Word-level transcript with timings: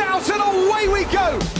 Out 0.00 0.30
and 0.30 0.40
away 0.40 0.88
we 0.88 1.04
go. 1.12 1.57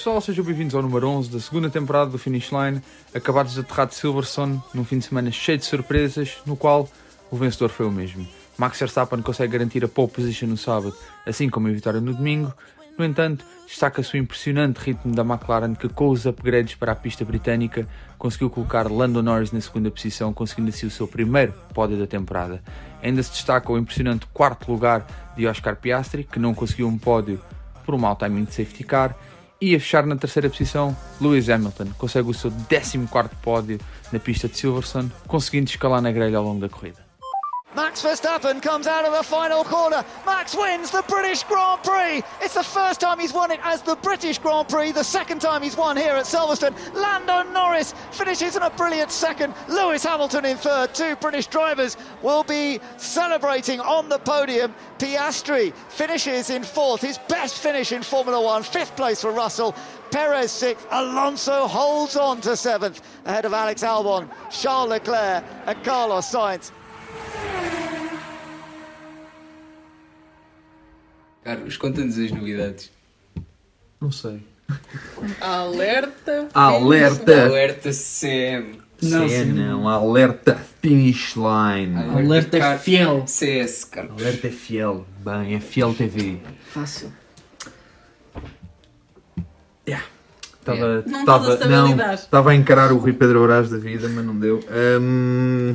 Pessoal, 0.00 0.18
sejam 0.22 0.42
bem-vindos 0.42 0.74
ao 0.74 0.80
número 0.80 1.06
11 1.06 1.30
da 1.30 1.38
segunda 1.38 1.68
temporada 1.68 2.10
do 2.10 2.16
Finish 2.16 2.50
Line, 2.50 2.80
acabados 3.14 3.52
de 3.52 3.60
aterrar 3.60 3.86
de 3.86 3.94
Silverstone, 3.94 4.58
num 4.72 4.82
fim 4.82 4.96
de 4.96 5.04
semana 5.04 5.30
cheio 5.30 5.58
de 5.58 5.66
surpresas, 5.66 6.38
no 6.46 6.56
qual 6.56 6.88
o 7.30 7.36
vencedor 7.36 7.68
foi 7.68 7.84
o 7.84 7.90
mesmo. 7.90 8.26
Max 8.56 8.78
Verstappen 8.78 9.20
consegue 9.20 9.52
garantir 9.52 9.84
a 9.84 9.88
pole 9.88 10.08
position 10.08 10.46
no 10.46 10.56
sábado, 10.56 10.96
assim 11.26 11.50
como 11.50 11.68
a 11.68 11.70
vitória 11.70 12.00
no 12.00 12.14
domingo. 12.14 12.50
No 12.96 13.04
entanto, 13.04 13.44
destaca-se 13.66 14.14
o 14.14 14.16
impressionante 14.16 14.78
ritmo 14.78 15.14
da 15.14 15.20
McLaren 15.20 15.74
que, 15.74 15.86
com 15.90 16.08
os 16.08 16.24
upgrades 16.24 16.74
para 16.76 16.92
a 16.92 16.96
pista 16.96 17.22
britânica, 17.22 17.86
conseguiu 18.16 18.48
colocar 18.48 18.90
Lando 18.90 19.22
Norris 19.22 19.52
na 19.52 19.60
segunda 19.60 19.90
posição, 19.90 20.32
conseguindo 20.32 20.70
assim 20.70 20.86
o 20.86 20.90
seu 20.90 21.06
primeiro 21.06 21.52
pódio 21.74 21.98
da 21.98 22.06
temporada. 22.06 22.62
Ainda 23.02 23.22
se 23.22 23.32
destaca 23.32 23.70
o 23.70 23.76
impressionante 23.76 24.24
quarto 24.32 24.72
lugar 24.72 25.06
de 25.36 25.46
Oscar 25.46 25.76
Piastri, 25.76 26.24
que 26.24 26.38
não 26.38 26.54
conseguiu 26.54 26.88
um 26.88 26.96
pódio 26.96 27.38
por 27.84 27.94
um 27.94 27.98
mau 27.98 28.16
timing 28.16 28.44
de 28.44 28.54
safety 28.54 28.84
car, 28.84 29.14
e 29.60 29.74
a 29.74 29.80
fechar 29.80 30.06
na 30.06 30.16
terceira 30.16 30.48
posição, 30.48 30.96
Lewis 31.20 31.48
Hamilton 31.48 31.88
consegue 31.98 32.30
o 32.30 32.34
seu 32.34 32.50
14 32.50 32.98
pódio 33.42 33.78
na 34.12 34.18
pista 34.18 34.48
de 34.48 34.56
Silverstone, 34.56 35.12
conseguindo 35.26 35.68
escalar 35.68 36.00
na 36.00 36.10
grelha 36.10 36.38
ao 36.38 36.44
longo 36.44 36.60
da 36.60 36.68
corrida. 36.68 37.09
Max 37.76 38.02
Verstappen 38.02 38.60
comes 38.60 38.88
out 38.88 39.04
of 39.04 39.12
the 39.12 39.22
final 39.22 39.62
corner. 39.62 40.04
Max 40.26 40.56
wins 40.56 40.90
the 40.90 41.04
British 41.08 41.44
Grand 41.44 41.82
Prix. 41.84 42.22
It's 42.42 42.54
the 42.54 42.64
first 42.64 43.00
time 43.00 43.20
he's 43.20 43.32
won 43.32 43.52
it 43.52 43.60
as 43.62 43.80
the 43.82 43.94
British 43.96 44.38
Grand 44.38 44.68
Prix, 44.68 44.90
the 44.90 45.04
second 45.04 45.40
time 45.40 45.62
he's 45.62 45.76
won 45.76 45.96
here 45.96 46.14
at 46.14 46.24
Silverstone. 46.24 46.74
Lando 46.94 47.48
Norris 47.52 47.94
finishes 48.10 48.56
in 48.56 48.62
a 48.62 48.70
brilliant 48.70 49.12
second. 49.12 49.54
Lewis 49.68 50.02
Hamilton 50.02 50.46
in 50.46 50.56
third. 50.56 50.92
Two 50.94 51.14
British 51.16 51.46
drivers 51.46 51.96
will 52.22 52.42
be 52.42 52.80
celebrating 52.96 53.78
on 53.78 54.08
the 54.08 54.18
podium. 54.18 54.74
Piastri 54.98 55.72
finishes 55.90 56.50
in 56.50 56.64
fourth, 56.64 57.00
his 57.00 57.18
best 57.28 57.58
finish 57.58 57.92
in 57.92 58.02
Formula 58.02 58.42
One. 58.42 58.64
Fifth 58.64 58.96
place 58.96 59.20
for 59.20 59.30
Russell. 59.30 59.76
Perez 60.10 60.50
sixth. 60.50 60.88
Alonso 60.90 61.68
holds 61.68 62.16
on 62.16 62.40
to 62.40 62.56
seventh 62.56 63.00
ahead 63.26 63.44
of 63.44 63.54
Alex 63.54 63.84
Albon, 63.84 64.28
Charles 64.50 64.90
Leclerc, 64.90 65.44
and 65.66 65.84
Carlos 65.84 66.28
Sainz. 66.28 66.72
Carlos, 71.44 71.76
conta-nos 71.76 72.18
as 72.18 72.30
novidades. 72.30 72.90
Não 74.00 74.10
sei. 74.12 74.42
Alerta! 75.40 76.48
Alerta! 76.54 77.44
Alerta 77.46 77.90
CM. 77.92 78.80
Não, 79.02 79.26
sim. 79.28 79.44
não, 79.46 79.88
alerta 79.88 80.54
finish 80.82 81.34
line. 81.34 81.96
Alerta 81.96 82.58
Car- 82.58 82.78
fiel. 82.78 83.24
CS, 83.26 83.84
Carlos. 83.84 84.20
Alerta 84.22 84.48
é 84.48 84.50
fiel. 84.50 85.06
Bem, 85.24 85.54
é 85.54 85.60
fiel 85.60 85.94
TV. 85.94 86.38
Fácil. 86.70 87.10
Estava 90.60 91.02
Não 91.06 91.20
estava- 91.20 91.20
estás 91.22 91.48
a 91.48 91.58
saber 91.62 91.96
não, 91.96 92.12
estava 92.14 92.50
a 92.50 92.54
encarar 92.54 92.92
o 92.92 92.98
Rui 92.98 93.14
Pedro 93.14 93.42
Brás 93.44 93.70
da 93.70 93.78
vida, 93.78 94.06
mas 94.10 94.24
não 94.24 94.38
deu. 94.38 94.60
Hum, 95.00 95.74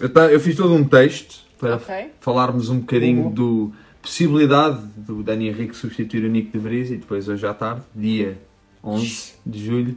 eu, 0.00 0.08
ta- 0.08 0.32
eu 0.32 0.40
fiz 0.40 0.56
todo 0.56 0.74
um 0.74 0.82
texto 0.84 1.40
para 1.60 1.76
Ok. 1.76 2.12
falarmos 2.18 2.70
um 2.70 2.80
bocadinho 2.80 3.28
do 3.28 3.72
possibilidade 4.02 4.80
do 4.96 5.22
Dani 5.22 5.48
Henrique 5.48 5.76
substituir 5.76 6.24
o 6.24 6.28
Nico 6.28 6.50
de 6.52 6.58
Vries 6.58 6.90
e 6.90 6.96
depois 6.96 7.28
hoje 7.28 7.46
à 7.46 7.54
tarde, 7.54 7.82
dia 7.94 8.36
11 8.84 9.32
de 9.46 9.64
julho, 9.64 9.96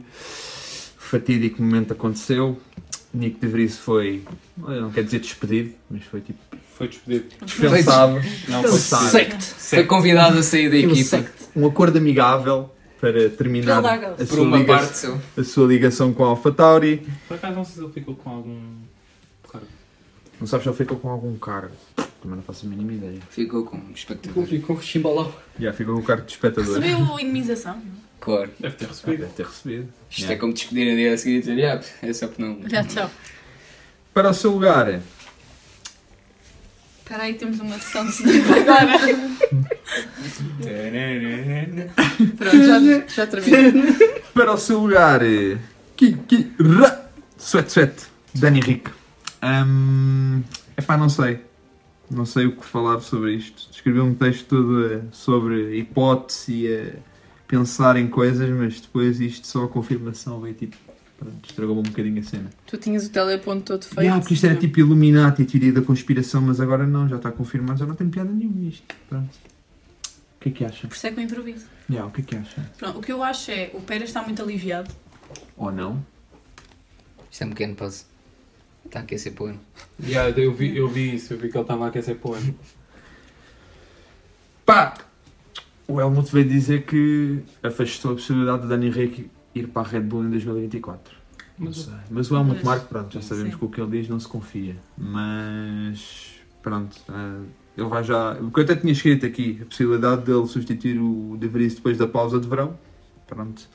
fatídico 0.96 1.60
momento 1.60 1.92
aconteceu. 1.92 2.58
Nico 3.12 3.40
de 3.40 3.46
Vries 3.46 3.76
foi, 3.78 4.22
não 4.56 4.90
quer 4.90 5.02
dizer 5.04 5.20
despedido, 5.20 5.72
mas 5.90 6.04
foi 6.04 6.20
tipo 6.20 6.38
Foi 6.76 6.86
despedido. 6.88 7.26
dispensado. 7.44 8.14
Não, 8.48 8.62
Dispensado. 8.62 9.06
Sect. 9.10 9.42
Foi 9.44 9.84
convidado 9.84 10.38
a 10.38 10.42
sair 10.42 10.70
da 10.70 10.76
equipa. 10.76 10.94
Sect. 11.04 11.32
Um 11.56 11.66
acordo 11.66 11.96
amigável 11.98 12.70
para 13.00 13.28
terminar 13.30 13.84
a 13.84 13.98
Por 14.10 14.26
sua, 14.26 14.40
uma 14.42 14.58
liga- 14.58 14.76
parte 14.76 15.06
a 15.36 15.44
sua 15.44 15.66
ligação 15.66 16.12
com 16.12 16.24
a 16.24 16.28
AlphaTauri. 16.28 17.06
Por 17.26 17.34
acaso 17.36 17.54
não 17.56 17.64
sei 17.64 17.74
se 17.74 17.80
ele 17.82 17.92
ficou 17.92 18.14
com 18.14 18.30
algum. 18.30 18.60
cargo. 19.50 19.66
Não 20.38 20.46
sabes 20.46 20.64
se 20.64 20.68
ele 20.68 20.76
ficou 20.76 20.98
com 20.98 21.08
algum 21.08 21.34
cargo. 21.38 21.72
Também 22.26 22.38
não 22.38 22.42
faço 22.42 22.66
a 22.66 22.68
mínima 22.68 22.92
ideia. 22.92 23.20
Ficou 23.30 23.64
com 23.64 23.76
um 23.76 23.92
espectador. 23.94 24.44
Ficou 24.46 24.82
chimbalão. 24.82 25.32
Já 25.60 25.72
ficou 25.72 25.94
com 25.94 26.00
o 26.00 26.04
cargo 26.04 26.26
de 26.26 26.32
espectador. 26.32 26.80
Recebeu 26.80 27.20
indemnização. 27.20 27.80
Claro. 28.18 28.50
Deve 28.58 28.74
ter 28.74 28.86
Ah, 28.86 28.88
recebido. 28.88 29.20
Deve 29.20 29.32
ter 29.34 29.46
recebido. 29.46 29.88
Isto 30.10 30.20
Yeah. 30.22 30.34
é 30.34 30.38
como 30.40 30.52
despedir 30.52 30.92
a 30.92 30.96
dia 30.96 31.14
a 31.14 31.18
seguir 31.18 31.36
e 31.36 31.38
dizer, 31.38 31.64
"Ah, 31.64 31.80
é 32.02 32.12
só 32.12 32.26
que 32.26 32.42
não. 32.42 32.68
Já 32.68 32.82
tchau. 32.82 33.08
Para 34.12 34.30
o 34.30 34.34
seu 34.34 34.50
lugar, 34.50 35.00
Espera 36.98 37.22
aí, 37.22 37.34
temos 37.34 37.60
uma 37.60 37.78
sessão 37.78 38.04
de 38.04 38.10
cinema 38.12 38.56
agora. 38.56 38.98
Pronto, 42.36 42.66
já, 42.66 43.06
já 43.06 43.26
terminou. 43.28 43.94
para 44.34 44.52
o 44.52 44.56
seu 44.58 44.80
lugar, 44.80 45.20
Kiki 45.96 46.52
Ra 46.58 47.02
Sweat 47.38 47.70
Sweat, 47.70 47.94
Dani 48.34 48.58
Rick. 48.60 48.90
Hum, 49.44 50.42
epá, 50.76 50.96
não 50.96 51.08
sei. 51.08 51.38
Não 52.10 52.24
sei 52.24 52.46
o 52.46 52.56
que 52.56 52.64
falar 52.64 53.00
sobre 53.00 53.34
isto. 53.34 53.68
Escrevi 53.70 54.00
um 54.00 54.14
texto 54.14 54.46
todo 54.46 54.86
eh, 54.86 55.02
sobre 55.10 55.76
hipótese 55.76 56.52
e 56.52 56.74
a 56.74 56.92
pensar 57.48 57.96
em 57.96 58.08
coisas, 58.08 58.48
mas 58.50 58.80
depois 58.80 59.20
isto 59.20 59.46
só 59.46 59.64
a 59.64 59.68
confirmação 59.68 60.40
veio 60.40 60.54
tipo. 60.54 60.76
Pronto, 61.18 61.48
estragou-me 61.48 61.80
um 61.80 61.84
bocadinho 61.84 62.20
a 62.20 62.22
cena. 62.22 62.50
Tu 62.66 62.76
tinhas 62.76 63.06
o 63.06 63.10
teleponto 63.10 63.62
todo 63.62 63.84
feito. 63.84 64.02
Yeah, 64.02 64.20
porque 64.20 64.34
isto 64.34 64.44
era 64.44 64.54
tipo 64.54 64.80
Illuminati, 64.80 65.42
a 65.42 65.46
teoria 65.46 65.72
da 65.72 65.80
conspiração, 65.80 66.42
mas 66.42 66.60
agora 66.60 66.86
não, 66.86 67.08
já 67.08 67.16
está 67.16 67.32
confirmado, 67.32 67.78
já 67.78 67.86
não 67.86 67.94
tem 67.94 68.10
piada 68.10 68.30
nenhuma 68.30 68.68
isto. 68.68 68.84
Pronto. 69.08 69.30
O 70.36 70.40
que 70.40 70.50
é 70.50 70.52
que 70.52 70.64
acha? 70.66 70.86
Por 70.86 70.94
isso 70.94 71.06
é 71.06 71.10
que 71.10 71.18
eu 71.18 71.24
improviso. 71.24 71.64
Yeah, 71.88 72.06
o 72.06 72.12
que 72.12 72.20
é 72.20 72.24
que 72.24 72.36
acha? 72.36 72.70
Pronto, 72.76 72.98
o 72.98 73.02
que 73.02 73.10
eu 73.10 73.22
acho 73.22 73.50
é, 73.50 73.70
o 73.72 73.80
Pérez 73.80 74.10
está 74.10 74.22
muito 74.22 74.42
aliviado. 74.42 74.94
Ou 75.56 75.72
não? 75.72 76.04
Isto 77.30 77.44
é 77.44 77.46
um 77.46 77.50
pequeno 77.50 77.74
pause. 77.74 78.04
Está 78.86 79.00
a 79.00 79.02
aquecer 79.02 79.32
para 79.34 79.44
o 79.44 79.46
ano. 79.48 79.60
Yeah, 80.02 80.30
eu, 80.40 80.52
vi, 80.54 80.76
eu 80.76 80.88
vi 80.88 81.14
isso, 81.16 81.34
eu 81.34 81.38
vi 81.38 81.48
que 81.50 81.56
ele 81.56 81.62
estava 81.62 81.84
a 81.84 81.88
aquecer 81.88 82.16
para 82.16 82.30
o 82.30 82.34
ano. 82.34 82.54
Pá! 84.64 84.94
O 85.88 86.00
Helmut 86.00 86.32
veio 86.32 86.48
dizer 86.48 86.84
que 86.84 87.40
afastou 87.62 88.12
a 88.12 88.14
possibilidade 88.14 88.62
de 88.62 88.68
Dani 88.68 88.86
Henrique 88.86 89.30
ir 89.54 89.68
para 89.68 89.86
a 89.86 89.90
Red 89.90 90.00
Bull 90.00 90.24
em 90.24 90.30
2024. 90.30 91.14
Não 91.58 91.66
Mas 91.66 91.76
sei. 91.78 91.94
Mas 92.10 92.30
o 92.30 92.36
Helmut 92.36 92.56
Mas- 92.56 92.64
Marko, 92.64 92.86
pronto, 92.88 93.14
já 93.14 93.22
sabemos 93.22 93.52
Sim. 93.52 93.58
que 93.58 93.64
o 93.64 93.68
que 93.68 93.80
ele 93.80 93.90
diz 93.98 94.08
não 94.08 94.18
se 94.18 94.26
confia. 94.28 94.76
Mas, 94.98 96.34
pronto, 96.62 96.96
eh, 97.08 97.46
ele 97.78 97.88
vai 97.88 98.02
já... 98.02 98.32
O 98.40 98.50
que 98.50 98.60
eu 98.60 98.64
até 98.64 98.74
tinha 98.76 98.92
escrito 98.92 99.24
aqui, 99.24 99.58
a 99.62 99.64
possibilidade 99.64 100.22
dele 100.24 100.46
substituir 100.46 100.98
o 100.98 101.36
De 101.38 101.46
Vries 101.46 101.74
depois 101.76 101.96
da 101.96 102.06
pausa 102.08 102.40
de 102.40 102.48
verão. 102.48 102.76
Pronto. 103.26 103.68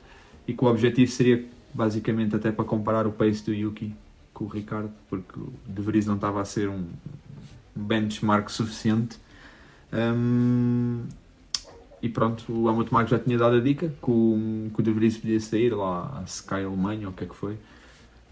E 0.46 0.52
que 0.52 0.64
o 0.64 0.68
objetivo 0.68 1.10
seria, 1.10 1.44
basicamente, 1.72 2.36
até 2.36 2.52
para 2.52 2.64
comparar 2.64 3.06
o 3.06 3.12
pace 3.12 3.42
do 3.44 3.54
Yuki 3.54 3.94
com 4.34 4.44
o 4.44 4.48
Ricardo, 4.48 4.90
porque 5.08 5.38
o 5.38 5.52
De 5.66 5.82
Vries 5.82 6.06
não 6.06 6.14
estava 6.16 6.40
a 6.40 6.44
ser 6.44 6.68
um 6.68 6.84
um 7.74 7.82
benchmark 7.84 8.50
suficiente. 8.50 9.16
Hum, 9.92 11.04
e 12.02 12.08
pronto, 12.08 12.44
o 12.52 12.68
Helmut 12.68 12.92
Marko 12.92 13.10
já 13.10 13.18
tinha 13.18 13.38
dado 13.38 13.56
a 13.56 13.60
dica 13.60 13.88
que 13.88 14.10
o, 14.10 14.70
que 14.74 14.80
o 14.80 14.82
De 14.82 14.90
Vries 14.92 15.16
podia 15.16 15.40
sair 15.40 15.74
lá 15.74 16.18
à 16.18 16.22
Sky 16.24 16.56
Alemanha, 16.64 17.06
ou 17.06 17.12
o 17.12 17.16
que 17.16 17.24
é 17.24 17.26
que 17.26 17.34
foi. 17.34 17.56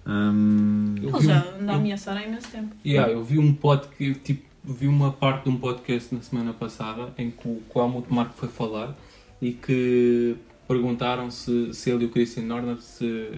Eu 0.07 1.09
Ele 1.17 1.27
já 1.27 1.45
um- 1.45 1.63
anda 1.63 1.73
a 1.73 1.77
ameaçar 1.77 2.17
há 2.17 2.23
imenso 2.27 2.51
tempo. 2.51 2.75
Yeah, 2.85 3.13
eu 3.13 3.23
vi 3.23 3.39
um 3.39 3.53
podcast, 3.55 4.15
tipo, 4.21 4.43
vi 4.65 4.87
uma 4.89 5.13
parte 5.13 5.45
de 5.45 5.51
um 5.51 5.57
podcast 5.57 6.15
na 6.15 6.21
semana 6.23 6.53
passada 6.53 7.13
em 7.17 7.31
que 7.31 7.49
o, 7.49 7.63
que 7.71 7.79
o 7.79 7.81
Helmut 7.81 8.13
Marko 8.13 8.35
foi 8.37 8.49
falar 8.49 8.95
e 9.41 9.53
que 9.53 10.37
perguntaram 10.69 11.31
se, 11.31 11.73
se 11.73 11.91
ele 11.91 12.05
e 12.05 12.07
o 12.07 12.11
Christian 12.11 12.53
Horner 12.55 12.79
se, 12.79 13.33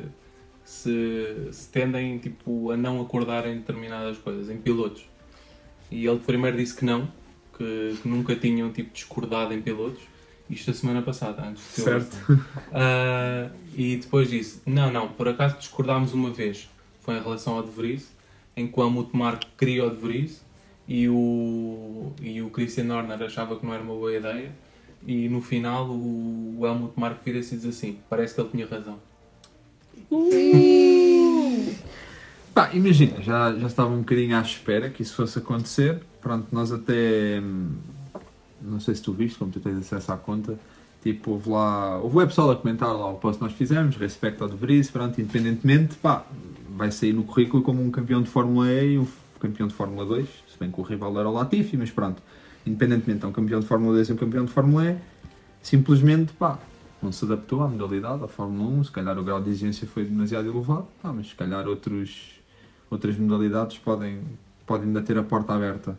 se, 0.73 1.49
se 1.53 1.69
tendem 1.69 2.19
tipo, 2.19 2.71
a 2.71 2.77
não 2.77 3.01
acordar 3.01 3.47
em 3.47 3.57
determinadas 3.57 4.17
coisas, 4.19 4.49
em 4.49 4.57
pilotos. 4.57 5.05
E 5.91 6.07
ele 6.07 6.19
primeiro 6.19 6.57
disse 6.57 6.75
que 6.75 6.85
não, 6.85 7.07
que, 7.57 7.99
que 8.01 8.09
nunca 8.09 8.35
tinham 8.35 8.73
tipo, 8.73 8.93
discordado 8.93 9.53
em 9.53 9.61
pilotos. 9.61 10.03
Isto 10.49 10.71
a 10.71 10.75
semana 10.75 11.03
passada, 11.03 11.47
antes 11.47 11.63
de 11.63 11.83
certo. 11.83 12.17
Ah, 12.73 13.51
e 13.77 13.97
depois 13.97 14.31
disse: 14.31 14.61
Não, 14.67 14.91
não, 14.91 15.09
por 15.09 15.29
acaso 15.29 15.59
discordámos 15.59 16.13
uma 16.15 16.31
vez. 16.31 16.69
Foi 17.01 17.17
em 17.17 17.23
relação 17.23 17.57
ao 17.57 17.63
De 17.63 17.71
Vries. 17.71 18.11
em 18.57 18.67
que 18.67 18.79
o 18.79 18.83
Helmut 18.83 19.17
Marko 19.17 19.47
queria 19.59 19.85
o 19.87 19.91
De 19.91 19.97
Vries 19.97 20.45
e 20.87 21.09
o, 21.09 22.13
e 22.21 22.43
o 22.43 22.51
Christian 22.51 22.95
Horner 22.95 23.23
achava 23.23 23.57
que 23.57 23.65
não 23.65 23.75
era 23.75 23.83
uma 23.83 23.95
boa 23.95 24.15
ideia 24.15 24.53
e 25.07 25.29
no 25.29 25.41
final 25.41 25.89
o, 25.89 26.61
o 26.61 26.67
Helmut 26.67 26.99
Marko 26.99 27.21
vira-se 27.25 27.55
e 27.55 27.59
diz 27.59 27.67
assim, 27.67 27.99
parece 28.09 28.35
que 28.35 28.41
ele 28.41 28.51
tinha 28.51 28.67
razão. 28.67 28.99
Pá, 32.55 32.71
imagina, 32.75 33.23
já, 33.23 33.55
já 33.55 33.67
estava 33.67 33.91
um 33.91 34.01
bocadinho 34.01 34.37
à 34.37 34.41
espera 34.43 34.91
que 34.91 35.03
isso 35.03 35.15
fosse 35.15 35.39
acontecer. 35.39 36.01
Pronto, 36.21 36.47
nós 36.53 36.71
até. 36.71 37.41
hum, 37.43 37.71
Não 38.61 38.79
sei 38.79 38.95
se 38.95 39.03
tu 39.03 39.13
viste, 39.13 39.39
como 39.39 39.51
tu 39.51 39.59
tens 39.61 39.79
acesso 39.79 40.13
à 40.13 40.17
conta. 40.17 40.59
Tipo, 41.03 41.33
houve 41.33 41.49
lá. 41.51 41.99
Houve 41.99 42.19
o 42.19 42.27
pessoal 42.27 42.51
a 42.51 42.57
comentar 42.57 42.93
lá 42.93 43.09
o 43.11 43.15
post 43.15 43.39
que 43.39 43.45
nós 43.45 43.53
fizemos, 43.55 43.97
respeito 43.97 44.43
ao 44.45 44.51
De 44.51 44.57
Vries, 44.57 44.91
pronto, 44.91 45.21
independentemente, 45.21 45.97
pá, 45.97 46.25
vai 46.77 46.93
sair 46.93 47.13
no 47.13 47.25
currículo 47.25 47.63
como 47.63 47.83
um 47.83 47.91
campeão 47.91 48.23
de 48.23 48.29
Fórmula 48.29 48.71
E 48.71 48.95
e 48.95 48.99
um 48.99 49.07
campeão 49.41 49.67
de 49.67 49.75
Fórmula 49.75 50.05
2. 50.05 50.29
Se 50.29 50.59
bem 50.61 50.71
que 50.71 50.79
o 50.81 50.85
rival 50.85 51.19
era 51.19 51.29
o 51.29 51.33
Latifi, 51.33 51.77
mas 51.77 51.91
pronto, 51.91 52.23
independentemente, 52.67 53.25
é 53.25 53.29
um 53.29 53.33
campeão 53.33 53.61
de 53.61 53.67
Fórmula 53.67 53.95
2 53.95 54.11
e 54.11 54.13
um 54.13 54.17
campeão 54.17 54.45
de 54.45 54.53
Fórmula 54.53 54.91
E. 54.91 54.97
Simplesmente, 55.63 56.33
pá, 56.35 56.59
não 57.03 57.13
se 57.13 57.25
adaptou 57.25 57.63
à 57.63 57.69
modalidade, 57.69 58.23
à 58.23 58.29
Fórmula 58.29 58.71
1. 58.81 58.85
Se 58.85 58.91
calhar 58.91 59.19
o 59.19 59.25
grau 59.25 59.43
de 59.43 59.51
exigência 59.51 59.87
foi 59.87 60.05
demasiado 60.05 60.49
elevado, 60.49 60.87
pá, 61.03 61.13
mas 61.13 61.29
se 61.29 61.35
calhar 61.35 61.67
outros, 61.67 62.41
outras 62.91 63.17
modalidades 63.17 63.79
podem, 63.79 64.21
podem 64.67 64.89
ainda 64.89 65.03
ter 65.03 65.19
a 65.19 65.23
porta 65.23 65.55
aberta. 65.55 65.99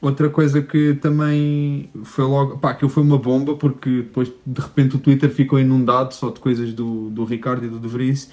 Outra 0.00 0.30
coisa 0.30 0.62
que 0.62 0.94
também 0.94 1.90
foi 2.04 2.24
logo. 2.24 2.56
pá, 2.58 2.70
aquilo 2.70 2.90
foi 2.90 3.02
uma 3.02 3.18
bomba 3.18 3.54
porque 3.54 4.02
depois 4.02 4.32
de 4.46 4.60
repente 4.60 4.96
o 4.96 4.98
Twitter 4.98 5.28
ficou 5.30 5.60
inundado 5.60 6.14
só 6.14 6.30
de 6.30 6.40
coisas 6.40 6.72
do, 6.72 7.10
do 7.10 7.24
Ricardo 7.24 7.66
e 7.66 7.68
do 7.68 7.78
De 7.78 7.86
Vries 7.86 8.30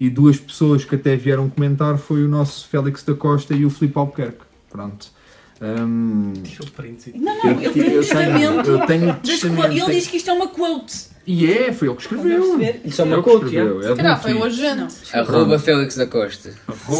e 0.00 0.10
duas 0.10 0.40
pessoas 0.40 0.84
que 0.84 0.96
até 0.96 1.14
vieram 1.14 1.48
comentar 1.48 1.98
foi 1.98 2.24
o 2.24 2.28
nosso 2.28 2.66
Félix 2.66 3.04
da 3.04 3.14
Costa 3.14 3.54
e 3.54 3.64
o 3.64 3.70
Filipe 3.70 3.96
Albuquerque. 3.96 4.42
Pronto. 4.68 5.13
Hum, 5.62 6.32
Tira 6.42 6.64
o 6.64 6.70
print. 6.72 7.12
Não, 7.16 7.36
não, 7.44 7.50
ele 7.62 7.70
tem 7.70 7.82
um 7.82 7.86
eu 7.92 8.00
testamento. 8.02 8.70
eu 8.70 8.86
tenho 8.86 9.06
das 9.06 9.20
testamento, 9.22 9.64
Ele 9.66 9.80
tenho- 9.80 9.90
diz 9.90 10.06
que 10.08 10.16
isto 10.16 10.30
é 10.30 10.32
uma 10.32 10.48
quote. 10.48 11.13
E 11.26 11.50
é, 11.50 11.72
foi 11.72 11.88
ele 11.88 11.96
que 11.96 12.02
escreveu. 12.02 12.60
Isso 12.84 13.00
é 13.00 13.04
uma 13.04 13.22
já. 13.48 13.60
é 13.60 13.88
Se 13.90 13.94
calhar 13.96 14.22
foi 14.22 14.34
o 14.34 14.44
agente. 14.44 14.94
Arroba 15.12 15.58
Félix 15.58 15.96
da 15.96 16.06
Costa. 16.06 16.50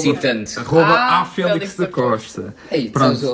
Citando. 0.01 0.49
Arroba 0.57 0.87
Ah, 0.95 1.21
a 1.21 1.25
Félix 1.27 1.77
da 1.77 1.87
Costa. 1.87 2.55
Ei, 2.71 2.89
Pronto. 2.91 3.19
de 3.19 3.27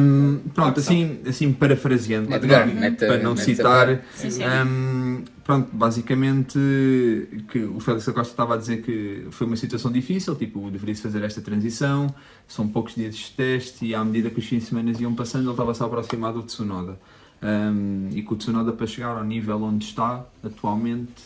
Hum, 0.00 0.40
pronto, 0.54 0.80
assim, 0.80 1.18
assim 1.26 1.52
parafraseando, 1.52 2.28
para- 2.28 3.18
não 3.18 3.36
citar, 3.36 4.00
Sim, 4.14 4.30
sim. 4.30 4.42
hum, 4.44 5.22
pronto, 5.44 5.68
basicamente 5.72 6.58
que 7.50 7.58
o 7.64 7.78
Félix 7.80 8.06
da 8.06 8.12
Costa 8.12 8.32
estava 8.32 8.54
a 8.54 8.56
dizer 8.56 8.82
que 8.82 9.26
foi 9.30 9.46
uma 9.46 9.56
situação 9.56 9.92
difícil, 9.92 10.34
tipo, 10.34 10.70
deveria-se 10.70 11.02
fazer 11.02 11.22
esta 11.24 11.40
transição, 11.40 12.06
são 12.48 12.66
poucos 12.66 12.94
dias 12.94 13.14
de 13.16 13.30
teste 13.32 13.84
e 13.84 13.94
à 13.94 14.02
medida 14.04 14.30
que 14.30 14.38
os 14.38 14.46
fins 14.46 14.60
de 14.60 14.64
semana 14.70 14.92
iam 14.98 15.14
passando 15.14 15.42
ele 15.44 15.50
estava-se 15.50 15.82
a 15.82 15.86
aproximar 15.86 16.32
do 16.32 16.42
Tsunoda. 16.42 16.98
Hum, 17.42 18.08
e 18.12 18.22
que 18.22 18.32
o 18.32 18.36
Tsunoda 18.36 18.72
para 18.72 18.86
chegar 18.86 19.16
ao 19.16 19.24
nível 19.24 19.62
onde 19.62 19.84
está 19.84 20.24
atualmente 20.42 21.22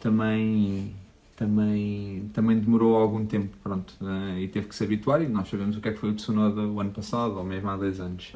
também 0.00 0.92
também, 1.36 2.28
também 2.34 2.58
demorou 2.58 2.96
algum 2.96 3.24
tempo, 3.24 3.56
pronto, 3.62 3.94
eh, 4.02 4.40
e 4.40 4.48
teve 4.48 4.66
que 4.66 4.74
se 4.74 4.82
habituar 4.82 5.22
e 5.22 5.28
nós 5.28 5.48
sabemos 5.48 5.76
o 5.76 5.80
que 5.80 5.88
é 5.88 5.92
que 5.92 5.98
foi 5.98 6.10
o 6.10 6.14
Tsunoda 6.14 6.62
o 6.62 6.80
ano 6.80 6.90
passado, 6.90 7.36
ou 7.38 7.44
mesmo 7.44 7.70
há 7.70 7.76
dois 7.76 8.00
anos. 8.00 8.32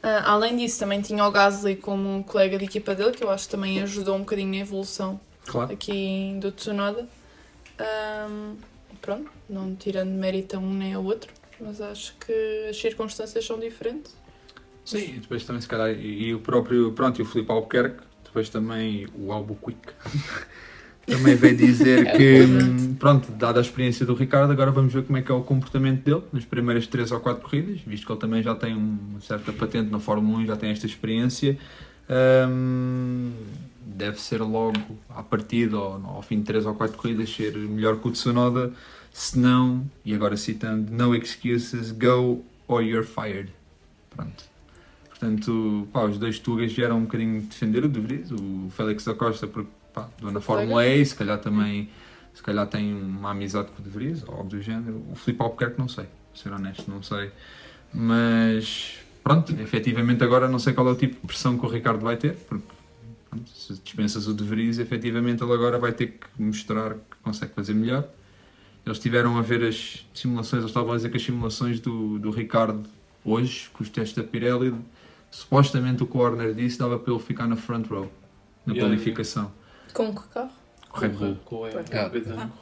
Ah, 0.00 0.32
além 0.32 0.56
disso, 0.56 0.78
também 0.78 1.00
tinha 1.00 1.26
o 1.26 1.32
Gasly 1.32 1.74
como 1.74 2.08
um 2.08 2.22
colega 2.22 2.56
de 2.56 2.64
equipa 2.64 2.94
dele, 2.94 3.10
que 3.10 3.24
eu 3.24 3.30
acho 3.30 3.46
que 3.46 3.50
também 3.50 3.82
ajudou 3.82 4.14
um 4.14 4.20
bocadinho 4.20 4.50
na 4.50 4.58
evolução 4.58 5.18
Claro. 5.46 5.72
aqui 5.72 6.38
do 6.40 6.52
Tsunoda. 6.52 7.08
Ahm, 7.76 8.54
pronto, 9.02 9.28
não 9.48 9.74
tirando 9.74 10.10
mérito 10.10 10.56
a 10.56 10.60
um 10.60 10.72
nem 10.72 10.94
ao 10.94 11.02
outro, 11.02 11.32
mas 11.58 11.80
acho 11.80 12.14
que 12.24 12.66
as 12.70 12.76
circunstâncias 12.76 13.44
são 13.44 13.58
diferentes. 13.58 14.14
Sim, 14.84 15.14
e 15.16 15.20
depois 15.20 15.44
também 15.44 15.62
se 15.62 15.68
calhar, 15.68 15.90
e, 15.90 16.28
e 16.28 16.34
o 16.34 16.40
próprio, 16.40 16.92
pronto, 16.92 17.18
e 17.18 17.22
o 17.22 17.24
Filipe 17.24 17.50
Albuquerque, 17.50 18.02
depois 18.22 18.48
também 18.48 19.06
o 19.14 19.32
Albuquerque, 19.32 19.92
também 21.06 21.34
veio 21.34 21.56
dizer 21.56 22.12
que, 22.16 22.42
hum, 22.42 22.94
pronto, 22.94 23.32
dada 23.32 23.60
a 23.60 23.62
experiência 23.62 24.04
do 24.04 24.14
Ricardo, 24.14 24.52
agora 24.52 24.70
vamos 24.70 24.92
ver 24.92 25.04
como 25.04 25.16
é 25.18 25.22
que 25.22 25.32
é 25.32 25.34
o 25.34 25.42
comportamento 25.42 26.04
dele 26.04 26.22
nas 26.32 26.44
primeiras 26.44 26.86
3 26.86 27.12
ou 27.12 27.20
4 27.20 27.42
corridas, 27.42 27.80
visto 27.80 28.06
que 28.06 28.12
ele 28.12 28.20
também 28.20 28.42
já 28.42 28.54
tem 28.54 28.74
uma 28.74 29.20
certa 29.20 29.52
patente 29.52 29.90
na 29.90 29.98
Fórmula 29.98 30.40
1 30.40 30.46
já 30.46 30.56
tem 30.56 30.70
esta 30.70 30.86
experiência. 30.86 31.58
Hum, 32.48 33.32
deve 33.80 34.20
ser 34.20 34.42
logo 34.42 34.98
à 35.08 35.22
partida 35.22 35.78
ou 35.78 36.02
ao 36.06 36.22
fim 36.22 36.40
de 36.40 36.44
3 36.44 36.66
ou 36.66 36.74
4 36.74 36.96
corridas 36.96 37.30
ser 37.30 37.56
melhor 37.56 37.98
que 38.00 38.08
o 38.08 38.10
Tsunoda, 38.10 38.72
se 39.12 39.38
não, 39.38 39.88
e 40.04 40.14
agora 40.14 40.36
citando, 40.36 40.92
no 40.92 41.14
excuses, 41.14 41.90
go 41.92 42.44
or 42.66 42.82
you're 42.82 43.06
fired. 43.06 43.50
Pronto. 44.10 44.53
Portanto, 45.24 45.88
pá, 45.90 46.04
os 46.04 46.18
dois 46.18 46.38
Tugas 46.38 46.70
vieram 46.70 46.98
um 46.98 47.02
bocadinho 47.04 47.40
defender 47.40 47.82
o 47.82 47.88
De 47.88 47.98
Vries, 47.98 48.30
o 48.30 48.68
Félix 48.68 49.06
da 49.06 49.14
Costa, 49.14 49.46
porque 49.46 49.70
pá, 49.90 50.06
na 50.20 50.38
Fórmula 50.38 50.86
E, 50.86 51.00
e 51.00 51.06
se 51.06 51.14
calhar 51.14 51.38
também 51.38 51.88
se 52.34 52.42
calhar 52.42 52.66
tem 52.66 52.92
uma 52.92 53.30
amizade 53.30 53.68
com 53.68 53.80
o 53.80 53.82
De 53.82 53.88
Vries, 53.88 54.22
ou 54.28 54.34
algo 54.34 54.50
do 54.50 54.60
género. 54.60 55.02
O 55.10 55.14
Filipe 55.14 55.42
Albuquerque 55.42 55.78
não 55.78 55.88
sei, 55.88 56.04
para 56.04 56.42
ser 56.42 56.52
honesto, 56.52 56.90
não 56.90 57.02
sei. 57.02 57.30
Mas 57.90 58.98
pronto, 59.22 59.50
efetivamente 59.58 60.22
agora 60.22 60.46
não 60.46 60.58
sei 60.58 60.74
qual 60.74 60.88
é 60.88 60.90
o 60.90 60.94
tipo 60.94 61.14
de 61.14 61.26
pressão 61.26 61.56
que 61.56 61.64
o 61.64 61.68
Ricardo 61.70 62.00
vai 62.00 62.18
ter, 62.18 62.34
porque 62.46 62.66
pronto, 63.30 63.50
se 63.50 63.72
dispensas 63.82 64.28
o 64.28 64.34
De 64.34 64.44
Vries, 64.44 64.78
efetivamente 64.78 65.42
ele 65.42 65.54
agora 65.54 65.78
vai 65.78 65.92
ter 65.92 66.18
que 66.18 66.26
mostrar 66.42 66.94
que 66.96 67.16
consegue 67.22 67.54
fazer 67.54 67.72
melhor. 67.72 68.06
Eles 68.84 68.98
tiveram 68.98 69.38
a 69.38 69.40
ver 69.40 69.64
as 69.64 70.06
simulações, 70.12 70.60
eles 70.60 70.70
estavam 70.70 70.92
a 70.92 70.96
dizer 70.96 71.08
que 71.08 71.16
as 71.16 71.22
simulações 71.22 71.80
do, 71.80 72.18
do 72.18 72.30
Ricardo 72.30 72.86
hoje, 73.24 73.70
com 73.72 73.82
os 73.82 73.88
testes 73.88 74.14
da 74.14 74.22
Pirelli, 74.22 74.74
supostamente 75.34 76.02
o 76.04 76.08
Warner 76.12 76.54
disse 76.54 76.78
dava 76.78 76.98
para 76.98 77.12
ele 77.12 77.22
ficar 77.22 77.46
na 77.48 77.56
front 77.56 77.86
row, 77.88 78.10
na 78.64 78.72
Yeah, 78.74 78.88
qualificação. 78.94 79.50
Com 79.92 80.14
que 80.14 80.22
carro? 80.28 80.50
Com 80.88 80.98
o 80.98 81.00
Red 81.00 81.08
Bull. 81.10 81.36
Com 81.44 81.64
Ah. 81.66 81.68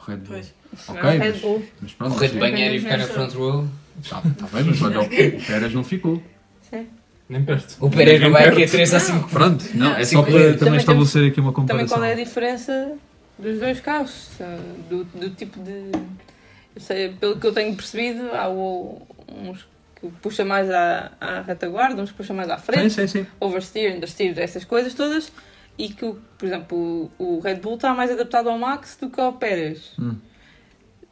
Red 0.07 0.17
Bull. 0.17 0.27
Pois. 0.27 0.53
Ok, 0.87 1.01
Red 1.01 1.17
mas, 1.19 1.41
Bull. 1.41 1.65
mas 1.81 1.93
pronto. 1.93 2.13
Correr 2.15 2.27
de 2.29 2.39
banheiro 2.39 2.75
e 2.75 2.79
ficar 2.79 2.97
na 2.97 3.05
front 3.07 3.33
row. 3.35 3.67
Tá, 4.09 4.21
tá 4.21 4.47
bem, 4.51 4.63
mas 4.63 4.81
olha, 4.81 5.01
o 5.01 5.07
Pérez 5.45 5.73
não 5.73 5.83
ficou. 5.83 6.21
Nem 7.29 7.43
perto. 7.45 7.77
O 7.79 7.89
Pérez 7.89 8.19
não 8.21 8.31
vai 8.31 8.49
aqui 8.49 8.63
a 8.63 8.67
3 8.67 8.93
a 8.93 8.99
5. 8.99 9.29
Pronto, 9.29 9.65
não, 9.75 9.95
é 9.95 10.03
Sim, 10.03 10.15
só 10.15 10.23
para 10.23 10.31
também 10.33 10.57
também 10.57 10.77
estabelecer 10.77 11.31
aqui 11.31 11.39
uma 11.39 11.53
Também 11.53 11.67
comparação. 11.85 11.97
qual 11.97 12.03
é 12.03 12.11
a 12.11 12.15
diferença 12.15 12.97
dos 13.39 13.59
dois 13.59 13.79
carros? 13.79 14.29
Do, 14.89 15.03
do 15.05 15.29
tipo 15.29 15.59
de. 15.61 15.91
Eu 16.75 16.81
sei, 16.81 17.09
pelo 17.09 17.39
que 17.39 17.45
eu 17.47 17.53
tenho 17.53 17.73
percebido, 17.75 18.31
há 18.33 18.49
o- 18.49 19.01
uns 19.31 19.65
puxa 20.21 20.43
mais 20.45 20.69
à, 20.69 21.11
à 21.19 21.41
retaguarda, 21.41 22.01
uns 22.01 22.11
que 22.11 22.17
puxa 22.17 22.33
mais 22.33 22.49
à 22.49 22.57
Sim, 22.57 22.63
frente, 22.65 22.93
sim, 22.93 23.07
sim. 23.07 23.25
oversteer, 23.39 23.95
understeer, 23.95 24.37
essas 24.39 24.63
coisas 24.65 24.93
todas, 24.93 25.31
e 25.77 25.89
que, 25.89 26.05
o- 26.05 26.17
por 26.37 26.45
exemplo, 26.45 27.11
o, 27.19 27.37
o 27.37 27.39
Red 27.39 27.55
Bull 27.55 27.75
está 27.75 27.93
mais 27.93 28.11
adaptado 28.11 28.49
ao 28.49 28.57
Max 28.57 28.97
do 28.99 29.09
que 29.09 29.19
ao 29.19 29.33
Pérez. 29.33 29.93
Hum. 29.99 30.15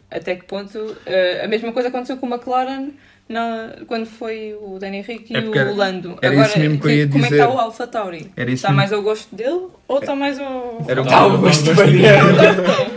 Até 0.09 0.35
que 0.35 0.43
ponto. 0.45 0.97
eh, 1.05 1.41
a 1.43 1.47
mesma 1.47 1.71
coisa 1.71 1.87
aconteceu 1.87 2.17
com 2.17 2.27
o 2.27 2.29
McLaren 2.33 2.89
na, 3.29 3.75
quando 3.87 4.05
foi 4.05 4.53
o 4.61 4.77
Danny 4.77 4.97
Henrique 4.97 5.33
É 5.33 5.39
e 5.39 5.57
era- 5.57 5.71
o 5.71 5.75
Lando. 5.77 6.17
era 6.21 6.33
Agora, 6.33 6.47
isso 6.49 6.59
mesmo 6.59 6.79
que 6.81 6.87
eu 6.87 6.91
ia 6.91 7.07
como 7.07 7.19
é 7.23 7.27
que 7.29 7.33
dizer. 7.35 7.43
está 7.43 7.55
o 7.55 7.57
Alpha 7.57 7.87
Tauri? 7.87 8.31
Era 8.35 8.49
isso 8.51 8.55
Está 8.55 8.67
mesmo. 8.69 8.77
mais 8.77 8.91
ao 8.91 9.01
gosto 9.01 9.33
dele 9.33 9.67
ou 9.87 9.99
está 9.99 10.13
mais 10.13 10.37
ao. 10.37 10.85
Era 10.85 11.01
um 11.01 11.05
Está 11.05 11.17
ao 11.17 11.37
gosto 11.37 11.63
de 11.63 11.73
banheiro. 11.73 12.25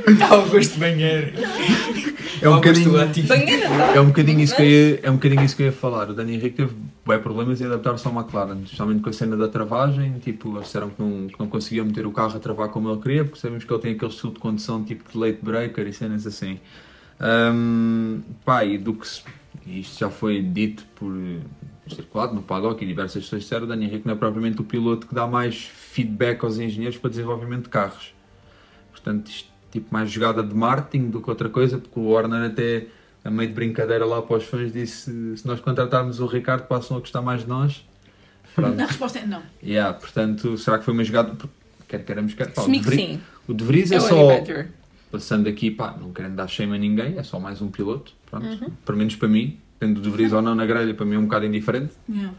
Está 0.09 0.27
ao 0.35 0.43
gosto 0.49 0.73
de 0.75 0.81
banheiro. 0.81 1.33
É 2.45 2.49
um 2.49 2.55
bocadinho. 2.57 3.01
ativo. 3.01 3.29
Banheira, 3.29 3.69
tá? 3.69 3.97
É 3.97 4.01
um 4.01 4.07
bocadinho 4.07 4.41
isso 4.41 4.55
que 4.55 4.63
eu 4.63 4.67
ia, 4.67 5.01
é 5.03 5.11
um 5.11 5.15
bocadinho 5.15 5.45
isso 5.45 5.57
que 5.57 5.63
eu 5.63 5.67
ia 5.67 5.73
falar. 5.73 6.11
O 6.11 6.15
Dani 6.15 6.35
Henrique 6.35 6.57
teve 6.57 6.75
bem 7.07 7.19
problemas 7.19 7.61
em 7.61 7.67
adaptar-se 7.67 8.07
ao 8.07 8.15
McLaren, 8.15 8.61
especialmente 8.63 9.01
com 9.03 9.09
a 9.09 9.13
cena 9.13 9.37
da 9.37 9.49
travagem. 9.49 10.19
Tipo, 10.19 10.57
eles 10.57 10.65
disseram 10.65 10.91
que 10.91 11.03
não, 11.03 11.27
que 11.27 11.41
não 11.41 11.47
conseguiam 11.47 11.87
meter 11.87 12.07
o 12.07 12.13
carro 12.13 12.37
a 12.37 12.39
travar 12.39 12.69
como 12.69 12.91
ele 12.91 13.01
queria, 13.01 13.25
porque 13.25 13.39
sabemos 13.39 13.65
que 13.65 13.73
ele 13.73 13.81
tem 13.81 13.93
aquele 13.95 14.11
estilo 14.11 14.33
de 14.35 14.39
condução 14.39 14.85
tipo 14.85 15.11
de 15.11 15.19
late 15.19 15.39
breaker 15.43 15.87
e 15.87 15.93
cenas 15.93 16.27
assim. 16.27 16.61
Hum, 17.21 18.21
pá, 18.45 18.65
e 18.65 18.77
do 18.77 18.93
que 18.93 19.07
se, 19.09 19.23
isto 19.67 20.01
já 20.01 20.11
foi 20.11 20.43
dito 20.43 20.85
por 20.95 21.13
circulado 21.89 22.35
no 22.35 22.43
paddock 22.43 22.83
e 22.83 22.87
diversas 22.87 23.25
pessoas 23.25 23.43
disseram, 23.43 23.65
o 23.65 23.67
Dani 23.67 23.87
Henrique 23.87 24.07
não 24.07 24.15
é 24.15 24.17
propriamente 24.17 24.61
o 24.61 24.65
piloto 24.65 25.07
que 25.07 25.15
dá 25.15 25.27
mais 25.27 25.65
feedback 25.65 26.43
aos 26.45 26.59
engenheiros 26.59 26.99
para 26.99 27.11
desenvolvimento 27.11 27.65
de 27.65 27.69
carros. 27.69 28.15
Portanto, 28.91 29.29
isto 29.29 29.54
tipo 29.75 29.93
mais 29.93 30.09
jogada 30.11 30.41
de 30.43 30.55
marketing 30.55 31.11
do 31.11 31.21
que 31.21 31.29
outra 31.29 31.49
coisa, 31.49 31.79
porque 31.79 31.99
o 31.99 32.11
Warner 32.11 32.45
até 32.51 32.87
a 33.25 33.31
meio 33.31 33.49
de 33.49 33.55
brincadeira 33.55 34.07
lá 34.07 34.23
para 34.23 34.37
os 34.37 34.45
fãs 34.45 34.73
disse 34.73 35.37
se 35.37 35.47
nós 35.47 35.59
contratarmos 35.61 36.21
o 36.21 36.27
Ricardo 36.27 36.67
passam 36.69 36.97
a 36.97 37.01
gostar 37.01 37.21
mais 37.23 37.43
de 37.43 37.49
nós. 37.49 37.85
Pronto. 38.55 38.81
A 38.81 38.87
resposta 38.87 39.19
é 39.19 39.27
não. 39.27 39.43
Yeah, 39.63 39.93
portanto, 39.99 40.57
será 40.57 40.79
que 40.79 40.85
foi 40.85 40.95
uma 40.95 41.03
jogada? 41.03 41.37
Quer 41.89 42.05
queiramos, 42.05 42.35
quer 42.35 42.53
pá, 42.53 42.61
o 42.61 42.65
Assumi 42.65 42.79
De 42.79 42.85
que 42.85 42.91
Vries- 42.91 43.09
sim. 43.11 43.21
O 43.49 43.53
De 43.53 43.65
Vries 43.65 43.91
é 43.91 43.97
É 43.97 44.01
só, 44.01 44.29
passando 45.11 45.49
aqui, 45.49 45.71
pá, 45.73 45.97
não 46.01 46.13
querendo 46.13 46.37
dar 46.37 46.47
shame 46.47 46.75
a 46.77 46.79
ninguém, 46.79 47.19
é 47.19 47.23
só 47.25 47.41
mais 47.41 47.61
um 47.61 47.69
piloto, 47.69 48.13
pronto. 48.31 48.47
Pelo 48.87 48.99
menos 48.99 49.17
para 49.17 49.27
mim, 49.29 49.59
tendo 49.81 49.99
o 49.99 50.01
De 50.01 50.09
Vries 50.11 50.33
ou 50.33 50.41
não 50.41 50.55
na 50.55 50.65
grelha, 50.67 50.95
para 50.95 51.05
mim 51.05 51.17
é 51.17 51.19
um 51.19 51.25
bocado 51.25 51.47
indiferente. 51.47 51.95
Yeah. 52.09 52.33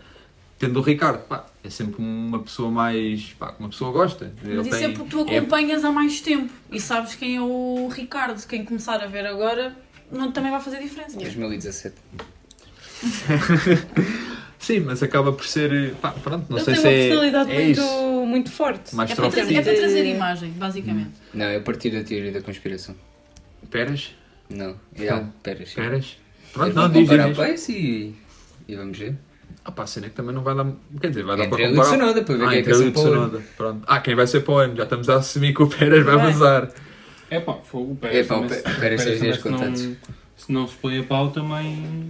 Tendo 0.66 0.80
o 0.80 0.82
Ricardo, 0.82 1.20
pá, 1.28 1.46
é 1.64 1.70
sempre 1.70 2.02
uma 2.02 2.40
pessoa 2.40 2.72
mais. 2.72 3.34
pá, 3.40 3.52
que 3.54 3.60
uma 3.60 3.70
pessoa 3.70 3.92
gosta. 3.92 4.34
Ele 4.44 4.58
Mas 4.58 4.68
isso 4.68 4.78
tem- 4.78 4.86
é 4.86 4.90
porque 4.90 5.10
tu 5.10 5.20
é- 5.30 5.38
acompanhas 5.38 5.84
há 5.86 5.92
mais 5.92 6.20
tempo 6.22 6.52
e 6.72 6.80
sabes 6.80 7.16
quem 7.16 7.36
é 7.38 7.42
o 7.42 7.88
Ricardo. 7.92 8.46
Quem 8.48 8.64
começar 8.66 9.02
a 9.02 9.08
ver 9.08 9.26
agora 9.26 9.76
não, 10.12 10.32
também 10.32 10.52
vai 10.52 10.62
fazer 10.62 10.80
diferença. 10.82 11.18
2017. 11.18 11.96
Sim, 14.60 14.80
mas 14.80 15.04
acaba 15.04 15.32
por 15.32 15.46
ser. 15.46 15.94
Pá, 16.02 16.12
pronto, 16.12 16.46
não 16.50 16.58
Ele 16.58 16.66
sei 16.66 16.74
tem 16.74 16.82
se 16.82 16.88
uma 16.88 16.94
é. 16.94 17.08
personalidade 17.08 17.52
é 17.52 17.64
muito, 17.64 17.82
isso. 17.82 18.26
muito 18.26 18.52
forte. 18.52 18.96
Mais 18.96 19.12
É 19.12 19.16
para, 19.16 19.30
trazer, 19.30 19.56
é 19.56 19.62
para 19.62 19.76
trazer 19.76 20.06
imagem, 20.06 20.50
basicamente. 20.52 21.12
Não, 21.34 21.46
é 21.46 21.58
a 21.58 21.62
partir 21.62 21.92
da 21.92 22.04
teoria 22.04 22.32
da 22.32 22.42
conspiração. 22.42 22.96
Peras? 23.70 24.16
Não, 24.50 24.76
é 24.98 25.10
algo. 25.10 25.32
Peras. 25.44 25.72
Peras? 25.74 26.18
Eu 26.48 26.52
Pronto, 26.54 26.74
não, 26.76 26.90
diz, 26.90 27.10
diz. 27.10 27.70
e, 27.70 28.16
e 28.68 28.76
vamos 28.76 28.98
ver. 28.98 29.16
Ah, 29.68 29.72
pá, 29.72 29.84
a 29.84 29.88
cena 29.88 30.06
é 30.06 30.10
que 30.10 30.16
também 30.16 30.34
não 30.36 30.44
vai 30.44 30.56
dar. 30.56 30.68
Quer 31.02 31.08
dizer, 31.10 31.24
vai 31.24 31.36
dar 31.38 31.46
Entre 31.46 31.56
para 31.58 31.66
ele 31.66 31.74
o 31.74 31.76
comparar. 31.82 31.98
Tsunoda, 31.98 32.22
para 32.24 32.36
ver 32.36 32.44
ah, 32.46 32.50
quem 32.50 32.60
é 32.60 32.62
que 32.62 32.70
vai 32.70 32.78
ele 32.80 32.86
ser 32.86 32.92
para 32.94 33.02
o 33.02 33.14
ano. 33.24 33.44
Pronto. 33.58 33.84
Ah, 33.88 34.00
quem 34.00 34.16
vai 34.16 34.28
ser 34.28 34.40
para 34.42 34.54
o 34.54 34.58
ano? 34.60 34.76
Já 34.76 34.84
estamos 34.84 35.10
a 35.10 35.16
assumir 35.16 35.54
que 35.56 35.64
o 35.64 35.68
Pérez 35.68 36.06
vai 36.06 36.16
Vai. 36.18 36.32
vazar. 36.32 36.70
É 37.32 37.40
pá, 37.40 37.54
fogo, 37.56 37.92
o 37.94 37.98
É 38.06 38.10
Pérez. 38.10 38.28
pá, 38.28 38.36
o 38.38 38.48
Pérez 38.80 39.02
seis 39.02 39.20
dias 39.20 39.38
também 39.42 39.58
se 39.58 39.64
contados. 39.66 39.84
não- 39.84 39.96
Se 40.38 40.52
não 40.52 40.68
se 40.68 40.76
põe 40.76 41.00
a 41.00 41.04
pau 41.04 41.32
também. 41.32 42.10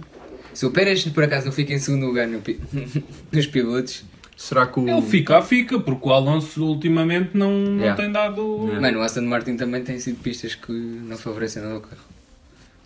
Se 0.52 0.66
o 0.66 0.70
Pérez 0.70 1.02
por 1.08 1.24
acaso 1.24 1.46
não 1.46 1.52
fica 1.52 1.72
em 1.72 1.78
segundo 1.78 2.04
lugar 2.06 2.26
no 2.28 2.40
pi- 2.40 2.60
nos 3.32 3.46
pilotos, 3.46 4.04
Será 4.36 4.66
que 4.66 4.78
o. 4.78 4.86
Ele 4.86 5.00
fica, 5.00 5.40
fica, 5.40 5.80
porque 5.80 6.06
o 6.10 6.12
Alonso 6.12 6.62
ultimamente 6.62 7.30
não, 7.32 7.50
não 7.52 7.78
Yeah. 7.78 7.96
tem 8.02 8.12
dado. 8.12 8.58
Yeah. 8.64 8.80
mano, 8.82 8.98
o 8.98 9.02
Aston 9.02 9.22
Martin 9.22 9.56
também 9.56 9.82
tem 9.82 9.98
sido 9.98 10.20
pistas 10.22 10.54
que 10.54 10.70
não 10.72 11.16
favorecem 11.16 11.62
nada 11.62 11.76
ao 11.76 11.80
carro. 11.80 12.02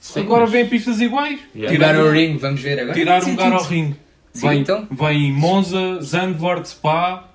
Sim, 0.00 0.20
Agora 0.20 0.42
mas- 0.42 0.52
vem 0.52 0.68
pistas 0.68 1.00
iguais. 1.00 1.40
Yeah. 1.56 1.76
Tirar 1.76 1.96
o 1.98 2.08
ring, 2.12 2.36
vamos 2.36 2.60
ver 2.60 2.78
agora. 2.78 2.94
Tirar 2.94 3.24
um 3.24 3.30
lugar 3.32 3.52
ao 3.52 3.64
ringue. 3.64 3.96
Sim, 4.32 4.49
Vem, 4.49 4.60
então? 4.60 4.87
vem 4.90 5.32
Monza, 5.32 6.00
Zandvoort, 6.00 6.68
Spa. 6.68 7.28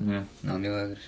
Yeah. 0.00 0.26
Não, 0.42 0.58
milagres. 0.58 0.98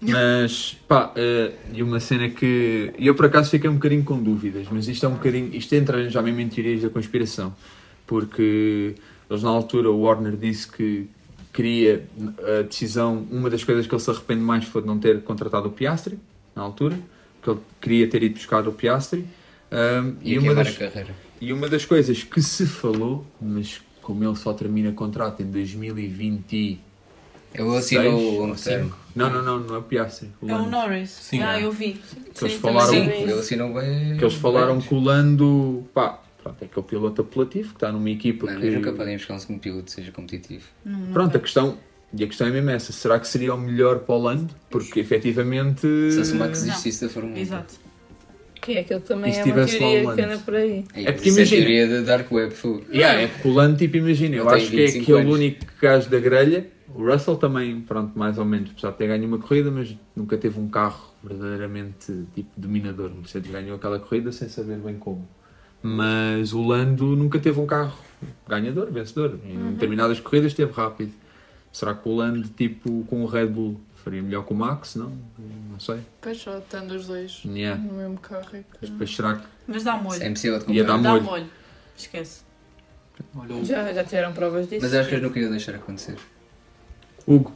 Mas, 0.00 0.76
pá, 0.86 1.10
eh, 1.16 1.52
e 1.72 1.82
uma 1.82 1.98
cena 1.98 2.28
que. 2.28 2.92
Eu 2.98 3.14
por 3.14 3.26
acaso 3.26 3.50
fiquei 3.50 3.68
um 3.68 3.74
bocadinho 3.74 4.04
com 4.04 4.22
dúvidas, 4.22 4.66
mas 4.70 4.86
isto 4.88 5.06
é 5.06 5.08
um 5.08 5.14
bocadinho. 5.14 5.54
Isto 5.54 5.74
entra 5.74 6.08
já 6.10 6.20
mesmo 6.22 6.40
em 6.40 6.48
teorias 6.48 6.82
da 6.82 6.90
conspiração, 6.90 7.54
porque 8.06 8.94
eles 9.28 9.42
na 9.42 9.48
altura, 9.50 9.90
o 9.90 10.02
Warner 10.02 10.36
disse 10.36 10.70
que 10.70 11.08
queria 11.52 12.06
a 12.58 12.62
decisão. 12.62 13.26
Uma 13.30 13.48
das 13.48 13.64
coisas 13.64 13.86
que 13.86 13.94
ele 13.94 14.02
se 14.02 14.10
arrepende 14.10 14.42
mais 14.42 14.64
foi 14.64 14.82
de 14.82 14.86
não 14.86 14.98
ter 14.98 15.22
contratado 15.22 15.68
o 15.68 15.72
Piastri, 15.72 16.18
na 16.54 16.62
altura, 16.62 16.98
que 17.42 17.48
ele 17.50 17.60
queria 17.80 18.08
ter 18.08 18.22
ido 18.22 18.34
buscar 18.34 18.68
o 18.68 18.72
Piastri. 18.72 19.24
ahm, 19.72 20.12
E, 20.22 20.34
e, 20.34 20.36
a 20.36 20.40
uma 20.42 20.54
das, 20.54 20.78
e 21.40 21.52
uma 21.54 21.68
das 21.70 21.84
coisas 21.86 22.22
que 22.22 22.42
se 22.42 22.66
falou, 22.66 23.26
mas 23.40 23.80
como 24.06 24.22
ele 24.22 24.36
só 24.36 24.52
termina 24.52 24.92
contrato 24.92 25.42
em 25.42 25.46
2020 25.50 26.52
e 26.52 26.80
Ele 27.52 27.76
assinou 27.76 28.44
o. 28.44 28.54
Não, 29.16 29.30
não, 29.32 29.42
não, 29.42 29.58
não 29.58 29.74
é 29.74 29.78
o 29.78 29.82
Piastri. 29.82 30.30
O 30.40 30.48
É 30.48 30.54
o. 30.54 30.70
Norris. 30.70 31.10
Sim. 31.10 31.42
ah, 31.42 31.60
eu 31.60 31.72
vi. 31.72 32.00
Que 32.32 32.44
eles 32.44 32.54
falaram, 32.54 32.92
Sim, 32.92 33.00
ele 33.08 33.32
assinou 33.32 33.74
bem. 33.74 34.16
que 34.16 34.22
eles 34.22 34.34
falaram 34.34 34.80
que 34.80 34.94
o 34.94 35.00
Lando, 35.00 35.84
pá, 35.92 36.20
pronto, 36.40 36.62
é 36.62 36.66
aquele 36.66 36.86
piloto 36.86 37.22
apelativo 37.22 37.70
que 37.70 37.74
está 37.74 37.90
numa 37.90 38.08
equipa 38.08 38.46
Mano, 38.46 38.60
que... 38.60 38.66
eles 38.66 38.76
nunca 38.76 38.92
podem 38.92 39.16
buscar 39.16 39.34
um 39.34 39.38
segundo 39.40 39.58
piloto 39.58 39.86
que 39.86 39.90
seja 39.90 40.12
competitivo. 40.12 40.66
Não, 40.84 41.00
não 41.00 41.12
Pronto, 41.12 41.36
a 41.36 41.40
questão, 41.40 41.76
e 42.16 42.22
a 42.22 42.26
questão 42.28 42.46
é 42.46 42.50
mesmo 42.52 42.70
essa, 42.70 42.92
será 42.92 43.18
que 43.18 43.26
seria 43.26 43.52
o 43.54 43.58
melhor 43.58 43.98
para 44.00 44.14
o 44.14 44.18
Lando? 44.22 44.54
Porque 44.70 45.00
efetivamente... 45.00 45.80
Se 45.80 46.32
a 46.32 46.34
Max 46.36 46.60
Não. 46.60 46.68
desistisse 46.68 47.04
da 47.04 47.10
Fórmula 47.10 47.36
1. 47.36 47.40
Exato. 47.40 47.74
Que 48.66 48.72
é 48.78 48.80
aquilo 48.80 49.00
também 49.00 49.32
E 49.32 49.36
é 49.36 49.44
uma 49.44 49.54
teoria 49.64 49.64
o 49.64 49.68
que 50.00 50.04
Lando? 50.06 50.22
anda 50.22 50.38
por 50.38 50.54
aí. 50.56 50.84
É, 50.92 51.04
É 51.04 51.12
porque 51.12 51.28
isso 51.28 51.38
imagina- 51.38 51.62
a 51.62 51.64
teoria 51.66 51.88
da 51.88 52.00
Dark 52.16 52.32
Web, 52.32 52.52
fogo. 52.54 52.84
Yeah, 52.92 53.20
é 53.22 53.26
porque 53.28 53.48
o 53.48 53.52
Lando, 53.52 53.76
tipo, 53.78 53.96
imagina, 53.96 54.36
eu 54.36 54.44
tem 54.46 54.54
acho 54.56 54.70
que 54.70 54.76
é 54.76 54.86
25 54.86 55.02
aquele 55.04 55.18
anos. 55.20 55.34
único 55.34 55.64
gajo 55.80 56.10
da 56.10 56.18
grelha, 56.18 56.66
o 56.94 57.04
Russell 57.10 57.36
também, 57.36 57.80
pronto, 57.82 58.18
mais 58.18 58.38
ou 58.38 58.44
menos, 58.44 58.70
apesar 58.72 58.90
de 58.90 58.96
ter 58.98 59.06
ganho 59.06 59.24
uma 59.26 59.38
corrida, 59.38 59.70
mas 59.70 59.96
nunca 60.16 60.36
teve 60.36 60.58
um 60.58 60.68
carro 60.68 61.14
verdadeiramente, 61.22 62.12
tipo, 62.34 62.48
dominador, 62.56 63.10
não 63.14 63.24
sei, 63.24 63.40
ganhou 63.40 63.76
aquela 63.76 63.98
corrida 64.00 64.32
sem 64.32 64.48
saber 64.48 64.78
bem 64.78 64.94
como. 64.96 65.26
Mas 65.82 66.52
o 66.52 66.62
Lando 66.66 67.04
nunca 67.14 67.38
teve 67.38 67.60
um 67.60 67.66
carro 67.66 67.96
ganhador, 68.48 68.90
vencedor. 68.90 69.38
Em 69.44 69.72
determinadas 69.72 70.18
corridas 70.18 70.52
esteve 70.52 70.72
rápido. 70.72 71.12
Será 71.70 71.94
que 71.94 72.08
o 72.08 72.16
Lando, 72.16 72.48
tipo, 72.48 73.04
com 73.08 73.22
o 73.22 73.26
Red 73.26 73.46
Bull, 73.46 73.80
faria 74.06 74.22
melhor 74.22 74.46
que 74.46 74.52
o 74.52 74.56
Max? 74.56 74.94
Não, 74.94 75.10
não 75.68 75.80
sei. 75.80 75.96
Depois 75.96 76.38
só 76.40 76.60
tendo 76.60 76.92
os 76.94 77.08
dois 77.08 77.42
Yeah. 77.44 77.82
no 77.82 77.92
mesmo 77.94 78.18
carro 78.20 78.46
é 78.52 78.58
que... 78.60 78.64
Mas 78.80 78.90
depois 78.90 79.16
será 79.16 79.34
que... 79.34 79.46
Mas 79.66 79.82
dá 79.82 79.96
molho. 79.96 80.22
É 80.22 80.28
impossível 80.28 80.60
de 80.60 80.72
Ia 80.72 80.84
dar. 80.84 80.96
Dá 81.02 81.10
molho. 81.10 81.24
molho. 81.24 81.46
Esquece. 81.96 82.42
Olha, 83.34 83.54
o- 83.56 83.64
Já, 83.64 83.92
já 83.92 84.04
tiveram 84.04 84.32
provas 84.32 84.68
disso. 84.68 84.82
Mas 84.84 84.94
acho 84.94 85.08
que 85.08 85.14
eles 85.16 85.24
nunca 85.26 85.40
iam 85.40 85.50
deixar 85.50 85.74
acontecer. 85.74 86.16
Hugo, 87.26 87.52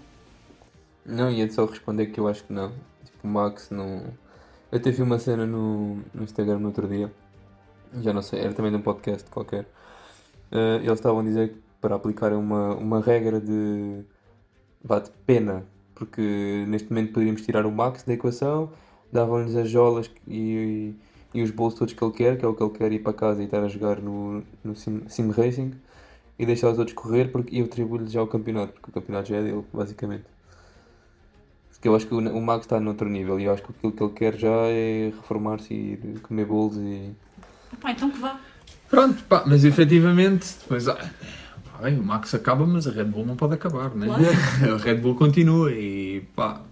Não, 1.07 1.31
ia 1.31 1.49
só 1.53 1.67
responder 1.67 2.07
que 2.07 2.19
eu 2.19 2.27
acho 2.27 2.43
que 2.43 2.53
não. 2.53 2.71
Tipo, 3.05 3.19
o 3.23 3.29
Max 3.29 3.71
não. 3.71 4.03
Eu 4.73 4.79
até 4.79 4.91
vi 4.91 5.03
uma 5.03 5.21
cena 5.21 5.47
no, 5.47 5.97
no 6.13 6.25
Instagram 6.25 6.59
no 6.59 6.67
outro 6.69 6.89
dia, 6.89 7.13
já 8.03 8.13
não 8.13 8.23
sei, 8.23 8.41
era 8.41 8.53
também 8.53 8.71
de 8.73 8.77
um 8.79 8.83
podcast 8.83 9.29
qualquer. 9.31 9.67
Eh, 10.53 10.77
eles 10.83 10.93
estavam 10.95 11.21
a 11.21 11.23
dizer 11.23 11.51
que 11.51 11.59
para 11.81 11.95
aplicar 11.97 12.33
uma, 12.33 12.75
uma 12.75 13.01
regra 13.01 13.41
de. 13.41 14.03
vá 14.83 14.99
de 14.99 15.11
pena, 15.27 15.65
porque 16.01 16.65
neste 16.67 16.89
momento 16.89 17.13
poderíamos 17.13 17.43
tirar 17.43 17.67
o 17.67 17.71
Max 17.71 18.05
da 18.05 18.15
equação, 18.15 18.73
davam-lhes 19.13 19.55
as 19.55 19.69
jolas 19.69 20.11
e, 20.27 20.95
e 21.35 21.43
os 21.43 21.51
bolsos 21.51 21.79
todos 21.79 21.93
que 21.93 22.03
ele 22.03 22.13
quer, 22.13 22.39
que 22.39 22.45
é 22.45 22.49
o 22.49 22.55
que 22.55 22.63
ele 22.63 22.71
quer 22.71 22.91
ir 22.91 23.01
para 23.01 23.13
casa 23.13 23.43
e 23.43 23.45
estar 23.45 23.63
a 23.63 23.69
jogar 23.69 24.01
no, 24.01 24.43
no 24.65 24.75
sim, 24.75 25.03
sim 25.09 25.31
Racing, 25.31 25.75
e 26.39 26.47
deixar 26.47 26.71
os 26.71 26.79
outros 26.79 26.97
correr 26.97 27.31
porque, 27.31 27.55
e 27.55 27.59
eu 27.59 27.67
atribuo-lhe 27.67 28.09
já 28.09 28.23
o 28.23 28.27
campeonato, 28.27 28.73
porque 28.73 28.89
o 28.89 28.93
campeonato 28.95 29.29
já 29.29 29.37
é 29.37 29.43
dele, 29.43 29.63
basicamente. 29.75 30.25
Porque 31.69 31.87
eu 31.87 31.95
acho 31.95 32.07
que 32.07 32.15
o, 32.15 32.19
o 32.19 32.41
Max 32.41 32.65
está 32.65 32.81
noutro 32.81 33.07
nível 33.07 33.39
e 33.39 33.45
eu 33.45 33.53
acho 33.53 33.63
que 33.63 33.71
aquilo 33.71 33.93
que 33.93 34.03
ele 34.03 34.13
quer 34.15 34.39
já 34.39 34.57
é 34.69 35.13
reformar-se 35.15 35.75
e 35.75 35.93
ir 35.93 36.21
comer 36.21 36.47
bolos 36.47 36.79
e. 36.79 37.15
Pá, 37.79 37.91
então 37.93 38.11
que 38.11 38.19
vá. 38.19 38.41
Pronto, 38.89 39.23
pá, 39.25 39.45
mas 39.47 39.65
efetivamente, 39.65 40.57
depois 40.63 40.89
ah, 40.89 40.99
bem, 41.81 41.99
o 41.99 42.03
Max 42.05 42.35
acaba, 42.35 42.67
mas 42.67 42.87
a 42.87 42.91
Red 42.91 43.05
Bull 43.05 43.27
não 43.27 43.37
pode 43.37 43.55
acabar, 43.55 43.95
né? 43.95 44.07
A 44.73 44.77
Red 44.77 44.97
Bull 44.97 45.15
continua 45.15 45.73
e 45.73 46.23
pá. 46.37 46.63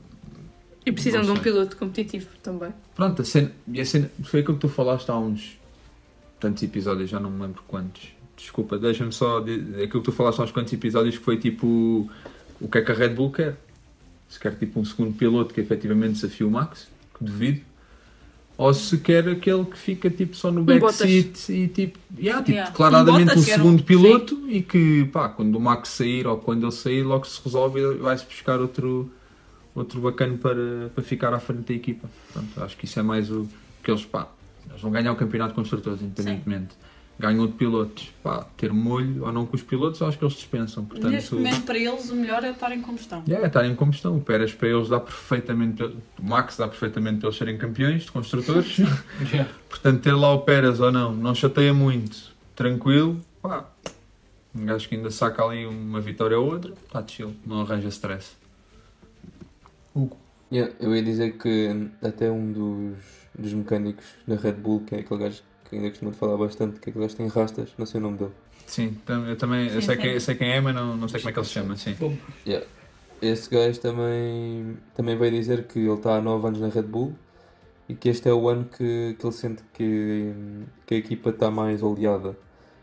E 0.86 0.92
precisam 0.92 1.22
de 1.22 1.30
um 1.30 1.36
piloto 1.36 1.76
competitivo 1.76 2.28
também. 2.42 2.72
Pronto, 2.94 3.20
a 3.20 3.24
cena, 3.24 3.52
e 3.66 3.80
a 3.80 3.84
cena 3.84 4.10
foi 4.24 4.40
aquilo 4.40 4.54
que 4.54 4.62
tu 4.62 4.68
falaste 4.68 5.10
há 5.10 5.18
uns 5.18 5.58
tantos 6.40 6.62
episódios, 6.62 7.10
já 7.10 7.20
não 7.20 7.30
me 7.30 7.42
lembro 7.42 7.62
quantos. 7.68 8.08
Desculpa, 8.36 8.78
deixa-me 8.78 9.12
só. 9.12 9.40
de- 9.40 9.82
Aquilo 9.82 10.00
que 10.00 10.10
tu 10.10 10.12
falaste 10.12 10.38
há 10.40 10.44
uns 10.44 10.52
quantos 10.52 10.72
episódios 10.72 11.18
que 11.18 11.24
foi 11.24 11.36
tipo 11.36 12.08
o 12.60 12.68
que 12.68 12.78
é 12.78 12.82
que 12.82 12.90
a 12.92 12.94
Red 12.94 13.10
Bull 13.10 13.32
quer. 13.32 13.56
Se 14.28 14.38
quer 14.38 14.54
tipo 14.56 14.78
um 14.80 14.84
segundo 14.84 15.12
piloto 15.14 15.52
que 15.52 15.60
efetivamente 15.60 16.12
desafie 16.14 16.44
o 16.46 16.50
Max, 16.50 16.88
que 17.18 17.24
duvido. 17.24 17.60
Ou 18.58 18.74
se 18.74 18.98
quer 18.98 19.28
aquele 19.28 19.64
que 19.64 19.78
fica 19.78 20.10
tipo 20.10 20.34
só 20.34 20.50
no 20.50 20.64
backseat 20.64 21.52
e 21.52 21.68
tipo, 21.68 21.96
yeah, 22.18 22.42
tipo 22.42 22.56
Yeah. 22.58 22.72
claramente 22.72 23.36
Um 23.36 23.38
um 23.38 23.42
segundo 23.42 23.82
piloto 23.84 24.50
e 24.50 24.62
que 24.62 25.04
pá, 25.12 25.28
quando 25.28 25.54
o 25.54 25.60
Max 25.60 25.90
sair 25.90 26.26
ou 26.26 26.38
quando 26.38 26.64
ele 26.64 26.72
sair, 26.72 27.04
logo 27.04 27.24
se 27.24 27.40
resolve 27.44 27.78
e 27.78 27.94
vai-se 27.98 28.24
buscar 28.24 28.60
outro, 28.60 29.08
outro 29.76 30.00
bacana 30.00 30.36
para, 30.36 30.90
para 30.92 31.04
ficar 31.04 31.32
à 31.32 31.38
frente 31.38 31.68
da 31.68 31.74
equipa. 31.74 32.10
Portanto, 32.32 32.64
acho 32.64 32.76
que 32.76 32.84
isso 32.84 32.98
é 32.98 33.02
mais 33.02 33.30
o 33.30 33.48
que 33.80 33.92
eles, 33.92 34.04
pá, 34.04 34.26
eles 34.68 34.82
vão 34.82 34.90
ganhar 34.90 35.12
o 35.12 35.16
campeonato 35.16 35.54
com 35.54 35.60
construtores, 35.60 36.02
independentemente. 36.02 36.74
Ganham 37.18 37.46
de 37.48 37.52
pilotos, 37.54 38.12
pá, 38.22 38.46
ter 38.56 38.72
molho 38.72 39.25
ou 39.25 39.32
não 39.32 39.44
com 39.44 39.56
os 39.56 39.62
pilotos, 39.62 40.00
acho 40.02 40.16
que 40.16 40.25
eles 40.25 40.34
dispensam. 40.34 40.84
Portanto, 40.84 41.10
Neste 41.10 41.34
momento, 41.34 41.62
para 41.62 41.76
eles, 41.76 42.10
o 42.10 42.14
melhor 42.14 42.44
é 42.44 42.50
estar 42.50 42.70
em 42.70 42.80
combustão. 42.80 43.25
Yeah, 43.26 43.48
estar 43.48 43.66
em 43.66 43.75
combustão. 43.75 44.16
O 44.16 44.20
Pérez 44.20 44.54
para 44.54 44.68
eles 44.68 44.88
dá 44.88 45.00
perfeitamente. 45.00 45.82
O 45.82 45.96
Max 46.22 46.56
dá 46.56 46.68
perfeitamente 46.68 47.18
para 47.18 47.28
eles 47.28 47.38
serem 47.38 47.58
campeões 47.58 48.02
de 48.04 48.12
construtores. 48.12 48.76
Yeah. 49.32 49.50
Portanto, 49.68 50.00
ter 50.00 50.12
lá 50.12 50.32
o 50.32 50.40
Pérez 50.42 50.80
ou 50.80 50.92
não, 50.92 51.12
não 51.12 51.34
chateia 51.34 51.75
muito. 51.75 52.34
Tranquilo, 52.54 53.20
pá. 53.42 53.68
Um 54.54 54.64
gajo 54.64 54.88
que 54.88 54.94
ainda 54.94 55.10
saca 55.10 55.44
ali 55.44 55.66
uma 55.66 56.00
vitória 56.00 56.38
ou 56.38 56.52
outra, 56.52 56.72
está 56.72 57.04
chill, 57.06 57.34
não 57.44 57.60
arranja 57.60 57.88
stress. 57.88 58.37
Yeah, 60.50 60.72
eu 60.80 60.94
ia 60.94 61.02
dizer 61.02 61.37
que 61.37 61.90
até 62.02 62.30
um 62.30 62.52
dos, 62.52 62.98
dos 63.38 63.52
mecânicos 63.52 64.06
da 64.26 64.37
Red 64.37 64.52
Bull, 64.52 64.80
que 64.80 64.94
é 64.94 65.00
aquele 65.00 65.20
gajo 65.20 65.42
que 65.68 65.76
ainda 65.76 65.90
costuma 65.90 66.12
falar 66.12 66.37
bastante, 66.37 66.80
que 66.80 66.88
é 66.88 66.90
aquele 66.90 67.04
gajo 67.04 67.16
que 67.16 67.22
tem 67.22 67.28
rastas, 67.28 67.75
não 67.78 67.87
sei 67.87 68.00
o 68.00 68.02
nome 68.02 68.18
dele. 68.18 68.32
Sim, 68.66 68.98
eu 69.28 69.37
também 69.37 69.68
eu 69.70 69.80
Sim, 69.80 69.80
sei, 69.80 69.96
sim. 69.96 70.02
quem, 70.02 70.12
eu 70.12 70.20
sei 70.20 70.34
quem 70.34 70.50
é, 70.52 70.60
mas 70.60 70.75
não, 70.75 70.96
não 70.96 71.08
sei 71.08 71.20
como 71.20 71.30
é 71.30 71.32
que 71.32 71.38
ele 71.38 71.46
se 71.46 71.52
chama. 71.52 71.76
Sim. 71.76 71.96
Esse 73.20 73.50
gajo 73.50 73.80
também, 73.80 74.76
também 74.94 75.16
veio 75.16 75.32
dizer 75.32 75.66
que 75.66 75.78
ele 75.80 75.92
está 75.94 76.16
há 76.16 76.20
9 76.20 76.46
anos 76.48 76.60
na 76.60 76.68
Red 76.68 76.82
Bull 76.82 77.14
e 77.88 77.94
que 77.94 78.08
este 78.08 78.28
é 78.28 78.32
o 78.34 78.48
ano 78.48 78.66
que, 78.66 79.16
que 79.18 79.26
ele 79.26 79.32
sente 79.32 79.62
que, 79.72 80.32
que 80.87 80.94
a 80.94 80.98
equipa 80.98 81.30
está 81.30 81.50
mais 81.50 81.82
oleada. 81.82 82.37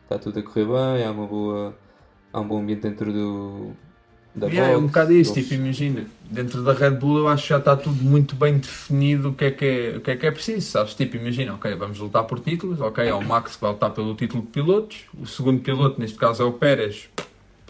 Está 0.04 0.20
tudo 0.20 0.40
a 0.40 0.44
correr 0.44 0.66
bem, 0.66 1.06
há, 1.06 1.12
uma 1.12 1.28
boa, 1.28 1.78
há 2.34 2.40
um 2.42 2.48
bom 2.48 2.60
ambiente 2.60 2.82
dentro 2.82 3.14
do, 3.14 3.76
da 4.36 4.48
Yeah, 4.48 4.74
é 4.74 4.78
um 4.78 4.88
bocado 4.88 5.14
isso, 5.14 5.34
tipo, 5.34 5.54
imagina, 5.54 6.06
dentro 6.30 6.62
da 6.62 6.74
Red 6.74 6.92
Bull 6.92 7.20
eu 7.20 7.28
acho 7.30 7.44
que 7.44 7.50
já 7.50 7.58
está 7.58 7.76
tudo 7.76 8.04
muito 8.04 8.36
bem 8.36 8.58
definido 8.58 9.30
o 9.30 9.34
que 9.34 9.46
é 9.46 9.52
que 9.52 9.66
é, 9.66 9.98
o 9.98 10.02
que 10.02 10.12
é, 10.12 10.16
que 10.18 10.26
é 10.26 10.32
preciso, 10.32 10.68
sabes? 10.68 10.94
Tipo, 10.94 11.16
imagina, 11.16 11.54
ok, 11.54 11.74
vamos 11.76 12.00
lutar 12.00 12.26
por 12.26 12.42
títulos, 12.42 12.82
ok, 12.82 13.08
é 13.08 13.14
o 13.14 13.24
Max 13.24 13.56
que 13.56 13.62
vai 13.62 13.72
lutar 13.72 13.92
pelo 13.92 14.14
título 14.14 14.44
de 14.44 14.50
pilotos, 14.50 15.06
o 15.18 15.26
segundo 15.26 15.62
piloto, 15.62 16.00
neste 16.02 16.18
caso 16.18 16.44
é 16.44 16.46
o 16.46 16.52
Pérez, 16.52 17.10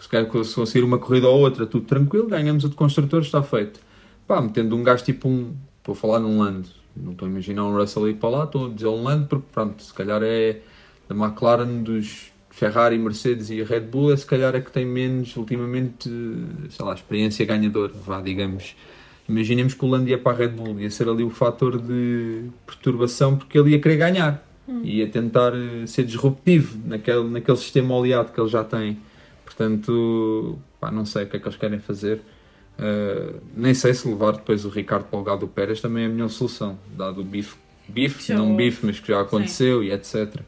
Se 0.00 0.44
se 0.44 0.54
conseguir 0.54 0.84
uma 0.84 0.98
corrida 0.98 1.28
ou 1.28 1.38
outra, 1.38 1.66
tudo 1.66 1.86
tranquilo, 1.86 2.26
ganhamos 2.26 2.64
o 2.64 2.68
de 2.68 2.74
construtores, 2.74 3.26
está 3.26 3.42
feito. 3.42 3.78
Pá, 4.26 4.40
metendo 4.40 4.74
um 4.74 4.82
gajo 4.82 5.04
tipo 5.04 5.28
um. 5.28 5.54
Vou 5.84 5.94
falar 5.94 6.18
num 6.18 6.40
Land. 6.40 6.68
Não 6.96 7.12
estou 7.12 7.28
a 7.28 7.30
imaginar 7.30 7.64
um 7.64 7.76
Russell 7.76 8.08
ir 8.08 8.14
para 8.14 8.28
lá, 8.28 8.44
estou 8.44 8.66
a 8.66 8.70
dizer 8.70 8.88
um 8.88 9.04
Land 9.04 9.26
porque, 9.28 9.46
pronto, 9.52 9.82
se 9.82 9.94
calhar 9.94 10.20
é 10.22 10.60
da 11.08 11.14
McLaren, 11.14 11.82
dos 11.82 12.32
Ferrari, 12.56 12.96
Mercedes 12.96 13.50
e 13.50 13.62
Red 13.62 13.80
Bull, 13.80 14.14
é 14.14 14.16
se 14.16 14.24
calhar 14.24 14.54
é 14.54 14.62
que 14.62 14.72
tem 14.72 14.86
menos, 14.86 15.36
ultimamente, 15.36 16.08
sei 16.70 16.86
lá, 16.86 16.94
experiência 16.94 17.44
ganhadora, 17.44 17.92
vá, 17.92 18.22
digamos. 18.22 18.74
Imaginemos 19.28 19.74
que 19.74 19.84
o 19.84 19.88
Lando 19.88 20.08
ia 20.08 20.16
para 20.16 20.32
a 20.32 20.34
Red 20.38 20.48
Bull, 20.48 20.80
ia 20.80 20.88
ser 20.88 21.06
ali 21.06 21.22
o 21.22 21.28
fator 21.28 21.78
de 21.78 22.44
perturbação 22.64 23.36
porque 23.36 23.58
ele 23.58 23.72
ia 23.72 23.78
querer 23.78 23.98
ganhar. 23.98 24.42
Ia 24.82 25.06
tentar 25.06 25.52
eh, 25.54 25.86
ser 25.86 26.04
disruptivo 26.04 26.78
naquele, 26.86 27.28
naquele 27.28 27.58
sistema 27.58 27.94
oleado 27.94 28.32
que 28.32 28.40
ele 28.40 28.48
já 28.48 28.64
tem. 28.64 28.98
Portanto, 29.44 30.58
pá, 30.80 30.90
não 30.90 31.04
sei 31.04 31.24
o 31.24 31.26
que 31.26 31.36
é 31.36 31.38
que 31.38 31.46
eles 31.46 31.58
querem 31.58 31.78
fazer. 31.78 32.22
Uh, 32.78 33.38
nem 33.54 33.74
sei 33.74 33.92
se 33.92 34.08
levar 34.08 34.32
depois 34.32 34.64
o 34.64 34.70
Ricardo 34.70 35.04
para 35.04 35.16
o 35.16 35.20
lugar 35.20 35.36
do 35.36 35.46
Pérez 35.46 35.80
também 35.80 36.04
é 36.04 36.06
a 36.06 36.10
melhor 36.10 36.28
solução, 36.28 36.78
dado 36.94 37.22
o 37.22 37.24
bife, 37.24 37.56
bife 37.88 38.28
Já 38.28 38.36
não 38.36 38.50
houve. 38.50 38.64
bife, 38.64 38.84
mas 38.84 38.98
que 38.98 39.08
já 39.08 39.20
aconteceu 39.20 39.82
e 39.82 39.92
etc. 39.92 40.40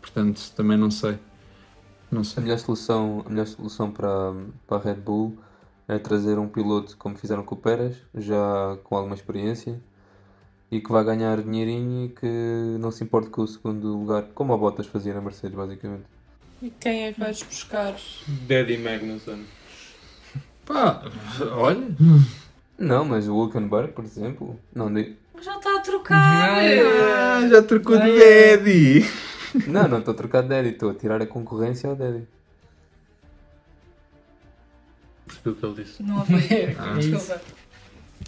Portanto, 0.00 0.40
também 0.54 0.78
não 0.78 0.90
sei. 0.90 1.16
Não 2.10 2.22
A 2.22 2.24
sei. 2.24 2.42
melhor 2.42 2.58
solução, 2.58 3.22
a 3.26 3.30
melhor 3.30 3.46
solução 3.46 3.90
para, 3.90 4.32
para 4.66 4.76
a 4.78 4.80
Red 4.80 4.94
Bull 5.00 5.36
é 5.86 5.98
trazer 5.98 6.38
um 6.38 6.48
piloto 6.48 6.96
como 6.96 7.16
fizeram 7.16 7.42
com 7.42 7.54
o 7.54 7.58
Pérez, 7.58 7.96
já 8.14 8.76
com 8.84 8.96
alguma 8.96 9.14
experiência 9.14 9.80
e 10.70 10.80
que 10.80 10.92
vai 10.92 11.02
ganhar 11.04 11.40
dinheirinho 11.42 12.06
e 12.06 12.08
que 12.10 12.76
não 12.78 12.90
se 12.90 13.02
importe 13.02 13.30
com 13.30 13.42
o 13.42 13.46
segundo 13.46 13.88
lugar, 13.98 14.24
como 14.34 14.52
a 14.52 14.56
Bottas 14.56 14.86
fazia 14.86 15.14
na 15.14 15.20
Mercedes, 15.20 15.56
basicamente. 15.56 16.04
E 16.62 16.70
quem 16.70 17.04
é 17.06 17.12
que 17.12 17.20
vais 17.20 17.42
buscar? 17.42 17.94
Daddy 18.46 18.76
Magnussen. 18.78 19.44
Pá, 20.66 21.02
olha. 21.52 21.88
Não, 22.78 23.04
mas 23.04 23.26
o 23.28 23.34
Hulkenberg, 23.34 23.92
por 23.92 24.04
exemplo, 24.04 24.58
não, 24.74 24.92
de- 24.92 25.16
Já 25.40 25.56
está 25.56 25.76
a 25.76 25.80
trocar! 25.80 26.60
Ah, 26.60 27.48
já 27.48 27.62
trocou 27.62 27.96
de. 27.98 28.18
Daddy. 28.18 29.06
Não, 29.66 29.88
não 29.88 29.98
estou 29.98 30.12
a 30.12 30.16
trocar 30.16 30.42
de 30.42 30.48
Daddy, 30.48 30.68
estou 30.70 30.90
a 30.90 30.94
tirar 30.94 31.20
a 31.22 31.26
concorrência 31.26 31.88
ao 31.88 31.96
Daddy. 31.96 32.26
Percebi 35.26 35.50
o 35.50 35.54
que 35.54 35.66
ele 35.66 35.74
disse. 35.84 36.02
Não 36.02 36.18
ouvi. 36.18 36.34
Ah. 36.78 36.94
Desculpa. 36.94 37.40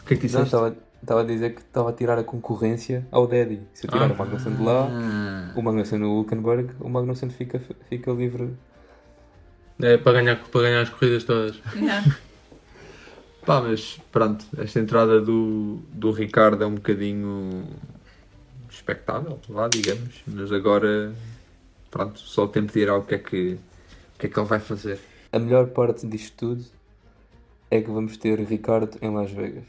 O 0.00 0.04
que 0.04 0.14
é 0.14 0.16
que 0.16 0.22
Não, 0.22 0.26
disseste? 0.26 0.44
estava 0.46 0.76
estava 1.02 1.20
a 1.22 1.24
dizer 1.24 1.54
que 1.54 1.60
estava 1.62 1.90
a 1.90 1.92
tirar 1.92 2.18
a 2.18 2.24
concorrência 2.24 3.06
ao 3.10 3.26
Daddy. 3.26 3.62
Se 3.72 3.86
eu 3.86 3.90
tirar 3.90 4.10
o 4.10 4.16
Magnussen 4.16 4.54
de 4.54 4.62
lá, 4.62 4.86
Ah. 4.90 5.52
o 5.56 5.62
Magnussen 5.62 5.98
no 5.98 6.12
Hulkenberg, 6.18 6.70
o 6.80 6.88
Magnussen 6.88 7.30
fica, 7.30 7.60
fica 7.88 8.10
livre. 8.12 8.54
É 9.82 9.96
para 9.96 10.12
ganhar, 10.20 10.36
para 10.36 10.60
ganhar 10.62 10.82
as 10.82 10.90
corridas 10.90 11.24
todas. 11.24 11.58
Yeah. 11.74 12.14
Pá, 13.46 13.62
mas 13.62 13.98
pronto, 14.12 14.44
esta 14.58 14.78
entrada 14.78 15.20
do, 15.22 15.80
do 15.94 16.10
Ricardo 16.12 16.62
é 16.62 16.66
um 16.66 16.74
bocadinho 16.74 17.64
expectável, 18.90 19.38
vá, 19.48 19.68
digamos. 19.68 20.14
Mas 20.26 20.52
agora, 20.52 21.14
pronto, 21.90 22.18
só 22.18 22.44
o 22.44 22.48
tempo 22.48 22.72
dirá 22.72 22.96
o 22.96 23.02
que 23.02 23.14
é 23.14 23.18
que, 23.18 23.52
o 24.16 24.18
que, 24.18 24.26
é 24.26 24.28
que 24.28 24.38
ele 24.38 24.46
vai 24.48 24.60
fazer. 24.60 24.98
A 25.32 25.38
melhor 25.38 25.68
parte 25.68 26.06
disto 26.06 26.36
tudo 26.36 26.64
é 27.70 27.80
que 27.80 27.88
vamos 27.90 28.16
ter 28.16 28.38
Ricardo 28.40 28.98
em 29.00 29.14
Las 29.14 29.30
Vegas. 29.30 29.64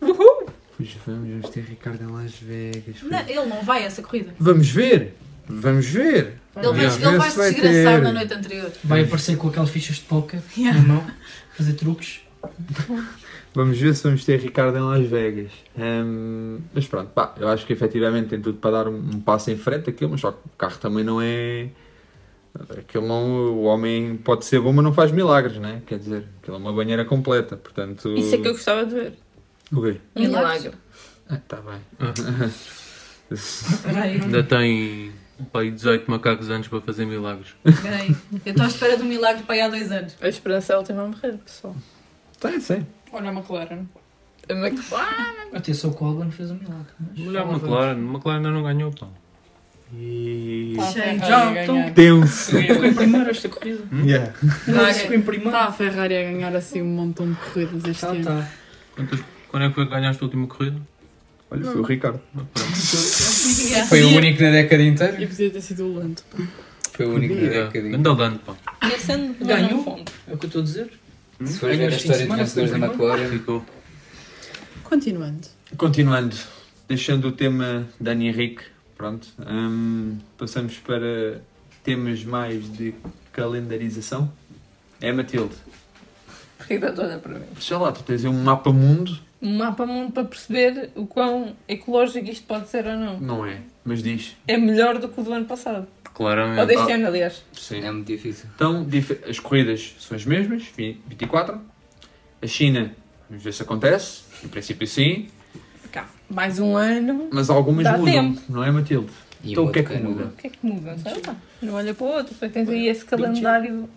Pois 0.00 0.96
vamos, 1.06 1.28
vamos 1.28 1.50
ter 1.50 1.60
Ricardo 1.60 2.02
em 2.02 2.06
Las 2.12 2.34
Vegas. 2.34 3.02
Não, 3.02 3.20
ele 3.20 3.46
não 3.46 3.62
vai 3.62 3.82
a 3.84 3.86
essa 3.86 4.02
corrida. 4.02 4.34
Vamos 4.38 4.68
ver, 4.70 5.14
vamos 5.46 5.86
ver. 5.86 6.38
Ele 6.56 6.66
vai, 6.66 6.86
Vamos 6.88 6.96
ele 6.96 7.16
vai 7.18 7.30
se 7.30 7.36
se 7.36 7.50
desgraçar 7.54 7.94
ter. 7.94 8.02
na 8.02 8.12
noite 8.12 8.34
anterior. 8.34 8.72
Vai 8.82 9.04
aparecer 9.04 9.36
com 9.36 9.48
aquelas 9.48 9.70
fichas 9.70 9.96
de 9.96 10.02
póquer 10.02 10.42
Yeah. 10.56 10.80
na 10.80 10.94
mão, 10.94 11.06
fazer 11.56 11.74
truques. 11.74 12.20
Vamos 13.54 13.78
ver 13.78 13.94
se 13.96 14.04
vamos 14.04 14.24
ter 14.24 14.38
Ricardo 14.38 14.76
em 14.78 14.80
Las 14.80 15.06
Vegas. 15.06 15.50
Hum, 15.76 16.60
mas 16.72 16.86
pronto, 16.86 17.08
pá, 17.10 17.34
eu 17.38 17.48
acho 17.48 17.66
que 17.66 17.72
efetivamente 17.72 18.28
tem 18.28 18.40
tudo 18.40 18.58
para 18.58 18.70
dar 18.70 18.88
um, 18.88 18.96
um 18.96 19.20
passo 19.20 19.50
em 19.50 19.56
frente 19.56 19.90
aquilo, 19.90 20.12
mas 20.12 20.20
só 20.20 20.30
que 20.30 20.38
o 20.46 20.50
carro 20.56 20.78
também 20.78 21.02
não 21.02 21.20
é. 21.20 21.68
Aquilo 22.78 23.06
não, 23.06 23.54
o 23.54 23.62
homem 23.64 24.16
pode 24.16 24.44
ser 24.44 24.60
bom, 24.60 24.72
mas 24.72 24.84
não 24.84 24.92
faz 24.92 25.12
milagres, 25.12 25.58
né? 25.58 25.82
Quer 25.86 25.98
dizer, 25.98 26.24
aquilo 26.40 26.56
é 26.56 26.60
uma 26.60 26.72
banheira 26.72 27.04
completa, 27.04 27.56
portanto. 27.56 28.12
Isso 28.16 28.34
é 28.34 28.38
que 28.38 28.48
eu 28.48 28.52
gostava 28.52 28.84
de 28.86 28.94
ver. 28.94 29.14
O 29.72 29.82
quê? 29.82 30.00
Um 30.16 30.20
Milagres. 30.20 30.62
milagre. 30.62 30.78
Ah, 31.28 31.36
tá 31.46 31.58
bem. 31.60 31.80
Ainda 34.24 34.42
tem 34.42 35.12
pai, 35.52 35.70
18 35.70 36.10
macacos 36.10 36.50
antes 36.50 36.68
para 36.68 36.80
fazer 36.80 37.06
milagres. 37.06 37.54
Eu 37.64 38.50
estou 38.50 38.64
à 38.64 38.68
espera 38.68 38.96
de 38.96 39.02
um 39.02 39.06
milagre 39.06 39.44
para 39.44 39.54
aí 39.54 39.60
há 39.60 39.68
dois 39.68 39.90
anos. 39.92 40.16
A 40.20 40.28
esperança 40.28 40.72
é 40.72 40.76
a 40.76 40.78
última 40.80 41.02
a 41.02 41.06
morrer, 41.06 41.38
pessoal. 41.38 41.76
Tem, 42.40 42.58
sim. 42.60 42.84
Olha 43.12 43.30
a 43.30 43.32
McLaren. 43.32 43.84
A 44.48 44.52
McLaren. 44.52 45.54
Atenção 45.54 45.92
que 45.92 46.02
o 46.02 46.06
Albon 46.06 46.30
fez 46.30 46.50
um 46.50 46.54
milagre. 46.54 46.92
Mas 47.16 47.26
Olha 47.28 47.40
a 47.40 47.44
já 47.44 47.50
McLaren, 47.52 47.90
a 47.90 47.94
McLaren 47.94 48.36
ainda 48.38 48.50
não 48.50 48.62
ganhou, 48.62 48.92
pá. 48.92 49.08
E. 49.92 50.76
Está 50.78 50.86
Ferrari 50.92 51.18
Ferrari 51.20 51.32
a 51.32 51.40
a 51.50 51.52
ganhar. 51.52 51.66
ganhar. 51.66 51.94
Tenso. 51.94 52.56
Ficou 52.58 52.84
em 52.84 52.94
primeiro 52.94 53.30
esta 53.30 53.48
corrida. 53.48 53.82
Yeah. 54.04 54.32
Está 54.42 54.94
Ficou 54.94 55.16
em 55.16 55.22
primeiro. 55.22 55.56
a 55.56 55.72
Ferrari 55.72 56.16
a 56.16 56.22
ganhar 56.22 56.54
assim 56.56 56.80
um 56.82 56.86
montão 56.86 57.28
de 57.30 57.36
corridas 57.38 57.84
este 57.84 58.00
Tá, 58.00 58.08
ano. 58.08 58.24
tá. 58.24 58.48
Quantas- 58.94 59.20
Quando 59.48 59.64
é 59.64 59.68
que 59.68 59.74
foi 59.74 59.84
que 59.86 59.90
ganhaste 59.90 60.22
a 60.22 60.26
última 60.26 60.46
corrida? 60.46 60.80
Olha, 61.50 61.64
foi 61.64 61.80
o 61.80 61.82
Ricardo. 61.82 62.20
Yeah. 63.68 63.86
Foi 63.88 64.02
o 64.04 64.16
único 64.16 64.40
na 64.42 64.50
década 64.50 64.82
inteira. 64.82 65.20
E 65.20 65.26
podia 65.26 65.50
ter 65.50 65.60
sido 65.60 65.84
o 65.86 65.94
Lando. 65.96 66.22
pá. 66.30 66.38
Foi 66.92 67.06
o 67.06 67.14
único 67.14 67.34
na 67.34 67.40
década 67.40 67.78
inteira. 67.78 67.96
Anda 67.96 68.14
dando, 68.14 68.38
pá. 68.40 68.54
E 68.86 68.98
sendo 69.00 69.44
Ganhou. 69.44 70.04
É 70.28 70.34
o 70.34 70.38
que 70.38 70.44
eu 70.44 70.48
estou 70.48 70.60
a 70.60 70.64
dizer. 70.64 70.90
Se 71.44 71.58
fores 71.58 71.78
ver 71.78 71.86
a 71.92 71.96
história 71.96 72.26
de 72.26 72.36
vencedores 72.36 72.70
da 72.70 72.86
McLaren, 72.86 73.28
Ficou. 73.28 73.64
Continuando. 74.84 75.46
Continuando, 75.76 76.36
deixando 76.88 77.28
o 77.28 77.32
tema 77.32 77.86
Dani 77.98 78.28
Henrique, 78.28 78.62
pronto, 78.96 79.28
hum, 79.48 80.18
passamos 80.36 80.76
para 80.78 81.40
temas 81.84 82.24
mais 82.24 82.70
de 82.72 82.92
calendarização. 83.32 84.30
É 85.00 85.12
Matilde, 85.12 85.54
estás 86.68 86.98
a 86.98 87.02
olhar 87.04 87.18
para 87.20 87.38
mim? 87.38 87.46
sei 87.58 87.76
lá, 87.76 87.90
tu 87.92 88.02
tens 88.02 88.24
um 88.24 88.32
mapa 88.42 88.70
mundo, 88.72 89.18
Um 89.40 89.56
mapa 89.56 89.86
mundo 89.86 90.12
para 90.12 90.24
perceber 90.24 90.90
o 90.94 91.06
quão 91.06 91.56
ecológico 91.66 92.28
isto 92.28 92.46
pode 92.46 92.68
ser 92.68 92.86
ou 92.86 92.96
não. 92.96 93.18
não 93.18 93.46
é, 93.46 93.60
mas 93.82 94.02
diz. 94.02 94.36
É 94.46 94.58
melhor 94.58 94.98
do 94.98 95.08
que 95.08 95.18
o 95.20 95.24
do 95.24 95.32
ano 95.32 95.46
passado. 95.46 95.86
Ou 96.10 96.26
Claramente. 96.26 96.66
deste 96.66 96.92
Ah. 96.92 96.94
ano, 96.96 97.06
aliás. 97.06 97.42
Sim. 97.52 97.80
é 97.84 97.90
muito 97.90 98.06
difícil. 98.06 98.46
Então, 98.54 98.84
dif- 98.84 99.18
as 99.28 99.38
corridas 99.38 99.94
são 99.98 100.16
as 100.16 100.24
mesmas, 100.24 100.64
vi- 100.76 101.00
24. 101.08 101.58
A 102.42 102.46
China, 102.46 102.92
vamos 103.28 103.42
ver 103.44 103.52
se 103.52 103.62
acontece, 103.62 104.22
em 104.44 104.48
princípio 104.48 104.86
sim, 104.86 105.28
Cá, 105.92 106.08
mais 106.28 106.58
um 106.58 106.76
ano. 106.76 107.28
mas 107.32 107.48
algumas 107.50 107.84
Dá 107.84 107.96
mudam, 107.96 108.12
tempo. 108.34 108.40
não 108.48 108.62
é 108.62 108.70
Matilde? 108.70 109.10
E 109.42 109.52
então 109.52 109.64
o 109.64 109.72
que 109.72 109.78
é 109.78 109.82
que 109.82 109.96
muda? 109.96 110.24
O 110.24 110.30
que 110.36 110.46
é 110.46 110.50
que 110.50 110.58
muda? 110.66 110.98
Sei 110.98 111.22
lá. 111.26 111.36
Não 111.62 111.72
olha 111.74 111.94
para 111.94 112.04
o 112.04 112.08
outro. 112.10 112.34
Depois 112.34 112.52
tens 112.52 112.68
aí 112.68 112.88
esse 112.88 113.04
calendário. 113.06 113.88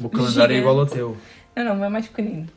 O 0.00 0.08
calendário 0.08 0.56
é 0.56 0.58
igual 0.58 0.80
ao 0.80 0.86
teu. 0.86 1.16
Não, 1.54 1.76
não, 1.76 1.84
é 1.84 1.88
mais 1.88 2.08
pequenino. 2.08 2.48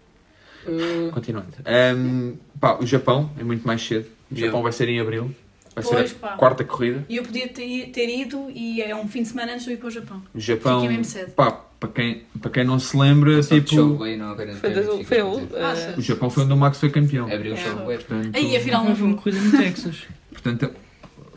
Continuando. 1.13 1.47
Hum, 1.95 2.35
pá, 2.59 2.77
o 2.81 2.85
Japão 2.87 3.29
é 3.39 3.43
muito 3.43 3.65
mais 3.67 3.85
cedo. 3.85 4.07
O 4.31 4.35
Japão 4.35 4.63
vai 4.63 4.71
ser 4.71 4.89
em 4.89 4.99
abril. 4.99 5.33
Vai 5.75 5.83
Pois, 5.83 6.09
ser 6.09 6.15
a 6.15 6.19
pá. 6.19 6.37
quarta 6.37 6.63
corrida. 6.63 7.03
E 7.09 7.17
eu 7.17 7.23
podia 7.23 7.47
ter, 7.49 8.09
ido 8.09 8.49
e 8.49 8.81
é 8.81 8.95
um 8.95 9.07
fim 9.09 9.23
de 9.23 9.27
semana 9.29 9.51
antes 9.53 9.65
de 9.65 9.71
eu 9.71 9.73
ir 9.75 9.77
para 9.77 9.87
o 9.87 9.91
Japão. 9.91 10.21
O 10.33 10.39
Japão, 10.39 10.79
Fiquei 10.81 10.97
mesmo 10.97 11.11
cedo. 11.11 11.31
pá, 11.31 11.51
para 11.79 11.89
quem, 11.89 12.23
para 12.41 12.49
quem 12.51 12.63
não 12.63 12.79
se 12.79 12.95
lembra, 12.97 13.41
tipo, 13.41 14.01
aí, 14.03 14.15
não 14.17 14.35
Foi, 14.35 14.45
fica 14.73 15.03
foi 15.05 15.21
última. 15.21 15.59
Ah, 15.59 15.93
o 15.97 16.01
Japão 16.01 16.29
foi 16.29 16.43
onde 16.45 16.53
o 16.53 16.57
Max 16.57 16.77
foi 16.79 16.89
campeão. 16.89 17.25
Abriu 17.31 17.53
É. 17.53 17.57
chove 17.57 17.83
bué. 17.83 17.97
Portanto, 17.97 18.35
Aí 18.35 18.55
afinal 18.55 18.85
Não 18.85 18.95
foi 18.95 19.07
uma 19.07 19.17
corrida 19.17 19.41
no 19.41 19.51
Texas. 19.57 20.03
portanto, 20.31 20.71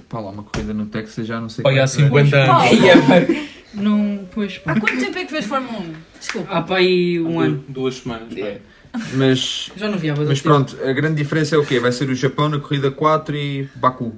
pá, 0.08 0.20
lá 0.20 0.30
uma 0.30 0.44
corrida 0.44 0.72
no 0.72 0.86
Texas 0.86 1.26
já 1.26 1.40
não 1.40 1.48
sei 1.48 1.64
é 1.64 1.68
há 1.68 1.72
que 1.72 1.78
vai. 1.78 1.88
50 1.88 2.46
Pá, 2.46 2.64
anos. 2.68 3.48
Não, 3.74 4.26
pois. 4.32 4.56
pá. 4.58 4.72
Há 4.72 4.80
quanto 4.80 4.98
tempo 4.98 5.18
é 5.18 5.24
que 5.26 5.32
vês 5.32 5.44
Fórmula 5.44 5.78
1? 5.80 5.92
Desculpa. 6.18 6.52
Há 6.52 6.62
para 6.62 6.76
aí 6.76 7.20
um 7.20 7.38
ano. 7.38 7.64
Duas 7.68 7.96
semanas. 7.96 8.32
Yeah. 8.32 8.60
Mas, 9.14 9.70
Já 9.76 9.88
não 9.88 9.98
vi 9.98 10.08
há 10.08 10.14
bué 10.14 10.22
de 10.22 10.28
mas 10.30 10.40
pronto, 10.40 10.76
a 10.82 10.92
grande 10.92 11.16
diferença 11.16 11.54
é 11.54 11.58
o 11.58 11.66
quê? 11.66 11.78
Vai 11.78 11.92
ser 11.92 12.08
o 12.08 12.14
Japão 12.14 12.48
na 12.48 12.58
corrida 12.58 12.90
4 12.90 13.36
e 13.36 13.68
Baku. 13.76 14.14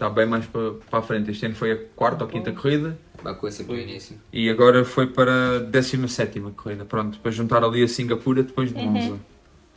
Está 0.00 0.08
bem 0.08 0.24
mais 0.24 0.46
para, 0.46 0.72
para 0.88 0.98
a 0.98 1.02
frente. 1.02 1.30
Este 1.30 1.44
ano 1.44 1.54
foi 1.54 1.72
a 1.72 1.78
quarta 1.94 2.24
ou 2.24 2.30
quinta 2.30 2.50
corrida. 2.52 2.96
Baku 3.22 3.46
é 3.46 3.50
sempre 3.50 3.74
o 3.74 3.78
início. 3.78 4.18
E 4.32 4.48
agora 4.48 4.82
foi 4.82 5.06
para 5.06 5.56
a 5.56 5.58
17 5.58 6.40
corrida. 6.56 6.86
Pronto, 6.86 7.18
para 7.18 7.30
juntar 7.30 7.62
ali 7.62 7.82
a 7.82 7.88
Singapura 7.88 8.42
depois 8.42 8.72
de 8.72 8.82
Monza. 8.82 9.20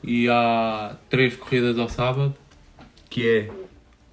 E 0.01 0.29
há 0.29 0.95
três 1.09 1.35
corridas 1.35 1.77
ao 1.77 1.89
sábado: 1.89 2.33
Que 3.09 3.27
é 3.27 3.51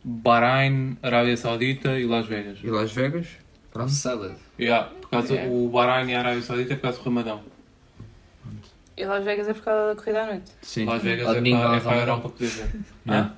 Bahrein, 0.03 0.99
Arábia 1.01 1.37
Saudita 1.37 1.97
e 1.97 2.07
Las 2.07 2.27
Vegas. 2.27 2.59
e 2.61 2.69
Las 2.69 2.91
Vegas. 2.91 3.29
Pronto. 3.73 3.93
Sábado. 3.93 4.35
Yeah, 4.59 4.91
por 5.01 5.11
causa, 5.11 5.35
O 5.49 5.69
Bahrein 5.69 6.11
e 6.11 6.17
a 6.17 6.19
Arábia 6.19 6.43
Saudita 6.43 6.73
é 6.73 6.77
por 6.77 6.83
causa 6.83 6.99
do 6.99 7.05
Ramadão. 7.05 7.41
E 8.97 9.05
Las 9.05 9.25
Vegas 9.25 9.47
é 9.47 9.55
por 9.55 9.63
causa 9.63 9.95
da 9.95 9.95
corrida 9.95 10.25
à 10.25 10.27
noite. 10.27 10.51
Sim. 10.61 10.87
Las 10.87 11.05
Vegas 11.05 11.37
é 11.37 11.41
para, 11.41 11.77
é 11.77 11.81
para 11.81 11.93
a. 11.93 12.01
Europa 12.01 12.29
poder 12.31 12.49
ver. 12.49 13.31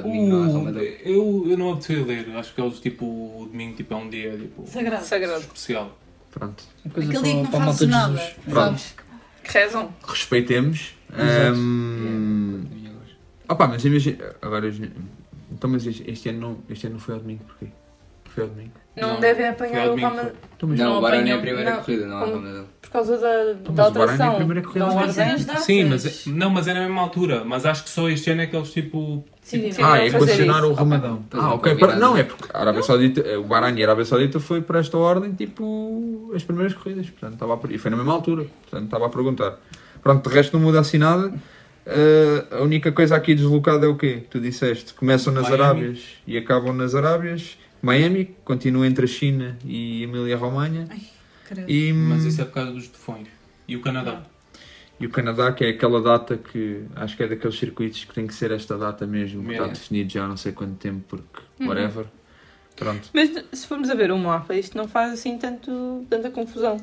Domingo 0.00 0.36
não 0.36 0.66
há 0.68 0.82
eu, 0.82 1.46
eu 1.48 1.58
não 1.58 1.72
apeteci 1.72 1.96
ler. 1.96 2.28
Acho 2.36 2.54
que 2.54 2.60
eles, 2.60 2.80
tipo, 2.80 3.04
o 3.04 3.48
domingo 3.50 3.76
tipo, 3.76 3.94
é 3.94 3.96
um 3.96 4.08
dia 4.08 4.36
tipo, 4.36 4.66
Sagrado. 4.66 5.04
Sagrado. 5.04 5.40
especial. 5.40 5.98
Pronto. 6.30 6.64
coisa 6.92 7.08
Aquele 7.10 7.24
dia 7.24 7.32
que 7.34 7.42
não 7.42 7.50
para 7.50 7.62
a 7.62 7.66
fazes 7.66 7.78
de 7.80 7.86
nada, 7.86 8.16
Jesus. 8.16 8.34
Pronto. 8.44 8.54
sabes? 8.54 8.94
Que 9.44 9.52
rezam. 9.52 9.94
Respeitemos. 10.06 10.94
Exato. 11.12 11.58
Opa, 13.48 13.68
mas 13.68 13.84
imagina. 13.84 14.34
Agora. 14.42 14.72
Então, 15.52 15.70
mas 15.70 15.86
este, 15.86 16.10
este 16.10 16.28
ano 16.30 16.40
não, 16.40 16.58
este 16.68 16.86
ano 16.86 16.94
não 16.94 17.00
foi 17.00 17.14
ao 17.14 17.20
domingo, 17.20 17.44
porquê? 17.44 17.66
Foi 18.34 18.44
ao 18.44 18.50
domingo. 18.50 18.72
Não, 18.96 19.14
Não, 19.14 19.20
devem 19.20 19.48
apanhar 19.48 19.86
o 19.86 19.90
domingo, 19.90 20.08
Rama 20.08 20.22
foi. 20.22 20.32
Então, 20.56 20.68
mas, 20.68 20.78
Não, 20.78 20.86
Não 20.90 20.98
o 20.98 21.00
Barani 21.02 21.30
é 21.30 21.34
a 21.34 21.38
primeira 21.38 21.70
não, 21.72 21.82
corrida, 21.82 22.06
não 22.06 22.16
há 22.16 22.20
como- 22.20 22.34
Roma 22.36 22.52
dele. 22.52 22.64
por 22.80 22.90
causa 22.90 23.18
da, 23.18 23.50
Então, 23.60 23.74
da 23.74 23.82
mas 23.82 23.90
o 23.90 23.92
Bahrein 23.92 23.98
é 23.98 23.98
a 23.98 24.02
alteração. 24.04 24.34
primeira 24.36 24.62
corrida 24.62 24.84
ordem. 24.86 25.00
Mas 25.06 25.18
é 25.18 25.56
Sim, 25.56 25.84
mas 25.84 26.06
é, 26.06 26.30
não, 26.30 26.50
mas 26.50 26.68
é 26.68 26.74
na 26.74 26.80
mesma 26.80 27.00
altura. 27.00 27.42
Mas 27.44 27.66
acho 27.66 27.82
que 27.84 27.90
só 27.90 28.08
este 28.08 28.30
ano 28.30 28.42
é 28.42 28.46
que 28.46 28.54
eles 28.56 28.72
tipo. 28.72 29.24
Sim, 29.42 29.72
Sim. 29.72 29.82
ah, 29.82 29.88
não 29.88 29.94
é 29.96 30.06
isso. 30.06 30.16
o 30.16 30.72
Ramadão. 30.74 31.24
Ah, 31.32 31.44
a 31.46 31.54
ok. 31.54 31.74
para- 31.74 31.96
Não, 31.96 32.16
é 32.16 32.22
porque 32.22 32.44
a 32.52 32.60
Arábia 32.60 32.82
Saudita, 32.84 33.38
o 33.40 33.44
Bahrein 33.44 33.76
e 33.76 33.82
a 33.82 33.86
Arábia 33.86 34.04
Saudita 34.04 34.38
foi 34.38 34.62
para 34.62 34.78
esta 34.78 34.96
ordem, 34.96 35.32
tipo, 35.34 36.30
as 36.34 36.44
primeiras 36.44 36.72
corridas. 36.74 37.10
Portanto, 37.10 37.32
estava 37.34 37.54
a, 37.54 37.58
e 37.72 37.78
foi 37.78 37.90
na 37.90 37.96
mesma 37.96 38.12
altura. 38.12 38.46
Portanto, 38.62 38.84
estava 38.84 39.06
a 39.06 39.08
perguntar. 39.08 39.58
Pronto, 40.02 40.28
de 40.28 40.34
resto 40.34 40.56
não 40.56 40.64
muda 40.64 40.78
assim 40.80 40.98
nada. 40.98 41.32
Uh, 41.86 42.56
a 42.58 42.62
única 42.62 42.90
coisa 42.92 43.14
aqui 43.16 43.34
deslocada 43.34 43.84
é 43.86 43.88
o 43.88 43.96
quê? 43.96 44.22
Tu 44.30 44.40
disseste, 44.40 44.94
começam 44.94 45.32
nas 45.32 45.44
Miami. 45.48 45.62
Arábias 45.62 46.00
e 46.26 46.38
acabam 46.38 46.72
nas 46.74 46.94
Arábias. 46.94 47.58
Miami 47.84 48.34
continua 48.44 48.86
entre 48.86 49.04
a 49.04 49.08
China 49.08 49.58
e 49.64 50.02
Emília-Romanha. 50.04 50.88
E, 51.68 51.92
Mas 51.92 52.24
isso 52.24 52.40
é 52.40 52.44
por 52.44 52.54
causa 52.54 52.72
dos 52.72 52.88
tufões. 52.88 53.28
E 53.68 53.76
o 53.76 53.80
Canadá. 53.80 54.22
e 54.98 55.06
o 55.06 55.10
Canadá, 55.10 55.52
que 55.52 55.64
é 55.64 55.68
aquela 55.70 56.00
data 56.00 56.36
que 56.36 56.84
acho 56.96 57.16
que 57.16 57.22
é 57.22 57.28
daqueles 57.28 57.58
circuitos 57.58 58.04
que 58.04 58.14
tem 58.14 58.26
que 58.26 58.34
ser 58.34 58.50
esta 58.50 58.78
data 58.78 59.06
mesmo, 59.06 59.44
que 59.44 59.52
está 59.52 59.66
definido 59.66 60.10
já 60.12 60.24
há 60.24 60.28
não 60.28 60.36
sei 60.36 60.52
quanto 60.52 60.74
tempo, 60.76 61.02
porque 61.08 61.40
Uhum. 61.60 61.68
whatever. 61.68 62.06
Pronto. 62.76 63.08
Mas 63.12 63.30
se 63.52 63.66
formos 63.66 63.88
a 63.90 63.94
ver 63.94 64.10
o 64.10 64.18
mapa, 64.18 64.54
isto 64.54 64.76
não 64.76 64.88
faz 64.88 65.12
assim 65.12 65.38
tanto, 65.38 66.04
tanta 66.10 66.30
confusão. 66.30 66.76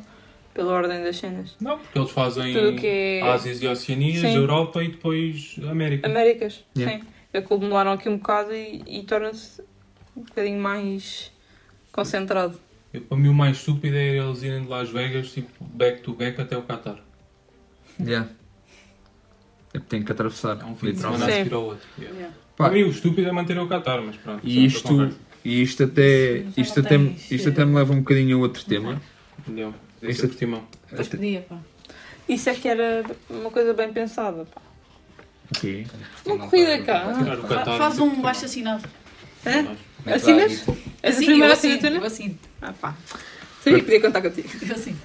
Pela 0.54 0.74
ordem 0.74 1.02
das 1.02 1.16
cenas. 1.16 1.56
Não, 1.62 1.80
porque 1.80 1.98
eles 1.98 2.12
fazem 2.12 2.54
Tudo 2.54 2.76
que 2.76 2.86
é 2.86 3.22
Ásias 3.22 3.62
e 3.62 3.68
Oceanias, 3.68 4.20
Sim. 4.20 4.36
Europa 4.36 4.84
e 4.84 4.90
depois 4.90 5.56
América. 5.70 6.06
Américas, 6.08 6.64
Yeah. 6.78 7.00
sim. 7.00 7.08
Acumularam 7.34 7.94
aqui 7.94 8.10
um 8.10 8.18
bocado 8.18 8.54
e, 8.54 8.84
e 8.86 9.04
torna-se 9.04 9.64
um 10.16 10.22
bocadinho 10.22 10.60
mais 10.60 11.32
concentrado. 11.92 12.60
Eu, 12.94 13.02
para 13.02 13.18
mim 13.18 13.30
o 13.30 13.34
mais 13.34 13.58
estúpido 13.58 13.96
é 13.96 14.18
eles 14.18 14.44
irem 14.44 14.64
de 14.64 14.68
Las 14.68 14.90
Vegas, 14.90 15.32
tipo, 15.32 15.64
back 15.64 16.02
to 16.02 16.14
back 16.14 16.40
até 16.42 16.58
o 16.58 16.62
Qatar. 16.64 16.98
Yeah. 18.00 18.30
É 19.74 19.80
que 19.80 19.86
tem 19.86 20.04
que 20.04 20.12
atravessar. 20.12 20.60
É 20.60 20.66
um 20.66 20.76
fim 20.76 20.92
de 20.92 21.00
semana 21.00 21.26
a 21.26 21.32
seguir 21.32 21.54
ao 21.54 21.64
outro. 21.64 21.88
Yeah. 21.98 22.18
Yeah. 22.18 22.36
Pá. 22.58 22.66
Para 22.66 22.74
mim 22.74 22.84
o 22.84 22.90
estúpido 22.90 23.28
é 23.30 23.32
manter 23.32 23.58
o 23.58 23.68
Qatar, 23.68 24.02
mas 24.02 24.18
pronto. 24.18 24.42
E 24.44 24.60
é 24.60 24.62
isto, 24.62 25.18
e 25.46 25.62
isto 25.62 25.84
até, 25.84 26.40
Sim, 26.42 26.54
isto, 26.58 26.80
até, 26.82 26.90
tens, 26.90 27.32
isto 27.32 27.50
até 27.50 27.66
me 27.66 27.76
leva 27.76 27.94
um 27.94 28.00
bocadinho 28.00 28.38
a 28.38 28.42
outro 28.42 28.64
tema. 28.66 29.02
Entendeu? 29.40 29.74
Isto 30.02 30.10
Isso 30.10 30.22
é- 30.22 30.26
é 30.26 30.28
por 30.30 30.38
timão. 30.38 30.68
Mas 30.92 31.08
podia, 31.08 31.42
pá. 31.42 31.58
Isso 32.28 32.50
é 32.50 32.54
que 32.54 32.68
era 32.68 33.04
uma 33.30 33.50
coisa 33.50 33.74
bem 33.74 33.92
pensada. 33.94 34.46
Pá. 34.46 34.62
Ok. 35.56 35.88
Uma 36.26 36.38
corrida 36.38 36.82
cá. 36.84 37.06
Faz 37.78 38.00
um 38.00 38.22
baixo 38.22 38.46
assinado. 38.46 38.84
Hã? 39.46 39.76
Lá 40.06 40.16
Assinas? 40.16 40.68
aqui. 40.68 40.82
És 41.04 41.16
a 41.16 41.20
Sim, 41.20 41.26
primeira 41.26 41.48
eu 41.48 41.54
assino, 41.54 41.74
assinatura? 41.74 42.02
eu 42.02 42.08
assino. 42.08 42.40
Ah 42.62 42.74
pá. 42.74 42.98
Sabia 43.64 43.80
que 43.80 43.86
podia 43.86 44.02
contar 44.02 44.22
contigo. 44.22 44.50
Eu 44.68 44.76
assino. 44.76 44.98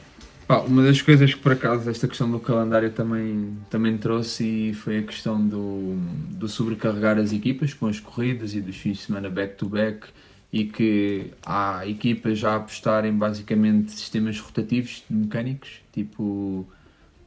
Pá, 0.46 0.58
uma 0.60 0.82
das 0.82 1.02
coisas 1.02 1.34
que 1.34 1.40
por 1.40 1.52
acaso 1.52 1.90
esta 1.90 2.06
questão 2.06 2.30
do 2.30 2.38
calendário 2.38 2.90
também, 2.92 3.58
também 3.68 3.98
trouxe 3.98 4.44
e 4.70 4.74
foi 4.74 4.98
a 4.98 5.02
questão 5.02 5.44
do, 5.44 5.96
do 6.30 6.48
sobrecarregar 6.48 7.18
as 7.18 7.32
equipas 7.32 7.74
com 7.74 7.86
as 7.86 7.98
corridas 7.98 8.54
e 8.54 8.60
dos 8.60 8.76
fins 8.76 8.98
de 8.98 9.02
semana 9.04 9.28
back-to-back 9.28 10.06
e 10.52 10.64
que 10.64 11.32
há 11.44 11.84
equipas 11.86 12.38
já 12.38 12.52
a 12.52 12.56
apostarem 12.56 13.12
basicamente 13.12 13.90
sistemas 13.90 14.38
rotativos 14.38 15.02
de 15.10 15.16
mecânicos, 15.16 15.80
tipo 15.92 16.66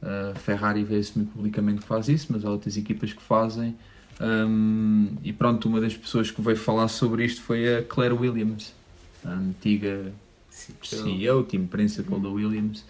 a 0.02 0.34
Ferrari 0.38 0.82
vê-se 0.82 1.12
muito 1.16 1.30
publicamente 1.32 1.82
que 1.82 1.86
faz 1.86 2.08
isso, 2.08 2.28
mas 2.30 2.42
há 2.44 2.50
outras 2.50 2.76
equipas 2.78 3.12
que 3.12 3.22
fazem. 3.22 3.76
Hum, 4.20 5.08
e 5.24 5.32
pronto, 5.32 5.68
uma 5.68 5.80
das 5.80 5.96
pessoas 5.96 6.30
que 6.30 6.42
veio 6.42 6.56
falar 6.56 6.88
sobre 6.88 7.24
isto 7.24 7.40
foi 7.40 7.76
a 7.76 7.82
Claire 7.82 8.14
Williams, 8.14 8.74
a 9.24 9.30
antiga 9.30 10.12
CEO, 10.50 11.44
team 11.44 11.66
principal 11.66 12.20
da 12.20 12.28
Williams, 12.28 12.84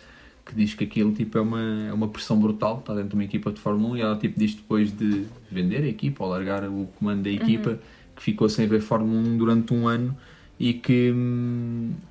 que 0.45 0.55
diz 0.55 0.75
que 0.75 0.85
aquilo 0.85 1.12
tipo, 1.12 1.38
é, 1.38 1.40
uma, 1.40 1.62
é 1.88 1.93
uma 1.93 2.09
pressão 2.09 2.38
brutal, 2.40 2.81
está 2.81 2.95
dentro 2.95 3.11
de 3.11 3.14
uma 3.14 3.25
equipa 3.25 3.53
de 3.53 3.61
Fórmula 3.61 3.95
1 3.95 3.97
e 3.97 4.01
ela 4.01 4.16
tipo, 4.16 4.38
diz 4.38 4.55
depois 4.55 4.90
de 4.90 5.27
vender 5.51 5.85
a 5.85 5.87
equipa 5.87 6.25
ou 6.25 6.31
largar 6.31 6.64
o 6.69 6.88
comando 6.99 7.23
da 7.23 7.31
equipa, 7.31 7.79
que 8.16 8.23
ficou 8.23 8.49
sem 8.49 8.66
ver 8.66 8.81
Fórmula 8.81 9.21
1 9.21 9.38
durante 9.38 9.73
um 9.73 9.87
ano 9.87 10.16
e 10.59 10.75
que, 10.75 11.14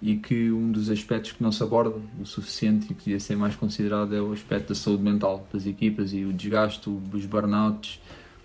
e 0.02 0.16
que 0.16 0.50
um 0.50 0.72
dos 0.72 0.90
aspectos 0.90 1.34
que 1.34 1.44
não 1.44 1.52
se 1.52 1.62
aborda 1.62 1.96
o 2.20 2.26
suficiente 2.26 2.88
e 2.90 2.96
que 2.96 3.06
devia 3.06 3.20
ser 3.20 3.36
mais 3.36 3.56
considerado 3.56 4.16
é 4.16 4.22
o 4.22 4.32
aspecto 4.32 4.70
da 4.70 4.76
saúde 4.76 5.04
mental 5.04 5.48
das 5.54 5.68
equipas 5.68 6.14
e 6.14 6.24
o 6.24 6.32
desgaste, 6.32 6.90
os 6.90 7.26
burnouts, 7.26 8.00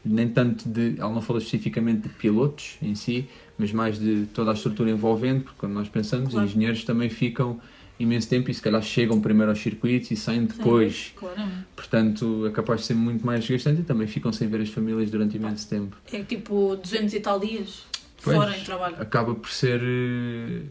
nem 0.04 0.28
tanto 0.28 0.68
de, 0.68 0.94
ela 0.98 1.12
não 1.12 1.22
falou 1.22 1.40
especificamente 1.40 2.02
de 2.02 2.08
pilotos 2.10 2.76
em 2.82 2.94
si, 2.94 3.26
mas 3.58 3.72
mais 3.72 3.98
de 3.98 4.26
toda 4.34 4.50
a 4.50 4.54
estrutura 4.54 4.90
envolvente, 4.90 5.44
porque 5.44 5.58
quando 5.58 5.72
nós 5.72 5.88
pensamos, 5.88 6.30
Claro. 6.32 6.46
engenheiros 6.46 6.84
também 6.84 7.08
ficam 7.08 7.60
imenso 7.98 8.28
tempo 8.28 8.50
e 8.50 8.54
se 8.54 8.60
calhar 8.60 8.82
chegam 8.82 9.20
primeiro 9.20 9.50
aos 9.52 9.60
circuitos 9.60 10.10
e 10.10 10.16
saem 10.16 10.44
depois. 10.46 11.12
Claramente. 11.16 11.64
Portanto, 11.76 12.44
é 12.46 12.50
capaz 12.50 12.80
de 12.80 12.86
ser 12.88 12.94
muito 12.94 13.24
mais 13.24 13.40
desgastante 13.40 13.82
e 13.82 13.84
também 13.84 14.06
ficam 14.08 14.32
sem 14.32 14.48
ver 14.48 14.60
as 14.60 14.68
famílias 14.68 15.10
durante 15.10 15.36
imenso 15.36 15.68
tempo. 15.68 15.96
É 16.12 16.22
tipo 16.24 16.76
200 16.76 17.14
e 17.14 17.20
tal 17.20 17.38
dias 17.38 17.84
Pois. 18.22 18.36
fora 18.36 18.56
em 18.58 18.64
trabalho. 18.64 18.96
Acaba 18.98 19.34
por 19.34 19.48
ser 19.48 19.80
eh, 19.80 20.62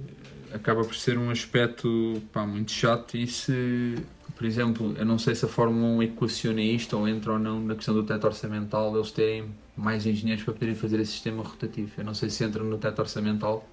acaba 0.53 0.83
por 0.83 0.95
ser 0.95 1.17
um 1.17 1.29
aspecto 1.29 2.21
pá, 2.31 2.45
muito 2.45 2.71
chato 2.71 3.15
e 3.17 3.25
se, 3.27 3.95
por 4.35 4.45
exemplo, 4.45 4.93
eu 4.97 5.05
não 5.05 5.17
sei 5.17 5.35
se 5.35 5.45
a 5.45 5.47
Fórmula 5.47 5.85
1 5.97 6.03
equaciona 6.03 6.61
isto 6.61 6.97
ou 6.97 7.07
entra 7.07 7.33
ou 7.33 7.39
não 7.39 7.59
na 7.59 7.75
questão 7.75 7.93
do 7.93 8.03
teto 8.03 8.25
orçamental, 8.25 8.95
eles 8.95 9.11
terem 9.11 9.49
mais 9.75 10.05
engenheiros 10.05 10.43
para 10.43 10.53
poderem 10.53 10.75
fazer 10.75 10.99
esse 10.99 11.11
sistema 11.13 11.43
rotativo. 11.43 11.91
Eu 11.97 12.03
não 12.05 12.13
sei 12.13 12.29
se 12.29 12.43
entra 12.43 12.63
no 12.63 12.77
teto 12.77 12.99
orçamental, 12.99 13.67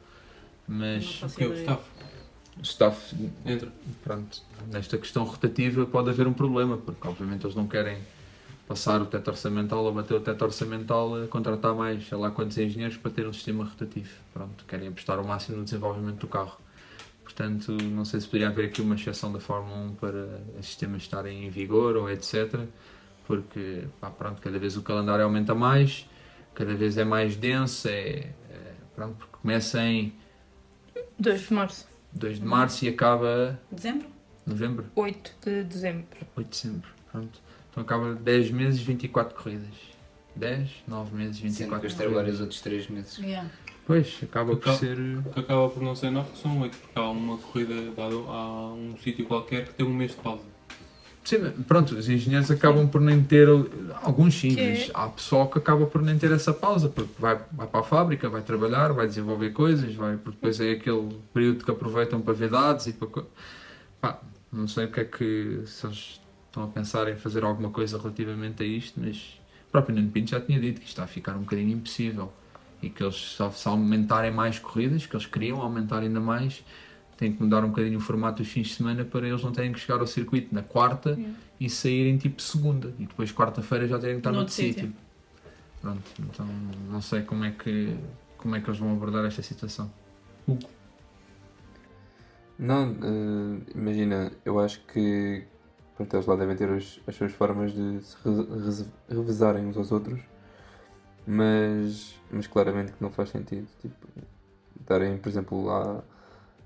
mas 0.66 1.16
faço 1.16 1.36
Que 1.36 1.44
é 1.44 1.46
o 1.48 1.54
staff. 1.54 1.82
o 2.58 2.62
staff 2.62 3.16
Entra. 3.44 3.72
pronto, 4.02 4.42
nesta 4.70 4.96
questão 4.98 5.24
rotativa 5.24 5.84
pode 5.86 6.10
haver 6.10 6.26
um 6.26 6.32
problema, 6.32 6.76
porque 6.78 7.06
obviamente 7.06 7.44
eles 7.44 7.54
não 7.56 7.66
querem 7.66 7.98
passar 8.66 9.02
o 9.02 9.06
teto 9.06 9.28
orçamental 9.28 9.84
ou 9.84 9.92
bater 9.92 10.14
o 10.14 10.20
teto 10.20 10.42
orçamental 10.44 11.24
a 11.24 11.26
contratar 11.26 11.74
mais, 11.74 12.06
sei 12.06 12.16
lá 12.16 12.30
quantos 12.30 12.56
engenheiros 12.56 12.96
para 12.96 13.10
ter 13.10 13.26
um 13.26 13.32
sistema 13.32 13.64
rotativo. 13.64 14.08
Pronto, 14.32 14.64
querem 14.66 14.88
apostar 14.88 15.18
ao 15.18 15.24
máximo 15.24 15.58
no 15.58 15.64
desenvolvimento 15.64 16.18
do 16.20 16.28
carro. 16.28 16.56
Portanto, 17.34 17.70
não 17.84 18.04
sei 18.04 18.20
se 18.20 18.26
poderia 18.26 18.48
haver 18.48 18.66
aqui 18.66 18.82
uma 18.82 18.96
exceção 18.96 19.32
da 19.32 19.38
Fórmula 19.38 19.76
1 19.78 19.94
para 19.94 20.40
os 20.58 20.66
sistemas 20.66 21.02
estarem 21.02 21.46
em 21.46 21.50
vigor 21.50 21.96
ou 21.96 22.10
etc. 22.10 22.60
Porque, 23.24 23.84
pá, 24.00 24.10
pronto, 24.10 24.42
cada 24.42 24.58
vez 24.58 24.76
o 24.76 24.82
calendário 24.82 25.24
aumenta 25.24 25.54
mais, 25.54 26.08
cada 26.54 26.74
vez 26.74 26.98
é 26.98 27.04
mais 27.04 27.36
denso, 27.36 27.86
é, 27.88 27.92
é- 28.50 28.74
pronto, 28.96 29.14
porque 29.14 29.36
começa 29.40 29.80
em 29.80 30.12
2 31.16 31.46
de 31.46 31.54
março. 31.54 31.88
2 32.12 32.40
de 32.40 32.44
março 32.44 32.84
e 32.84 32.88
acaba 32.88 33.56
Dezembro? 33.70 34.08
novembro. 34.44 34.86
8 34.96 35.32
de 35.44 35.62
dezembro. 35.62 36.08
8 36.36 36.48
de 36.48 36.50
dezembro. 36.68 36.88
Pronto. 37.12 37.40
Então 37.70 37.82
acaba 37.84 38.12
10 38.16 38.50
meses, 38.50 38.80
24 38.82 39.36
corridas. 39.40 39.68
10, 40.34 40.68
9 40.88 41.14
meses, 41.16 41.36
Sendo 41.36 41.52
que 41.52 41.58
24 41.58 41.86
os 41.88 41.94
trabalhos 41.94 42.18
corridas. 42.20 42.40
outros 42.40 42.60
3 42.60 42.88
meses. 42.88 43.18
Yeah. 43.18 43.48
Pois, 43.90 44.20
acaba 44.22 44.54
por 44.54 44.58
Acaba- 44.62 44.76
ser. 44.78 44.96
Que 45.34 45.40
acaba 45.40 45.68
por 45.68 45.82
não 45.82 45.96
ser 45.96 46.10
9, 46.10 46.28
são 46.40 46.60
8, 46.60 46.76
porque 46.78 46.96
há 46.98 47.10
uma 47.10 47.36
corrida 47.38 47.74
dada 47.96 48.14
a 48.14 48.72
um 48.72 48.94
sítio 49.02 49.26
qualquer 49.26 49.66
que 49.66 49.74
tem 49.74 49.84
um 49.84 49.92
mês 49.92 50.12
de 50.12 50.18
pausa. 50.18 50.44
Sim, 51.24 51.50
pronto, 51.66 51.96
os 51.96 52.08
engenheiros 52.08 52.48
acabam 52.52 52.86
por 52.88 53.00
nem 53.00 53.20
ter. 53.20 53.48
Alguns 54.00 54.34
sim, 54.34 54.54
Que 54.54 54.60
é- 54.60 54.70
mas 54.70 54.90
há 54.94 55.08
pessoal 55.08 55.48
que 55.48 55.58
acaba 55.58 55.86
por 55.86 56.02
nem 56.02 56.16
ter 56.16 56.30
essa 56.30 56.52
pausa, 56.52 56.88
porque 56.88 57.10
vai, 57.18 57.36
vai 57.50 57.66
para 57.66 57.80
a 57.80 57.82
fábrica, 57.82 58.28
vai 58.28 58.42
trabalhar, 58.42 58.92
vai 58.92 59.08
desenvolver 59.08 59.50
coisas, 59.50 59.92
vai, 59.94 60.16
porque 60.16 60.36
depois 60.36 60.60
é 60.60 60.70
aquele 60.70 61.08
período 61.34 61.64
que 61.64 61.70
aproveitam 61.72 62.20
para 62.20 62.32
ver 62.32 62.48
dados 62.48 62.86
e 62.86 62.92
para. 62.92 63.24
Pá, 64.00 64.20
não 64.52 64.68
sei 64.68 64.84
o 64.84 64.92
que 64.92 65.00
é 65.00 65.04
que. 65.04 65.62
se 65.66 65.84
eles 65.84 66.20
estão 66.46 66.62
a 66.62 66.68
pensar 66.68 67.08
em 67.08 67.16
fazer 67.16 67.42
alguma 67.42 67.70
coisa 67.70 67.98
relativamente 67.98 68.62
a 68.62 68.66
isto, 68.66 69.00
mas 69.00 69.40
o 69.68 69.72
próprio 69.72 69.96
Nuno 69.96 70.10
Pinto 70.10 70.30
já 70.30 70.40
tinha 70.40 70.60
dito 70.60 70.76
que 70.80 70.86
isto 70.86 70.90
está 70.92 71.02
a 71.04 71.08
ficar 71.08 71.34
um 71.34 71.40
bocadinho 71.40 71.70
impossível 71.72 72.32
e 72.82 72.88
que 72.90 73.02
eles, 73.02 73.14
só 73.16 73.50
se 73.50 73.66
aumentarem 73.68 74.30
mais 74.30 74.58
corridas, 74.58 75.06
que 75.06 75.14
eles 75.14 75.26
queriam 75.26 75.60
aumentar 75.60 75.98
ainda 76.02 76.20
mais, 76.20 76.64
têm 77.16 77.32
que 77.32 77.42
mudar 77.42 77.62
um 77.64 77.68
bocadinho 77.68 77.98
o 77.98 78.00
formato 78.00 78.42
dos 78.42 78.50
fins 78.50 78.68
de 78.68 78.74
semana 78.74 79.04
para 79.04 79.28
eles 79.28 79.42
não 79.42 79.52
terem 79.52 79.72
que 79.72 79.78
chegar 79.80 80.00
ao 80.00 80.06
circuito 80.06 80.54
na 80.54 80.62
quarta 80.62 81.18
e 81.60 81.68
saírem 81.68 82.16
tipo 82.16 82.40
segunda 82.40 82.94
e 82.98 83.04
depois 83.04 83.30
quarta-feira 83.32 83.86
já 83.86 83.98
terem 83.98 84.14
que 84.16 84.20
estar 84.20 84.32
Noutro 84.32 84.54
noutro 84.54 84.54
sítio. 84.54 84.86
sítio. 84.88 84.96
Pronto, 85.82 86.02
então 86.18 86.46
não 86.90 87.00
sei 87.02 87.22
como 87.22 87.44
é 87.44 87.50
que 87.50 87.94
como 88.38 88.56
é 88.56 88.60
que 88.60 88.68
eles 88.70 88.78
vão 88.80 88.92
abordar 88.92 89.24
esta 89.26 89.42
situação. 89.42 89.90
Não, 92.58 92.90
eh, 93.02 93.72
imagina, 93.74 94.32
eu 94.44 94.58
acho 94.60 94.80
que 94.86 95.44
pronto, 95.96 96.14
eles 96.14 96.26
lá 96.26 96.36
devem 96.36 96.56
ter 96.56 96.70
os- 96.70 97.00
as 97.06 97.14
suas 97.14 97.32
formas 97.32 97.72
de 97.72 98.00
se 98.02 98.16
re- 98.24 98.64
res- 98.64 98.86
revezarem 99.08 99.66
uns 99.66 99.76
aos 99.76 99.90
outros, 99.92 100.20
mas, 101.26 102.14
mas 102.30 102.46
claramente 102.46 102.92
que 102.92 103.02
não 103.02 103.10
faz 103.10 103.30
sentido. 103.30 103.66
Tipo, 103.80 103.94
darem, 104.86 105.16
por 105.18 105.28
exemplo, 105.28 105.64
lá 105.64 106.02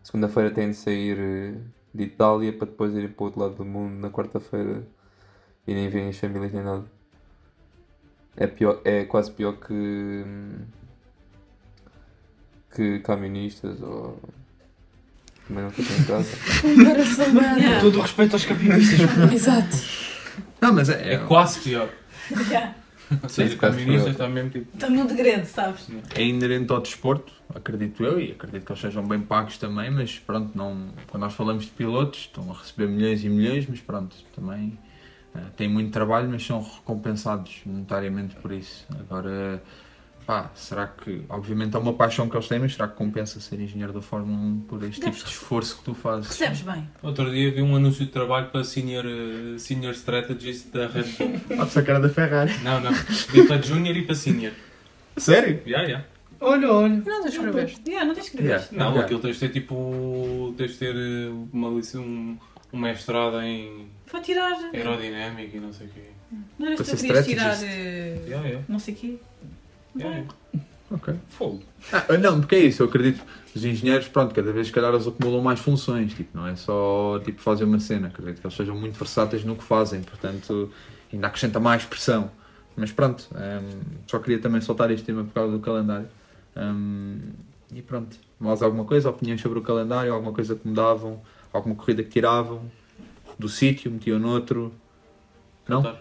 segunda-feira 0.03 0.51
têm 0.51 0.71
de 0.71 0.77
sair 0.77 1.19
eh, 1.19 1.55
de 1.93 2.05
Itália 2.05 2.53
para 2.53 2.67
depois 2.67 2.95
irem 2.95 3.09
para 3.09 3.23
o 3.23 3.27
outro 3.27 3.41
lado 3.41 3.55
do 3.55 3.65
mundo 3.65 3.95
na 3.95 4.11
quarta-feira 4.11 4.87
e 5.67 5.75
nem 5.75 5.89
veem 5.89 6.09
as 6.11 6.19
famílias 6.19 6.53
nem 6.53 6.63
nada. 6.63 6.85
É, 8.37 8.47
pior, 8.47 8.81
é 8.85 9.05
quase 9.05 9.31
pior 9.31 9.53
que. 9.55 9.73
hum, 9.73 10.59
que 12.75 12.99
camionistas 13.01 13.81
ou. 13.81 14.21
Também 15.47 15.63
não 15.63 15.71
estou 15.71 15.85
em 15.85 16.05
casa. 16.05 16.37
Todo 17.81 17.99
o 17.99 18.03
respeito 18.03 18.33
aos 18.35 18.45
camionistas. 18.45 19.01
Exato. 19.33 19.77
Não, 20.61 20.73
mas 20.73 20.89
é, 20.89 21.15
É 21.15 21.19
quase 21.19 21.61
pior. 21.61 21.89
Yeah. 22.51 22.75
Sim, 23.29 23.57
caministas 23.57 24.03
pior. 24.03 24.11
está 24.13 24.29
mesmo 24.29 24.51
tipo. 24.51 24.75
Está 24.75 24.89
muito 24.89 25.15
grande, 25.15 25.47
sabes? 25.47 25.89
é 26.15 26.23
inerente 26.23 26.73
ao 26.73 26.81
desporto, 26.81 27.33
acredito 27.55 28.05
eu, 28.05 28.21
e 28.21 28.33
acredito 28.33 28.65
que 28.65 28.73
eles 28.73 28.81
sejam 28.81 29.07
bem 29.07 29.21
pagos 29.21 29.59
também, 29.59 29.91
mas 29.91 30.19
pronto, 30.19 30.57
não, 30.57 30.89
quando 31.11 31.23
nós 31.23 31.35
falamos 31.35 31.65
de 31.65 31.71
pilotos, 31.71 32.21
estão 32.21 32.51
a 32.51 32.55
receber 32.57 32.89
milhões 32.89 33.25
e 33.25 33.29
milhões, 33.29 33.67
mas 33.69 33.81
pronto, 33.81 34.17
também 34.35 34.79
eh, 35.35 35.41
têm 35.57 35.69
muito 35.69 35.91
trabalho, 35.91 36.29
mas 36.31 36.45
são 36.45 36.63
recompensados 36.63 37.61
monetariamente 37.67 38.37
por 38.37 38.53
isso. 38.53 38.87
Agora, 39.01 39.63
pá, 40.27 40.51
será 40.55 40.87
que, 40.87 41.23
obviamente 41.29 41.77
é 41.77 41.79
uma 41.79 41.93
paixão 41.93 42.29
que 42.29 42.37
eles 42.37 42.49
têm, 42.49 42.59
mas 42.59 42.73
será 42.73 42.89
que 42.89 42.95
compensa 42.97 43.41
ser 43.41 43.61
engenheiro 43.61 43.93
da 43.93 44.01
Fórmula 44.01 44.37
1 44.39 44.61
por 44.69 44.83
este 44.85 45.01
tipo 45.01 45.17
de 45.17 45.25
esforço 45.31 45.79
que 45.79 45.85
tu 45.85 45.95
fazes? 45.95 46.29
Recebes 46.29 46.63
bem. 46.63 46.89
Outro 47.03 47.31
dia 47.31 47.51
vi 47.53 47.63
um 47.63 47.77
anúncio 47.77 48.05
de 48.05 48.11
trabalho 48.11 48.49
para 48.51 48.65
Senior, 48.65 49.05
eh, 49.07 49.59
senior 49.59 49.93
Strategist 49.95 50.69
da 50.73 50.87
Red 50.87 51.05
Bull. 51.19 51.41
Pode 51.57 51.71
ser 51.71 51.85
cara 51.85 52.01
da 52.01 52.09
Ferrari. 52.09 52.53
Não, 52.63 52.81
não. 52.81 52.93
Vi 52.93 53.47
para 53.47 53.61
Junior 53.63 53.97
e 53.97 54.03
para 54.03 54.15
Senior. 54.15 54.53
Sério? 55.17 55.61
Já, 55.67 55.85
já. 55.87 56.05
Olha, 56.41 56.71
olha. 56.73 57.03
Não 57.07 57.23
te 57.23 57.29
escreveste. 57.29 57.81
Yeah, 57.87 58.07
não 58.07 58.15
tens 58.15 58.29
que 58.29 58.37
escrever. 58.37 58.49
Yeah. 58.51 58.69
Não, 58.73 58.87
Yeah. 58.89 59.05
aquilo 59.05 59.21
tens 59.21 59.35
de 59.39 59.41
ter 59.49 59.49
tipo. 59.61 60.55
tens 60.59 60.73
de 60.73 60.77
ter 60.79 60.95
eh, 60.97 61.31
uma 61.53 61.69
licença, 61.71 62.01
um, 62.01 62.37
um 62.73 62.79
mestrado 62.79 63.41
em 63.41 63.87
Para 64.11 64.21
tirar. 64.21 64.53
aerodinâmica 64.75 65.57
e 65.57 65.61
não 65.61 65.73
sei 65.73 65.87
o 65.87 65.91
quê. 65.91 66.01
Não 66.59 66.75
tu 66.75 66.83
que 66.85 66.91
ser 66.97 66.97
querias 67.07 67.27
tirar. 67.27 67.57
eh, 67.63 68.25
Já, 68.29 68.43
já. 68.43 68.61
Não 68.69 68.79
sei 68.79 68.95
o 68.95 68.97
quê. 68.97 69.19
Já. 69.97 70.25
Ok. 70.91 71.15
Fogo. 71.29 71.63
Ah, 71.93 72.17
não, 72.19 72.41
porque 72.41 72.55
é 72.55 72.61
isso, 72.61 72.83
eu 72.83 72.87
acredito. 72.87 73.23
Os 73.55 73.65
engenheiros, 73.65 74.09
pronto, 74.09 74.35
cada 74.35 74.53
vez 74.53 74.67
se 74.67 74.73
calhar 74.73 74.93
eles 74.93 75.07
acumulam 75.07 75.43
mais 75.43 75.61
funções, 75.61 76.13
tipo, 76.13 76.37
não 76.37 76.47
é 76.47 76.57
só 76.57 77.21
tipo 77.25 77.41
fazer 77.41 77.65
uma 77.65 77.79
cena, 77.79 78.09
acredito 78.09 78.41
que 78.41 78.47
eles 78.47 78.57
sejam 78.57 78.77
muito 78.77 78.99
versáteis 78.99 79.45
no 79.45 79.55
que 79.55 79.63
fazem, 79.63 80.03
portanto 80.03 80.71
ainda 81.13 81.29
acrescenta 81.29 81.61
mais 81.61 81.85
pressão. 81.85 82.31
Mas 82.77 82.91
pronto, 82.91 83.29
hum, 83.33 83.81
só 84.09 84.19
queria 84.19 84.41
também 84.41 84.61
soltar 84.61 84.91
este 84.91 85.05
tema 85.07 85.23
por 85.25 85.33
causa 85.33 85.53
do 85.53 85.61
calendário. 85.61 86.09
Hum, 86.57 87.19
e 87.73 87.81
pronto, 87.83 88.17
mais 88.39 88.63
alguma 88.63 88.85
coisa, 88.85 89.11
opiniões 89.11 89.41
sobre 89.41 89.59
o 89.59 89.63
calendário, 89.63 90.13
alguma 90.13 90.33
coisa 90.33 90.55
que 90.57 90.67
mudavam, 90.67 91.21
alguma 91.53 91.75
corrida 91.75 92.03
que 92.03 92.11
tiravam 92.11 92.63
do 93.39 93.49
sítio, 93.49 93.91
metiam 93.91 94.19
noutro. 94.19 94.73
Não? 95.69 95.97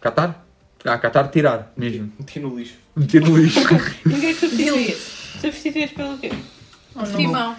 Qatar? 0.00 0.44
Ah, 0.84 0.98
Qatar 0.98 1.30
tirar 1.30 1.72
mesmo. 1.76 2.12
Meti 2.18 2.40
no 2.40 2.56
lixo. 2.58 2.74
Meter 2.96 3.22
no 3.22 3.36
lixo. 3.36 3.60
E 4.04 4.08
o 4.08 4.20
que 4.20 4.26
é 4.26 4.34
que 4.34 4.34
substituías? 4.34 4.98
Substituías 5.40 5.90
pelo 5.92 6.18
quê? 6.18 6.30
Timão. 7.16 7.56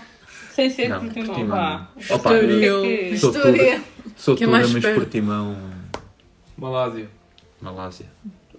Sem 0.54 0.70
ser 0.70 0.90
Não, 0.90 1.00
por 1.00 1.14
timão. 1.14 1.36
timão. 1.36 1.48
Vá. 1.58 1.90
Opa, 2.10 2.34
Estoril. 2.34 2.86
eu- 2.86 3.18
Sou 3.18 3.32
História. 3.32 3.84
sou 4.16 4.36
Que 4.36 4.44
é 4.44 4.48
mas 4.48 4.72
perto. 4.74 5.00
por 5.00 5.10
timão. 5.10 5.58
Malásia. 6.58 7.10
Malásia. 7.62 8.06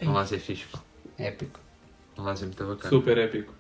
Malásia 0.03 0.37
é 0.37 0.39
fixe. 0.41 0.65
pá. 0.73 0.81
Épico. 1.19 1.61
Malásia 2.17 2.45
é 2.45 2.47
muito 2.47 2.65
bacana. 2.65 2.89
Super 2.91 3.19
épico. 3.19 3.55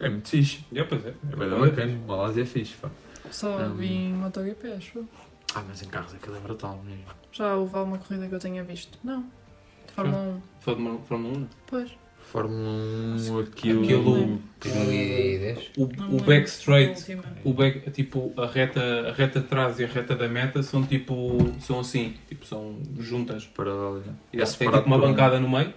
É 0.00 0.08
muito 0.08 0.28
fixe. 0.28 0.64
Já, 0.70 0.84
pois 0.84 1.04
é. 1.04 1.08
É 1.32 1.36
bem 1.36 1.48
bacana. 1.50 1.98
Malásia 2.06 2.42
é 2.42 2.46
fixe. 2.46 2.74
Pá. 2.74 2.88
Só 3.30 3.56
Hum. 3.58 3.74
vi 3.74 3.86
em 3.92 4.12
MotoGP, 4.12 4.68
acho. 4.72 5.04
Ah, 5.54 5.62
mas 5.66 5.82
em 5.82 5.88
carros 5.88 6.14
aquilo 6.14 6.36
é 6.36 6.40
brutal 6.40 6.80
mesmo. 6.84 7.04
Já 7.32 7.54
houve 7.56 7.74
alguma 7.76 7.98
corrida 7.98 8.26
que 8.28 8.34
eu 8.34 8.38
tenha 8.38 8.62
visto? 8.64 8.98
Não. 9.02 9.22
De 9.86 9.92
Fórmula 9.94 10.22
1. 10.22 10.40
Fórmula 10.60 10.98
Fórmula 11.08 11.38
1. 11.38 11.46
Pois. 11.66 11.90
Fórmula 12.20 12.68
1, 13.18 13.38
aquilo. 13.40 13.82
Aquilo. 13.84 14.42
2010. 14.60 15.70
O, 15.78 15.82
o 15.84 15.86
lembro. 15.86 16.24
back 16.24 16.48
straight. 16.48 17.18
O 17.42 17.52
back, 17.54 17.90
tipo, 17.90 18.32
a 18.36 18.46
reta, 18.46 19.08
a 19.08 19.12
reta 19.12 19.40
de 19.40 19.46
trás 19.46 19.80
e 19.80 19.84
a 19.84 19.88
reta 19.88 20.14
da 20.14 20.28
meta 20.28 20.62
são 20.62 20.84
tipo. 20.84 21.38
são 21.60 21.80
assim, 21.80 22.14
tipo, 22.28 22.44
são 22.44 22.76
juntas. 22.98 23.46
Paralelo. 23.46 24.02
E 24.32 24.40
é 24.40 24.44
Tem 24.44 24.68
tipo 24.70 24.86
uma 24.86 24.96
um- 24.96 25.00
bancada 25.00 25.40
no 25.40 25.48
meio 25.48 25.72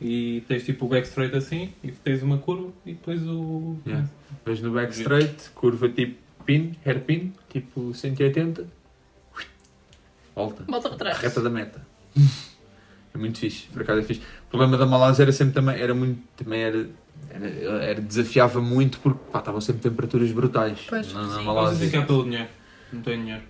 e 0.00 0.42
tens 0.48 0.64
tipo 0.64 0.86
o 0.86 0.88
back 0.88 1.06
straight 1.06 1.36
assim 1.36 1.72
e 1.84 1.92
tens 1.92 2.22
uma 2.22 2.38
curva 2.38 2.72
e 2.84 2.94
depois 2.94 3.22
o. 3.22 3.76
Yeah. 3.86 4.08
Vês 4.44 4.60
no 4.60 4.72
back 4.72 4.92
straight, 4.92 5.50
curva 5.50 5.88
tipo 5.88 6.16
pin, 6.44 6.74
hairpin, 6.84 7.32
tipo 7.48 7.94
180. 7.94 8.66
Volta. 10.40 10.64
Volta 10.66 10.88
para 10.88 10.98
trás. 10.98 11.18
Reta 11.18 11.40
da 11.40 11.50
meta. 11.50 11.86
É 13.14 13.18
muito 13.18 13.38
fixe, 13.38 13.66
por 13.72 13.82
acaso 13.82 14.00
é 14.00 14.02
fixe. 14.02 14.20
O 14.46 14.50
problema 14.50 14.76
da 14.76 14.86
Malásia 14.86 15.22
era 15.24 15.32
sempre 15.32 15.54
também, 15.54 15.80
era 15.80 15.92
muito, 15.94 16.20
também 16.36 16.60
era, 16.60 16.88
era, 17.30 17.46
era- 17.84 18.00
desafiava 18.00 18.60
muito 18.60 18.98
porque 19.00 19.18
pá, 19.32 19.40
estavam 19.40 19.60
sempre 19.60 19.82
temperaturas 19.82 20.30
brutais 20.32 20.78
Pois, 20.88 21.12
na, 21.12 21.22
na 21.22 21.28
sim. 21.28 21.34
Mas 21.36 21.44
Malásia. 21.44 21.86
ficar 21.86 22.06
pelo 22.06 22.24
dinheiro. 22.24 22.48
Não 22.92 23.02
tenho 23.02 23.20
dinheiro. 23.22 23.42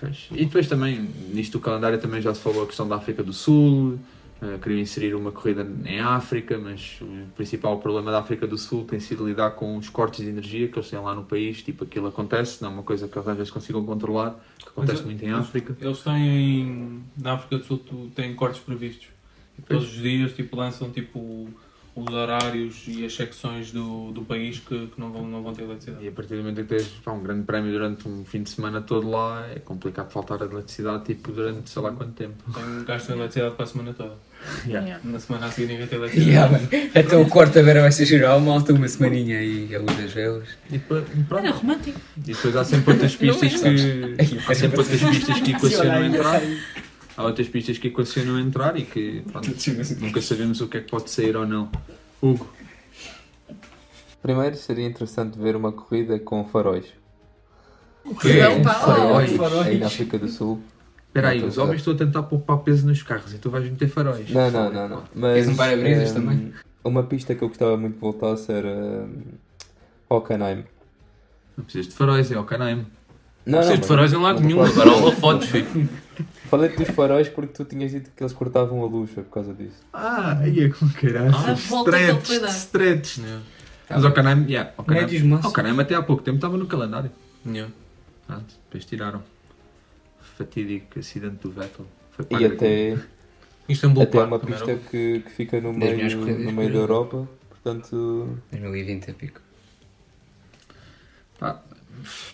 Pois. 0.00 0.28
E 0.32 0.44
depois 0.44 0.66
também, 0.68 1.10
nisto 1.32 1.52
do 1.52 1.60
calendário 1.60 1.98
também 2.00 2.20
já 2.20 2.34
se 2.34 2.40
falou 2.40 2.64
a 2.64 2.66
questão 2.66 2.86
da 2.88 2.96
África 2.96 3.22
do 3.22 3.32
Sul, 3.32 3.98
eh, 4.40 4.58
queriam 4.62 4.80
inserir 4.80 5.14
uma 5.14 5.32
corrida 5.32 5.66
em 5.84 6.00
África, 6.00 6.56
mas 6.58 6.98
o 7.00 7.26
principal 7.34 7.78
problema 7.78 8.10
da 8.10 8.18
África 8.20 8.46
do 8.46 8.56
Sul 8.56 8.84
tem 8.84 9.00
sido 9.00 9.26
lidar 9.26 9.50
com 9.52 9.76
os 9.76 9.88
cortes 9.88 10.24
de 10.24 10.28
energia 10.30 10.68
que 10.68 10.78
eles 10.78 10.88
têm 10.90 10.98
lá 11.00 11.14
no 11.14 11.24
país, 11.24 11.62
tipo 11.62 11.84
aquilo 11.84 12.06
acontece, 12.06 12.62
não 12.62 12.70
é 12.70 12.74
uma 12.74 12.82
coisa 12.82 13.08
que 13.08 13.18
eles 13.18 13.28
às 13.28 13.36
vezes 13.36 13.52
consigam 13.52 13.84
controlar, 13.84 14.38
que 14.58 14.68
acontece 14.68 14.98
Mas, 14.98 15.04
muito 15.06 15.24
em 15.24 15.28
eles- 15.28 15.40
África. 15.40 15.76
Eles 15.80 16.00
têm. 16.02 17.02
Na 17.20 17.32
África 17.34 17.58
do 17.58 17.64
Sul 17.64 17.82
têm 18.14 18.34
cortes 18.34 18.60
previstos. 18.60 19.08
Todos 19.66 19.84
os 19.92 20.00
dias 20.00 20.32
tipo, 20.34 20.54
lançam 20.56 20.88
tipo 20.90 21.48
os 22.00 22.14
horários 22.14 22.84
e 22.86 23.04
as 23.04 23.14
secções 23.14 23.72
do, 23.72 24.12
do 24.12 24.22
país 24.22 24.58
que, 24.58 24.86
que 24.86 25.00
não, 25.00 25.10
vão, 25.10 25.26
não 25.26 25.42
vão 25.42 25.52
ter 25.52 25.62
eletricidade. 25.62 26.04
E 26.04 26.08
a 26.08 26.12
partir 26.12 26.34
do 26.34 26.38
momento 26.38 26.60
em 26.60 26.64
que 26.64 26.74
tens 26.76 26.86
pá, 27.04 27.12
um 27.12 27.22
grande 27.22 27.44
prémio 27.44 27.72
durante 27.72 28.08
um 28.08 28.24
fim 28.24 28.42
de 28.42 28.50
semana 28.50 28.80
todo 28.80 29.08
lá, 29.08 29.46
é 29.54 29.58
complicado 29.58 30.10
faltar 30.10 30.42
a 30.42 30.46
eletricidade 30.46 31.04
tipo, 31.04 31.32
durante 31.32 31.70
sei 31.70 31.82
lá 31.82 31.92
quanto 31.92 32.12
tempo. 32.12 32.36
Tem 32.52 32.84
gasto 32.84 33.06
de 33.06 33.12
eletricidade 33.12 33.54
para 33.54 33.64
a 33.64 33.68
semana 33.68 33.94
toda. 33.94 34.28
Yeah. 34.66 34.86
Yeah. 34.86 35.00
Na 35.04 35.18
semana 35.18 35.46
a 35.46 35.50
seguir 35.50 35.66
ninguém 35.66 35.86
tem 35.86 35.98
eletricidade. 35.98 36.68
Yeah. 36.72 36.90
Então 36.94 37.22
o 37.22 37.28
quarto 37.28 37.58
agora 37.58 37.80
vai 37.80 37.92
ser 37.92 38.06
geral, 38.06 38.40
malta, 38.40 38.72
uma 38.72 38.88
semaninha 38.88 39.38
aí 39.38 39.74
a 39.74 39.78
luz 39.78 39.96
das 39.96 40.12
velas. 40.12 40.48
E 40.68 40.72
depois, 40.72 41.04
pronto. 41.28 41.44
Era 41.44 41.54
romântico. 41.54 42.00
E 42.16 42.20
depois 42.20 42.56
há 42.56 42.64
sempre 42.64 42.92
outras 42.92 43.16
pistas 43.16 43.60
que. 43.60 44.16
Há 44.48 44.54
sempre 44.54 44.78
outras 44.78 45.00
pistas 45.00 45.40
que 45.40 45.50
equacionam 45.50 46.04
entrar. 46.04 46.40
Há 47.18 47.24
outras 47.24 47.48
pistas 47.48 47.76
que 47.78 47.88
equacionam 47.88 48.38
entrar 48.38 48.76
e 48.78 48.84
que 48.84 49.22
pronto, 49.32 49.50
nunca 50.00 50.22
sabemos 50.22 50.60
o 50.60 50.68
que 50.68 50.76
é 50.76 50.80
que 50.82 50.88
pode 50.88 51.10
sair 51.10 51.36
ou 51.36 51.44
não. 51.44 51.68
Hugo, 52.22 52.48
Primeiro 54.22 54.56
seria 54.56 54.86
interessante 54.86 55.36
ver 55.38 55.56
uma 55.56 55.72
corrida 55.72 56.18
com 56.18 56.44
faróis. 56.44 56.86
quê? 58.20 58.40
Não, 58.42 58.62
pá, 58.62 58.74
Faróis, 58.74 59.32
faróis. 59.32 59.66
aí 59.66 59.78
na 59.78 59.86
África 59.86 60.16
do 60.18 60.28
Sul. 60.28 60.60
espera 61.08 61.30
aí, 61.30 61.40
Não, 61.40 61.48
os 61.48 61.58
a 61.58 61.64
homens 61.64 61.78
estão 61.80 61.94
a 61.94 61.96
tentar 61.96 62.22
poupar 62.24 62.58
peso 62.58 62.86
nos 62.86 63.02
carros 63.02 63.32
e 63.34 63.38
tu 63.38 63.50
vais 63.50 63.64
meter 63.64 63.88
faróis. 63.88 64.30
Não, 64.30 64.50
não, 64.50 64.72
não, 64.72 64.88
não. 64.88 65.02
Mas, 65.14 65.32
Queres 65.34 65.48
um 65.48 65.56
para-brisas 65.56 66.12
também? 66.12 66.52
Uma 66.84 67.02
pista 67.02 67.34
que 67.34 67.42
eu 67.42 67.48
gostava 67.48 67.76
muito 67.76 67.94
de 67.94 68.00
voltar 68.00 68.36
era 68.48 68.68
um, 68.68 69.22
Hockenheim. 70.08 70.64
Não 71.56 71.64
precisas 71.64 71.88
de 71.88 71.94
faróis, 71.94 72.30
é 72.30 72.38
o 72.38 72.44
Canaim. 72.44 72.86
Não, 73.44 73.58
Preciso 73.58 73.80
de 73.82 73.86
faróis 73.88 74.12
em 74.12 74.16
lado 74.16 74.40
não 74.40 74.46
nenhum, 74.46 74.62
a 74.62 74.68
agora 74.68 74.90
falar- 74.90 75.02
holofotes, 75.02 75.48
filho. 75.50 75.88
Falei 76.48 76.70
dos 76.70 76.88
faróis 76.88 77.28
porque 77.28 77.52
tu 77.52 77.64
tinhas 77.64 77.90
dito 77.90 78.10
que 78.16 78.22
eles 78.22 78.32
cortavam 78.32 78.82
a 78.82 78.86
luz 78.86 79.10
por 79.10 79.24
causa 79.24 79.52
disso. 79.52 79.84
Ah, 79.92 80.38
aí 80.40 80.64
é 80.64 80.68
com 80.68 80.88
caralho. 80.88 81.34
A 81.34 81.54
volta 81.54 81.92
que 81.92 82.04
ele 82.04 82.20
foi 82.20 82.40
dar. 82.40 82.48
Stretch. 82.48 83.18
Mas 83.90 84.04
o 84.04 84.12
Canaim, 84.12 84.44
yeah, 84.46 84.72
o 84.76 84.84
Canaim, 84.84 85.02
Médios 85.02 85.22
máximos. 85.22 85.50
o 85.50 85.54
Canaim 85.54 85.80
até 85.80 85.94
há 85.94 86.02
pouco 86.02 86.22
tempo 86.22 86.36
estava 86.36 86.56
no 86.56 86.66
calendário. 86.66 87.10
Yeah. 87.46 87.72
Pronto, 88.26 88.54
depois 88.64 88.84
tiraram. 88.84 89.22
Fatídico 90.36 90.98
acidente 90.98 91.36
do 91.42 91.50
Vettel. 91.50 91.86
Foi 92.10 92.26
E 92.38 92.44
até, 92.44 92.98
Istambul 93.68 94.02
até 94.02 94.18
é 94.18 94.20
Park 94.20 94.28
uma 94.28 94.38
também 94.38 94.54
pista 94.54 94.76
que, 94.90 95.20
que 95.20 95.30
fica 95.30 95.60
no 95.60 95.72
meio, 95.72 96.16
no 96.18 96.52
meio 96.52 96.54
da 96.54 96.62
eu 96.62 96.72
já 96.72 96.78
Europa. 96.78 97.28
Portanto, 97.48 98.38
2020 98.50 99.08
é 99.08 99.12
pico. 99.12 99.40
Pá, 101.38 101.62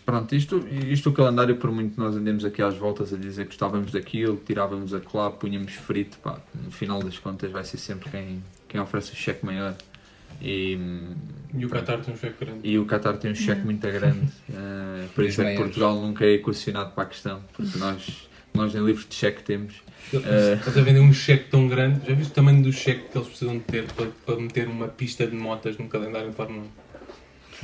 pronto, 0.04 0.34
isto, 0.34 0.66
isto 0.68 1.10
o 1.10 1.12
calendário, 1.12 1.56
por 1.56 1.70
muito 1.70 1.94
que 1.94 2.00
nós 2.00 2.16
andemos 2.16 2.44
aqui 2.44 2.62
às 2.62 2.76
voltas 2.76 3.12
a 3.12 3.16
dizer 3.16 3.44
que 3.44 3.48
gostávamos 3.48 3.92
daquilo, 3.92 4.40
tirávamos 4.44 4.94
a 4.94 5.00
lá, 5.12 5.30
punhamos 5.30 5.72
frito, 5.72 6.18
pá, 6.18 6.38
no 6.54 6.70
final 6.70 7.02
das 7.02 7.18
contas 7.18 7.50
vai 7.50 7.64
ser 7.64 7.78
sempre 7.78 8.10
quem, 8.10 8.42
quem 8.68 8.80
oferece 8.80 9.12
o 9.12 9.16
cheque 9.16 9.44
maior. 9.44 9.74
E, 10.42 10.76
E 11.56 11.64
o 11.64 11.68
Qatar 11.70 12.00
tem 12.00 12.12
um 12.12 12.16
cheque 12.16 12.44
grande. 12.44 12.60
e 12.68 12.78
o 12.78 12.86
Qatar 12.86 13.16
tem 13.16 13.30
um 13.30 13.34
cheque 13.34 13.64
muito 13.64 13.80
grande, 13.80 14.28
eh, 14.52 15.06
por 15.14 15.24
isso 15.24 15.42
é 15.42 15.52
que. 15.52 15.58
Portugal 15.58 16.00
nunca 16.00 16.24
é 16.24 16.32
equacionado 16.32 16.90
para 16.90 17.04
a 17.04 17.06
questão, 17.06 17.40
porque 17.52 17.78
nós, 17.78 18.28
nós 18.52 18.74
nem 18.74 18.84
livros 18.84 19.06
de 19.08 19.14
cheque 19.14 19.42
temos. 19.42 19.74
Eh. 20.12 20.54
Estás 20.58 20.76
a 20.76 20.82
vender 20.82 21.00
um 21.00 21.12
cheque 21.12 21.50
tão 21.50 21.68
grande. 21.68 22.06
Já 22.06 22.14
viste 22.14 22.30
o 22.30 22.34
tamanho 22.34 22.62
do 22.62 22.72
cheque 22.72 23.08
que 23.10 23.16
eles 23.16 23.28
precisam 23.28 23.58
de 23.58 23.64
ter 23.64 23.84
para, 23.92 24.06
para 24.26 24.36
meter 24.36 24.68
uma 24.68 24.88
pista 24.88 25.26
de 25.26 25.34
motas 25.34 25.78
num 25.78 25.88
calendário 25.88 26.30
de 26.30 26.36
Fórmula 26.36 26.66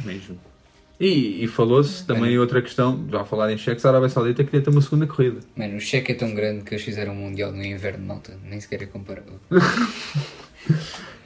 1? 0.03 0.07
Mesmo. 0.07 0.41
E, 1.01 1.43
e 1.45 1.49
falou-se 1.49 2.05
também 2.07 2.39
outra 2.39 2.61
questão, 2.61 3.07
já 3.11 3.23
a 3.23 3.25
falar 3.25 3.51
em 3.51 3.57
cheques, 3.57 3.87
a 3.87 3.89
Arábia 3.89 4.11
Saudita 4.11 4.45
queria 4.45 4.61
ter 4.61 4.69
uma 4.69 4.83
segunda 4.83 5.07
corrida. 5.07 5.41
Mano, 5.57 5.79
o 5.79 5.81
cheque 5.81 6.13
é 6.13 6.15
tão 6.15 6.35
grande 6.35 6.63
que 6.63 6.75
eles 6.75 6.85
fizeram 6.85 7.15
um 7.15 7.17
Mundial 7.17 7.53
no 7.53 7.65
inverno, 7.65 8.07
malta. 8.07 8.39
Nem 8.45 8.61
sequer 8.61 8.83
é 8.83 8.87
comparável. 8.87 9.41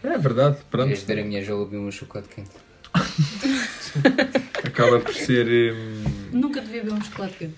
É 0.05 0.19
verdade, 0.19 0.59
pronto. 0.71 0.89
Queres 0.89 1.03
ver 1.03 1.19
a 1.21 1.25
minha 1.25 1.43
jola 1.43 1.65
beber 1.65 1.79
um 1.79 1.91
chocolate 1.91 2.29
quente? 2.29 2.51
Acaba 4.63 5.01
por 5.01 5.15
ser. 5.15 5.47
hum, 5.75 6.05
Nunca 6.31 6.61
devia 6.61 6.83
beber 6.85 6.95
um 6.99 7.03
chocolate 7.03 7.35
quente. 7.39 7.55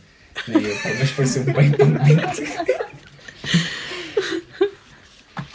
Nem 0.47 0.63
eu, 0.65 0.77
pá, 0.77 0.89
mas 0.97 1.11
pareceu-me 1.11 1.53
bem. 1.53 1.73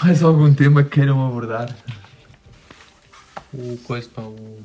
Mais 0.04 0.22
algum 0.22 0.54
tema 0.54 0.84
que 0.84 0.90
queiram 0.90 1.26
abordar? 1.26 1.74
O 3.54 3.78
coisa, 3.78 4.10
pá, 4.14 4.24
o, 4.24 4.60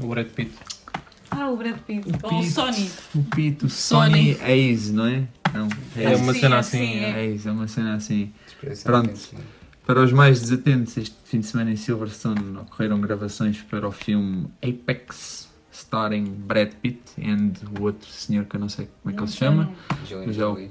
o 0.00 0.06
Brad 0.08 0.26
Pitt. 0.28 0.52
Ah, 1.30 1.50
o 1.50 1.56
Brad 1.56 1.76
Pitt. 1.78 2.08
O 2.08 2.12
Ou 2.26 2.38
o 2.38 2.40
Pitt. 2.40 2.50
Sony. 2.52 2.90
O 3.14 3.22
Pito, 3.24 3.68
Sony. 3.68 4.34
Sony 4.34 4.50
Ace, 4.52 4.92
não 4.92 5.06
é? 5.06 5.28
Não, 5.54 5.68
É 5.96 6.16
uma 6.16 6.32
Sim, 6.34 6.40
cena 6.40 6.56
é, 6.56 6.58
assim. 6.58 6.78
sim, 6.78 6.98
é. 6.98 7.26
Ace, 7.26 7.48
é 7.48 7.52
uma 7.52 7.68
cena 7.68 7.94
assim. 7.94 8.32
Pronto. 8.84 9.20
Para 9.86 10.02
os 10.02 10.12
mais 10.12 10.40
desatentos, 10.40 10.96
este 10.98 11.16
fim 11.24 11.40
de 11.40 11.46
semana 11.46 11.70
em 11.70 11.76
Silverstone 11.76 12.58
ocorreram 12.58 13.00
gravações 13.00 13.62
para 13.62 13.88
o 13.88 13.92
filme 13.92 14.46
Apex, 14.62 15.48
starring 15.72 16.24
Brad 16.24 16.72
Pitt 16.82 17.00
e 17.16 17.30
o 17.78 17.82
outro 17.84 18.08
senhor 18.10 18.44
que 18.44 18.56
eu 18.56 18.60
não 18.60 18.68
sei 18.68 18.88
como 19.02 19.10
é 19.10 19.12
que 19.12 19.16
Não 19.16 19.24
ele 19.24 19.30
se 19.32 19.38
chama. 19.38 19.72
é 20.10 20.14
o- 20.28 20.32
Jolie. 20.32 20.70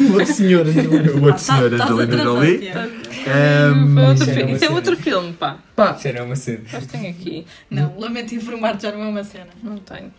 O 0.00 0.12
outro 0.14 0.26
senhor. 0.34 0.66
O 0.66 1.24
outro 1.24 1.38
senhor, 1.42 1.70
Tá- 1.70 1.76
estás 1.76 1.90
Angelina 1.90 2.22
Jolie. 2.24 2.58
Tiago. 2.58 2.92
Ehm, 3.26 3.94
Foi 3.94 4.02
outro 4.04 4.14
Isso 4.14 4.22
era 4.24 4.34
filme. 4.34 4.42
uma 4.44 4.56
Isso 4.56 4.64
é 4.64 4.66
cena. 4.66 4.74
outro 4.74 4.96
filme, 4.96 5.32
pá. 5.32 5.58
pá, 5.74 5.94
Isso 5.98 6.08
era 6.08 6.24
uma 6.24 6.36
cena. 6.36 6.60
Mas 6.72 6.86
tenho 6.86 7.10
aqui. 7.10 7.46
Não, 7.70 7.98
lamento 7.98 8.34
informar-te, 8.34 8.82
já 8.82 8.92
não 8.92 9.02
é 9.02 9.08
uma 9.08 9.24
cena. 9.24 9.48
Não 9.62 9.76
tenho. 9.78 10.12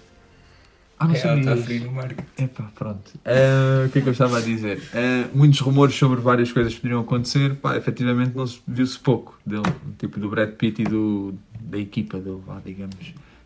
ah, 0.99 1.07
não 1.07 1.13
É, 1.15 1.19
ela 1.19 1.37
está 1.39 1.49
sabia. 1.51 1.63
frio 1.65 1.83
no 1.85 1.91
mar. 1.91 2.11
Epá, 2.37 2.71
pronto. 2.73 3.11
Eh, 3.25 3.85
o 3.85 3.89
que 3.89 3.99
é 3.99 4.01
que 4.01 4.07
eu 4.07 4.11
estava 4.13 4.37
a 4.37 4.41
dizer? 4.41 4.81
Eh, 4.93 5.25
muitos 5.33 5.59
rumores 5.59 5.93
sobre 5.95 6.19
várias 6.21 6.51
coisas 6.51 6.73
que 6.73 6.79
poderiam 6.81 7.01
acontecer. 7.01 7.55
Pá, 7.55 7.75
efetivamente 7.77 8.35
não 8.35 8.47
se 8.47 8.59
viu-se 8.67 8.97
pouco 8.97 9.37
dele. 9.45 9.63
Tipo 9.99 10.19
do 10.19 10.29
Brad 10.29 10.51
Pitt 10.51 10.81
e 10.81 10.85
do, 10.85 11.35
da 11.61 11.77
equipa 11.77 12.17
dele, 12.17 12.39
vá, 12.45 12.59
digamos. 12.65 12.95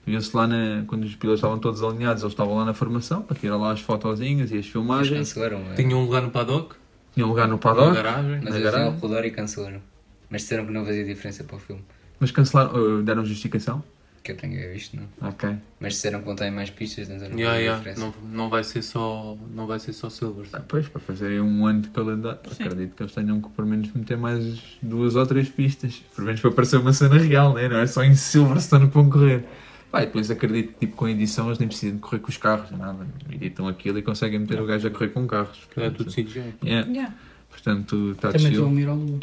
Viu-se 0.10 0.36
lá 0.36 0.48
na, 0.48 0.84
quando 0.88 1.04
os 1.04 1.16
pilotos 1.16 1.40
estavam 1.40 1.60
todos 1.60 1.84
alinhados, 1.84 2.24
eles 2.24 2.34
estavam 2.34 2.56
lá 2.56 2.66
na 2.66 2.74
formação 2.74 3.22
para 3.22 3.38
tirar 3.38 3.58
lá 3.58 3.72
as 3.72 3.80
fotozinhas 3.82 4.50
e 4.52 4.56
as 4.58 4.66
Mas 4.66 4.68
filmagens. 4.68 5.18
cancelaram, 5.34 5.62
é. 5.72 5.76
Tinha 5.76 5.96
um 5.96 6.04
lugar 6.04 6.22
no 6.22 6.32
paddock, 6.32 6.76
Tinham 7.14 7.30
lugar 7.30 7.48
no 7.48 7.54
na 7.54 7.58
paddock, 7.60 7.94
garagem. 7.96 8.40
Mas 8.42 8.44
na 8.44 8.60
eles 8.60 8.64
garagem. 8.72 9.00
rodar 9.00 9.26
e 9.26 9.32
cancelaram. 9.32 9.82
Mas 10.30 10.42
disseram 10.42 10.66
que 10.66 10.72
não 10.72 10.86
fazia 10.86 11.06
diferença 11.06 11.44
para 11.44 11.56
o 11.56 11.60
filme. 11.60 11.82
mas 12.20 12.32
cancelaram, 12.32 13.00
eh, 13.00 13.02
deram 13.04 13.24
justificação. 13.26 13.84
Que 14.22 14.34
eu 14.34 14.38
tenho 14.38 14.74
visto, 14.74 14.98
não. 14.98 15.30
Ok. 15.30 15.50
Mas 15.80 15.94
disseram 15.94 16.20
que 16.20 16.26
vão 16.26 16.36
em 16.46 16.52
mais 16.52 16.70
pistas, 16.70 17.10
então 17.10 17.30
não 17.30 17.38
Yeah, 17.38 17.52
fazia 17.54 17.62
yeah. 17.62 17.78
diferença. 17.78 18.02
Não, 18.02 18.30
não 18.38 18.50
vai 18.50 18.64
ser 18.66 18.82
só 18.82 19.38
não 19.56 19.66
vai 19.66 19.80
ser 19.80 19.94
só 19.94 20.10
Silverstone. 20.10 20.62
Ah, 20.62 20.66
Pois, 20.68 20.88
para 20.90 21.00
fazerem 21.00 21.40
um 21.40 21.66
ano 21.66 21.82
de 21.84 21.88
calendário, 21.90 22.40
acredito 22.52 22.96
que 22.96 23.04
eles 23.04 23.14
tenham 23.14 23.40
que 23.42 23.50
pelo 23.50 23.68
menos 23.68 23.90
meter 23.94 24.18
mais 24.18 24.60
duas 24.82 25.16
ou 25.16 25.26
três 25.26 25.48
pistas. 25.50 26.02
Pelo 26.14 26.26
menos 26.28 26.42
para 26.42 26.52
parecer 26.52 26.78
uma 26.78 26.92
cena 26.92 27.18
real, 27.18 27.54
né? 27.54 27.70
não 27.70 27.78
é 27.78 27.88
só 27.88 28.04
em 28.04 28.14
Silverstone 28.14 28.88
que 28.90 28.94
vão 28.94 29.10
correr. 29.10 29.46
Pá, 29.92 30.04
e 30.04 30.06
depois 30.06 30.30
acredito 30.30 30.74
que 30.74 30.80
tipo, 30.86 30.96
com 30.96 31.06
a 31.06 31.12
edição 31.12 31.48
eles 31.48 31.58
nem 31.58 31.68
precisam 31.68 31.96
de 31.96 32.02
correr 32.02 32.20
com 32.20 32.30
os 32.30 32.38
carros, 32.38 32.70
nada. 32.72 33.08
Editam 33.32 33.68
aquilo 33.68 33.98
e 33.98 34.02
conseguem 34.04 34.40
meter 34.40 34.62
o 34.62 34.66
gajo 34.66 34.88
a 34.88 34.92
correr 34.92 35.10
com 35.10 35.26
carros. 35.26 35.60
É 35.76 35.90
tudo 35.90 36.12
CGI. 36.12 36.54
Yeah. 36.64 36.90
Yeah. 36.90 37.16
Portanto, 37.50 38.12
está 38.12 38.32
Também 38.32 38.54
chill. 38.54 38.68
lua. 38.70 39.20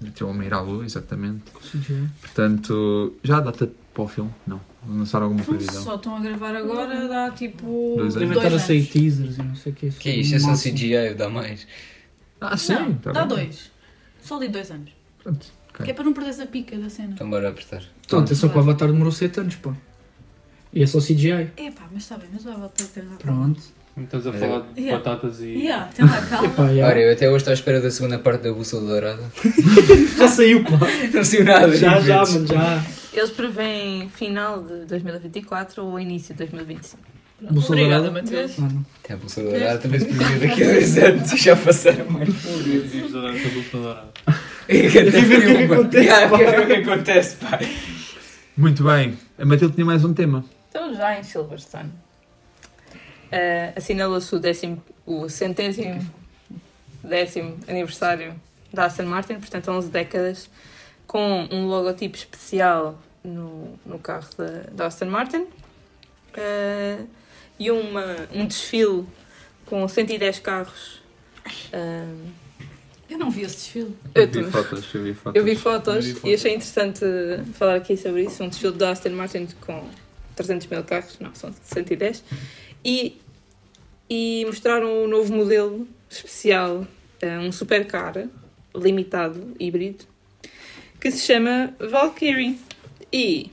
Meteu 0.00 0.28
a 0.28 0.34
mirar 0.34 0.58
à 0.58 0.60
lua, 0.60 0.84
exatamente. 0.84 1.44
CGI. 1.70 2.08
Portanto, 2.20 3.14
já 3.22 3.38
há 3.38 3.40
data 3.40 3.70
para 3.94 4.02
o 4.02 4.08
filme? 4.08 4.30
Não. 4.46 4.60
Lançar 4.86 5.22
alguma 5.22 5.42
previsão? 5.42 5.82
Só 5.82 5.94
estão 5.94 6.16
a 6.16 6.20
gravar 6.20 6.54
agora, 6.54 7.08
dá 7.08 7.30
tipo. 7.30 7.94
Dois 7.96 8.16
anos. 8.16 8.36
Estar 8.36 8.54
a 8.54 8.58
sair 8.58 8.84
teasers 8.84 9.38
e 9.38 9.42
não 9.42 9.54
sei 9.54 9.72
o 9.72 9.74
que. 9.74 9.90
Que 9.90 10.08
é 10.10 10.16
isto? 10.16 10.34
É 10.34 10.38
só. 10.38 10.52
CGI, 10.52 11.14
dá 11.16 11.30
mais. 11.30 11.66
Ah, 12.40 12.56
sim. 12.58 12.74
Não, 12.74 12.94
tá 12.96 13.12
dá 13.12 13.24
bem. 13.24 13.36
dois. 13.36 13.70
Só 14.20 14.36
ali 14.36 14.48
dois 14.48 14.70
anos. 14.70 14.90
Pronto, 15.22 15.46
ok. 15.70 15.84
Que 15.86 15.90
é 15.90 15.94
para 15.94 16.04
não 16.04 16.12
perderes 16.12 16.40
a 16.40 16.46
pica 16.46 16.76
da 16.76 16.90
cena. 16.90 17.12
Então 17.14 17.30
bora 17.30 17.48
apertar. 17.48 17.82
Então, 18.04 18.18
atenção 18.18 18.50
que 18.50 18.56
o 18.56 18.60
Avatar 18.60 18.88
demorou 18.92 19.10
7 19.12 19.40
anos, 19.40 19.56
pá. 19.56 19.74
E 20.74 20.82
é 20.82 20.86
só 20.86 20.98
CGI. 20.98 21.50
Epá, 21.56 21.82
mas 21.92 22.02
está 22.02 22.16
bem, 22.18 22.28
mas 22.32 22.44
o 22.44 22.50
Avatar 22.50 22.86
tem 22.88 23.02
razão. 23.04 23.16
Pronto. 23.18 23.60
Estás 23.96 24.26
a 24.26 24.32
falar 24.32 24.60
de 24.74 24.80
Yeah. 24.82 24.98
batatas 25.04 25.40
e. 25.40 25.44
Yeah, 25.54 25.88
tem 25.94 26.04
lá 26.04 26.20
calma. 26.22 26.48
Epá, 26.48 26.74
já. 26.74 26.86
Ora, 26.88 27.00
eu 27.00 27.12
até 27.12 27.28
hoje 27.28 27.36
estou 27.36 27.50
à 27.52 27.54
espera 27.54 27.80
da 27.80 27.90
segunda 27.92 28.18
parte 28.18 28.42
da 28.42 28.52
Bússola 28.52 28.88
Dourada. 28.88 29.22
Já 30.18 30.26
saiu, 30.28 30.64
pá. 30.64 30.70
Não 31.12 31.22
sei 31.22 31.44
nada. 31.44 31.76
Já, 31.76 32.00
já, 32.00 32.24
mano, 32.24 32.46
já. 32.46 32.84
Eles 33.12 33.30
preveem 33.30 34.08
final 34.08 34.64
de 34.64 34.84
2024 34.86 35.84
ou 35.84 36.00
início 36.00 36.34
de 36.34 36.38
2025. 36.38 37.00
Bússola 37.52 37.78
Obrigada, 37.78 38.04
dourada? 38.10 38.24
Matheus. 38.32 38.58
Ah, 38.58 38.62
não. 38.62 38.86
É 39.08 39.12
a 39.12 39.16
Bússola 39.16 39.50
Dourada 39.50 39.78
também 39.78 40.00
se 40.00 40.06
previa 40.06 40.38
daqui 40.48 40.62
a 40.64 40.66
dois 40.66 40.98
anos 40.98 41.32
e 41.32 41.36
já 41.36 41.54
passaram 41.56 42.10
mais. 42.10 42.28
Os 42.28 43.12
dourados 43.12 43.42
da 43.42 43.48
Bolsa 43.50 43.70
Dourada. 43.78 44.08
Quer 44.66 45.10
ver 45.10 45.38
o 45.38 45.40
que 45.40 45.46
é 45.46 45.66
que 45.66 45.72
acontece, 45.72 46.26
pá. 46.28 46.36
Ver 46.36 46.60
o 46.60 46.66
que 46.66 46.72
acontece, 46.72 47.36
pá. 47.36 47.60
Muito 48.56 48.82
bem. 48.82 49.16
A 49.38 49.44
Matilde 49.44 49.74
tinha 49.74 49.86
mais 49.86 50.04
um 50.04 50.12
tema. 50.12 50.44
Então, 50.74 50.92
já 50.92 51.16
em 51.16 51.22
Silverstone, 51.22 51.92
eh, 53.30 53.72
assinalou-se 53.76 54.34
o, 54.34 54.40
décimo, 54.40 54.82
o 55.06 55.28
centésimo 55.28 56.04
décimo 57.00 57.56
aniversário 57.68 58.34
da 58.72 58.86
Aston 58.86 59.04
Martin, 59.04 59.34
portanto, 59.34 59.70
11 59.70 59.88
décadas, 59.88 60.50
com 61.06 61.46
um 61.52 61.68
logotipo 61.68 62.16
especial 62.16 62.98
no, 63.22 63.78
no 63.86 64.00
carro 64.00 64.28
da, 64.36 64.46
da 64.72 64.86
Aston 64.86 65.06
Martin 65.06 65.46
eh, 66.36 66.98
e 67.56 67.70
uma, 67.70 68.04
um 68.32 68.44
desfile 68.44 69.06
com 69.66 69.86
110 69.86 70.40
carros. 70.40 71.00
eh, 71.72 72.04
Eu 73.08 73.16
não 73.16 73.30
vi 73.30 73.42
esse 73.42 73.54
desfile. 73.54 73.96
eu 74.12 74.26
vi 74.26 74.42
fotos, 74.50 74.92
eu 74.92 75.02
vi 75.04 75.14
fotos. 75.14 75.36
Eu 75.36 75.44
vi 75.44 75.54
fotos 75.56 75.94
Eu 75.94 76.02
vi 76.02 76.10
e 76.10 76.14
fotos. 76.14 76.34
achei 76.34 76.50
interessante 76.56 77.04
falar 77.52 77.76
aqui 77.76 77.96
sobre 77.96 78.24
isso. 78.24 78.42
Um 78.42 78.48
desfile 78.48 78.72
da 78.72 78.90
Aston 78.90 79.10
Martin 79.10 79.46
com 79.60 79.84
300 80.36 80.66
mil 80.66 80.84
carros, 80.84 81.18
não, 81.20 81.34
são 81.34 81.52
110. 81.52 82.22
E, 82.84 83.20
e 84.08 84.44
mostraram 84.46 85.04
um 85.04 85.08
novo 85.08 85.34
modelo 85.34 85.88
especial, 86.10 86.86
eh, 87.20 87.38
um 87.38 87.50
supercar 87.50 88.28
limitado, 88.74 89.54
híbrido, 89.58 90.04
que 91.00 91.10
se 91.10 91.26
chama 91.26 91.74
Valkyrie. 91.78 92.58
E 93.12 93.50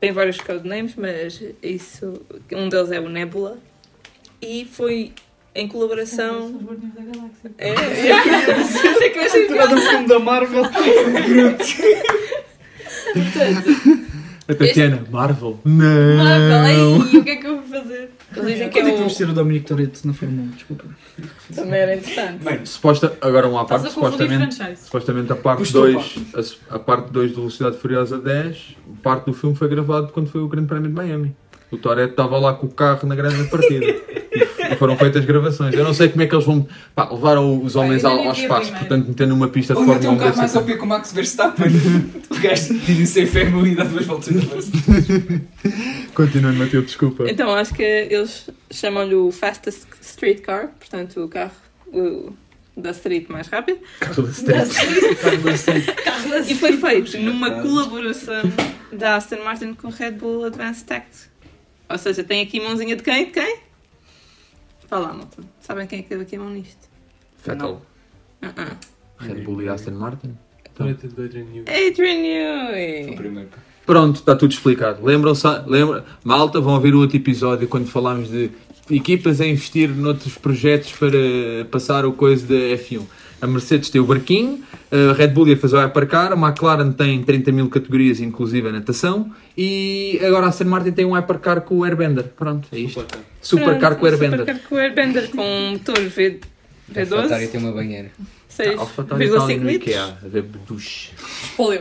tem 0.00 0.12
vários 0.12 0.38
codenames, 0.38 0.94
mas 0.96 1.42
isso, 1.62 2.20
um 2.52 2.68
deles 2.68 2.92
é 2.92 3.00
o 3.00 3.08
Nebula. 3.08 3.58
E 4.40 4.64
foi 4.64 5.12
em 5.54 5.66
colaboração. 5.66 6.46
Os 6.46 6.62
Guardiões 6.62 6.94
da 6.94 7.02
Galáxia. 7.02 7.50
É, 7.58 7.70
é, 7.70 9.06
é 9.06 9.10
que 9.10 9.18
eu 9.18 9.24
achei 9.24 9.46
Pegada 9.46 9.74
um 9.74 9.80
filme 9.80 10.06
da 10.06 10.20
Marvel. 10.20 10.62
A 14.48 14.54
Tatiana, 14.54 15.04
Marvel. 15.10 15.60
Não. 15.62 16.16
Marvel, 16.16 16.58
aí, 16.58 17.18
o 17.18 17.22
que 17.22 17.30
é 17.30 17.36
que 17.36 17.46
eu 17.46 17.56
vou 17.56 17.64
fazer? 17.64 18.10
Eles 18.34 18.52
dizem 18.52 18.68
que 18.70 18.78
Quando 18.80 18.86
é 18.86 18.88
é 18.88 18.92
que 18.92 18.98
vamos 18.98 19.14
o... 19.14 19.18
ter 19.18 19.28
o 19.28 19.32
Dominic 19.34 19.66
Toretto 19.66 20.06
na 20.06 20.14
Fórmula 20.14 20.42
1? 20.42 20.50
Desculpa. 20.52 20.84
Também 21.54 21.80
era 21.80 21.94
interessante. 21.96 22.44
Bem, 22.44 22.64
suposta, 22.64 23.18
agora 23.20 23.46
um 23.46 23.58
à 23.58 23.66
parte, 23.66 23.90
supostamente, 23.90 24.56
supostamente 24.76 25.32
a 25.32 25.36
parte 25.36 25.58
Gostou, 25.58 25.92
2, 25.92 26.58
a, 26.70 26.76
a 26.76 26.78
parte 26.78 27.10
2 27.12 27.32
do 27.32 27.36
Velocidade 27.36 27.76
Furiosa 27.76 28.18
10, 28.18 28.76
parte 29.02 29.26
do 29.26 29.34
filme 29.34 29.54
foi 29.54 29.68
gravado 29.68 30.08
quando 30.08 30.30
foi 30.30 30.40
o 30.40 30.48
Grande 30.48 30.68
Prémio 30.68 30.88
de 30.88 30.94
Miami. 30.94 31.36
O 31.70 31.76
Toretto 31.76 32.12
estava 32.12 32.38
lá 32.38 32.54
com 32.54 32.66
o 32.66 32.70
carro 32.70 33.06
na 33.06 33.14
grande 33.14 33.44
partida. 33.50 33.84
e 34.70 34.76
foram 34.76 34.96
feitas 34.96 35.24
gravações. 35.24 35.74
Eu 35.74 35.84
não 35.84 35.92
sei 35.92 36.08
como 36.08 36.22
é 36.22 36.26
que 36.26 36.34
eles 36.34 36.44
vão. 36.46 36.66
Pá, 36.94 37.08
levaram 37.10 37.62
os 37.62 37.76
homens 37.76 38.04
ao, 38.04 38.18
ao 38.18 38.32
espaço, 38.32 38.72
portanto, 38.72 39.06
metendo 39.08 39.30
numa 39.34 39.48
pista 39.48 39.74
de 39.74 39.84
Fórmula 39.84 40.10
1 40.10 40.12
um 40.14 40.18
carro 40.18 40.36
mais 40.36 40.56
OP 40.56 40.74
que 40.74 40.82
o 40.82 40.86
Max 40.86 41.12
Verstappen. 41.12 41.66
o 42.30 42.40
gajo 42.40 42.74
diz 42.80 43.08
sem 43.10 43.26
family 43.26 43.72
e 43.72 43.74
dá 43.74 43.84
duas 43.84 44.06
voltas 44.06 44.34
na 44.34 44.42
base. 44.54 44.72
Continua, 46.14 46.52
Matilde, 46.52 46.86
desculpa. 46.86 47.24
Então 47.30 47.54
acho 47.54 47.74
que 47.74 47.82
eles 47.82 48.48
chamam-lhe 48.70 49.14
o 49.14 49.30
fastest 49.30 49.86
street 50.00 50.40
car, 50.40 50.68
portanto 50.78 51.22
o 51.24 51.28
carro 51.28 51.52
o- 51.86 52.32
da 52.76 52.90
street 52.92 53.28
mais 53.28 53.48
rápido. 53.48 53.78
Carro 54.00 54.22
da 54.22 54.32
Steph. 54.32 54.78
E 56.48 56.54
foi 56.54 56.72
feito 56.76 57.18
numa 57.18 57.50
colaboração 57.62 58.42
da 58.92 59.16
Aston 59.16 59.42
Martin 59.44 59.74
com 59.74 59.88
Red 59.88 60.12
Bull 60.12 60.44
Advanced 60.44 60.86
Tech. 60.86 61.04
Ou 61.88 61.98
seja, 61.98 62.22
tem 62.22 62.42
aqui 62.42 62.60
mãozinha 62.60 62.94
de 62.96 63.02
quem? 63.02 63.26
De 63.26 63.30
quem? 63.32 63.58
Lá, 64.90 65.12
malta. 65.12 65.42
Sabem 65.60 65.86
quem 65.86 66.00
é 66.00 66.02
que 66.02 66.08
teve 66.08 66.22
aqui 66.22 66.36
a 66.36 66.38
mão 66.38 66.50
nisto? 66.50 66.88
Vettel. 67.44 67.82
Uh-uh. 68.42 68.76
Red 69.18 69.42
Bull 69.42 69.62
e 69.62 69.68
Aston 69.68 69.92
Martin. 69.92 70.36
De 70.76 71.22
Adrian 71.22 71.44
Newey. 71.44 71.88
Adrian 71.88 72.14
Newey. 72.20 73.48
Pronto, 73.84 74.16
está 74.16 74.36
tudo 74.36 74.52
explicado. 74.52 75.04
Lembram-se, 75.04 75.46
lembra, 75.66 76.04
malta, 76.22 76.60
vão 76.60 76.74
ouvir 76.74 76.94
o 76.94 77.00
outro 77.00 77.16
episódio 77.16 77.66
quando 77.66 77.86
falámos 77.88 78.30
de 78.30 78.50
equipas 78.90 79.40
a 79.40 79.46
investir 79.46 79.88
noutros 79.88 80.36
projetos 80.38 80.92
para 80.92 81.64
passar 81.70 82.06
o 82.06 82.12
coisa 82.12 82.46
da 82.46 82.54
F1. 82.54 83.02
A 83.40 83.46
Mercedes 83.46 83.88
tem 83.90 84.00
o 84.00 84.04
barquinho, 84.04 84.62
a 84.90 85.12
Red 85.12 85.28
Bull 85.28 85.48
ia 85.48 85.56
fazer 85.56 85.76
o 85.76 85.80
Hypercar, 85.80 86.32
a 86.32 86.36
McLaren 86.36 86.90
tem 86.92 87.22
30 87.22 87.52
mil 87.52 87.68
categorias, 87.68 88.20
inclusive 88.20 88.68
a 88.68 88.72
natação, 88.72 89.32
e 89.56 90.18
agora 90.24 90.46
a 90.46 90.48
Aston 90.48 90.64
Martin 90.64 90.90
tem 90.92 91.04
um 91.04 91.12
Hypercar 91.12 91.60
com 91.60 91.78
o 91.78 91.84
Airbender. 91.84 92.24
Pronto, 92.36 92.68
é 92.72 92.78
isto. 92.78 93.06
Supercar 93.40 93.96
com 93.96 94.04
o 94.04 94.08
Airbender. 94.08 94.40
Supercar 94.40 94.68
com 94.68 94.74
o 94.74 94.78
Airbender 94.78 95.30
com 95.30 95.42
um 95.42 95.70
motor 95.72 96.00
V, 96.00 96.40
A 96.90 97.06
Fatária 97.06 97.46
V12, 97.46 97.50
tem 97.50 97.60
uma 97.60 97.72
banheira. 97.72 98.10
A 98.58 98.80
AlphaTauri 98.80 99.26
está 99.26 99.44
ali 99.44 99.54
6,5 99.54 99.60
no 99.60 99.70
litros. 99.70 99.88
IKEA, 99.92 100.04
a 100.04 100.28
ver 100.28 100.42
duche. 100.42 101.10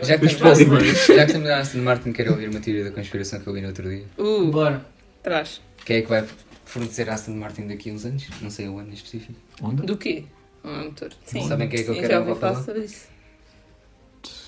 Já 0.03 0.17
que 0.19 0.25
Os 0.25 0.31
estamos 0.33 0.57
polígonos. 0.59 1.05
já 1.07 1.15
que 1.15 1.21
estamos 1.23 1.47
na 1.47 1.57
Aston 1.57 1.79
Martin, 1.79 2.11
quero 2.11 2.31
ouvir 2.31 2.49
uma 2.49 2.59
teoria 2.59 2.83
da 2.83 2.91
conspiração 2.91 3.39
que 3.39 3.47
eu 3.47 3.55
li 3.55 3.61
no 3.61 3.69
outro 3.69 3.89
dia. 3.89 4.03
Uh, 4.17 4.45
Bora. 4.51 4.85
traz. 5.23 5.59
Quem 5.83 5.97
é 5.97 6.01
que 6.01 6.09
vai 6.09 6.23
fornecer 6.65 7.09
a 7.09 7.15
Aston 7.15 7.31
Martin 7.31 7.65
daqui 7.67 7.89
a 7.89 7.93
uns 7.93 8.05
anos? 8.05 8.27
Não 8.41 8.51
sei 8.51 8.67
o 8.67 8.77
ano 8.77 8.91
em 8.91 8.93
específico. 8.93 9.33
Do 9.73 9.97
quê? 9.97 10.25
Um 10.67 10.83
motor. 10.85 11.09
Sim. 11.25 11.47
Sabem 11.47 11.69
quem 11.69 11.79
é 11.79 11.83
que 11.83 11.89
eu 11.89 11.95
quero 11.95 12.07
já 12.07 12.19
ouvi 12.19 12.39
falar 12.39 12.63
sobre 12.63 12.81
isso. 12.81 13.07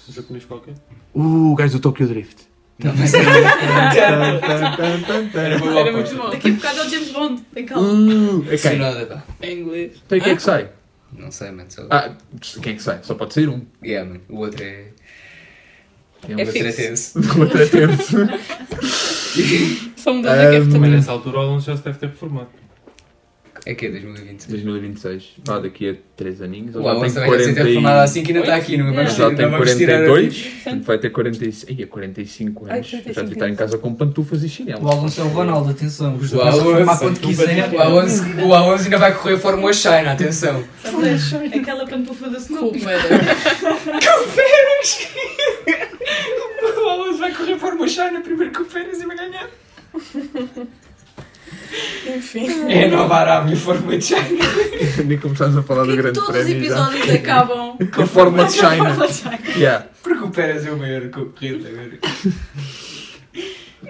Um 0.09 0.13
japonês 0.13 0.45
qualquer. 0.45 0.73
Uh, 1.13 1.51
o 1.51 1.55
gajo 1.55 1.73
do 1.73 1.79
Tokyo 1.79 2.07
Drift. 2.07 2.49
Não, 2.79 2.95
mas 2.95 3.13
Era 3.13 3.31
muito 5.91 6.15
bom. 6.15 6.29
Daqui 6.29 6.49
a 6.49 6.53
bocado 6.53 6.79
é 6.79 6.85
o 6.85 6.89
James 6.89 7.11
Bond. 7.11 7.41
Tem 7.53 7.65
calma. 7.65 7.87
Uh, 7.89 8.57
Sem 8.57 8.71
ok. 8.71 8.77
nada, 8.77 9.05
pá. 9.05 9.23
Em 9.41 9.59
inglês. 9.59 10.01
Então 10.05 10.19
quem 10.19 10.33
é 10.33 10.35
que 10.35 10.41
sai? 10.41 10.69
Não 11.11 11.31
sei, 11.31 11.51
mano. 11.51 11.69
Só... 11.69 11.85
Ah, 11.89 12.15
quem 12.61 12.73
é 12.73 12.75
que 12.75 12.83
sai? 12.83 12.99
Só 13.03 13.15
pode 13.15 13.33
sair 13.33 13.49
um. 13.49 13.65
Yeah, 13.83 14.07
mano. 14.09 14.21
O 14.29 14.37
outro 14.37 14.63
é. 14.63 14.85
Tem 16.21 16.35
O 16.35 16.37
um 16.37 16.41
outro 16.41 16.57
é 16.57 16.71
fixo. 16.71 17.19
O 17.37 17.39
outro 17.41 17.61
é 17.61 17.65
tenso. 17.65 18.17
Só 19.97 20.13
mudando 20.13 20.39
a 20.39 20.59
Um, 20.59 20.65
Mas 20.65 20.73
F 20.73 20.79
nessa 20.79 21.11
altura 21.11 21.37
o 21.37 21.41
Alonso 21.41 21.65
já 21.67 21.77
se 21.77 21.83
deve 21.83 21.99
ter 21.99 22.07
reformado. 22.07 22.49
É 23.69 23.75
que 23.75 23.85
é 23.85 23.89
2020. 23.91 24.47
2026. 24.47 25.23
Pá, 25.45 25.59
daqui 25.59 25.89
a 25.89 25.95
3 26.15 26.41
aninhos. 26.41 26.73
O 26.75 26.79
Ele 26.79 26.85
já 26.85 26.89
Alonso 26.91 27.13
tem 27.15 27.23
também 27.23 27.39
já 27.39 27.45
se 27.45 27.45
ter 27.45 27.53
40 27.53 27.59
e- 27.59 27.63
reformado 27.73 27.99
assim 28.01 28.23
que 28.23 28.31
ainda 28.31 28.39
está 28.39 28.55
aqui, 28.55 28.77
não 28.77 28.85
vamos 28.93 29.13
já 29.13 29.27
tem 29.29 29.45
não 29.45 29.51
vamos 29.51 29.75
tirar 29.75 29.97
42, 30.05 30.27
aqui. 30.27 30.49
portanto 30.49 30.83
vai 30.85 30.97
ter 30.97 31.09
45, 31.11 31.71
Ih, 31.71 31.85
45 31.85 32.65
Ai, 32.67 32.73
anos. 32.77 32.87
Já 32.87 32.97
45 32.97 33.21
devia 33.21 33.33
estar 33.35 33.49
em 33.49 33.55
casa 33.55 33.77
com 33.77 33.93
pantufas 33.93 34.43
e 34.43 34.49
chinelos. 34.49 34.83
O 34.83 34.87
Alonso 34.87 35.21
é 35.21 35.23
o 35.23 35.27
Ronaldo, 35.27 35.69
atenção. 35.69 36.15
O 36.15 36.19
Pode 36.19 36.33
reformar 36.33 36.81
Alonso, 36.81 36.99
quando 36.99 37.19
quiser. 37.19 37.69
o 37.73 37.79
Alonso, 37.79 38.23
o 38.43 38.53
Alonso 38.55 38.83
ainda 38.85 38.97
vai 38.97 39.13
correr 39.15 39.37
Fórmula 39.37 39.71
China, 39.73 40.11
atenção. 40.13 40.63
Aquela 41.53 41.85
pantufa 41.85 42.29
da 42.29 42.37
Snoopy. 42.39 42.79
O 46.81 46.87
Alonso 46.89 47.19
vai 47.19 47.33
correr 47.33 47.57
Fórmula 47.59 47.87
China 47.87 48.21
primeiro 48.21 48.51
que 48.51 48.61
o 48.61 48.65
Pérez 48.65 49.01
e 49.01 49.05
vai 49.05 49.15
ganhar. 49.17 49.49
Enfim. 52.15 52.47
É 52.71 52.85
a 52.85 52.89
nova 52.89 53.15
Arábia 53.15 53.55
Fórmula 53.55 53.99
China. 53.99 54.21
Nem 55.05 55.17
começamos 55.17 55.57
a 55.57 55.63
falar 55.63 55.83
do 55.85 55.95
grande 55.95 56.19
todos 56.19 56.29
os 56.29 56.43
prémio 56.43 56.65
já. 56.69 56.89
episódios 56.89 57.09
acabam 57.15 57.77
Com 57.93 58.01
a 58.01 58.07
Fórmula 58.07 58.45
de 58.45 58.53
China. 58.53 58.95
De. 58.95 59.59
Yeah. 59.59 59.85
Porque 60.01 60.23
o 60.23 60.29
Pérez 60.29 60.65
é 60.65 60.71
o 60.71 60.77
maior 60.77 61.09
concorrente 61.09 61.67
agora. 61.67 61.91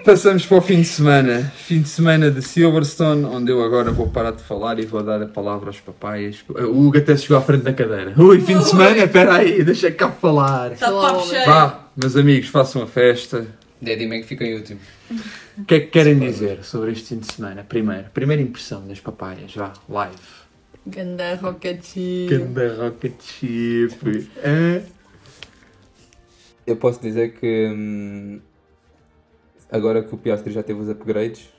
Passamos 0.04 0.46
para 0.46 0.56
o 0.58 0.60
fim 0.60 0.80
de 0.80 0.86
semana. 0.86 1.52
Fim 1.56 1.82
de 1.82 1.88
semana 1.88 2.30
de 2.30 2.40
Silverstone, 2.42 3.24
onde 3.24 3.50
eu 3.50 3.62
agora 3.62 3.90
vou 3.90 4.08
parar 4.08 4.30
de 4.30 4.42
falar 4.42 4.78
e 4.78 4.86
vou 4.86 5.02
dar 5.02 5.20
a 5.20 5.26
palavra 5.26 5.68
aos 5.68 5.80
papaias. 5.80 6.36
O 6.48 6.86
Hugo 6.86 6.98
até 6.98 7.16
chegou 7.16 7.36
à 7.36 7.40
frente 7.42 7.62
da 7.64 7.72
cadeira. 7.72 8.14
Ui, 8.16 8.40
fim 8.40 8.58
de 8.58 8.68
semana, 8.68 8.96
espera 8.96 9.34
aí, 9.34 9.62
deixa 9.62 9.90
cá 9.90 10.10
falar. 10.10 10.72
Está 10.72 10.86
de 10.86 10.92
papo 10.92 11.26
cheio. 11.26 11.44
Vá, 11.44 11.88
meus 11.96 12.16
amigos, 12.16 12.48
façam 12.48 12.82
a 12.82 12.86
festa. 12.86 13.46
Daddy 13.82 14.06
Mac 14.06 14.24
fica 14.24 14.44
em 14.44 14.54
último. 14.54 14.80
O 15.60 15.64
que 15.66 15.74
é 15.74 15.80
que 15.80 15.86
querem 15.88 16.18
dizer 16.18 16.64
sobre 16.64 16.92
este 16.92 17.08
fim 17.08 17.18
de 17.18 17.30
semana? 17.30 17.62
Primeiro, 17.62 18.08
primeira 18.10 18.40
impressão 18.40 18.86
das 18.88 18.98
papaias, 18.98 19.54
vá, 19.54 19.74
live. 19.90 20.16
Ganda 20.86 21.34
Rocket 21.34 21.84
Chip. 21.84 22.28
Ganda 22.30 22.82
Rocket 22.82 23.20
Chip. 23.20 24.30
Hã? 24.42 24.82
Eu 26.66 26.76
posso 26.76 27.02
dizer 27.02 27.34
que 27.34 27.68
hum, 27.68 28.40
agora 29.70 30.02
que 30.02 30.14
o 30.14 30.18
Piastri 30.18 30.50
já 30.50 30.62
teve 30.62 30.80
os 30.80 30.88
upgrades, 30.88 31.50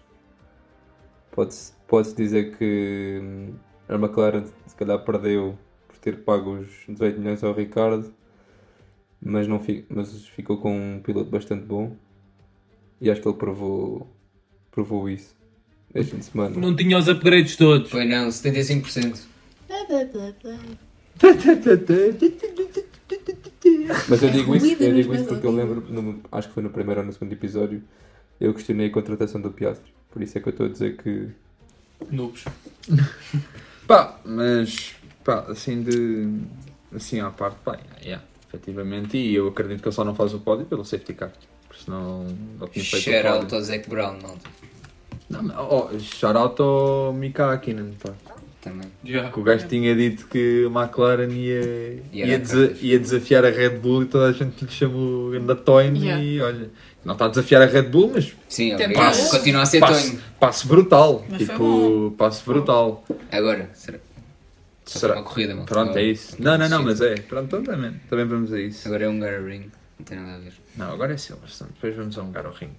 pode-se 1.31 1.73
pode 1.87 2.15
dizer 2.15 2.57
que 2.57 3.19
hum, 3.21 3.53
a 3.87 3.95
McLaren 3.95 4.45
se 4.65 4.75
calhar 4.75 4.97
perdeu 5.05 5.55
por 5.87 5.97
ter 5.97 6.23
pago 6.23 6.53
os 6.57 6.69
18 6.87 7.19
milhões 7.19 7.43
ao 7.43 7.53
Ricardo, 7.53 8.11
mas, 9.21 9.47
não 9.47 9.59
fi, 9.59 9.85
mas 9.87 10.25
ficou 10.29 10.57
com 10.57 10.95
um 10.95 10.99
piloto 11.01 11.29
bastante 11.29 11.65
bom 11.65 11.95
e 13.01 13.09
acho 13.09 13.21
que 13.21 13.27
ele 13.27 13.37
provou, 13.37 14.07
provou 14.71 15.09
isso 15.09 15.35
este 15.93 16.11
fim 16.11 16.17
de 16.19 16.25
semana. 16.25 16.57
Não 16.57 16.73
tinha 16.75 16.97
os 16.97 17.07
upgrades 17.09 17.57
todos. 17.57 17.89
Pois 17.91 18.07
não, 18.07 18.29
75%. 18.29 19.19
Mas 24.09 24.23
eu 24.23 24.29
digo 24.29 24.55
isso, 24.55 24.65
eu 24.83 24.93
digo 24.93 25.13
isso 25.13 25.25
porque 25.25 25.45
eu 25.45 25.51
lembro, 25.51 25.81
no- 25.89 26.21
acho 26.31 26.47
que 26.47 26.53
foi 26.53 26.63
no 26.63 26.69
primeiro 26.69 27.01
ou 27.01 27.05
no 27.07 27.13
segundo 27.13 27.31
episódio, 27.33 27.81
eu 28.39 28.53
questionei 28.53 28.87
a 28.87 28.91
contratação 28.91 29.39
do 29.39 29.51
Piastri. 29.51 29.91
Por 30.09 30.21
isso 30.21 30.37
é 30.37 30.41
que 30.41 30.47
eu 30.47 30.51
estou 30.51 30.65
a 30.65 30.69
dizer 30.69 30.97
que 30.97 31.29
Noobs. 32.09 32.43
Pá, 33.87 34.19
mas, 34.23 34.95
pá, 35.23 35.45
assim 35.49 35.81
de. 35.83 36.39
Assim 36.95 37.19
à 37.19 37.29
parte, 37.29 37.57
pá, 37.63 37.77
yeah, 38.01 38.23
efetivamente. 38.47 39.17
E 39.17 39.33
eu 39.35 39.47
acredito 39.47 39.81
que 39.81 39.87
ele 39.87 39.95
só 39.95 40.03
não 40.05 40.15
faz 40.15 40.33
o 40.33 40.39
pódio 40.39 40.65
pelo 40.65 40.83
safety 40.85 41.13
car. 41.13 41.31
Senão 41.85 42.25
ele 42.27 42.69
tinha 42.71 42.85
feito 42.85 43.03
Shout 43.03 43.25
o 43.25 43.29
out 43.29 43.39
pódio. 43.41 43.57
ao 43.57 43.63
Zac 43.63 43.89
Brown, 43.89 44.17
malta. 44.21 44.49
Não, 45.29 45.43
mas, 45.43 45.55
oh, 45.57 45.89
shout 45.99 46.37
out 46.37 46.61
ao 46.61 47.13
Mika 47.13 47.51
Hakkinen, 47.51 47.93
pá. 48.01 48.11
Também. 48.61 48.87
Que 49.03 49.39
o 49.39 49.43
gajo 49.43 49.67
tinha 49.67 49.95
dito 49.95 50.27
que 50.27 50.67
a 50.67 50.83
McLaren 50.83 51.31
ia, 51.31 52.03
Ia 52.13 52.37
desa- 52.37 52.59
cartas. 52.67 52.83
ia 52.83 52.99
desafiar 52.99 53.43
a 53.45 53.49
Red 53.49 53.69
Bull 53.79 54.03
e 54.03 54.05
toda 54.05 54.27
a 54.27 54.31
gente 54.31 54.63
lhe 54.63 54.69
chamou 54.71 55.39
da 55.39 55.55
Toyn 55.55 55.95
Yeah. 55.97 56.23
e 56.23 56.39
olha, 56.41 56.69
não 57.03 57.13
está 57.13 57.25
a 57.25 57.27
desafiar 57.29 57.63
a 57.63 57.65
Red 57.65 57.83
Bull, 57.89 58.11
mas 58.13 58.25
Sim, 58.47 58.75
Tem 58.75 58.85
obrigado. 58.85 59.03
passo. 59.05 59.31
Continua 59.31 59.61
a 59.63 59.65
ser 59.65 59.79
passo, 59.79 60.09
Tonho. 60.11 60.21
passo 60.39 60.67
brutal. 60.67 61.25
Mas 61.27 61.37
foi 61.41 61.47
tipo, 61.47 62.15
passo 62.19 62.45
brutal. 62.45 63.03
Agora, 63.31 63.67
será? 63.73 63.97
Só 64.85 64.99
Será? 64.99 65.13
uma 65.15 65.23
corrida, 65.23 65.55
malta. 65.55 65.73
Pronto, 65.73 65.97
é 65.97 66.03
isso. 66.03 66.35
Não, 66.37 66.55
não, 66.55 66.69
não, 66.69 66.83
mas 66.83 67.01
é. 67.01 67.15
Pronto, 67.15 67.45
então 67.45 67.63
também, 67.63 67.93
também 68.09 68.25
vamos 68.25 68.53
a 68.53 68.59
isso. 68.61 68.87
Agora 68.87 69.05
é 69.05 69.09
um 69.09 69.19
Gara 69.19 69.41
Ring. 69.41 69.71
Não 70.01 70.05
tem 70.05 70.17
nada 70.19 70.35
a 70.37 70.39
ver. 70.39 70.53
Não, 70.75 70.91
agora 70.91 71.13
é 71.13 71.17
Silverstone. 71.17 71.69
Depois 71.75 71.95
vamos 71.95 72.17
a 72.17 72.23
um 72.23 72.31
Garo 72.31 72.51
Ring. 72.51 72.73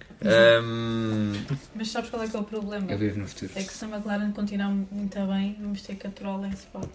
Mas 1.73 1.89
sabes 1.89 2.09
qual 2.09 2.21
é 2.21 2.27
que 2.27 2.35
é 2.35 2.39
o 2.39 2.43
problema? 2.43 2.91
Eu 2.91 2.97
vivo 2.97 3.19
no 3.19 3.27
futuro. 3.27 3.49
É 3.55 3.63
que 3.63 3.71
se 3.73 3.85
a 3.85 3.87
McLaren 3.87 4.31
continuar 4.31 4.69
muito 4.69 5.17
bem, 5.27 5.57
vamos 5.61 5.81
ter 5.83 5.95
que 5.95 6.05
aturar 6.05 6.43
em 6.43 6.49
spot. 6.49 6.89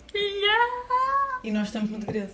E 1.43 1.51
nós 1.51 1.69
estamos 1.69 1.89
no 1.91 1.99
degredo. 1.99 2.33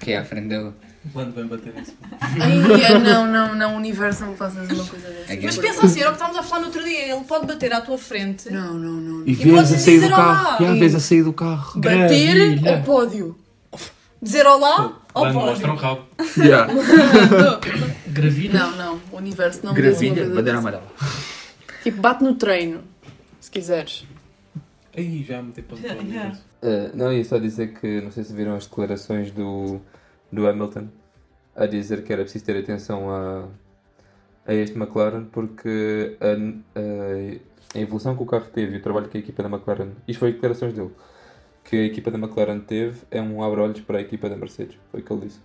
Que 0.00 0.12
é 0.12 0.18
à 0.18 0.24
frente 0.24 0.48
dele. 0.48 0.72
Quando 1.14 1.34
vem 1.34 1.46
bater 1.46 1.72
isso? 1.80 1.96
Ai, 2.20 2.98
não, 2.98 3.26
não, 3.26 3.54
não, 3.54 3.76
universo, 3.76 4.26
não 4.26 4.36
faças 4.36 4.68
uma 4.70 4.84
coisa 4.84 5.08
dessa. 5.08 5.32
É 5.32 5.40
Mas 5.40 5.56
pensa 5.56 5.86
assim, 5.86 6.00
era 6.00 6.10
o 6.10 6.12
que 6.12 6.16
estávamos 6.18 6.38
a 6.38 6.42
falar 6.42 6.60
no 6.60 6.66
outro 6.66 6.84
dia. 6.84 7.14
Ele 7.14 7.24
pode 7.24 7.46
bater 7.46 7.72
à 7.72 7.80
tua 7.80 7.96
frente. 7.96 8.50
Não, 8.50 8.74
não, 8.74 8.92
não. 9.00 9.26
E 9.26 9.32
E 9.32 9.36
podes 9.36 9.72
a 9.72 9.78
sair 9.78 9.94
do 9.94 10.00
dizer 10.02 10.10
carro. 10.10 10.46
olá. 10.46 10.58
Já 10.60 10.74
vês 10.74 10.94
a 10.94 11.00
sair 11.00 11.22
do 11.22 11.32
carro. 11.32 11.80
Bater 11.80 12.68
ao 12.68 12.82
pódio. 12.82 13.38
Dizer 14.20 14.46
olá 14.46 15.05
ao 15.16 15.22
Quando 15.22 15.34
mostra 15.34 15.68
pódio. 15.68 15.82
rabo. 15.82 16.02
Yeah. 16.36 16.72
Gravilha. 18.06 18.60
Não, 18.60 18.76
não, 18.76 19.00
o 19.10 19.16
universo 19.16 19.64
não 19.64 19.72
Gravilha, 19.72 20.28
bandeira 20.28 20.58
amarela. 20.58 20.86
Tipo, 21.82 22.00
bate 22.02 22.22
no 22.22 22.34
treino, 22.34 22.82
se 23.40 23.50
quiseres. 23.50 24.06
Aí 24.94 25.24
já 25.24 25.42
me 25.42 25.52
para 25.52 25.78
Yeah, 25.78 26.02
o 26.02 26.06
yeah. 26.06 26.38
Uh, 26.62 26.96
não, 26.96 27.12
ia 27.12 27.24
só 27.24 27.38
dizer 27.38 27.78
que 27.78 28.00
não 28.02 28.10
sei 28.10 28.24
se 28.24 28.32
viram 28.34 28.56
as 28.56 28.66
declarações 28.66 29.30
do, 29.30 29.80
do 30.30 30.46
Hamilton 30.46 30.88
a 31.54 31.64
dizer 31.66 32.02
que 32.04 32.12
era 32.12 32.22
preciso 32.22 32.44
ter 32.44 32.58
atenção 32.58 33.10
a, 33.10 33.44
a 34.46 34.54
este 34.54 34.76
McLaren 34.76 35.24
porque 35.24 36.16
a, 36.20 36.78
a, 36.78 37.78
a 37.78 37.80
evolução 37.80 38.14
que 38.16 38.22
o 38.22 38.26
carro 38.26 38.46
teve 38.52 38.74
e 38.74 38.78
o 38.78 38.82
trabalho 38.82 39.08
que 39.08 39.16
a 39.16 39.20
equipa 39.20 39.42
da 39.42 39.48
McLaren, 39.48 39.92
isto 40.06 40.18
foi 40.20 40.32
declarações 40.32 40.74
dele, 40.74 40.90
que 41.68 41.76
a 41.76 41.84
equipa 41.84 42.10
da 42.10 42.18
McLaren 42.18 42.60
teve 42.60 42.98
é 43.10 43.20
um 43.20 43.42
abre-olhos 43.42 43.80
para 43.80 43.98
a 43.98 44.00
equipa 44.00 44.28
da 44.28 44.36
Mercedes, 44.36 44.76
foi 44.90 45.00
o 45.00 45.02
que 45.02 45.12
ele 45.12 45.26
disse. 45.26 45.40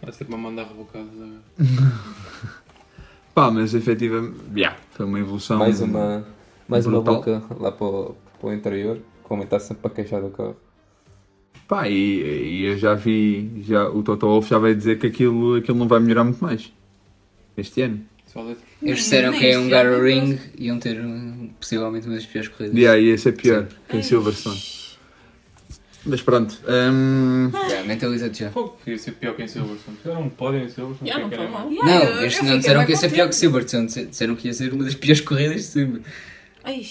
Vai 0.00 0.12
ser 0.12 0.24
para 0.24 0.36
mandar 0.36 0.64
rebocados 0.64 1.10
agora. 1.14 1.42
Pá, 3.34 3.50
mas 3.50 3.74
efetivamente, 3.74 4.36
yeah, 4.56 4.76
foi 4.92 5.06
uma 5.06 5.18
evolução. 5.18 5.58
Mais 5.58 5.80
uma, 5.80 6.26
mais 6.68 6.86
uma 6.86 7.00
boca 7.00 7.42
lá 7.58 7.70
para 7.70 7.86
o, 7.86 8.16
para 8.40 8.48
o 8.48 8.52
interior, 8.52 9.00
como 9.24 9.42
está 9.42 9.58
sempre 9.58 9.82
para 9.82 9.90
queixar 9.90 10.22
do 10.22 10.30
carro. 10.30 10.56
Pá, 11.66 11.88
e, 11.88 12.20
e 12.22 12.64
eu 12.64 12.78
já 12.78 12.94
vi, 12.94 13.62
já, 13.62 13.88
o 13.88 14.02
Toto 14.02 14.26
Wolff 14.26 14.48
já 14.48 14.58
veio 14.58 14.74
dizer 14.74 14.98
que 14.98 15.06
aquilo, 15.06 15.56
aquilo 15.56 15.76
não 15.76 15.88
vai 15.88 16.00
melhorar 16.00 16.24
muito 16.24 16.42
mais 16.42 16.72
este 17.56 17.82
ano. 17.82 18.00
Eles 18.80 18.98
disseram 18.98 19.32
que 19.32 19.46
é 19.46 19.58
um 19.58 19.68
Gara 19.68 19.88
ano, 19.88 20.04
Ring 20.04 20.38
e 20.56 20.66
iam 20.66 20.78
ter 20.78 21.00
um, 21.00 21.50
possivelmente 21.58 22.06
uma 22.06 22.14
das 22.14 22.26
piores 22.26 22.48
corridas. 22.48 22.78
E 22.78 22.86
aí, 22.86 23.08
esse 23.08 23.30
é 23.30 23.32
pior 23.32 23.66
que 23.88 23.96
em 23.96 24.02
Silverstone. 24.02 24.77
Mas 26.10 26.22
pronto, 26.22 26.58
hum, 26.66 27.50
Yeah, 27.68 27.84
Mentaliza-te 27.86 28.40
já. 28.44 28.50
Pô, 28.50 28.70
queria 28.70 28.98
ser 28.98 29.12
pior 29.12 29.34
que 29.36 29.42
em 29.42 29.48
Silverstone. 29.48 29.98
Um 30.06 30.28
pódio 30.30 30.60
em 30.64 30.68
Silverstone. 30.68 31.10
Já, 31.10 31.18
não 31.18 31.26
é 31.26 31.36
foi 31.36 31.46
que 31.46 31.52
mal. 31.52 31.60
era 31.66 31.70
Yeah, 31.70 31.86
Não, 31.92 32.00
eu- 32.22 32.30
eu 32.30 32.44
não 32.44 32.58
disseram 32.58 32.84
que 32.86 32.90
ia 32.92 32.96
ser 32.96 33.10
pior 33.10 33.28
que. 33.28 33.34
Silverstone, 33.34 33.86
disseram 33.86 34.34
que 34.34 34.48
ia 34.48 34.54
ser 34.54 34.72
uma 34.72 34.84
das 34.84 34.94
piores 34.94 35.20
corridas 35.20 35.56
de 35.56 35.62
sempre. 35.62 36.02
Ai, 36.64 36.82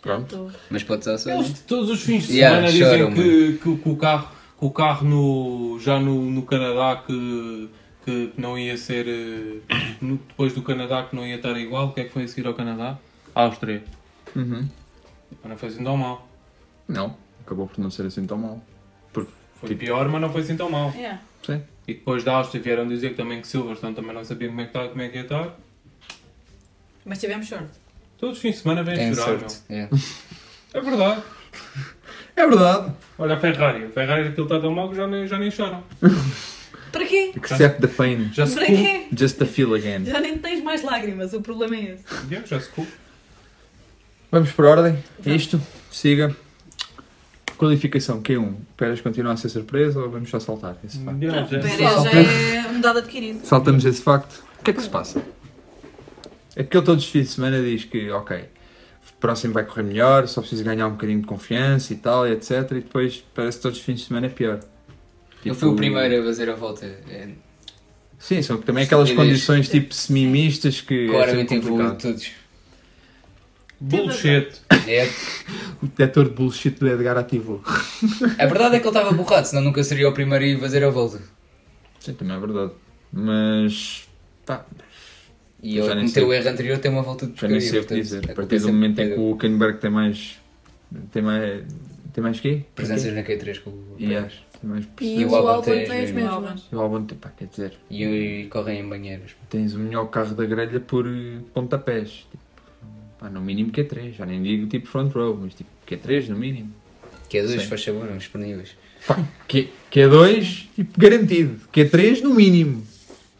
Pronto. 0.00 0.50
Mas 0.70 0.82
pode 0.82 1.00
estar 1.00 1.18
só. 1.18 1.30
Eles 1.30 1.60
todos 1.66 1.90
os 1.90 2.00
fins 2.00 2.26
de 2.26 2.34
Yeah, 2.38 2.56
semana 2.56 2.72
dizem 2.72 2.98
choram, 3.00 3.12
que, 3.14 3.58
que, 3.62 3.76
que 3.82 3.88
o 3.90 3.96
carro, 3.96 4.28
que 4.58 4.64
o 4.64 4.70
carro 4.70 5.06
no, 5.06 5.78
já 5.78 6.00
no, 6.00 6.22
no 6.30 6.42
Canadá 6.42 7.02
que, 7.06 7.68
que 8.04 8.32
não 8.38 8.56
ia 8.58 8.76
ser. 8.78 9.06
eh, 9.06 9.74
no- 10.00 10.16
depois 10.16 10.54
do 10.54 10.62
Canadá 10.62 11.02
que 11.02 11.14
não 11.14 11.26
ia 11.26 11.36
estar 11.36 11.54
igual. 11.58 11.88
O 11.88 11.92
que 11.92 12.00
é 12.00 12.04
que 12.04 12.12
foi 12.12 12.22
a 12.24 12.28
seguir 12.28 12.46
ao 12.46 12.54
Canadá? 12.54 12.96
Áustria. 13.34 13.82
Uhum. 14.34 14.66
Mas 15.42 15.50
não 15.50 15.56
foi 15.58 15.68
assim 15.68 15.84
tão 15.84 15.96
mal. 15.98 16.26
Não, 16.88 17.14
acabou 17.50 17.66
por 17.66 17.80
não 17.80 17.90
ser 17.90 18.06
assim 18.06 18.24
tão 18.26 18.38
mal. 18.38 18.62
Porque, 19.12 19.30
Foi 19.58 19.68
tipo, 19.70 19.80
pior, 19.80 20.08
mas 20.08 20.20
não 20.20 20.30
foi 20.32 20.42
assim 20.42 20.56
tão 20.56 20.70
mal. 20.70 20.92
Yeah. 20.94 21.20
sim. 21.44 21.60
E 21.88 21.94
depois 21.94 22.22
da 22.22 22.34
Áustria 22.34 22.62
vieram 22.62 22.86
dizer 22.86 23.10
que 23.10 23.16
também 23.16 23.40
que 23.40 23.48
Silverstone 23.48 23.92
também 23.96 24.12
não 24.14 24.24
sabia 24.24 24.46
como 24.48 24.60
é 24.60 24.66
que, 24.66 24.72
tá, 24.72 24.86
como 24.88 25.02
é 25.02 25.08
que 25.08 25.16
ia 25.16 25.22
estar. 25.22 25.56
Mas 27.04 27.18
tivemos 27.18 27.48
sorte. 27.48 27.66
Todos 28.16 28.36
os 28.36 28.42
fins 28.42 28.56
de 28.56 28.60
semana 28.62 28.84
vêm 28.84 28.94
Tem 28.94 29.12
chorar, 29.14 29.40
sorte. 29.40 29.58
meu. 29.68 29.78
É. 29.80 29.88
É 30.74 30.80
verdade. 30.80 31.22
É 32.36 32.46
verdade. 32.46 32.92
Olha 33.18 33.34
a 33.34 33.40
Ferrari. 33.40 33.84
A 33.86 33.88
Ferrari 33.88 34.28
aquilo 34.28 34.44
está 34.46 34.60
tão 34.60 34.72
mal 34.72 34.88
que 34.88 34.94
já 34.94 35.06
nem, 35.08 35.26
já 35.26 35.36
nem 35.38 35.50
choram. 35.50 35.82
Para 36.92 37.04
quê? 37.04 37.32
Accept 37.36 37.80
the 37.80 37.86
pain. 37.88 38.30
Já 38.32 38.46
se 38.46 38.54
Para 38.54 38.66
quê? 38.66 39.06
Just 39.16 39.38
to 39.38 39.46
feel 39.46 39.74
again. 39.74 40.04
Já 40.04 40.20
nem 40.20 40.38
tens 40.38 40.62
mais 40.62 40.82
lágrimas, 40.82 41.32
o 41.32 41.40
problema 41.40 41.74
é 41.74 41.94
esse. 41.94 42.04
Yeah, 42.30 42.46
já 42.46 42.60
se 42.60 42.68
cu- 42.68 42.86
Vamos 44.30 44.52
por 44.52 44.64
ordem. 44.64 45.02
Isto, 45.26 45.60
siga. 45.90 46.36
Qualificação 47.60 48.22
Q1. 48.22 48.54
Pérez 48.76 49.00
continua 49.02 49.34
a 49.34 49.36
ser 49.36 49.50
surpresa 49.50 50.00
ou 50.00 50.08
vamos 50.10 50.30
só 50.30 50.40
saltar 50.40 50.76
esse 50.82 50.98
facto? 51.04 51.18
Não, 51.18 51.30
já- 51.30 51.44
Pérez 51.44 51.78
já 51.78 52.10
é 52.10 52.68
um 52.70 52.80
dado 52.80 52.98
adquirido. 53.00 53.40
Saltamos 53.44 53.84
esse 53.84 54.00
facto. 54.00 54.42
O 54.58 54.64
que 54.64 54.70
é 54.70 54.72
que 54.74 54.80
se 54.82 54.88
passa? 54.88 55.22
É 56.56 56.64
que 56.64 56.74
ele 56.76 56.84
todos 56.86 57.04
os 57.04 57.10
fins 57.10 57.24
de 57.24 57.28
semana 57.34 57.60
diz 57.62 57.84
que, 57.84 58.10
ok, 58.10 58.36
o 58.38 59.12
próximo 59.20 59.52
vai 59.52 59.64
correr 59.64 59.82
melhor, 59.82 60.26
só 60.26 60.40
preciso 60.40 60.64
ganhar 60.64 60.86
um 60.86 60.92
bocadinho 60.92 61.20
de 61.20 61.26
confiança 61.26 61.92
e 61.92 61.96
tal, 61.96 62.26
e 62.26 62.32
etc. 62.32 62.50
E 62.70 62.74
depois 62.76 63.22
parece 63.34 63.58
que 63.58 63.62
todos 63.62 63.78
os 63.78 63.84
fins 63.84 64.00
de 64.00 64.06
semana 64.06 64.26
é 64.26 64.30
pior. 64.30 64.54
Ele 64.54 65.42
Tipo, 65.42 65.54
foi 65.54 65.68
o 65.68 65.76
primeiro 65.76 66.22
a 66.22 66.24
fazer 66.24 66.48
a 66.48 66.54
volta. 66.54 66.86
É, 66.86 67.28
Sim, 68.18 68.42
são 68.42 68.58
também 68.58 68.84
aquelas 68.84 69.10
condições 69.12 69.68
tipo 69.68 69.94
semi-mistas 69.94 70.80
que 70.80 71.08
claramente 71.08 71.54
é 71.54 71.56
sempre 71.56 71.56
evoluiu 71.58 71.88
complicado. 71.90 72.02
todos. 72.14 72.30
Bullshit. 73.80 74.60
É, 74.86 75.08
O 75.82 75.86
detector 75.86 76.24
de 76.24 76.30
bullshit 76.34 76.78
do 76.78 76.88
Edgar 76.88 77.16
ativou. 77.16 77.62
a 78.38 78.46
verdade 78.46 78.76
é 78.76 78.80
que 78.80 78.86
ele 78.86 78.96
estava 78.96 79.12
borrado, 79.12 79.46
senão 79.46 79.62
nunca 79.62 79.82
seria 79.82 80.08
o 80.08 80.12
primeiro 80.12 80.44
a 80.44 80.48
ir 80.48 80.60
fazer 80.60 80.84
a 80.84 80.90
volta. 80.90 81.20
Sim, 81.98 82.14
também 82.14 82.36
é 82.36 82.40
verdade. 82.40 82.72
Mas, 83.12 84.08
pá, 84.46 84.64
E 85.62 85.76
Já 85.76 85.84
ele 85.86 85.94
cometeu 85.94 86.28
o 86.28 86.32
erro 86.32 86.48
anterior, 86.48 86.78
tem 86.78 86.90
uma 86.90 87.02
volta 87.02 87.26
de 87.26 87.40
já 87.40 87.48
nem 87.48 87.58
porcaria. 87.58 87.70
sei 87.70 87.80
o 87.80 87.86
que 87.86 87.94
dizer. 87.94 88.30
A 88.30 88.34
partir 88.34 88.58
do 88.60 88.68
momento 88.68 88.98
em 89.00 89.08
que 89.10 89.14
o 89.18 89.30
Hülkenberg 89.32 89.78
tem 89.78 89.90
mais... 89.90 90.38
Tem 91.12 91.22
mais... 91.22 91.64
Tem 92.12 92.22
mais 92.24 92.40
quê? 92.40 92.62
Presenças 92.74 93.14
na 93.14 93.22
Q3 93.22 93.60
com 93.62 93.70
o 93.70 93.96
Yeah. 93.98 94.28
Mais 94.64 94.86
E, 95.00 95.20
E 95.20 95.24
o 95.24 95.34
Albon 95.36 95.62
tem 95.62 95.84
as 95.84 95.90
as 95.90 96.10
mesmas. 96.10 96.68
E 96.70 96.74
o 96.74 96.80
Albon 96.80 97.04
tem, 97.04 97.16
pá, 97.16 97.30
quer 97.30 97.46
dizer, 97.46 97.74
E, 97.88 98.04
e 98.04 98.46
correm 98.48 98.80
em 98.80 98.88
banheiros. 98.88 99.32
tens 99.48 99.74
o 99.74 99.78
melhor 99.78 100.06
carro 100.06 100.34
da 100.34 100.44
grelha 100.44 100.80
por 100.80 101.06
eh, 101.06 101.38
pontapés. 101.54 102.26
Tipo, 102.30 102.42
pá, 103.20 103.28
no 103.28 103.40
mínimo 103.40 103.70
Q3. 103.70 104.14
Já 104.16 104.24
nem 104.26 104.42
digo 104.42 104.66
tipo 104.66 104.88
front 104.88 105.12
row, 105.14 105.38
mas 105.40 105.54
tipo 105.54 105.68
Q3 105.86 106.28
no 106.28 106.36
mínimo. 106.36 106.72
Q2, 107.30 107.48
Sim. 107.60 107.66
faz 107.66 107.84
favor, 107.84 108.08
uns 108.10 108.18
disponíveis. 108.18 108.70
Pá, 109.06 109.22
Q, 109.46 109.68
Q2, 109.92 110.66
tipo, 110.74 110.98
garantido. 111.00 111.60
Q3 111.72 112.22
no 112.22 112.34
mínimo. 112.34 112.84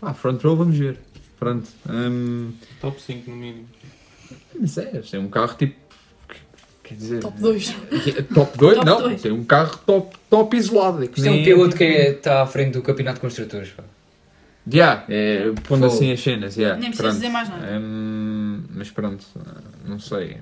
Pá, 0.01 0.15
front 0.15 0.41
row 0.43 0.55
vamos 0.57 0.77
ver. 0.79 0.99
Pronto. 1.39 1.69
Hum, 1.89 2.53
Top 2.81 3.01
5 3.01 3.31
no 3.31 3.37
mínimo. 3.37 3.67
mas 4.61 4.77
é, 4.79 5.03
é 5.13 5.19
um 5.19 5.29
carro 5.29 5.55
tipo. 5.57 5.75
Quer 6.85 6.95
dizer. 6.95 7.21
Top 7.21 7.41
2. 7.41 7.75
Top 8.35 8.59
2? 8.59 8.75
Top 8.77 8.85
não, 8.87 9.01
dois. 9.03 9.23
tem 9.23 9.31
um 9.33 9.45
carro 9.45 9.79
top, 9.87 10.17
top 10.29 10.57
isolado. 10.57 11.03
Isto 11.05 11.25
é 11.25 11.31
um 11.31 11.43
piloto 11.45 11.77
que 11.77 11.85
é- 11.85 12.11
está 12.11 12.43
à 12.43 12.47
frente 12.47 12.73
do 12.75 12.83
campeonato 12.83 13.17
de 13.17 13.21
construtores. 13.23 13.71
Pá. 13.71 13.85
Yeah, 14.73 15.05
é, 15.09 15.45
pondo 15.67 15.83
Fogo. 15.83 15.87
assim 15.87 16.13
as 16.13 16.21
cenas, 16.21 16.57
yeah, 16.57 16.79
Nem 16.79 16.91
precisas 16.91 16.97
pronto. 16.99 17.15
dizer 17.15 17.29
mais 17.31 17.49
nada. 17.49 17.79
Hum, 17.81 18.63
mas 18.75 18.91
pronto, 18.91 19.25
não 19.85 19.99
sei. 19.99 20.39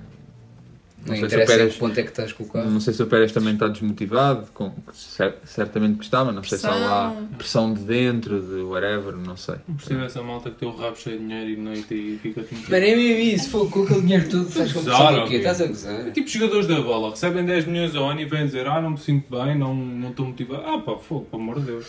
Não, 1.07 1.15
Não 1.15 1.21
sei 1.21 1.29
se 1.29 1.35
interessa 1.37 1.53
Pérez, 1.57 1.77
ponto 1.77 1.99
é 1.99 2.03
que 2.03 2.09
estás 2.09 2.33
com 2.33 2.43
o 2.43 2.49
carro. 2.49 2.69
não 2.71 2.81
sei 2.81 2.93
se 2.93 3.01
o 3.03 3.07
Pérez 3.07 3.31
também 3.31 3.55
está 3.55 3.69
desmotivado, 3.69 4.49
com, 4.53 4.73
cer- 4.93 5.37
certamente 5.45 5.97
que 5.99 6.05
está, 6.05 6.25
mas 6.25 6.35
não 6.35 6.43
sei 6.43 6.59
se 6.59 6.67
há 6.67 6.75
lá 6.75 7.17
pressão 7.39 7.73
de 7.73 7.81
dentro, 7.83 8.41
de 8.43 8.61
whatever, 8.63 9.15
não 9.17 9.37
sei. 9.37 9.55
Percebe 9.77 10.05
essa 10.05 10.21
malta 10.23 10.51
que 10.51 10.57
tem 10.57 10.69
o 10.69 10.75
rabo 10.77 10.97
cheio 10.97 11.19
de 11.19 11.25
dinheiro 11.25 11.51
e 11.51 11.57
noite 11.57 11.95
e 11.95 12.19
fica-te 12.21 12.53
muito. 12.53 12.69
Mano, 12.71 12.85
é 12.85 12.97
mesmo 12.97 13.23
isso, 13.23 13.49
fogo, 13.49 13.71
com 13.71 13.83
aquele 13.85 14.01
dinheiro 14.03 14.29
todo, 14.29 14.49
estás 14.49 14.73
com 14.73 14.83
quê? 15.29 15.37
Estás 15.37 15.61
a 15.63 15.67
gozar? 15.69 16.09
É 16.09 16.11
tipo 16.11 16.29
jogadores 16.29 16.67
da 16.67 16.81
bola, 16.81 17.11
recebem 17.11 17.45
10 17.45 17.67
milhões 17.67 17.95
ao 17.95 18.11
ano 18.11 18.21
e 18.21 18.25
vêm 18.25 18.45
dizer 18.47 18.67
ah, 18.67 18.81
não 18.83 18.91
me 18.91 18.99
sinto 18.99 19.31
bem, 19.31 19.57
não 19.57 19.73
não 19.75 20.11
estou 20.11 20.27
motivado. 20.27 20.63
Ah 20.67 20.81
pá, 20.81 20.97
fogo, 20.97 21.27
pelo 21.31 21.43
amor 21.43 21.61
de 21.61 21.67
Deus. 21.67 21.87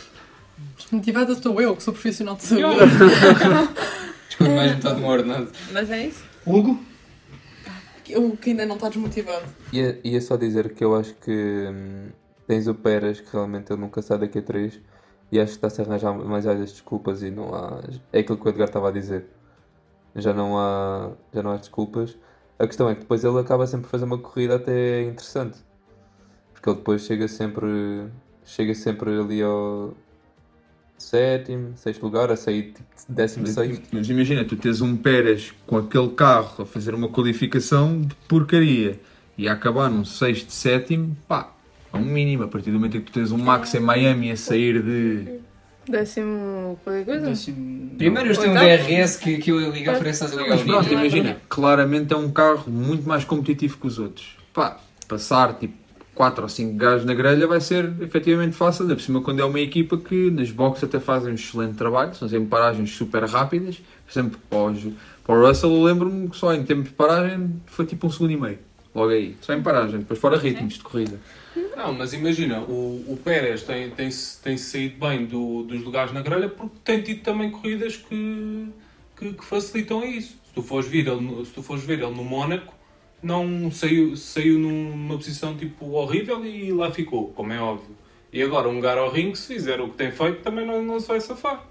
Desmotivada 0.78 1.34
estou 1.34 1.60
eu, 1.60 1.76
que 1.76 1.82
sou 1.82 1.94
profissional 1.94 2.36
de 2.36 2.44
saúde. 2.44 2.78
Desconto 4.30 4.52
mais 4.56 4.76
metade 4.76 4.96
do 4.96 5.02
meu 5.02 5.10
ordenado. 5.10 5.48
Mas 5.72 5.90
é 5.90 6.08
isso. 6.08 6.24
Hugo? 6.46 6.80
Eu 8.10 8.36
que 8.38 8.52
ainda 8.52 8.66
não 8.66 8.76
está 8.76 8.90
desmotivado. 8.90 9.46
Ia, 9.72 10.00
ia 10.04 10.22
só 10.22 10.36
dizer 10.36 10.74
que 10.74 10.84
eu 10.84 10.96
acho 10.96 11.14
que 11.16 11.32
hum, 11.32 12.10
tens 12.48 12.68
o 12.68 12.74
Pérez, 12.74 13.22
que 13.22 13.32
realmente 13.32 13.72
ele 13.72 13.82
nunca 13.82 14.02
sai 14.02 14.18
daqui 14.18 14.40
a 14.40 14.42
3 14.42 14.80
e 15.32 15.40
acho 15.40 15.52
que 15.52 15.58
está-se 15.58 15.82
a 15.82 15.86
arranjar 15.86 16.14
mais 16.14 16.48
às 16.48 16.58
desculpas 16.60 17.22
e 17.22 17.30
não 17.30 17.54
há. 17.54 17.82
É 18.12 18.20
aquilo 18.20 18.38
que 18.38 18.48
o 18.48 18.50
Edgar 18.50 18.68
estava 18.68 18.90
a 18.90 18.92
dizer. 18.92 19.26
Já 20.16 20.34
não 20.34 20.58
há, 20.58 21.12
já 21.34 21.44
não 21.44 21.52
há 21.52 21.58
desculpas. 21.58 22.18
A 22.58 22.66
questão 22.66 22.90
é 22.90 22.96
que 22.96 23.02
depois 23.02 23.24
ele 23.24 23.40
acaba 23.40 23.68
sempre 23.68 23.88
a 23.88 23.90
fazer 23.90 24.06
uma 24.06 24.18
corrida 24.18 24.56
até 24.56 25.04
interessante. 25.04 25.60
Porque 26.54 26.70
ele 26.70 26.78
depois 26.78 27.04
chega 27.04 27.28
sempre, 27.28 27.68
chega 28.44 28.74
sempre 28.74 29.18
ali 29.18 29.42
ao 29.42 29.94
sétimo, 31.04 31.74
sexto 31.76 32.04
lugar, 32.04 32.32
a 32.32 32.36
sair 32.36 32.74
tipo 32.74 32.84
décimo 33.08 33.48
sexto. 33.48 33.84
Mas 33.92 34.10
imagina, 34.10 34.44
tu 34.44 34.56
tens 34.56 34.82
um 34.82 34.96
Pérez 34.96 35.54
com 35.66 35.78
aquele 35.78 36.10
carro 36.10 36.64
a 36.64 36.66
fazer 36.66 36.94
uma 36.94 37.10
qualificação 37.10 38.02
de 38.02 38.14
porcaria 38.28 39.00
e 39.38 39.48
a 39.48 39.54
acabar 39.54 39.90
num 39.90 40.04
sexto, 40.04 40.52
sétimo, 40.52 41.16
pá, 41.28 41.54
é 41.94 41.98
um 41.98 42.06
mínimo. 42.06 42.44
A 42.44 42.48
partir 42.48 42.72
do 42.72 42.74
momento 42.78 42.98
em 42.98 43.02
que 43.02 43.12
tu 43.12 43.14
tens 43.14 43.32
um 43.32 43.38
Max 43.38 43.74
em 43.74 43.80
Miami 43.80 44.32
a 44.32 44.38
sair 44.38 44.82
de. 44.82 45.40
Décimo 45.88 46.80
qualquer 46.84 47.06
coisa? 47.06 47.52
Primeiro 47.98 48.28
eles 48.28 48.38
têm 48.38 48.52
um? 48.52 48.54
DRS 48.54 49.16
que, 49.18 49.38
que 49.40 49.52
eu 49.52 49.60
ia 49.60 49.70
ligar, 49.70 49.98
parece 49.98 50.20
que 50.20 50.26
estás 50.26 50.34
a 50.34 50.44
ligar 50.44 50.58
Mas 50.58 50.66
pronto, 50.66 50.94
imagina, 50.94 51.38
claramente 51.50 52.14
é 52.14 52.18
um 52.18 52.30
carro 52.30 52.70
muito 52.70 53.08
mais 53.08 53.26
competitivo 53.26 53.78
que 53.78 53.88
os 53.88 53.98
outros. 53.98 54.38
Pá, 54.54 54.80
passar 55.08 55.58
tipo 55.58 55.79
4 56.20 56.44
ou 56.44 56.50
5 56.50 56.76
gajos 56.76 57.06
na 57.06 57.14
grelha 57.14 57.48
vai 57.48 57.62
ser 57.62 57.94
efetivamente 58.02 58.54
fácil, 58.54 58.82
ainda 58.82 58.96
por 58.98 59.02
cima 59.02 59.22
quando 59.22 59.40
é 59.40 59.46
uma 59.46 59.60
equipa 59.62 59.98
que 59.98 60.30
nas 60.30 60.52
boxes 60.52 60.84
até 60.84 61.00
fazem 61.00 61.32
um 61.32 61.36
excelente 61.36 61.78
trabalho, 61.78 62.14
são 62.14 62.28
sempre 62.28 62.50
paragens 62.50 62.92
super 62.92 63.24
rápidas. 63.24 63.78
Por 64.06 64.12
exemplo, 64.12 64.38
para 64.50 65.34
o, 65.34 65.48
Russell 65.48 65.74
eu 65.74 65.82
lembro-me 65.82 66.28
que 66.28 66.36
só 66.36 66.54
em 66.54 66.66
tempo 66.66 66.84
de 66.84 66.90
paragem 66.90 67.62
foi 67.68 67.86
tipo 67.86 68.06
um 68.06 68.12
segundo 68.12 68.32
e 68.32 68.36
meio. 68.36 68.60
Logo 68.94 69.12
aí, 69.12 69.38
só 69.40 69.54
em 69.54 69.64
paragem, 69.64 70.00
depois 70.00 70.20
fora 70.20 70.38
ritmos 70.38 70.74
de 70.74 70.82
corrida. 70.82 71.18
Não, 71.78 71.94
mas 71.94 72.12
imagina, 72.12 72.60
o, 72.64 73.06
o 73.08 73.18
Pérez 73.24 73.64
tem, 73.64 73.90
tem, 73.92 74.10
tem 74.44 74.58
saído 74.58 75.00
bem 75.00 75.26
do, 75.26 75.64
dos 75.64 75.82
lugares 75.82 76.12
na 76.12 76.22
grelha 76.22 76.50
porque 76.50 76.76
tem 76.84 77.02
tido 77.02 77.22
também 77.22 77.50
corridas 77.50 77.96
que, 77.96 78.68
que, 79.16 79.32
que 79.36 79.46
facilitam 79.46 80.04
isso. 80.04 80.38
Se 80.48 80.54
tu 80.54 80.62
fores 80.62 80.90
ver 80.90 81.08
ele, 81.08 81.46
se 81.46 81.52
tu 81.54 81.64
fores 81.64 81.86
ver 81.86 82.00
ele 82.00 82.14
no 82.14 82.26
Mónaco, 82.26 82.74
não 83.22 83.72
saiu, 83.72 84.16
saiu 84.16 84.58
numa 84.58 85.16
posição 85.16 85.56
tipo 85.56 85.92
horrível 85.92 86.46
e 86.46 86.72
lá 86.72 86.92
ficou, 86.92 87.30
como 87.30 87.52
é 87.54 87.60
óbvio. 87.60 87.96
E 88.32 88.42
agora 88.42 88.70
um 88.70 88.76
lugar 88.76 88.98
ao 88.98 89.12
ringue, 89.12 89.38
se 89.38 89.48
fizer 89.54 89.82
o 89.82 89.90
que 89.90 89.98
tem 89.98 90.12
feito, 90.12 90.42
também 90.42 90.66
não, 90.66 90.84
não 90.84 91.00
se 91.00 91.08
vai 91.08 91.20
safar. 91.20 91.66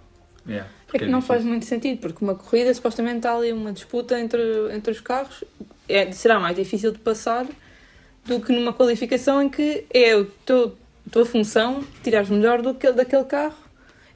Yeah, 0.47 0.69
É 0.93 0.99
que 0.99 1.07
não 1.07 1.21
faz 1.21 1.45
muito 1.45 1.67
sentido, 1.67 2.01
porque 2.01 2.25
uma 2.25 2.35
corrida 2.35 2.73
supostamente 2.73 3.19
está 3.19 3.37
ali 3.37 3.53
uma 3.53 3.73
disputa 3.73 4.19
entre, 4.19 4.41
entre 4.73 4.91
os 4.91 5.01
carros, 5.01 5.45
é, 5.89 6.11
será 6.13 6.41
mais 6.41 6.57
difícil 6.57 6.93
de 6.93 6.99
passar 6.99 7.47
do 8.25 8.41
que 8.41 8.53
numa 8.53 8.73
qualificação 8.73 9.43
em 9.43 9.49
que 9.49 9.85
é 9.93 10.15
a 10.15 10.27
tua 11.11 11.25
função 11.25 11.83
tirares 12.03 12.29
melhor 12.29 12.61
do 12.63 12.75
que, 12.75 12.91
daquele 12.93 13.25
carro. 13.25 13.68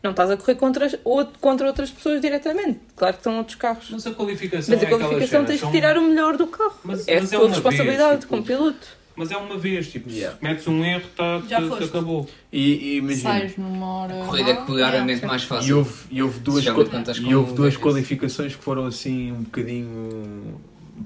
Não 0.02 0.10
estás 0.10 0.30
a 0.30 0.36
correr 0.36 0.56
contra, 0.56 0.90
ou- 1.04 1.24
contra 1.40 1.66
outras 1.66 1.90
pessoas 1.90 2.20
diretamente. 2.20 2.80
Claro 2.96 3.14
que 3.14 3.20
estão 3.20 3.38
outros 3.38 3.54
carros. 3.56 3.88
Mas 3.90 4.06
a 4.06 4.10
qualificação 4.12 4.74
Mas 4.74 4.82
a 4.82 4.86
é 4.86 4.90
qualificação 4.90 5.28
cenas, 5.28 5.46
tens 5.46 5.54
que 5.60 5.60
são- 5.60 5.70
tirar 5.72 5.96
o 5.96 6.02
melhor 6.02 6.36
do 6.36 6.46
carro. 6.48 6.74
Mas- 6.82 7.06
é 7.06 7.20
mas 7.20 7.32
a 7.32 7.36
é 7.36 7.38
tua 7.38 7.46
uma 7.46 7.54
responsabilidade 7.54 8.08
vez, 8.08 8.20
tipo, 8.20 8.30
como 8.30 8.42
piloto. 8.42 9.02
Mas 9.14 9.30
é 9.30 9.36
uma 9.36 9.58
vez, 9.58 9.88
tipo, 9.92 10.10
se 10.10 10.26
metes 10.40 10.66
um 10.66 10.82
erro, 10.82 11.04
tá, 11.14 11.40
Já 11.46 11.60
tá- 11.60 11.68
foste. 11.68 11.84
acabou. 11.84 12.28
E, 12.50 12.60
e 12.72 12.96
imagina, 12.96 13.30
Sais 13.40 13.56
numa 13.58 13.86
hora. 13.86 14.22
A 14.22 14.26
corrida 14.26 14.50
é 14.50 14.56
claramente 14.56 15.26
mais 15.26 15.42
E 15.42 15.46
fácil. 15.46 15.78
houve, 15.78 15.92
e 16.10 16.22
houve 16.22 16.38
duas, 16.40 16.64
e 16.64 17.34
houve 17.34 17.52
duas 17.52 17.76
qualificações 17.76 18.56
que 18.56 18.62
foram 18.64 18.86
assim 18.86 19.30
um 19.32 19.42
bocadinho. 19.42 20.58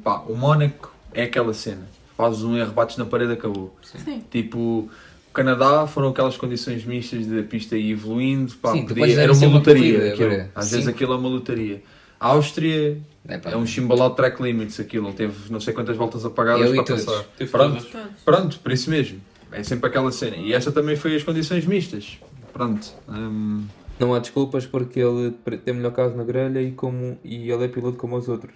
Pá, 0.04 0.22
o 0.26 0.34
Mónaco 0.36 0.92
é 1.12 1.24
aquela 1.24 1.52
cena. 1.52 1.86
Fazes 2.16 2.42
um 2.44 2.56
erro, 2.56 2.72
bates 2.72 2.96
na 2.96 3.04
parede, 3.04 3.32
acabou. 3.32 3.74
Sim. 3.82 4.22
Tipo, 4.30 4.88
Canadá 5.36 5.86
foram 5.86 6.08
aquelas 6.08 6.36
condições 6.36 6.84
mistas 6.84 7.26
da 7.26 7.42
pista 7.42 7.76
ir 7.76 7.90
evoluindo. 7.92 8.54
Pá, 8.54 8.72
Sim, 8.72 8.86
podia- 8.86 9.20
era 9.20 9.32
uma 9.32 9.46
lotaria. 9.46 9.98
corrida, 9.98 10.14
agora, 10.14 10.50
Às 10.54 10.70
vezes 10.70 10.88
aquilo 10.88 11.12
é 11.12 11.16
uma 11.16 11.28
lotaria. 11.28 11.82
A 12.18 12.28
Áustria 12.28 12.98
É, 13.28 13.36
pá. 13.36 13.50
é 13.50 13.56
um 13.56 13.66
chimbalado 13.66 14.10
de 14.10 14.16
track 14.16 14.42
limits 14.42 14.80
aquilo, 14.80 15.08
ele 15.08 15.14
teve 15.16 15.52
não 15.52 15.60
sei 15.60 15.74
quantas 15.74 15.96
voltas 15.96 16.24
apagadas 16.24 16.70
para 16.70 16.82
todos. 16.84 17.04
passar. 17.04 17.24
Pronto, 17.50 17.84
todas. 17.84 18.08
pronto, 18.24 18.58
por 18.60 18.72
isso 18.72 18.88
mesmo. 18.88 19.20
É 19.52 19.62
sempre 19.62 19.88
aquela 19.88 20.10
cena. 20.10 20.36
E 20.36 20.52
esta 20.54 20.72
também 20.72 20.96
foi 20.96 21.14
as 21.14 21.22
condições 21.22 21.66
mistas. 21.66 22.18
Pronto. 22.52 22.86
hum, 23.08 23.64
Não 24.00 24.12
há 24.14 24.18
desculpas 24.18 24.66
porque 24.66 24.98
ele 25.00 25.32
tem 25.64 25.72
melhor 25.74 25.92
carro 25.92 26.16
na 26.16 26.24
grelha 26.24 26.60
e, 26.62 26.72
como, 26.72 27.18
e 27.24 27.50
ele 27.50 27.64
é 27.64 27.68
piloto 27.68 27.96
como 27.98 28.16
os 28.16 28.28
outros. 28.28 28.54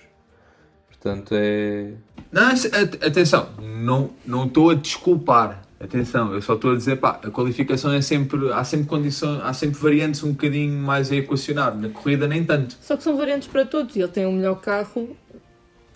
Portanto, 0.89 1.33
é. 1.35 1.93
Não, 2.31 2.49
atenção, 3.07 3.49
não 3.59 4.11
não 4.27 4.45
estou 4.47 4.71
a 4.71 4.75
desculpar. 4.75 5.63
Atenção, 5.83 6.35
eu 6.35 6.43
só 6.43 6.55
estou 6.57 6.73
a 6.73 6.77
dizer, 6.77 6.97
pá, 6.97 7.19
a 7.25 7.31
qualificação 7.31 7.91
é 7.95 8.03
sempre, 8.03 8.53
há 8.53 8.63
sempre 8.65 8.87
condições, 8.87 9.41
há 9.43 9.53
sempre 9.55 9.81
variantes 9.81 10.23
um 10.23 10.33
bocadinho 10.33 10.79
mais 10.79 11.11
a 11.11 11.17
equacionar. 11.17 11.75
Na 11.75 11.89
corrida 11.89 12.29
nem 12.29 12.45
tanto. 12.45 12.77
Só 12.83 12.99
que 12.99 13.03
são 13.03 13.17
variantes 13.17 13.49
para 13.49 13.65
todos 13.65 13.97
e 13.97 14.01
ele 14.01 14.09
tem 14.09 14.27
o 14.27 14.33
melhor 14.33 14.57
carro, 14.61 15.17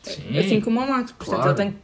Sim. 0.03 0.39
assim 0.39 0.61
como 0.63 0.81
o 0.81 0.89
Max. 0.89 1.13
Portanto, 1.13 1.37
Claro. 1.43 1.51
ele 1.51 1.57
tem, 1.71 1.77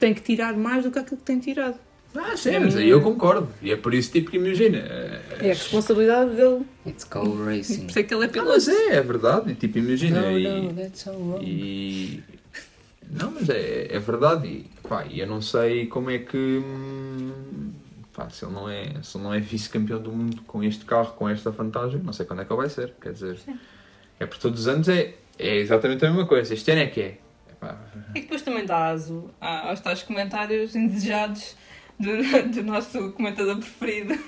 tem 0.00 0.14
que 0.14 0.22
tirar 0.22 0.54
mais 0.56 0.82
do 0.84 0.90
que 0.90 0.98
aquilo 0.98 1.18
que 1.18 1.24
tem 1.24 1.38
tirado. 1.38 1.74
Ah, 2.18 2.34
sim, 2.34 2.48
É 2.54 2.58
mas 2.58 2.74
aí 2.74 2.88
eu 2.88 3.02
concordo. 3.02 3.46
E 3.60 3.70
é 3.70 3.76
por 3.76 3.92
isso, 3.92 4.10
tipo, 4.10 4.30
que 4.30 4.38
imagina. 4.38 4.78
é- 4.78 5.20
É 5.40 5.44
a 5.50 5.54
responsabilidade 5.54 6.30
dele. 6.34 6.62
It's 6.86 7.04
called 7.04 7.42
racing. 7.44 7.80
Por 7.82 7.90
isso 7.90 7.98
é 7.98 8.02
que 8.02 8.14
ele 8.14 8.22
é 8.24 8.26
Ah, 8.26 8.30
piloto. 8.30 8.50
mas 8.52 8.68
é, 8.68 8.94
é 8.96 9.02
verdade. 9.02 9.52
E, 9.52 9.54
tipo, 9.54 9.76
imagina. 9.76 10.22
No, 10.22 10.38
e, 10.38 10.48
no, 10.62 10.72
that's 10.72 11.00
so 11.02 11.10
wrong. 11.10 11.44
e- 11.44 12.22
Não, 13.10 13.30
mas 13.30 13.48
é, 13.48 13.94
é 13.94 13.98
verdade. 13.98 14.48
E, 14.48 14.70
pá, 14.88 15.06
eu 15.06 15.26
não 15.26 15.40
sei 15.40 15.86
como 15.86 16.10
é 16.10 16.18
que. 16.18 16.36
hum, 16.36 17.72
Pá, 18.16 18.30
se 18.30 18.46
ele 18.46 18.54
não 18.54 18.66
é, 18.66 19.02
se 19.02 19.18
ele 19.18 19.24
não 19.24 19.34
é 19.34 19.38
vice-campeão 19.38 20.00
do 20.00 20.10
mundo 20.10 20.40
com 20.46 20.64
este 20.64 20.86
carro, 20.86 21.12
com 21.12 21.28
esta 21.28 21.50
vantagem, 21.50 22.00
não 22.00 22.14
sei 22.14 22.24
quando 22.24 22.40
é 22.40 22.44
que 22.46 22.52
ele 22.52 22.62
vai 22.62 22.70
ser. 22.70 22.94
Quer 22.98 23.12
dizer, 23.12 23.38
é 24.18 24.24
por 24.24 24.38
todos 24.38 24.60
os 24.60 24.68
anos 24.68 24.88
é, 24.88 25.14
é 25.38 25.56
exatamente 25.56 26.02
a 26.06 26.08
mesma 26.08 26.26
coisa. 26.26 26.54
Este 26.54 26.70
ano 26.70 26.80
é 26.80 26.86
que 26.86 27.00
é. 27.02 27.18
Epá, 27.50 27.78
E 28.14 28.22
depois 28.22 28.40
também 28.40 28.64
dá 28.64 28.88
aso 28.88 29.30
aos 29.38 29.80
tais 29.80 30.02
comentários 30.02 30.74
indesejados 30.74 31.56
do, 32.00 32.16
do 32.54 32.62
nosso 32.62 33.12
comentador 33.12 33.58
preferido. 33.58 34.18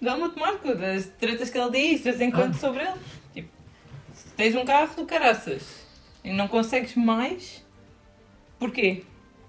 Do 0.00 0.08
Helmut 0.08 0.38
Marco, 0.38 0.72
das 0.76 1.06
tretas 1.18 1.50
que 1.50 1.58
ele 1.58 1.70
diz 1.70 1.98
de 1.98 2.04
vez 2.04 2.20
em 2.20 2.30
quando 2.30 2.54
sobre 2.54 2.82
ele. 2.82 3.00
Tipo, 3.32 3.48
se 4.12 4.28
tens 4.36 4.54
um 4.54 4.64
carro 4.64 4.94
do 4.94 5.04
caraças 5.04 5.84
e 6.22 6.32
não 6.32 6.46
consegues 6.46 6.94
mais, 6.94 7.63
porquê? 8.64 9.02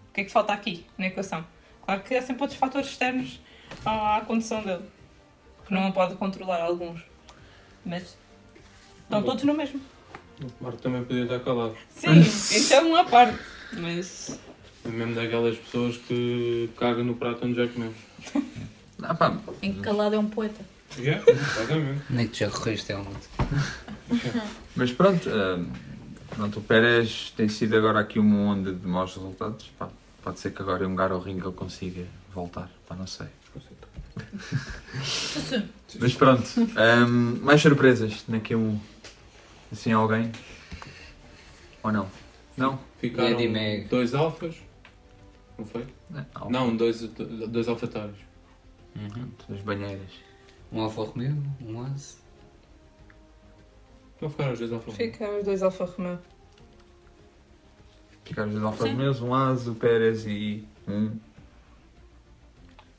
O 0.10 0.14
que 0.14 0.22
é 0.22 0.24
que 0.26 0.32
falta 0.32 0.52
aqui 0.52 0.86
na 0.98 1.08
equação? 1.08 1.46
Claro 1.86 2.02
que 2.02 2.16
há 2.16 2.22
sempre 2.22 2.42
outros 2.42 2.60
fatores 2.60 2.90
externos 2.90 3.40
à, 3.86 4.18
à 4.18 4.22
condução 4.22 4.62
dele, 4.62 4.84
que 5.66 5.74
não 5.74 5.90
pode 5.94 6.16
controlar 6.16 6.62
alguns. 6.62 7.02
Mas 7.86 8.18
estão 9.04 9.24
todos 9.24 9.44
no 9.44 9.54
mesmo. 9.54 9.80
O 10.42 10.64
Marco 10.64 10.80
também 10.82 11.04
podia 11.06 11.24
estar 11.24 11.40
calado. 11.40 11.78
Sim, 11.90 12.20
isso 12.20 12.74
é 12.74 12.82
uma 12.82 13.06
parte, 13.06 13.40
mas 13.72 14.38
É 14.84 14.90
mesmo 14.90 15.16
daquelas 15.16 15.58
pessoas 15.58 15.96
que 15.96 16.70
cagam 16.78 17.06
no 17.06 17.16
prato 17.16 17.46
onde 17.46 17.56
já 17.56 17.68
comemos. 17.72 17.96
ah, 19.02 19.16
pá, 19.16 19.38
Encalado 19.62 20.16
é 20.16 20.20
um 20.20 20.30
poeta. 20.30 20.62
Yeah, 20.98 21.24
exatamente. 21.28 22.02
Nem 22.10 22.28
que 22.28 22.40
já 22.40 22.50
correste, 22.50 22.92
Helmut. 22.92 23.18
mas 24.76 24.92
pronto, 24.92 25.30
hum, 25.30 25.72
pronto, 26.30 26.60
o 26.60 26.62
Pérez 26.62 27.32
tem 27.36 27.48
sido 27.50 27.76
agora 27.76 28.00
aqui 28.00 28.20
uma 28.20 28.38
onda 28.52 28.74
de 28.74 28.88
maus 28.88 29.16
resultados. 29.16 29.72
Pá, 29.78 29.90
pode 30.24 30.40
ser 30.40 30.52
que 30.52 30.62
agora 30.62 30.84
em 30.84 30.88
um 30.88 30.92
lugar 30.92 31.12
ao 31.12 31.20
ringue 31.20 31.46
ele 31.46 31.54
consiga 31.54 32.06
voltar. 32.34 32.70
Pá, 32.88 32.96
não 32.96 33.08
sei. 33.08 33.28
Mas 36.00 36.14
pronto, 36.14 36.44
hum, 36.60 37.40
mais 37.42 37.62
surpresas 37.62 38.24
daqui 38.28 38.56
um. 38.56 38.80
Assim, 39.72 39.92
alguém? 39.92 40.32
Ou 41.84 41.92
não? 41.92 42.08
Não? 42.58 42.80
Ficaram 43.00 43.32
Mag. 43.52 43.88
dois 43.90 44.14
alfas. 44.14 44.56
Não 45.58 45.66
foi? 45.66 45.86
Não, 46.10 46.50
Não, 46.50 46.76
dois, 46.76 47.02
dois 47.02 47.68
alfatários. 47.68 48.18
As 49.54 49.62
banheiras. 49.62 50.12
Um 50.72 50.82
Alfa 50.82 51.04
Romeo, 51.04 51.42
um 51.62 51.82
As. 51.82 52.18
Não 54.22 54.30
ficaram 54.30 54.54
os 54.54 54.60
dois 54.60 54.72
alfa 54.72 54.92
Ficam 54.92 55.38
os 55.38 55.46
dois 55.46 55.64
Alfa 55.64 55.86
Romeo. 55.86 56.20
Ficaram 58.24 58.50
os 58.50 58.64
Alfa 58.64 58.88
Romeos, 58.88 59.22
um 59.22 59.34
As, 59.34 59.68
o 59.68 59.76
Pérez 59.76 60.26
e 60.26 60.66
um. 60.88 61.18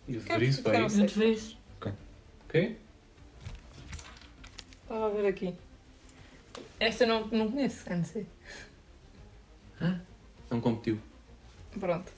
E 0.06 0.16
o 0.16 0.20
Vries 0.20 0.60
vai 0.60 0.74
Ficaram 0.74 0.84
aí. 0.84 0.90
seis. 0.90 1.12
De 1.12 1.18
vez. 1.18 1.58
Ok? 2.48 2.78
Estava 4.82 5.06
a 5.06 5.10
ver 5.10 5.26
aqui. 5.26 5.54
Esta 6.78 7.04
eu 7.04 7.08
não, 7.08 7.26
não 7.28 7.50
conheço, 7.50 7.88
não 7.90 8.04
sei. 8.04 8.26
Não 10.50 10.60
competiu. 10.60 11.00
Pronto. 11.78 12.12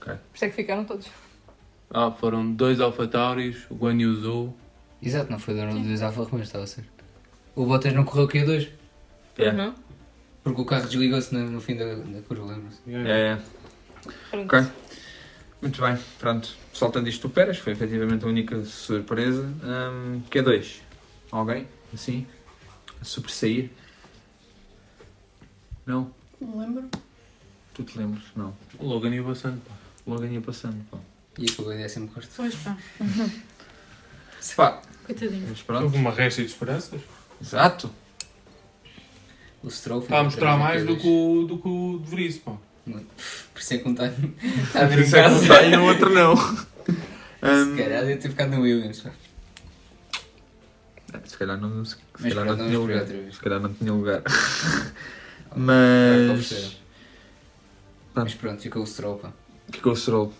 Ok. 0.00 0.14
Por 0.14 0.34
isso 0.34 0.44
é 0.44 0.48
que 0.50 0.56
ficaram 0.56 0.84
todos. 0.84 1.08
Ah, 1.90 2.10
foram 2.10 2.52
dois 2.52 2.80
alfatauris, 2.80 3.68
o 3.70 3.74
Guan 3.74 3.98
Yu 3.98 4.14
Zhou. 4.16 4.56
Exato, 5.00 5.30
não 5.30 5.38
foi 5.38 5.54
dos 5.54 6.02
Alfa 6.02 6.24
Romeo, 6.24 6.42
estava 6.42 6.66
certo. 6.66 6.97
O 7.58 7.66
Bottas 7.66 7.92
não 7.92 8.04
correu 8.04 8.24
aqui 8.26 8.38
a 8.38 8.44
dois, 8.44 8.68
É. 9.36 9.50
Não? 9.52 9.74
porque 10.44 10.60
o 10.60 10.64
carro 10.64 10.86
desligou-se 10.86 11.34
no, 11.34 11.50
no 11.50 11.60
fim 11.60 11.74
da, 11.76 11.92
da 11.96 12.22
curva, 12.22 12.46
lembra-se? 12.52 12.78
Yeah. 12.86 13.10
É. 13.10 13.38
Pronto. 14.30 14.46
Ok. 14.56 14.68
Muito 15.60 15.80
bem, 15.82 15.98
pronto. 16.20 16.56
Saltando 16.72 17.08
isto 17.08 17.26
do 17.26 17.34
Pérez, 17.34 17.58
foi 17.58 17.72
efetivamente 17.72 18.24
a 18.24 18.28
única 18.28 18.64
surpresa. 18.64 19.42
Hum, 19.42 20.22
Q2. 20.30 20.76
Alguém? 21.32 21.66
Assim? 21.92 22.26
A 23.00 23.04
sobressair? 23.04 23.70
Não? 25.84 26.10
Não 26.40 26.60
lembro. 26.60 26.88
Tu 27.74 27.82
te 27.82 27.98
lembras? 27.98 28.22
Não. 28.36 28.54
O 28.78 28.86
Logan 28.86 29.10
ia 29.10 29.22
passando. 29.22 29.60
pá. 29.64 29.74
Logo 30.06 30.24
ia 30.24 30.40
passando. 30.40 30.82
Pá. 30.90 30.98
E 31.36 31.46
acabou 31.50 31.72
em 31.72 31.78
décimo 31.78 32.08
quarto. 32.08 32.28
Pois 32.36 32.54
pá. 32.54 32.76
Pá, 34.56 34.82
Coitadinho. 35.04 35.46
mas 35.48 35.60
pronto. 35.62 35.82
Houve 35.84 35.96
uma 35.96 36.12
resta 36.12 36.40
de 36.40 36.48
esperanças. 36.48 37.00
Exato. 37.40 37.90
O 39.62 39.70
Stroll 39.70 40.00
Está 40.00 40.20
a 40.20 40.24
mostrar 40.24 40.56
mais 40.56 40.84
do 40.84 40.96
que 40.96 41.06
o, 41.06 41.44
do 41.46 41.58
que 41.58 41.68
o 41.68 41.98
de 42.02 42.10
Vries, 42.10 42.38
pá. 42.38 42.56
Por 42.84 43.60
isso 43.60 43.74
é 43.74 43.78
que 43.78 43.88
um 43.88 43.92
está 43.92 44.06
está 44.06 44.84
a 44.84 44.88
Por 44.88 44.98
isso 44.98 45.16
é 45.16 45.22
que 45.24 45.30
um 45.30 45.46
sai 45.46 45.72
e 45.72 45.76
o 45.76 45.84
outro 45.84 46.10
não. 46.10 46.36
Se 47.38 47.76
calhar 47.76 48.00
devia 48.00 48.16
ter 48.16 48.28
ficado 48.30 48.50
no 48.50 48.62
Williams. 48.62 49.00
pá. 49.00 49.10
Se 51.24 51.36
calhar 51.36 51.58
não, 51.60 51.84
se, 51.84 51.92
se 51.92 51.98
calhar 52.22 52.44
pronto, 52.44 52.58
não 52.58 52.66
tinha 52.66 52.78
lugar. 52.78 53.06
Se 53.06 53.40
calhar 53.40 53.60
não 53.60 53.74
tinha 53.74 53.92
lugar. 53.92 54.22
Mas. 55.56 56.76
Mas 58.14 58.34
pronto, 58.34 58.60
ficou 58.62 58.82
o 58.82 58.86
Stroll, 58.86 59.18
pá. 59.18 59.32
Que 59.70 59.86
o 59.88 59.94
Stroll? 59.96 60.32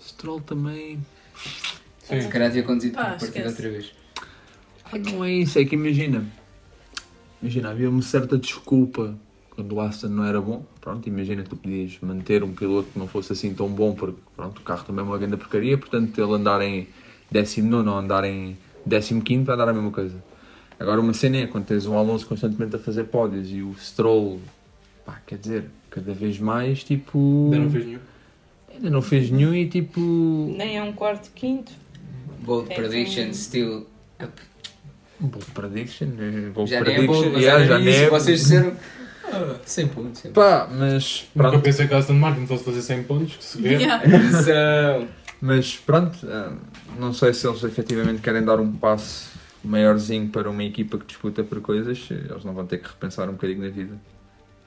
Stroll 0.00 0.40
também. 0.40 1.04
Se 2.04 2.28
calhar 2.28 2.48
havia 2.48 2.62
conduzido 2.62 2.94
Pá, 2.94 3.04
para 3.04 3.14
a 3.14 3.18
partida 3.18 3.48
outra 3.48 3.70
vez. 3.70 3.92
Ah, 4.92 4.98
não 4.98 5.24
é 5.24 5.32
isso, 5.32 5.58
é 5.58 5.64
que 5.64 5.74
imagina. 5.74 6.24
Imagina, 7.40 7.70
havia 7.70 7.88
uma 7.88 8.02
certa 8.02 8.36
desculpa 8.36 9.16
quando 9.50 9.72
o 9.72 9.80
Aston 9.80 10.08
não 10.08 10.24
era 10.24 10.40
bom. 10.40 10.64
Pronto, 10.80 11.08
imagina, 11.08 11.42
tu 11.42 11.56
podias 11.56 11.98
manter 12.02 12.44
um 12.44 12.52
piloto 12.52 12.90
que 12.92 12.98
não 12.98 13.08
fosse 13.08 13.32
assim 13.32 13.54
tão 13.54 13.68
bom, 13.68 13.94
porque 13.94 14.18
pronto, 14.36 14.58
o 14.58 14.62
carro 14.62 14.84
também 14.84 15.04
é 15.04 15.08
uma 15.08 15.18
grande 15.18 15.36
porcaria, 15.36 15.78
portanto 15.78 16.18
ele 16.20 16.32
andar 16.32 16.60
em 16.62 16.86
19 17.30 17.88
ou 17.88 17.96
andar 17.96 18.24
em 18.24 18.56
15 18.86 19.44
vai 19.44 19.56
dar 19.56 19.68
a 19.68 19.72
mesma 19.72 19.90
coisa. 19.90 20.22
Agora 20.78 21.00
uma 21.00 21.14
cena 21.14 21.38
é 21.38 21.46
quando 21.46 21.66
tens 21.66 21.86
um 21.86 21.96
Alonso 21.96 22.26
constantemente 22.26 22.76
a 22.76 22.78
fazer 22.78 23.04
pódios 23.04 23.50
e 23.50 23.62
o 23.62 23.74
Stroll, 23.78 24.40
pá, 25.06 25.20
quer 25.26 25.38
dizer, 25.38 25.70
cada 25.88 26.12
vez 26.12 26.38
mais 26.38 26.84
tipo. 26.84 27.50
Ainda 27.52 27.58
não 27.60 27.70
fez 27.70 27.86
nenhum. 27.86 28.00
Ainda 28.74 28.90
não 28.90 29.02
fez 29.02 29.30
nenhum 29.30 29.54
e 29.54 29.68
tipo. 29.68 30.00
nem 30.56 30.76
é 30.76 30.82
um 30.82 30.92
quarto, 30.92 31.30
quinto. 31.34 31.72
Bold 32.40 32.72
É, 32.72 32.74
prediction, 32.74 33.32
still 33.32 33.86
up. 34.22 34.51
Bold 35.22 35.46
prediction, 35.52 36.08
eh, 36.18 36.50
bold 36.52 36.70
Já 36.70 36.80
nem 36.80 36.92
é 36.92 36.94
prediction, 36.96 37.22
bold, 37.22 37.30
mas 37.34 37.42
yeah, 37.42 37.64
já 37.64 37.78
nem 37.78 37.94
é- 37.94 38.08
Vocês 38.10 38.40
disseram 38.40 38.76
ah, 39.24 39.56
100 39.64 39.88
pontos. 39.88 40.20
100 40.20 40.32
Pá, 40.32 40.68
mas 40.70 41.28
Nunca 41.34 41.48
pronto. 41.50 41.62
pensei 41.62 41.86
que 41.88 41.94
a 41.94 41.98
Aston 41.98 42.14
Martin 42.14 42.46
fosse 42.46 42.64
fazer 42.64 42.82
100 42.82 43.02
pontos, 43.04 43.36
que 43.36 43.44
se 43.44 43.60
vê. 43.62 43.74
Yeah. 43.76 43.96
Atenção! 44.04 45.08
Mas 45.44 45.76
pronto, 45.76 46.18
ah, 46.28 46.52
não 47.00 47.12
sei 47.12 47.34
se 47.34 47.44
eles 47.48 47.64
efetivamente 47.64 48.20
querem 48.22 48.44
dar 48.44 48.60
um 48.60 48.70
passo 48.72 49.28
maiorzinho 49.64 50.28
para 50.28 50.48
uma 50.48 50.62
equipa 50.62 50.96
que 50.98 51.06
disputa 51.06 51.42
por 51.42 51.60
coisas, 51.60 51.98
eles 52.10 52.44
não 52.44 52.52
vão 52.54 52.64
ter 52.64 52.78
que 52.78 52.86
repensar 52.88 53.28
um 53.28 53.32
bocadinho 53.32 53.62
na 53.62 53.68
vida. 53.68 53.96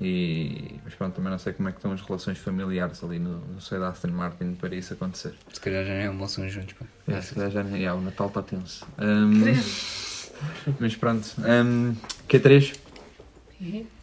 E, 0.01 0.76
mas 0.84 0.93
pronto, 0.93 1.14
também 1.16 1.32
não 1.32 1.39
sei 1.39 1.53
como 1.53 1.70
é 1.70 1.72
que 1.72 1.78
estão 1.78 1.93
as 1.93 2.01
relações 2.01 2.38
familiares 2.39 3.01
ali 3.01 3.18
no, 3.20 3.38
no 3.39 3.62
seio 3.62 3.80
da 3.80 3.88
Aston 3.89 4.10
Martin 4.10 4.53
para 4.56 4.76
isso 4.76 4.91
acontecer. 4.93 5.34
Se 5.53 5.62
calhar 5.62 5.86
já 5.86 5.93
nem 5.93 6.08
almoçam 6.08 6.49
juntos, 6.49 6.74
pá. 6.74 6.86
É, 7.14 7.22
se 7.22 7.34
calhar 7.36 7.51
já, 7.51 7.64
nem- 7.64 7.78
yeah, 7.82 7.97
o 7.97 8.03
Natal 8.03 8.28
está 8.28 8.41
tenso. 8.41 8.86
Ahm, 8.97 9.53
mas 10.80 10.96
pronto, 10.96 11.28
ahm, 11.44 11.94
Q3? 12.30 12.76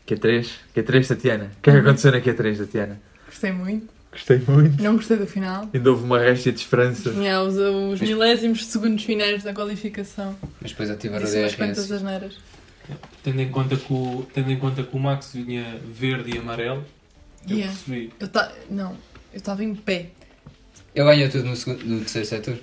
Q3? 0.06 0.48
Q3, 0.74 1.06
Tatiana. 1.08 1.44
O 1.58 1.62
que 1.62 1.70
é 1.70 1.72
que 1.74 1.78
aconteceu 1.78 2.12
na 2.12 2.20
Q3, 2.20 2.58
Tatiana? 2.58 3.00
Gostei 3.26 3.52
muito. 3.52 3.88
Gostei 4.10 4.38
muito. 4.46 4.82
Não 4.82 4.96
gostei 4.96 5.16
do 5.16 5.26
final. 5.26 5.68
Ainda 5.72 5.90
houve 5.90 6.04
uma 6.04 6.18
réstia 6.18 6.52
de 6.52 6.58
esperança. 6.58 7.10
Yeah, 7.10 7.42
os, 7.42 7.56
os 7.56 8.00
milésimos 8.00 8.58
de 8.58 8.64
segundos 8.66 9.04
finais 9.04 9.42
da 9.42 9.54
qualificação. 9.54 10.36
Mas 10.60 10.72
depois 10.72 10.90
ativaram 10.90 11.24
Disse 11.24 11.38
umas 11.38 11.54
quantas 11.54 11.88
DRS. 11.88 11.92
asneiras. 11.92 12.34
Tendo 13.22 13.40
em 13.40 13.48
conta 13.50 13.76
que 13.76 13.92
o, 13.92 14.26
tendo 14.34 14.50
em 14.50 14.58
conta 14.58 14.82
que 14.82 14.94
o 14.94 14.98
Max 14.98 15.32
vinha 15.32 15.80
verde 15.86 16.34
e 16.34 16.38
amarelo, 16.38 16.84
eu 17.48 17.56
Yeah. 17.56 17.72
percebi. 17.72 18.12
Eu 18.20 18.28
ta... 18.28 18.52
Não, 18.70 18.90
eu 19.32 19.38
estava 19.38 19.64
em 19.64 19.74
pé. 19.74 20.10
Ele 20.94 21.04
ganhou 21.06 21.30
tudo 21.30 21.44
no, 21.44 21.56
segundo, 21.56 21.82
no 21.84 21.98
terceiro 22.00 22.26
setor. 22.28 22.58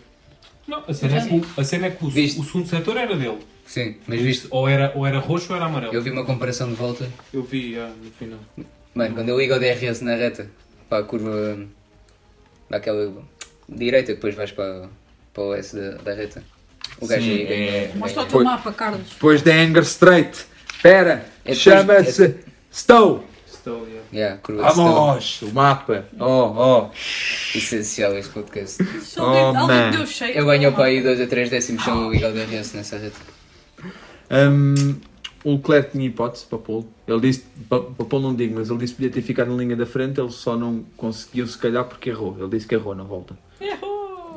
Não, 0.68 0.84
a 0.88 0.94
cena 0.94 1.18
é 1.18 1.22
que, 1.28 1.46
a 1.58 1.64
cena 1.64 1.88
é 1.88 1.90
que 1.90 2.04
o, 2.06 2.08
o 2.08 2.12
segundo 2.12 2.68
setor 2.68 2.96
era 2.96 3.16
dele. 3.16 3.40
Sim, 3.70 3.98
mas 4.08 4.20
viste. 4.20 4.48
Ou 4.50 4.68
era, 4.68 4.92
ou 4.96 5.06
era 5.06 5.20
roxo 5.20 5.52
ou 5.52 5.56
era 5.56 5.68
amarelo. 5.68 5.94
Eu 5.94 6.02
vi 6.02 6.10
uma 6.10 6.26
comparação 6.26 6.68
de 6.70 6.74
volta. 6.74 7.08
Eu 7.32 7.44
vi 7.44 7.78
ah, 7.78 7.92
no 8.04 8.10
final. 8.10 8.40
Mano, 8.96 9.14
quando 9.14 9.30
eu 9.30 9.40
ligo 9.40 9.54
o 9.54 9.60
DRS 9.60 10.02
na 10.02 10.16
reta, 10.16 10.50
para 10.90 11.04
a 11.04 11.04
curva 11.04 11.60
daquela 12.68 13.14
direita, 13.70 14.08
que 14.08 14.16
depois 14.16 14.34
vais 14.34 14.52
para, 14.52 14.90
para 15.32 15.44
o 15.44 15.54
S 15.54 15.76
da, 15.76 15.92
da 15.98 16.14
reta. 16.16 16.44
O 17.00 17.06
gajo 17.06 17.22
Sim, 17.22 17.30
aí 17.30 17.44
é- 17.44 17.48
ganha. 17.86 17.96
Mostra 17.96 18.24
o 18.24 18.26
ganha- 18.26 18.32
teu 18.32 18.44
mapa, 18.44 18.74
Carlos. 18.74 19.08
Depois 19.08 19.44
da 19.44 19.54
Anger 19.54 19.84
Straight. 19.84 20.46
Espera, 20.74 21.26
É 21.46 21.54
chama-se 21.54 22.38
Stow. 22.72 23.24
Estou, 23.46 23.86
yeah. 23.88 24.00
Yeah, 24.12 24.38
curva 24.42 24.72
Vamos, 24.72 25.44
o 25.44 25.52
mapa. 25.54 26.08
Oh, 26.20 26.88
oh. 26.88 26.90
Essencial 27.56 28.18
este 28.18 28.34
podcast. 28.34 28.84
Oh, 29.16 29.22
alguém 29.22 29.54
man. 29.54 30.06
cheio. 30.08 30.34
Eu 30.34 30.46
ganho 30.48 30.74
para 30.74 30.86
aí 30.86 31.04
2 31.04 31.22
a 31.22 31.28
3 31.28 31.52
décimos 31.52 31.84
se 31.84 31.90
eu 31.92 32.12
ligar 32.12 32.32
o 32.32 32.34
DRS 32.34 32.74
nessa 32.74 32.98
reta. 32.98 33.39
Hum, 34.32 34.96
o 35.44 35.54
Leclerc 35.54 35.92
tinha 35.92 36.06
hipótese 36.06 36.46
para 36.46 36.58
Paul. 36.58 36.88
Ele 37.08 37.20
disse, 37.22 37.46
para, 37.68 37.82
para 37.82 38.06
Paul 38.06 38.22
não 38.22 38.36
digo, 38.36 38.56
mas 38.56 38.70
ele 38.70 38.80
disse 38.80 38.94
que 38.94 38.98
podia 38.98 39.12
ter 39.12 39.22
ficado 39.22 39.50
na 39.52 39.58
linha 39.58 39.76
da 39.76 39.86
frente, 39.86 40.20
ele 40.20 40.32
só 40.32 40.56
não 40.58 40.84
conseguiu 40.98 41.48
se 41.48 41.58
calhar 41.58 41.86
porque 41.86 42.10
errou. 42.10 42.36
Ele 42.38 42.50
disse 42.50 42.68
que 42.68 42.76
errou 42.76 42.94
na 42.94 43.04
volta. 43.04 43.38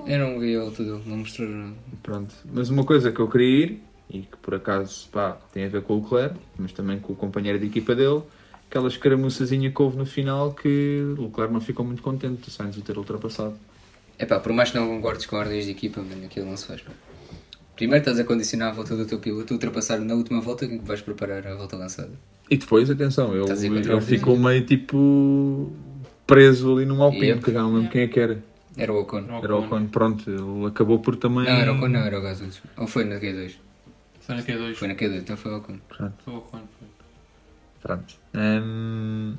Eu 0.06 0.18
não 0.18 0.38
vi 0.40 0.52
ele 0.52 0.70
tudo, 0.72 1.00
não 1.06 1.18
mostrou 1.18 1.48
nada. 1.48 1.74
Pronto. 2.02 2.34
Mas 2.52 2.70
uma 2.70 2.84
coisa 2.84 3.12
que 3.12 3.20
eu 3.20 3.28
queria 3.28 3.66
ir, 3.66 3.82
e 4.10 4.18
que 4.20 4.36
por 4.38 4.54
acaso 4.54 5.08
pá, 5.10 5.38
tem 5.52 5.64
a 5.64 5.68
ver 5.68 5.82
com 5.82 5.94
o 5.94 6.02
Leclerc, 6.02 6.36
mas 6.58 6.72
também 6.72 6.98
com 6.98 7.12
o 7.12 7.16
companheiro 7.16 7.58
de 7.58 7.66
equipa 7.66 7.94
dele, 7.94 8.22
aquela 8.68 8.88
escaramuçazinha 8.88 9.70
que 9.70 9.82
houve 9.82 9.96
no 9.96 10.06
final 10.06 10.52
que 10.52 11.14
o 11.16 11.22
Leclerc 11.22 11.52
não 11.52 11.60
ficou 11.60 11.84
muito 11.84 12.02
contente 12.02 12.42
do 12.42 12.50
Sainz 12.50 12.76
o 12.76 12.82
ter 12.82 12.98
ultrapassado. 12.98 13.54
É 14.18 14.26
pá, 14.26 14.40
por 14.40 14.52
mais 14.52 14.70
que 14.70 14.76
não 14.76 14.88
concordes 14.88 15.26
com 15.26 15.36
ordens 15.36 15.66
de 15.66 15.70
equipa, 15.70 16.00
mano, 16.00 16.24
aquilo 16.24 16.46
não 16.46 16.56
se 16.56 16.66
faz. 16.66 16.80
pá. 16.80 16.92
Primeiro 17.76 18.02
estás 18.02 18.18
a 18.20 18.24
condicionar 18.24 18.68
a 18.70 18.72
volta 18.72 18.94
do 18.96 19.06
teu 19.06 19.18
piloto, 19.18 19.54
ultrapassar 19.54 19.98
na 20.00 20.14
última 20.14 20.40
volta 20.40 20.66
que 20.66 20.78
vais 20.78 21.00
preparar 21.00 21.46
a 21.46 21.54
volta 21.54 21.76
lançada. 21.76 22.10
E 22.50 22.56
depois, 22.56 22.90
atenção, 22.90 23.30
a 23.32 23.34
ele 23.34 23.40
ordens 23.40 23.60
de 23.60 24.00
ficou 24.02 24.38
meio 24.38 24.64
tipo 24.66 25.72
preso 26.26 26.72
ali 26.76 26.84
num 26.84 27.02
Alpine, 27.02 27.26
Yep. 27.28 27.42
que 27.42 27.50
eu 27.50 27.54
já 27.54 27.62
não 27.62 27.74
lembro 27.74 27.90
quem 27.90 28.02
é 28.02 28.08
que 28.08 28.20
era. 28.20 28.42
Era 28.76 28.92
o 28.92 29.00
Ocon. 29.00 29.24
Era 29.42 29.56
o 29.56 29.64
Ocon, 29.64 29.86
pronto, 29.86 30.30
ele 30.30 30.66
acabou 30.66 30.98
por 30.98 31.16
também. 31.16 31.44
Não, 31.44 31.52
era 31.52 31.72
o 31.72 31.76
Ocon, 31.76 31.88
não, 31.88 32.00
era 32.00 32.18
o 32.18 32.22
Gasly. 32.22 32.50
Ou 32.76 32.86
foi 32.86 33.04
na 33.04 33.16
Q2? 33.16 33.52
Foi 34.20 34.34
na 34.36 34.42
Q2. 34.42 34.74
Foi 34.74 34.88
na 34.88 34.94
Q2, 34.94 35.16
então 35.18 35.36
foi 35.36 35.52
o 35.52 35.56
Ocon. 35.58 35.78
Pronto. 35.88 36.14
Foi 36.24 36.34
o 36.34 36.36
Ocon, 36.38 36.60
foi. 36.78 36.88
Pronto. 37.82 38.14
Hum, 38.34 39.34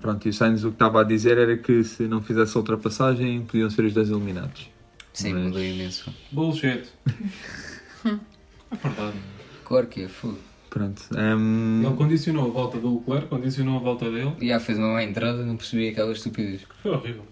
pronto, 0.00 0.26
e 0.26 0.28
o 0.30 0.32
Sainz 0.32 0.64
o 0.64 0.68
que 0.68 0.74
estava 0.74 1.00
a 1.00 1.04
dizer 1.04 1.38
era 1.38 1.56
que 1.56 1.82
se 1.82 2.02
não 2.04 2.20
fizesse 2.20 2.56
a 2.56 2.60
ultrapassagem 2.60 3.42
podiam 3.42 3.70
ser 3.70 3.84
os 3.84 3.94
dois 3.94 4.10
eliminados. 4.10 4.68
Sim, 5.12 5.34
Mas- 5.34 5.42
mudou 5.44 5.62
imenso. 5.62 6.14
Bullshit. 6.32 6.84
é 8.04 8.76
verdade. 8.82 9.16
Claro 9.64 9.86
que 9.86 10.02
é, 10.02 10.08
fogo. 10.08 10.38
Pronto. 10.68 11.02
hum, 11.16 11.82
Ele 11.84 11.96
condicionou 11.96 12.46
a 12.46 12.50
volta 12.50 12.78
do 12.78 12.98
Leclerc, 12.98 13.26
condicionou 13.26 13.76
a 13.76 13.80
volta 13.80 14.10
dele. 14.10 14.32
E 14.40 14.48
já 14.48 14.60
fez 14.60 14.78
uma 14.78 14.92
má 14.92 15.02
entrada, 15.02 15.44
não 15.44 15.56
percebi 15.56 15.88
aquela 15.88 16.12
estupidez. 16.12 16.62
Foi 16.82 16.92
horrível. 16.92 17.24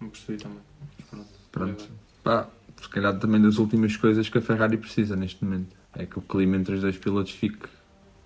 Não 0.00 0.08
percebi 0.08 0.38
também. 0.38 0.58
Pronto. 1.10 1.26
Pronto. 1.50 1.88
Pá, 2.22 2.48
se 2.80 2.88
calhar 2.88 3.18
também 3.18 3.42
das 3.42 3.58
últimas 3.58 3.96
coisas 3.96 4.28
que 4.28 4.38
a 4.38 4.40
Ferrari 4.40 4.76
precisa 4.76 5.16
neste 5.16 5.44
momento. 5.44 5.74
É 5.96 6.06
que 6.06 6.18
o 6.18 6.22
clima 6.22 6.56
entre 6.56 6.74
os 6.74 6.80
dois 6.80 6.96
pilotos 6.96 7.32
fique 7.32 7.66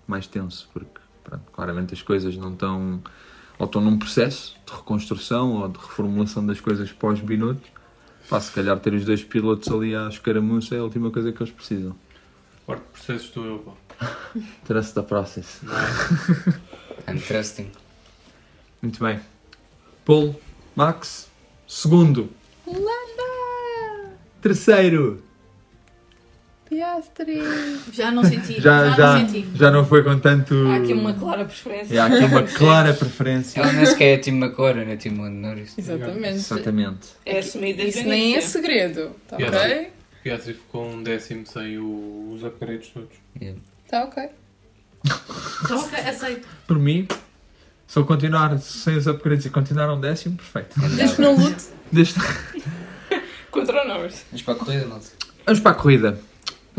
mais 0.07 0.27
tenso, 0.27 0.69
porque 0.73 0.99
pronto, 1.23 1.43
claramente 1.51 1.93
as 1.93 2.01
coisas 2.01 2.35
não 2.37 2.53
estão 2.53 3.01
ou 3.57 3.65
estão 3.65 3.81
num 3.81 3.97
processo 3.99 4.55
de 4.65 4.71
reconstrução 4.73 5.53
ou 5.61 5.67
de 5.67 5.77
reformulação 5.77 6.45
das 6.45 6.61
coisas 6.61 6.91
pós-Binotto. 6.91 7.67
Pá, 8.29 8.39
se 8.39 8.51
calhar 8.51 8.79
ter 8.79 8.93
os 8.93 9.03
dois 9.05 9.23
pilotos 9.23 9.67
ali 9.69 9.95
à 9.95 10.07
escaramuça 10.07 10.75
é 10.75 10.79
a 10.79 10.83
última 10.83 11.09
coisa 11.09 11.31
que 11.31 11.41
eles 11.41 11.51
precisam. 11.51 11.95
De 12.67 12.75
processo 12.75 13.25
estou 13.25 13.45
eu, 13.45 13.59
pá. 13.59 14.07
Trust 14.65 14.93
the 14.93 15.01
process. 15.01 15.61
I'm 17.09 17.19
trusting. 17.19 17.71
Muito 18.81 19.03
bem. 19.03 19.19
Paul, 20.05 20.39
Max, 20.75 21.27
segundo. 21.67 22.29
Terceiro. 24.41 25.21
Piastri. 26.69 27.41
Já 27.91 28.11
não 28.11 28.23
senti. 28.25 28.61
Já, 28.61 28.89
Já, 28.91 28.95
já, 28.95 29.13
não 29.19 29.27
senti. 29.29 29.47
já 29.57 29.71
não 29.71 29.85
foi 29.85 30.03
com 30.03 30.19
tanto. 30.19 30.53
Há 30.67 30.75
aqui 30.77 30.93
uma 30.93 31.13
clara 31.13 31.45
preferência. 31.45 32.03
Há 32.03 32.05
aqui 32.05 32.23
uma 32.25 32.43
clara 32.47 32.93
preferência. 32.93 33.59
Ela 33.61 33.73
nem 33.73 33.85
sequer 33.85 34.13
é 34.13 34.17
Team 34.17 34.37
McLaren, 34.37 34.81
é 34.91 34.95
Team 34.95 35.17
Lando 35.19 35.35
Norris. 35.37 35.77
Exatamente. 35.77 36.35
Exatamente. 36.35 37.07
É 37.25 37.39
assumido 37.39 37.77
desde 37.81 37.99
Isso 38.01 38.07
nem 38.09 38.35
é 38.35 38.41
segredo. 38.41 39.11
Tá 39.27 39.35
Piastri. 39.37 39.57
ok? 39.59 39.89
Piastri 40.23 40.53
ficou 40.53 40.87
um 40.89 41.01
décimo 41.01 41.45
sem 41.47 41.77
o- 41.79 42.31
os 42.33 42.43
upgrades 42.43 42.89
todos. 42.89 43.09
Tá 43.89 44.03
ok. 44.03 44.29
Então, 45.63 45.79
ok, 45.79 45.99
aceito. 45.99 46.47
Por 46.67 46.77
mim, 46.77 47.07
se 47.87 47.97
eu 47.97 48.05
continuar 48.05 48.59
sem 48.59 48.95
os 48.97 49.07
upgrades 49.07 49.45
e 49.45 49.49
continuar 49.49 49.91
um 49.93 49.99
décimo, 49.99 50.35
perfeito. 50.35 50.79
Desde 50.95 51.15
que 51.15 51.21
não 51.21 51.35
lute. 51.35 51.63
Desde- 51.91 52.15
Contra 53.49 53.83
o 53.83 53.87
Norris. 53.87 54.25
Vamos 54.29 54.41
para 54.43 54.53
a 54.53 54.57
corrida. 54.57 54.85
Vamos 55.45 55.59
para 55.61 55.71
a 55.71 55.73
corrida. 55.75 56.19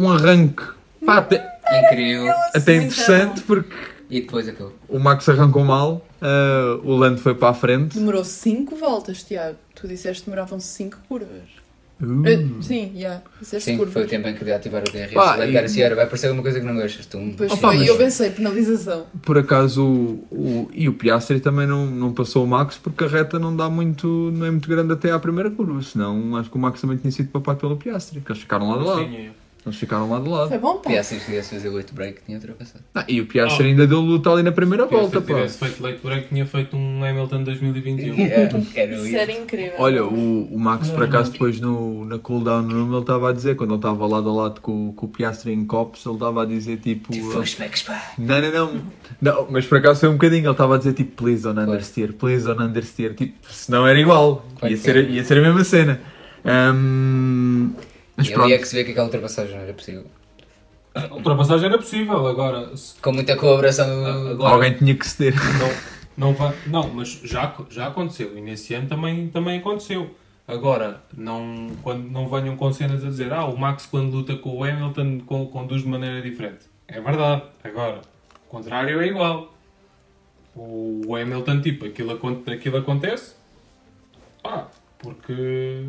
Um 0.00 0.10
arranque 0.10 0.62
pá, 1.04 1.18
até, 1.18 1.58
Incrível. 1.84 2.32
até 2.54 2.76
interessante 2.76 3.42
porque 3.42 3.74
E 4.08 4.22
depois 4.22 4.48
acabou. 4.48 4.72
o 4.88 4.98
Max 4.98 5.28
arrancou 5.28 5.64
mal, 5.64 6.04
ah, 6.22 6.78
o 6.82 6.96
Lando 6.96 7.18
foi 7.20 7.34
para 7.34 7.50
a 7.50 7.54
frente. 7.54 7.98
Demorou 7.98 8.24
5 8.24 8.74
voltas, 8.76 9.22
Tiago. 9.22 9.56
Tu 9.74 9.86
disseste 9.86 10.22
que 10.24 10.30
demoravam 10.30 10.58
5 10.58 10.96
curvas. 11.08 11.60
Uh. 12.02 12.26
Eh, 12.26 12.46
sim, 12.62 12.92
já. 12.96 13.20
Disseste 13.38 13.72
Sim, 13.72 13.76
curvas. 13.76 13.92
foi 13.92 14.04
o 14.04 14.08
tempo 14.08 14.26
em 14.26 14.34
que 14.34 14.42
de 14.42 14.50
ativar 14.50 14.80
o 14.80 14.90
DRS. 14.90 15.12
Pá, 15.12 15.36
Vai 15.36 15.50
e- 15.52 15.58
assim, 15.58 15.82
olha, 15.82 15.94
vai 15.94 16.04
aparecer 16.06 16.28
alguma 16.28 16.42
coisa 16.42 16.58
que 16.58 16.64
não 16.64 16.74
gostas. 16.74 17.04
Tu 17.04 17.18
Depois 17.18 17.52
Opa, 17.52 17.60
foi 17.68 17.76
mas- 17.76 17.86
e 17.86 17.90
eu 17.90 17.96
pensei, 17.98 18.30
penalização. 18.30 19.04
Por 19.20 19.36
acaso 19.36 19.84
o, 19.84 20.26
o- 20.30 20.70
e 20.72 20.88
o 20.88 20.94
Piastri 20.94 21.40
também 21.40 21.66
não, 21.66 21.84
não 21.84 22.10
passou 22.14 22.42
o 22.42 22.46
Max 22.46 22.78
porque 22.82 23.04
a 23.04 23.06
reta 23.06 23.38
não 23.38 23.54
dá 23.54 23.68
muito, 23.68 24.06
não 24.32 24.46
é 24.46 24.50
muito 24.50 24.66
grande 24.66 24.94
até 24.94 25.10
à 25.12 25.18
primeira 25.18 25.50
curva, 25.50 25.82
senão 25.82 26.36
acho 26.38 26.48
que 26.50 26.56
o 26.56 26.58
Max 26.58 26.80
também 26.80 26.96
tinha 26.96 27.10
sido 27.12 27.28
papado 27.28 27.58
pelo 27.60 27.76
Piastri, 27.76 28.22
que 28.22 28.32
eles 28.32 28.40
ficaram 28.40 28.70
lá 28.70 28.78
de 28.78 28.84
lado. 28.84 29.00
Sim. 29.02 29.28
Eles 29.66 29.76
ficaram 29.78 30.08
lá 30.08 30.18
de 30.18 30.26
lado. 30.26 30.48
Foi 30.48 30.58
bom, 30.58 30.76
pá. 30.78 30.88
Piastri, 30.88 31.18
se 31.20 31.26
quisesse 31.26 31.54
fazer 31.54 31.68
o 31.68 31.74
8 31.74 31.92
break, 31.94 32.22
tinha 32.24 32.38
ultrapassado. 32.38 32.82
Ah, 32.94 33.04
e 33.06 33.20
o 33.20 33.26
Piastri 33.26 33.66
ainda 33.68 33.86
deu 33.86 34.00
luta 34.00 34.30
ali 34.30 34.42
na 34.42 34.52
primeira 34.52 34.86
volta, 34.86 35.20
Se 35.20 35.26
pá. 35.26 35.34
tivesse 35.34 35.58
feito 35.58 35.82
late 35.82 36.00
break, 36.02 36.28
tinha 36.28 36.46
feito 36.46 36.76
um 36.78 37.04
Hamilton 37.04 37.42
2021. 37.44 38.14
Yeah, 38.14 38.34
era 38.74 38.94
Isso 38.94 39.04
isso. 39.06 39.16
era 39.16 39.32
incrível. 39.32 39.74
Olha, 39.78 40.02
o, 40.06 40.44
o 40.54 40.58
Max 40.58 40.88
por 40.88 41.02
acaso 41.04 41.32
depois 41.32 41.60
no, 41.60 42.06
na 42.06 42.18
cooldown 42.18 42.68
room 42.68 42.90
ele 42.90 43.00
estava 43.00 43.28
a 43.28 43.32
dizer, 43.34 43.54
quando 43.54 43.70
ele 43.72 43.78
estava 43.78 44.06
lado 44.06 44.30
a 44.30 44.32
lado 44.32 44.60
com, 44.62 44.94
com 44.94 45.04
o 45.04 45.08
Piastri 45.10 45.52
em 45.52 45.66
copos, 45.66 46.06
ele 46.06 46.14
estava 46.14 46.42
a 46.42 46.46
dizer 46.46 46.78
tipo. 46.78 47.12
Tipo, 47.12 47.30
flashbacks, 47.30 47.82
pá. 47.82 48.02
Não, 48.16 48.40
não, 48.40 48.50
não, 48.50 48.82
não. 49.20 49.46
Mas 49.50 49.66
por 49.66 49.76
acaso 49.76 50.00
foi 50.00 50.08
um 50.08 50.12
bocadinho, 50.12 50.44
ele 50.44 50.50
estava 50.52 50.76
a 50.76 50.78
dizer 50.78 50.94
tipo, 50.94 51.22
please 51.22 51.42
don't 51.42 51.60
understeer, 51.60 52.14
please 52.14 52.46
don't 52.46 52.62
understeer. 52.62 53.12
Tipo, 53.14 53.34
senão 53.52 53.86
era 53.86 54.00
igual. 54.00 54.46
Ia 54.62 54.76
ser, 54.78 55.10
ia 55.10 55.22
ser 55.22 55.36
a 55.36 55.42
mesma 55.42 55.64
cena. 55.64 56.00
Ahm, 56.42 57.72
mas 58.20 58.28
E 58.28 58.34
ali 58.34 58.52
é 58.52 58.58
que 58.58 58.66
se 58.68 58.76
vê 58.76 58.84
que 58.84 58.90
aquela 58.92 59.06
ultrapassagem 59.06 59.54
não 59.56 59.62
era 59.62 59.72
possível. 59.74 60.06
A 60.94 61.14
ultrapassagem 61.14 61.66
era 61.66 61.78
possível, 61.78 62.26
agora. 62.26 62.76
se- 62.76 62.94
Com 63.00 63.12
muita 63.12 63.36
colaboração 63.36 63.86
do. 63.86 64.30
Agora- 64.30 64.54
Alguém 64.54 64.74
tinha 64.74 64.94
que 64.94 65.06
ceder. 65.06 65.34
Não, 65.58 66.28
não, 66.28 66.34
vai, 66.34 66.54
não 66.66 66.88
mas 66.94 67.08
já, 67.24 67.54
já 67.70 67.86
aconteceu. 67.88 68.36
E 68.36 68.40
nesse 68.40 68.74
ano 68.74 68.88
também, 68.88 69.28
também 69.28 69.58
aconteceu. 69.58 70.14
Agora, 70.48 71.00
não, 71.16 71.68
quando 71.82 72.10
não 72.10 72.28
venham 72.28 72.56
com 72.56 72.72
cenas 72.72 73.04
a 73.04 73.08
dizer 73.08 73.32
ah, 73.32 73.44
o 73.44 73.56
Max 73.56 73.86
quando 73.86 74.12
luta 74.12 74.34
com 74.36 74.50
o 74.58 74.64
Hamilton 74.64 75.20
con- 75.20 75.46
conduz 75.46 75.82
de 75.82 75.88
maneira 75.88 76.20
diferente. 76.20 76.64
É 76.88 77.00
verdade. 77.00 77.42
Agora, 77.62 78.00
o 78.46 78.50
contrário 78.50 79.00
é 79.00 79.06
igual. 79.06 79.54
O, 80.56 81.14
Hamilton, 81.14 81.60
tipo, 81.60 81.86
aquilo, 81.86 82.18
aquilo 82.52 82.76
acontece. 82.78 83.34
Ah, 84.42 84.66
porque. 84.98 85.84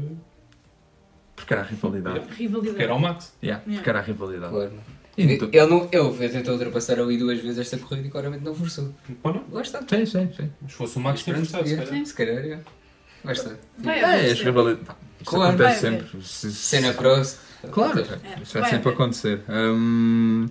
Porque 1.42 1.54
era 1.54 1.62
a 1.64 1.66
rivalidade. 1.66 2.20
Porque 2.22 2.44
Rivalidade. 2.44 2.82
era 2.84 2.94
o 2.96 3.00
Max. 3.00 3.34
Yeah, 3.44 3.64
porque 3.66 3.90
era 3.90 4.00
a 4.00 4.02
rivalidade. 4.02 4.52
Claro. 4.54 4.72
E 5.18 5.24
Ele, 5.24 5.38
tu- 5.38 5.50
não, 5.70 5.90
ele 5.92 6.30
tentou 6.30 6.54
ultrapassar 6.54 7.00
ali 7.00 7.18
duas 7.18 7.40
vezes 7.40 7.58
esta 7.60 7.78
corrida 7.78 8.08
e 8.08 8.12
claramente 8.12 8.44
não 8.46 8.56
forçou. 8.56 8.94
Pô, 9.22 9.34
não. 9.34 9.44
Lá 9.52 9.62
está. 9.62 9.80
Sim, 9.82 10.06
sim, 10.06 10.32
sim. 10.36 10.50
Mas 10.62 10.72
se 10.72 10.78
fosse 10.78 10.98
o 10.98 11.02
Max, 11.02 11.24
tinha 11.24 11.36
forçado, 11.36 11.64
se 11.68 11.74
yeah, 11.74 11.90
calhar. 11.90 12.06
Se 12.06 12.14
calhar, 12.16 12.44
yeah. 12.46 12.64
Lá 13.26 13.32
está. 13.34 13.52
Vai 13.80 14.00
É, 14.00 14.34
rivalidades. 14.34 14.88
Isso 15.20 15.30
Claro. 15.30 15.50
acontece 15.56 15.82
Vai 15.82 16.00
sempre. 16.00 16.24
Se- 16.24 16.52
Cena 16.54 16.94
cross. 16.94 17.40
Claro, 17.72 18.00
É, 18.00 18.42
isso 18.42 18.54
vai 18.54 18.62
vai 18.62 18.72
sempre 18.72 18.90
haver. 18.90 18.94
acontecer. 18.94 19.42
Hum, 19.50 20.48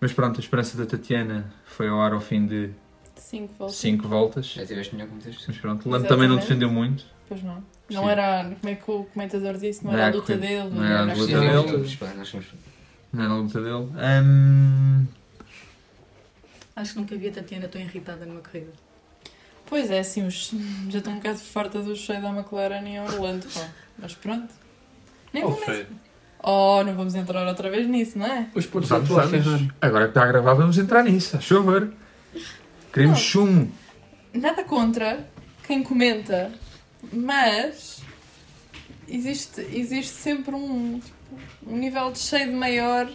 mas 0.00 0.12
pronto, 0.12 0.36
a 0.36 0.40
esperança 0.40 0.76
da 0.76 0.86
Tatiana 0.86 1.52
foi 1.64 1.88
ao 1.88 2.00
ar 2.00 2.12
ao 2.12 2.20
fim 2.20 2.46
de 2.46 2.70
5 3.16 3.54
voltas. 3.58 3.76
5 3.76 4.06
voltas. 4.08 4.46
Já 4.46 4.66
tiveste 4.66 4.94
melhor 4.94 5.08
como 5.08 5.20
tens. 5.20 5.42
Mas 5.48 5.56
pronto, 5.56 5.88
o 5.88 5.90
Lando 5.90 6.06
também 6.06 6.28
não 6.28 6.36
defendeu 6.36 6.70
muito. 6.70 7.04
Pois 7.28 7.42
não. 7.42 7.64
Não 7.90 8.04
Sim. 8.04 8.08
era, 8.08 8.44
como 8.60 8.72
é 8.72 8.74
que 8.76 8.90
o 8.90 9.04
comentador 9.04 9.54
disse? 9.58 9.84
Não 9.84 9.92
era 9.92 10.06
a 10.06 10.08
a 10.08 10.12
luta 10.12 10.36
dele. 10.36 10.70
Não 10.70 10.84
era 10.84 11.00
a 11.00 11.02
luta 11.04 11.14
Sim, 11.16 11.26
dele. 11.26 11.36
Não 13.12 13.24
era 13.24 13.32
a 13.32 13.36
luta 13.36 13.60
dele. 13.60 13.88
Acho 16.76 16.92
que 16.94 16.98
nunca 17.00 17.16
vi 17.16 17.28
a 17.28 17.32
Tatiana 17.32 17.68
tão 17.68 17.80
irritada 17.80 18.26
numa 18.26 18.40
corrida. 18.40 18.72
Pois 19.66 19.90
é, 19.90 20.00
assim, 20.00 20.26
os- 20.26 20.52
já 20.90 20.98
estou 20.98 21.12
um 21.12 21.16
bocado 21.16 21.38
farta 21.38 21.80
do 21.80 21.94
cheio 21.96 22.20
da 22.20 22.30
McLaren 22.30 22.84
em 22.86 23.00
Orlando, 23.00 23.46
pá. 23.52 23.68
Mas 23.98 24.14
pronto. 24.14 24.52
Nem 25.32 25.44
Oh, 25.44 25.50
vou 25.50 25.58
Fred. 25.58 25.86
Oh, 26.42 26.82
não 26.84 26.94
vamos 26.94 27.14
entrar 27.14 27.46
outra 27.46 27.70
vez 27.70 27.86
nisso, 27.88 28.18
não 28.18 28.26
é? 28.26 28.48
Os 28.54 28.66
pontos 28.66 28.88
Vamos, 28.88 29.08
vamos. 29.08 29.30
Ferrari. 29.30 29.70
Agora 29.80 30.04
que 30.04 30.10
está 30.10 30.24
a 30.24 30.26
gravar, 30.26 30.54
vamos 30.54 30.76
entrar 30.76 31.02
nisso, 31.04 31.36
a 31.36 31.40
chover. 31.40 31.90
Queremos 32.92 33.18
Não. 33.18 33.24
chum. 33.24 33.68
Nada 34.34 34.64
contra 34.64 35.26
quem 35.66 35.82
comenta, 35.82 36.50
mas 37.12 38.02
existe, 39.08 39.60
existe 39.60 40.12
sempre 40.12 40.54
um, 40.54 41.00
um 41.66 41.76
nível 41.76 42.10
de 42.10 42.18
shade 42.18 42.50
maior 42.52 43.10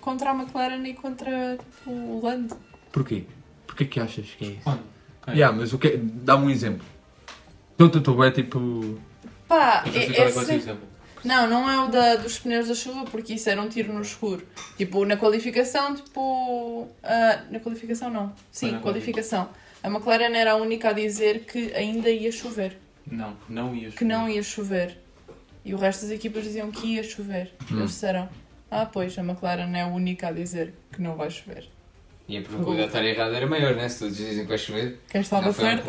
contra 0.00 0.30
a 0.30 0.34
McLaren 0.34 0.82
e 0.84 0.94
contra 0.94 1.56
tipo, 1.58 1.90
o 1.90 2.20
Lando. 2.22 2.56
Porquê? 2.90 3.24
Porquê 3.66 3.84
que 3.84 4.00
achas 4.00 4.26
que 4.36 4.44
é 4.44 4.48
isso? 4.48 4.60
Quando? 4.64 4.82
É. 5.26 5.32
Yeah, 5.32 5.56
mas 5.56 5.72
o 5.72 5.78
que 5.78 5.96
Dá-me 5.96 6.46
um 6.46 6.50
exemplo. 6.50 6.84
Tu, 7.76 7.88
tu, 7.88 8.00
tu, 8.00 8.24
é 8.24 8.30
tipo... 8.30 8.98
Pá, 9.46 9.84
é, 9.86 9.98
é 9.98 10.20
é 10.22 10.30
sempre- 10.30 10.54
exemplo. 10.56 10.92
Não, 11.24 11.48
não 11.48 11.70
é 11.70 11.80
o 11.84 11.88
da, 11.88 12.16
dos 12.16 12.38
pneus 12.40 12.66
da 12.66 12.74
chuva, 12.74 13.04
porque 13.04 13.34
isso 13.34 13.48
era 13.48 13.62
um 13.62 13.68
tiro 13.68 13.92
no 13.92 14.02
escuro. 14.02 14.44
Tipo, 14.76 15.04
na 15.04 15.16
qualificação, 15.16 15.94
tipo. 15.94 16.88
ah, 17.02 17.44
na 17.48 17.60
qualificação 17.60 18.10
não. 18.10 18.32
Sim, 18.50 18.80
qualificação. 18.80 19.48
A 19.82 19.88
McLaren 19.88 20.34
era 20.34 20.52
a 20.52 20.56
única 20.56 20.88
a 20.88 20.92
dizer 20.92 21.44
que 21.44 21.72
ainda 21.74 22.10
ia 22.10 22.32
chover. 22.32 22.76
Não, 23.10 23.36
não 23.48 23.74
ias. 23.74 23.94
Que 23.94 24.04
não 24.04 24.28
ia 24.28 24.42
chover. 24.42 24.98
E 25.64 25.74
o 25.74 25.76
resto 25.76 26.02
das 26.02 26.10
equipas 26.10 26.42
diziam 26.44 26.70
que 26.70 26.86
ia 26.94 27.02
chover. 27.04 27.52
Hum. 27.70 27.78
Eles 27.78 27.90
disseram: 27.90 28.28
Ah, 28.70 28.86
pois, 28.86 29.16
a 29.18 29.22
McLaren 29.22 29.72
é 29.76 29.82
a 29.82 29.86
única 29.86 30.28
a 30.28 30.32
dizer 30.32 30.74
que 30.92 31.00
não 31.00 31.14
vai 31.16 31.30
chover. 31.30 31.68
E 32.28 32.38
a 32.38 32.42
probabilidade 32.42 32.90
de 32.92 32.96
estar 32.98 33.04
errado 33.04 33.34
era 33.34 33.46
maior, 33.46 33.74
né? 33.74 33.88
Se 33.88 34.00
todos 34.00 34.16
dizem 34.16 34.42
que 34.44 34.48
vai 34.48 34.58
chover. 34.58 34.98
Quem 35.10 35.20
estava 35.20 35.48
um 35.48 35.52
certo 35.52 35.88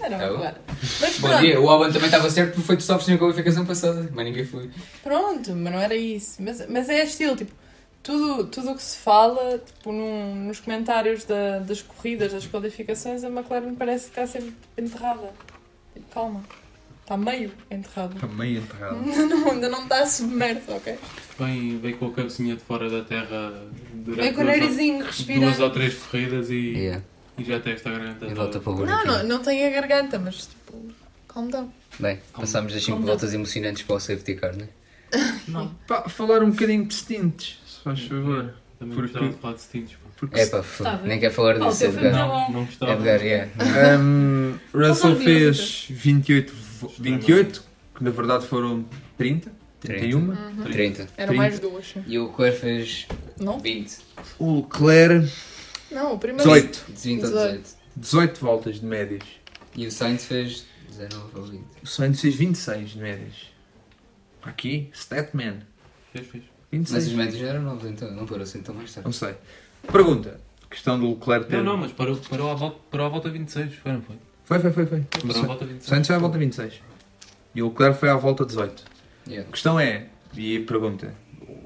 era 0.00 0.18
Tá 0.18 0.26
bom. 0.28 0.34
McLaren. 0.34 0.54
Mas 1.00 1.18
Bom 1.18 1.28
pronto, 1.28 1.40
dia, 1.42 1.60
o 1.60 1.68
Albon 1.70 1.86
também 1.92 2.06
estava 2.06 2.28
certo 2.30 2.50
porque 2.52 2.66
foi 2.66 2.76
de 2.76 2.82
softs 2.82 3.08
na 3.08 3.18
qualificação 3.18 3.64
passada, 3.64 4.08
mas 4.12 4.24
ninguém 4.24 4.44
foi. 4.44 4.70
Pronto, 5.02 5.50
mas 5.54 5.72
não 5.72 5.80
era 5.80 5.94
isso. 5.94 6.42
Mas, 6.42 6.66
mas 6.68 6.88
é 6.88 7.04
estilo, 7.04 7.36
tipo, 7.36 7.52
tudo 8.02 8.46
tudo 8.48 8.72
o 8.72 8.74
que 8.76 8.82
se 8.82 8.98
fala, 8.98 9.58
tipo, 9.58 9.92
num- 9.92 10.34
nos 10.46 10.58
comentários 10.60 11.24
da- 11.24 11.60
das 11.60 11.80
corridas, 11.82 12.32
das 12.32 12.46
qualificações, 12.46 13.22
a 13.24 13.28
McLaren 13.28 13.74
parece 13.76 14.04
que 14.10 14.10
está 14.20 14.26
sempre 14.26 14.54
enterrada. 14.76 15.30
Calma. 16.12 16.42
Está 17.02 17.16
meio 17.18 17.52
enterrada. 17.70 18.14
Está 18.14 18.26
meio 18.26 18.58
enterrado. 18.60 18.96
Ainda 18.96 19.26
não, 19.36 19.50
ainda 19.50 19.68
não 19.68 19.82
está 19.82 20.06
submerso, 20.06 20.72
ok? 20.72 20.98
Vem, 21.38 21.78
vem 21.78 21.96
com 21.96 22.06
a 22.06 22.12
cabecinha 22.12 22.56
de 22.56 22.62
fora 22.62 22.88
da 22.88 23.04
terra 23.04 23.52
durante 23.92 24.22
Vem 24.22 24.32
com 24.34 24.40
o 24.40 24.44
duas 24.44 24.56
ou- 24.56 24.62
narizinho 24.62 24.98
duas 25.04 25.16
respirando. 25.16 25.62
ou 25.64 25.70
três 25.70 25.94
corridas 25.98 26.50
e, 26.50 26.54
Yeah. 26.54 27.02
e 27.36 27.44
já 27.44 27.60
testa 27.60 27.90
a 27.90 27.92
garganta. 27.92 28.24
E 28.24 28.28
toda. 28.28 28.34
volta 28.34 28.60
para 28.60 28.72
o 28.72 28.86
Não, 28.86 29.04
não, 29.04 29.22
não 29.24 29.38
tem 29.42 29.66
a 29.66 29.70
garganta, 29.70 30.18
mas 30.18 30.46
tipo, 30.46 30.78
calma 31.28 31.50
down. 31.50 31.72
Bem, 32.00 32.20
passámos 32.32 32.72
das 32.72 32.82
5 32.82 32.96
Como 32.96 33.06
voltas 33.06 33.34
emocionantes 33.34 33.82
para 33.82 33.96
o 33.96 34.00
safety 34.00 34.34
car, 34.36 34.56
né? 34.56 34.68
Não. 35.46 35.68
Pá, 35.86 36.08
falar 36.08 36.42
um 36.42 36.50
bocadinho 36.50 36.86
de 36.86 36.94
stints, 36.94 37.58
se 37.66 37.80
faz 37.84 38.00
favor. 38.00 38.54
Também 38.78 38.94
Porque- 38.96 39.12
gostava 39.12 39.28
de 39.32 39.38
falar 39.40 39.54
de 39.54 39.60
stints. 39.60 39.96
Porque 40.16 40.38
É 40.40 40.46
pá, 40.46 40.62
nem 41.04 41.18
quer 41.20 41.30
falar 41.30 41.60
Oh, 41.60 41.68
disso, 41.68 41.80
filme 41.90 42.06
Edgar. 42.06 42.28
bom. 42.28 42.52
Não 42.52 42.64
gostava. 42.64 42.92
Edgar, 42.92 43.22
yeah. 43.22 43.50
Um, 43.98 44.54
Russell 44.72 45.16
fez 45.16 45.86
28, 45.90 46.52
vo- 46.54 46.92
28, 46.98 47.64
que 47.96 48.04
na 48.04 48.10
verdade 48.10 48.46
foram 48.46 48.84
30, 49.18 49.52
31. 49.80 50.34
30. 50.64 51.02
Era 51.16 51.26
30. 51.28 51.32
mais 51.34 51.58
duas. 51.60 51.94
E 52.06 52.18
o 52.18 52.26
Leclerc 52.28 52.58
fez 52.60 53.06
Não? 53.38 53.58
20. 53.58 53.98
O 54.38 54.56
Leclerc, 54.62 55.30
Não, 55.90 56.14
o 56.14 56.18
primeiro. 56.18 56.44
18. 56.50 56.84
De 56.88 57.02
20 57.08 57.18
a 57.20 57.26
18. 57.26 57.52
18. 57.52 57.76
18 57.96 58.40
voltas 58.40 58.80
de 58.80 58.86
médias. 58.86 59.22
E 59.76 59.86
o 59.86 59.90
Sainz 59.92 60.24
fez 60.24 60.64
19 60.90 61.24
ou 61.34 61.42
20. 61.44 61.64
O 61.82 61.86
Sainz 61.86 62.20
fez 62.20 62.34
26 62.36 62.90
de 62.90 62.98
médias. 62.98 63.34
Aqui, 64.42 64.90
Statman. 64.94 65.60
Fez, 66.12 66.26
fez. 66.28 66.44
Mas 66.70 66.90
26. 66.90 67.06
os 67.06 67.12
médios 67.14 67.42
eram 67.42 67.62
novos, 67.62 67.84
então 67.88 68.10
não 68.10 68.26
parou 68.26 68.42
assim 68.42 68.60
tão 68.62 68.74
mais 68.74 68.92
tarde. 68.92 69.06
Não 69.06 69.12
sei. 69.12 69.34
Pergunta. 69.90 70.40
Questão 70.70 70.98
do 70.98 71.10
Leclerc 71.10 71.48
ter. 71.48 71.56
Não, 71.58 71.64
não, 71.64 71.76
mas 71.76 71.92
parou, 71.92 72.16
parou, 72.28 72.50
à 72.50 72.54
volta, 72.54 72.78
parou 72.90 73.06
à 73.06 73.08
volta 73.08 73.30
26. 73.30 73.74
Foi, 73.74 73.92
não 73.92 74.02
foi? 74.02 74.16
Foi, 74.44 74.58
foi, 74.58 74.72
foi. 74.72 74.86
foi. 74.86 75.00
Parou 75.00 75.42
à 75.42 75.46
volta 75.46 75.64
O 75.64 75.68
26. 75.68 75.84
Sainz 75.86 76.06
foi 76.06 76.16
à 76.16 76.18
volta 76.18 76.38
26. 76.38 76.82
E 77.54 77.62
o 77.62 77.68
Leclerc 77.68 77.98
foi 77.98 78.08
à 78.08 78.16
volta 78.16 78.44
18. 78.44 78.84
Yeah. 79.26 79.48
A 79.48 79.52
questão 79.52 79.78
é, 79.78 80.06
e 80.36 80.56
a 80.56 80.66
pergunta, 80.66 81.14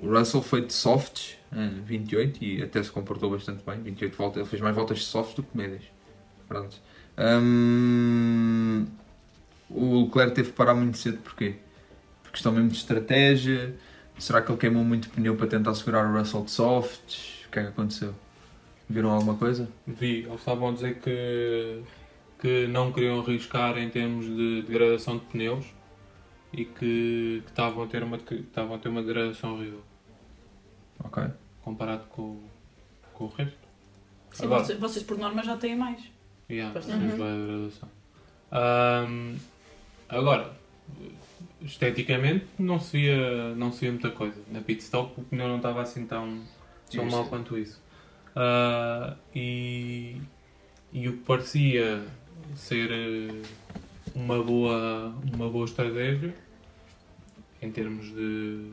o 0.02 0.08
Russell 0.08 0.42
foi 0.42 0.64
de 0.64 0.72
softs, 0.72 1.36
em 1.52 1.82
28, 1.82 2.44
e 2.44 2.62
até 2.62 2.82
se 2.82 2.90
comportou 2.90 3.30
bastante 3.30 3.64
bem, 3.66 3.80
28 3.80 4.16
voltas, 4.16 4.40
ele 4.40 4.48
fez 4.48 4.60
mais 4.60 4.76
voltas 4.76 4.98
de 4.98 5.04
softs 5.04 5.34
do 5.34 5.42
que 5.42 5.56
médias. 5.56 5.84
Pronto. 6.46 6.76
Hum, 7.18 8.86
o 9.70 10.04
Leclerc 10.04 10.34
teve 10.34 10.50
que 10.50 10.54
parar 10.54 10.74
muito 10.74 10.98
cedo, 10.98 11.18
porquê? 11.18 11.56
Por 12.22 12.32
questão 12.32 12.52
mesmo 12.52 12.68
de 12.68 12.76
estratégia, 12.76 13.74
será 14.18 14.42
que 14.42 14.50
ele 14.50 14.58
queimou 14.58 14.84
muito 14.84 15.08
pneu 15.10 15.34
para 15.34 15.46
tentar 15.46 15.74
segurar 15.74 16.06
o 16.06 16.16
Russell 16.16 16.44
de 16.44 16.50
softs? 16.50 17.37
O 17.48 17.50
que 17.50 17.58
é 17.58 17.62
que 17.62 17.68
aconteceu? 17.68 18.14
Viram 18.88 19.10
alguma 19.10 19.34
coisa? 19.36 19.68
Vi, 19.86 20.20
eles 20.24 20.34
estavam 20.38 20.68
a 20.70 20.72
dizer 20.72 20.98
que, 21.00 21.82
que 22.40 22.66
não 22.68 22.92
queriam 22.92 23.20
arriscar 23.20 23.76
em 23.78 23.88
termos 23.90 24.26
de 24.26 24.62
degradação 24.62 25.18
de 25.18 25.24
pneus 25.26 25.66
e 26.52 26.64
que, 26.64 27.42
que 27.44 27.50
estavam, 27.50 27.84
a 27.84 27.86
ter 27.86 28.02
uma, 28.02 28.18
que 28.18 28.34
estavam 28.34 28.74
a 28.76 28.78
ter 28.78 28.88
uma 28.88 29.02
degradação 29.02 29.54
horrível 29.54 29.82
Ok. 31.04 31.22
comparado 31.62 32.04
com, 32.08 32.40
com 33.12 33.24
o 33.24 33.28
resto. 33.28 33.58
Sim, 34.32 34.44
Agora. 34.46 34.64
vocês, 34.64 34.78
vocês 34.78 35.04
por 35.04 35.18
norma 35.18 35.42
já 35.42 35.56
têm 35.56 35.76
mais. 35.76 36.02
Yeah, 36.50 36.78
temos 36.80 36.88
Uhum. 37.18 37.24
a 37.26 37.36
degradação. 37.46 37.88
Ahm, 38.50 39.36
agora, 40.08 40.52
esteticamente 41.62 42.46
não 42.58 42.80
se, 42.80 42.92
via, 42.98 43.54
não 43.54 43.70
se 43.72 43.80
via 43.80 43.90
muita 43.92 44.10
coisa. 44.10 44.40
Na 44.50 44.60
pit 44.60 44.82
stop 44.82 45.20
o 45.20 45.24
pneu 45.24 45.48
não 45.48 45.56
estava 45.56 45.82
assim 45.82 46.06
tão, 46.06 46.40
tão 46.90 47.06
mal 47.06 47.24
quanto 47.26 47.58
isso. 47.58 47.80
Ah, 48.34 49.16
e, 49.34 50.16
e 50.92 51.08
o 51.08 51.12
que 51.12 51.24
parecia 51.24 52.02
ser 52.54 52.90
eh, 52.90 53.42
uma 54.14 54.42
boa, 54.42 55.14
uma 55.34 55.48
boa 55.48 55.64
estratégia 55.64 56.34
em 57.60 57.70
termos 57.70 58.06
de 58.14 58.70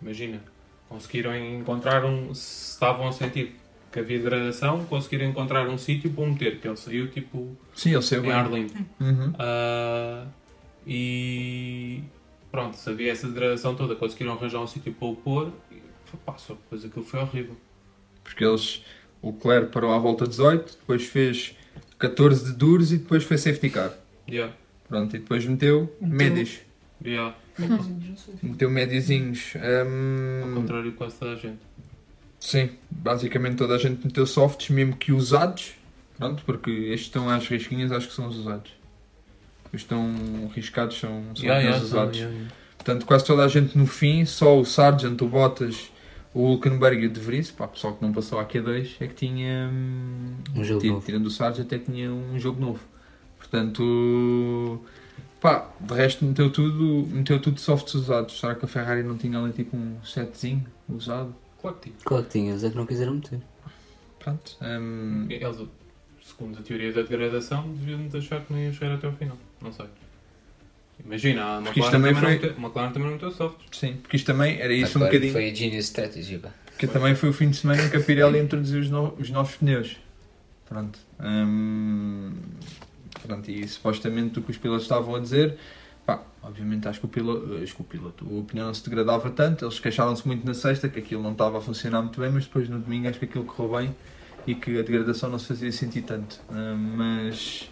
imagina, 0.00 0.40
conseguiram 0.88 1.34
encontrar 1.36 2.04
um. 2.04 2.34
Se 2.34 2.72
estavam 2.72 3.08
a 3.08 3.12
sentir 3.12 3.56
que 3.92 4.00
havia 4.00 4.18
degradação, 4.18 4.84
conseguiram 4.86 5.26
encontrar 5.26 5.68
um 5.68 5.78
sítio 5.78 6.10
para 6.10 6.24
o 6.24 6.26
meter, 6.26 6.58
que 6.58 6.66
ele 6.66 6.76
saiu 6.76 7.10
tipo 7.10 7.56
Sim, 7.74 7.92
ele 7.92 8.02
saiu 8.02 8.20
em 8.24 8.26
bem. 8.28 8.32
ar 8.32 8.50
limpo. 8.50 8.78
Uhum. 9.00 9.32
Ah, 9.38 10.26
e 10.86 12.02
pronto, 12.50 12.76
se 12.76 12.88
havia 12.90 13.12
essa 13.12 13.28
degradação 13.28 13.74
toda, 13.74 13.94
conseguiram 13.94 14.32
arranjar 14.32 14.60
um 14.60 14.66
sítio 14.66 14.92
para 14.92 15.08
o 15.08 15.16
pôr 15.16 15.52
pá, 16.18 16.36
só 16.38 16.54
que 16.54 16.60
depois 16.62 16.84
aquilo 16.84 17.04
foi 17.04 17.20
horrível. 17.20 17.56
Porque 18.22 18.44
eles, 18.44 18.84
o 19.22 19.30
Leclerc 19.32 19.70
parou 19.72 19.92
à 19.92 19.98
volta 19.98 20.26
18, 20.26 20.78
depois 20.80 21.04
fez 21.06 21.56
14 21.98 22.44
de 22.46 22.52
duros 22.58 22.92
e 22.92 22.98
depois 22.98 23.24
foi 23.24 23.38
safety 23.38 23.70
car. 23.70 23.92
Yeah, 24.28 24.54
Pronto, 24.88 25.16
e 25.16 25.18
depois 25.18 25.44
meteu 25.46 25.96
médios. 26.00 26.60
yeah. 27.04 27.36
Meteu 28.42 28.70
médiozinhos. 28.70 29.54
Ao 29.56 29.86
hum, 29.86 30.52
contrário 30.54 30.90
de 30.90 30.96
quase 30.96 31.16
toda 31.18 31.32
a 31.32 31.36
gente. 31.36 31.60
sim, 32.40 32.78
basicamente 32.90 33.56
toda 33.56 33.74
a 33.74 33.78
gente 33.78 34.04
meteu 34.06 34.26
softs, 34.26 34.70
mesmo 34.70 34.96
que 34.96 35.12
usados. 35.12 35.74
Pronto, 36.18 36.44
porque 36.44 36.70
estes 36.70 37.02
estão 37.08 37.28
às 37.28 37.46
risquinhas, 37.48 37.90
acho 37.92 38.08
que 38.08 38.14
são 38.14 38.28
os 38.28 38.36
usados. 38.36 38.72
Os 39.72 39.80
estão 39.82 40.48
riscados 40.54 40.98
são, 40.98 41.34
são 41.36 41.44
Yeah, 41.44 41.60
apenas 41.60 41.82
yeah, 41.82 41.84
usados. 41.84 42.16
yeah, 42.16 42.34
yeah. 42.34 42.54
Portanto, 42.76 43.06
quase 43.06 43.24
toda 43.24 43.44
a 43.44 43.48
gente 43.48 43.76
no 43.78 43.86
fim, 43.86 44.24
só 44.24 44.58
o 44.60 44.64
Sargent, 44.64 45.20
o 45.22 45.28
Bottas, 45.28 45.90
o 46.34 46.40
Hulkenberg 46.48 47.02
e 47.02 47.06
o 47.06 47.10
De 47.10 47.20
Vries, 47.20 47.50
pá, 47.50 47.64
o 47.64 47.68
pessoal 47.68 47.94
que 47.94 48.02
não 48.04 48.12
passou 48.12 48.38
à 48.40 48.44
Q2 48.44 48.96
é 49.00 49.06
que 49.06 49.14
tinha. 49.14 49.70
hum, 49.72 50.34
Um 50.56 50.64
jogo 50.64 50.80
ti- 50.80 50.88
novo. 50.90 51.06
Tirando 51.06 51.26
o 51.26 51.30
Sargent, 51.30 51.66
até 51.66 51.78
tinha 51.78 52.10
um 52.12 52.38
jogo 52.38 52.60
novo. 52.60 52.80
Portanto, 53.38 54.80
pá, 55.40 55.70
de 55.80 55.94
resto 55.94 56.24
meteu 56.24 56.50
tudo, 56.50 57.06
meteu 57.10 57.40
tudo 57.40 57.60
softs 57.60 57.94
usados. 57.94 58.38
Será 58.40 58.54
que 58.54 58.64
a 58.64 58.68
Ferrari 58.68 59.02
não 59.02 59.16
tinha 59.16 59.38
ali 59.38 59.52
tipo 59.52 59.76
um 59.76 59.96
setzinho 60.04 60.64
usado? 60.88 61.34
Claro 61.60 61.76
que 61.76 61.82
tinha. 61.90 61.96
Claro 62.04 62.24
que 62.24 62.30
tinha, 62.30 62.50
eles 62.50 62.64
é 62.64 62.70
que 62.70 62.76
não 62.76 62.86
quiseram 62.86 63.14
meter. 63.14 63.40
Pronto. 64.18 64.56
hum, 64.60 65.26
Eles, 65.30 65.62
segundo 66.22 66.58
a 66.58 66.62
teoria 66.62 66.92
da 66.92 67.02
degradação, 67.02 67.68
deviam 67.74 68.06
deixar 68.08 68.40
que 68.40 68.52
não 68.52 68.58
ia 68.60 68.72
chegar 68.72 68.94
até 68.94 69.06
ao 69.06 69.12
final. 69.12 69.36
Não 69.62 69.72
sei. 69.72 69.86
Imagina, 71.04 71.56
a 71.56 71.60
McLaren 71.60 71.90
também 71.90 72.14
também, 72.14 72.38
foi- 72.38 72.50
não, 72.50 72.56
McLaren 72.64 72.92
também 72.92 73.08
não 73.08 73.14
meteu 73.14 73.56
sim, 73.72 73.94
porque 74.02 74.16
isto 74.16 74.26
também 74.26 74.58
era 74.60 74.72
isso 74.72 74.98
Ah, 74.98 75.02
um 75.02 75.04
bocadinho. 75.04 75.32
Foi 75.32 75.50
a 75.50 75.54
genius 75.54 75.84
strategy, 75.86 76.38
pá. 76.38 76.50
Que 76.78 76.86
também 76.86 77.14
foi 77.14 77.28
o 77.28 77.32
fim 77.32 77.50
de 77.50 77.56
semana 77.56 77.82
em 77.84 77.88
que 77.90 77.96
a 77.96 78.00
Pirelli 78.00 78.38
introduziu 78.40 78.80
os, 78.80 78.90
no- 78.90 79.14
os 79.18 79.30
novos 79.30 79.54
pneus. 79.56 79.96
Pronto. 80.68 80.98
Hum, 81.20 82.32
pronto. 83.22 83.50
E 83.50 83.66
supostamente 83.68 84.38
o 84.38 84.42
que 84.42 84.50
os 84.50 84.56
pilotos 84.58 84.82
estavam 84.84 85.14
a 85.14 85.20
dizer, 85.20 85.56
pá, 86.06 86.22
obviamente 86.42 86.88
acho 86.88 87.00
que 87.00 87.06
o 87.06 87.08
piloto, 87.08 87.58
acho 87.62 87.74
que 87.74 87.80
o, 87.80 87.84
piloto, 87.84 88.24
o 88.24 88.44
pneu 88.44 88.66
não 88.66 88.74
se 88.74 88.82
degradava 88.88 89.30
tanto, 89.30 89.64
eles 89.64 89.78
queixaram-se 89.78 90.26
muito 90.26 90.46
na 90.46 90.54
sexta 90.54 90.88
que 90.88 90.98
aquilo 90.98 91.22
não 91.22 91.32
estava 91.32 91.58
a 91.58 91.60
funcionar 91.60 92.02
muito 92.02 92.20
bem, 92.20 92.30
mas 92.30 92.44
depois 92.44 92.68
no 92.68 92.78
domingo 92.78 93.08
acho 93.08 93.18
que 93.18 93.24
aquilo 93.26 93.44
correu 93.44 93.78
bem 93.78 93.96
e 94.46 94.54
que 94.54 94.78
a 94.78 94.82
degradação 94.82 95.30
não 95.30 95.38
se 95.38 95.46
fazia 95.46 95.70
sentir 95.72 96.02
tanto. 96.02 96.40
Ah, 96.50 96.74
mas 96.76 97.68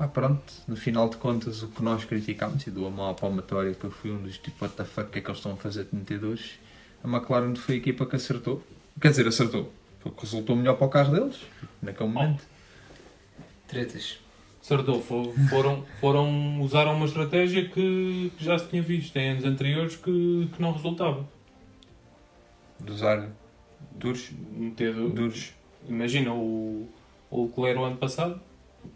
pá, 0.00 0.08
pronto, 0.08 0.52
no 0.66 0.76
final 0.76 1.08
de 1.10 1.16
contas, 1.18 1.62
o 1.62 1.68
que 1.68 1.82
nós 1.82 2.04
criticámos 2.06 2.66
e 2.66 2.70
do 2.70 2.90
mal 2.90 3.14
palmatória, 3.14 3.74
que 3.74 3.84
eu 3.84 3.90
fui 3.90 4.10
um 4.10 4.22
dos 4.22 4.38
tipo, 4.38 4.64
what 4.64 4.74
the 4.76 4.84
fuck, 4.84 5.08
o 5.08 5.10
que 5.12 5.18
é 5.18 5.22
que 5.22 5.28
eles 5.28 5.38
estão 5.38 5.52
a 5.52 5.56
fazer 5.56 5.84
de 5.84 5.94
metedores, 5.94 6.58
a 7.04 7.08
McLaren 7.08 7.54
foi 7.54 7.74
a 7.74 7.78
equipa 7.78 8.06
que 8.06 8.16
acertou. 8.16 8.62
Quer 9.00 9.10
dizer, 9.10 9.26
acertou. 9.28 9.70
Foi 10.00 10.10
o 10.10 10.14
que 10.14 10.22
resultou 10.22 10.56
melhor 10.56 10.76
para 10.76 10.86
o 10.86 10.90
carro 10.90 11.12
deles, 11.12 11.36
naquele 11.82 12.08
momento. 12.08 12.42
Tretas. 13.68 14.18
Acertou, 14.62 15.02
fo- 15.02 15.32
foram, 15.48 15.84
foram, 16.00 16.60
usaram 16.62 16.94
uma 16.94 17.06
estratégia 17.06 17.68
que, 17.68 18.32
que 18.36 18.44
já 18.44 18.58
se 18.58 18.68
tinha 18.68 18.82
visto 18.82 19.14
em 19.16 19.30
anos 19.30 19.44
anteriores 19.44 19.96
que, 19.96 20.48
que 20.54 20.60
não 20.62 20.72
resultava. 20.72 21.26
De 22.78 22.90
usar 22.92 23.28
duros. 23.94 24.30
Meter 24.52 24.94
du- 24.94 25.10
Duros. 25.10 25.52
Imagina 25.88 26.32
o, 26.34 26.88
o 27.30 27.44
Leclerc 27.44 27.78
o 27.80 27.84
ano 27.84 27.96
passado. 27.96 28.40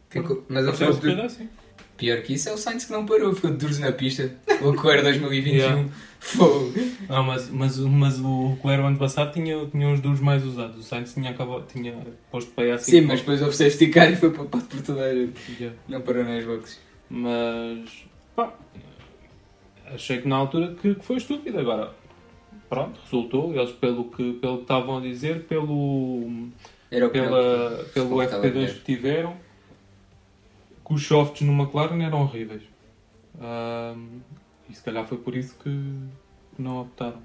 Ficou- 0.08 0.44
mas 0.48 0.66
corrida 0.78 1.24
assim. 1.24 1.48
Pior 1.96 2.20
que 2.22 2.34
isso 2.34 2.48
é 2.48 2.52
o 2.52 2.58
Sainz 2.58 2.84
que 2.84 2.92
não 2.92 3.06
parou, 3.06 3.32
ficou 3.34 3.50
duros 3.52 3.78
na 3.78 3.92
pista. 3.92 4.30
O 4.60 4.70
Leclerc 4.70 5.02
2021. 5.02 5.54
Yeah. 5.54 5.88
Fogo. 6.18 6.72
Ah, 7.08 7.22
mas, 7.22 7.48
mas, 7.50 7.78
mas 7.78 8.18
o 8.18 8.50
Leclerc 8.54 8.82
o 8.82 8.86
ano 8.86 8.98
passado 8.98 9.32
tinha, 9.32 9.64
tinha 9.66 9.86
uns 9.88 10.00
duros 10.00 10.20
mais 10.20 10.44
usados. 10.44 10.76
O 10.78 10.82
Sainz 10.82 11.14
tinha, 11.14 11.30
acabado, 11.30 11.66
tinha 11.70 11.94
posto 12.32 12.50
para 12.52 12.64
aí 12.64 12.70
assim. 12.72 12.90
Sim, 12.92 13.00
mas 13.02 13.20
depois 13.20 13.40
houve 13.42 13.54
safety 13.54 13.88
car 13.88 14.10
e 14.10 14.16
foi 14.16 14.30
para, 14.30 14.44
para 14.44 14.60
por 14.60 14.82
toda 14.82 15.02
a 15.02 15.14
gente. 15.14 15.38
Yeah. 15.60 15.76
Não 15.88 16.00
parou 16.00 16.24
nas 16.24 16.44
boxes. 16.44 16.80
Mas 17.08 18.04
pá, 18.34 18.52
achei 19.86 20.18
que 20.20 20.28
na 20.28 20.36
altura 20.36 20.74
que, 20.80 20.94
que 20.96 21.04
foi 21.04 21.16
estúpido. 21.16 21.58
Agora, 21.60 21.92
pronto, 22.68 22.98
resultou. 23.04 23.54
Eles, 23.54 23.70
pelo 23.72 24.04
que, 24.06 24.32
pelo 24.34 24.56
que 24.56 24.62
estavam 24.62 24.98
a 24.98 25.00
dizer, 25.00 25.44
pelo, 25.44 26.48
Era 26.90 27.06
o 27.06 27.10
pela, 27.10 27.84
pelo 27.92 28.06
Desculpa, 28.06 28.24
estava 28.24 28.46
a 28.46 28.50
FP2 28.50 28.52
ver. 28.52 28.74
que 28.74 28.80
tiveram, 28.84 29.36
que 30.86 30.94
os 30.94 31.06
softs 31.06 31.46
no 31.46 31.52
McLaren 31.52 32.02
eram 32.02 32.22
horríveis. 32.22 32.62
E 34.68 34.74
se 34.74 34.82
calhar 34.82 35.04
foi 35.06 35.18
por 35.18 35.36
isso 35.36 35.54
que 35.62 35.70
não 36.58 36.82
optaram. 36.82 37.22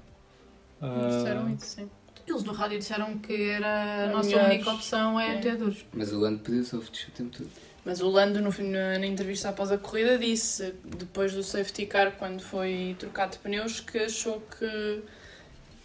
Ah, 0.80 1.06
Disseram 1.08 1.48
isso, 1.50 1.64
sim. 1.66 1.90
Eles 2.26 2.42
no 2.44 2.52
rádio 2.52 2.78
disseram 2.78 3.18
que 3.18 3.50
era 3.50 4.04
a 4.04 4.12
nossa 4.12 4.28
Melhores. 4.28 4.54
única 4.54 4.70
opção 4.72 5.18
é, 5.18 5.34
É. 5.36 5.38
ter 5.38 5.56
duros. 5.56 5.84
Mas 5.92 6.12
o 6.12 6.18
Lando 6.18 6.38
pediu 6.40 6.62
softs 6.64 7.08
o 7.08 7.10
tempo 7.10 7.36
todo. 7.36 7.50
Mas 7.84 8.00
o 8.00 8.08
Lando, 8.08 8.40
no, 8.40 8.52
fim- 8.52 8.70
na, 8.70 8.98
na 8.98 9.06
entrevista 9.06 9.48
após 9.48 9.72
a 9.72 9.78
corrida, 9.78 10.18
disse, 10.18 10.74
depois 10.84 11.32
do 11.32 11.42
safety 11.42 11.86
car, 11.86 12.12
quando 12.12 12.40
foi 12.42 12.94
trocado 12.98 13.32
de 13.32 13.38
pneus, 13.38 13.80
que 13.80 13.98
achou 13.98 14.40
que, 14.58 15.02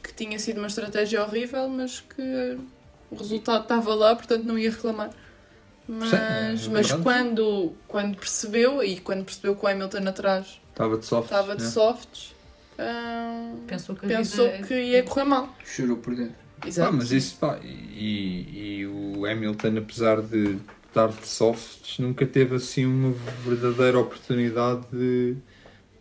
que 0.04 0.14
tinha 0.14 0.38
sido 0.38 0.58
uma 0.60 0.68
estratégia 0.68 1.24
horrível, 1.24 1.68
mas 1.70 2.02
que 2.02 2.58
o 3.10 3.16
resultado 3.16 3.64
estava 3.64 3.96
lá, 3.96 4.16
portanto 4.16 4.44
não 4.44 4.58
ia 4.60 4.70
reclamar. 4.70 5.10
Mas, 5.88 6.10
Sim, 6.10 6.16
é 6.16 6.50
mas 6.74 6.88
verdade. 6.88 7.04
quando, 7.04 7.74
quando 7.88 8.18
percebeu, 8.18 8.84
e 8.84 9.00
quando 9.00 9.24
percebeu 9.24 9.56
que 9.56 9.66
o 9.66 9.70
Hamilton 9.70 10.08
atrás 10.08 10.60
Estava 10.72 10.98
de 10.98 11.06
soft. 11.06 11.26
estava 11.26 11.56
de 11.56 11.64
né? 11.64 11.70
softs, 11.70 12.36
ah, 12.80 13.54
Pensou 13.68 13.96
que 13.96 14.08
pensou 14.08 14.50
vida- 14.52 14.68
que 14.68 14.74
ia 14.74 15.04
correr 15.04 15.24
mal. 15.26 15.56
Chorou 15.64 15.98
por 15.98 16.16
dentro. 16.16 16.36
Ah, 16.82 16.92
mas 16.92 17.12
isso, 17.12 17.36
pá, 17.38 17.60
e, 17.64 18.80
e 18.80 18.88
o 18.88 19.26
Hamilton, 19.26 19.78
apesar 19.78 20.22
de 20.22 20.58
estar 20.88 21.10
de 21.10 21.28
softs, 21.28 22.00
nunca 22.00 22.26
teve 22.26 22.56
assim 22.56 22.86
uma 22.86 23.14
verdadeira 23.46 24.00
oportunidade 24.00 24.82
de. 24.92 25.36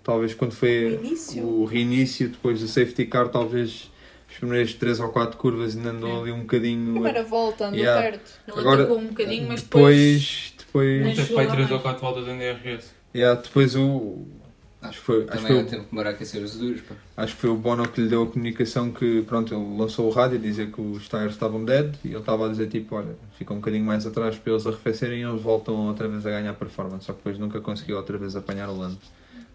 Talvez 0.03 0.35
quando 0.35 0.53
foi 0.53 0.99
O 1.37 1.62
o 1.62 1.64
reinício, 1.64 2.28
depois 2.28 2.61
do 2.61 2.68
safety 2.68 3.07
car, 3.07 3.28
talvez 3.28 3.91
as 4.35 4.39
primeiras 4.39 4.74
3 4.74 5.01
ou 5.01 5.09
4 5.11 5.39
curvas 5.39 5.76
ainda 5.76 5.91
andou 5.91 6.20
ali 6.22 6.32
um 6.32 6.41
bocadinho. 6.41 6.93
Primeira 6.93 7.22
volta, 7.22 7.66
andou 7.68 7.78
Yeah. 7.78 8.03
perto. 8.03 8.30
Ele 8.49 8.61
Agora, 8.61 8.82
atacou 8.82 8.99
um 8.99 9.07
bocadinho, 9.07 9.49
mas 9.49 9.62
depois. 9.62 10.55
depois. 10.59 11.07
Não 11.07 11.12
depois 11.12 11.47
lá 11.49 11.55
3 11.55 11.70
ou 11.70 11.70
mais. 11.70 11.82
4 11.82 12.01
voltas 12.01 12.28
em 12.28 12.39
DRS. 12.39 12.91
yeah, 13.14 13.41
depois 13.41 13.76
o. 13.76 14.26
Acho 14.82 14.99
que 14.99 15.05
foi, 15.07 15.16
acho 15.22 15.24
que 15.24 15.37
Também 15.39 15.47
foi, 15.62 15.64
tempo 15.64 15.85
que 15.85 15.91
demora 15.91 16.09
a 16.11 16.12
aquecer 16.12 16.43
os 16.43 16.59
duros. 16.59 16.82
Pá. 16.82 16.95
acho 17.16 17.35
que 17.35 17.41
foi 17.41 17.49
o 17.49 17.55
Bono 17.57 17.89
que 17.89 18.03
lhe 18.03 18.09
deu 18.09 18.24
a 18.24 18.26
comunicação 18.26 18.91
que, 18.91 19.22
pronto, 19.22 19.55
ele 19.55 19.78
lançou 19.78 20.07
o 20.09 20.11
rádio 20.11 20.37
a 20.37 20.41
dizer 20.43 20.70
que 20.72 20.78
os 20.78 21.09
tires 21.09 21.32
estavam 21.32 21.64
dead 21.64 21.95
e 22.05 22.09
ele 22.09 22.18
estava 22.18 22.45
a 22.45 22.51
dizer 22.51 22.68
tipo, 22.68 22.95
olha, 22.97 23.16
fica 23.39 23.55
um 23.55 23.57
bocadinho 23.57 23.82
mais 23.85 24.07
atrás 24.07 24.37
para 24.37 24.53
eles 24.53 24.66
arrefecerem 24.66 25.20
e 25.20 25.22
eles 25.24 25.41
voltam 25.41 25.74
outra 25.87 26.07
vez 26.07 26.26
a 26.26 26.30
ganhar 26.30 26.53
performance, 26.53 27.07
só 27.07 27.12
que 27.14 27.18
depois 27.20 27.39
nunca 27.39 27.62
conseguiu 27.62 27.97
outra 27.97 28.18
vez 28.18 28.37
apanhar 28.37 28.68
o 28.68 28.76
Lando. 28.76 28.99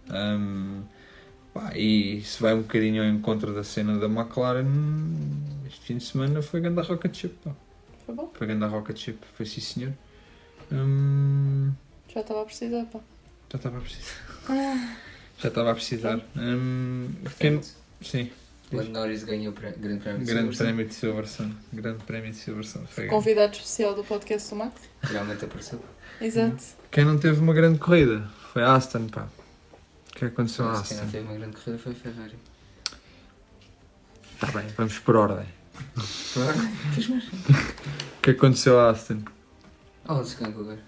Ahm, 0.09 0.81
pá, 1.53 1.71
e 1.75 2.17
isso 2.19 2.41
vai 2.41 2.53
um 2.53 2.61
bocadinho 2.61 3.03
ao 3.03 3.09
encontro 3.09 3.53
da 3.53 3.63
cena 3.63 3.97
da 3.97 4.05
McLaren. 4.07 4.65
Este 5.67 5.81
fim 5.81 5.97
de 5.97 6.03
semana 6.03 6.41
foi 6.41 6.61
grande 6.61 6.79
a 6.79 6.83
Rocket 6.83 7.15
Ship. 7.15 7.33
Pá. 7.43 7.51
Foi 8.05 8.15
bom? 8.15 8.31
Foi 8.33 8.47
grande 8.47 8.63
a 8.63 8.67
Rocket 8.67 8.97
Ship, 8.97 9.17
foi 9.35 9.45
sim 9.45 9.61
senhor. 9.61 9.93
Ahm, 10.71 11.71
Já 12.13 12.21
estava 12.21 12.41
a 12.41 12.45
precisar, 12.45 12.85
pá. 12.85 12.99
já 13.51 13.57
estava 13.57 13.77
a 13.77 13.81
precisar. 13.81 14.15
Já 15.39 15.47
estava 15.49 15.71
a 15.71 15.73
precisar. 15.75 16.19
Portanto, 17.23 17.67
sim. 18.01 18.29
Lando 18.71 18.91
Norris 18.91 19.23
ganhou 19.23 19.51
o 19.51 19.55
pré- 19.55 19.71
Grande 19.71 19.99
Prémio 20.01 20.19
de 20.19 20.25
Grande 20.31 20.55
prémio 20.55 20.85
de 20.87 20.93
Silverstone. 20.93 21.55
Grande 21.73 22.03
prémio 22.03 22.29
de 22.29 22.37
Silverstone. 22.37 22.85
Foi. 22.87 23.07
Convidado 23.07 23.53
especial 23.53 23.95
do 23.95 24.03
podcast 24.03 24.47
do 24.51 24.55
Max. 24.57 24.75
Finalmente 25.03 25.43
apareceu. 25.45 25.83
Exato. 26.21 26.63
Quem 26.91 27.03
não 27.03 27.17
teve 27.17 27.39
uma 27.39 27.53
grande 27.53 27.79
corrida 27.79 28.27
foi 28.53 28.61
a 28.61 28.75
Aston, 28.75 29.07
pá. 29.07 29.27
O 30.11 30.15
que 30.19 30.25
é 30.25 30.27
que 30.27 30.33
aconteceu 30.33 30.65
a 30.65 30.73
não 30.73 30.79
Aston? 30.81 30.95
teve 31.11 31.19
uma 31.19 31.33
grande 31.35 31.55
corrida 31.57 31.77
foi 31.81 31.91
a 31.91 31.95
Ferrari. 31.95 32.35
Tá 34.39 34.47
bem, 34.51 34.65
vamos 34.77 34.99
por 34.99 35.15
ordem. 35.15 35.45
Fez 36.93 37.07
mais. 37.07 37.23
O 38.19 38.21
que 38.21 38.31
aconteceu 38.31 38.77
a 38.79 38.89
Aston? 38.91 39.19
Oh, 40.07 40.21
se 40.23 40.35
ganhou 40.35 40.59
agora. 40.61 40.79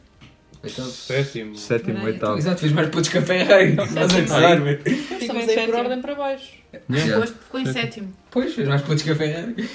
Oitavo. 0.64 0.90
Sétimo. 0.90 1.56
Sétimo, 1.56 1.94
Peraí, 2.00 2.14
oitavo. 2.14 2.38
Exato, 2.38 2.60
fez 2.60 2.72
mais 2.74 2.90
pontos 2.90 3.10
que 3.10 3.18
a 3.18 3.22
Ferrari. 3.22 3.70
Estás 3.72 3.96
a 4.16 4.22
gozar. 4.22 4.78
Estamos 4.86 5.48
em 5.48 5.60
aí 5.60 5.66
por 5.66 5.76
ordem 5.76 6.02
para 6.02 6.16
baixo. 6.16 6.52
Yeah. 6.90 7.14
Depois 7.14 7.30
ficou 7.30 7.60
em 7.62 7.66
sétimo. 7.72 8.14
Pois, 8.30 8.54
fez 8.54 8.68
mais 8.68 8.82
pontos 8.82 9.02
que 9.04 9.12
a 9.12 9.16
Ferrari. 9.16 9.70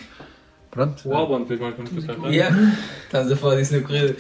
Pronto. 0.70 1.08
O 1.08 1.14
Albon 1.14 1.46
fez 1.46 1.58
mais 1.58 1.74
pontos 1.74 1.92
que 1.92 1.98
o 1.98 2.02
Ferrari. 2.02 2.34
Yeah. 2.36 2.56
Estás 3.04 3.32
a 3.32 3.36
falar 3.36 3.56
disso 3.56 3.76
na 3.76 3.82
corrida. 3.86 4.16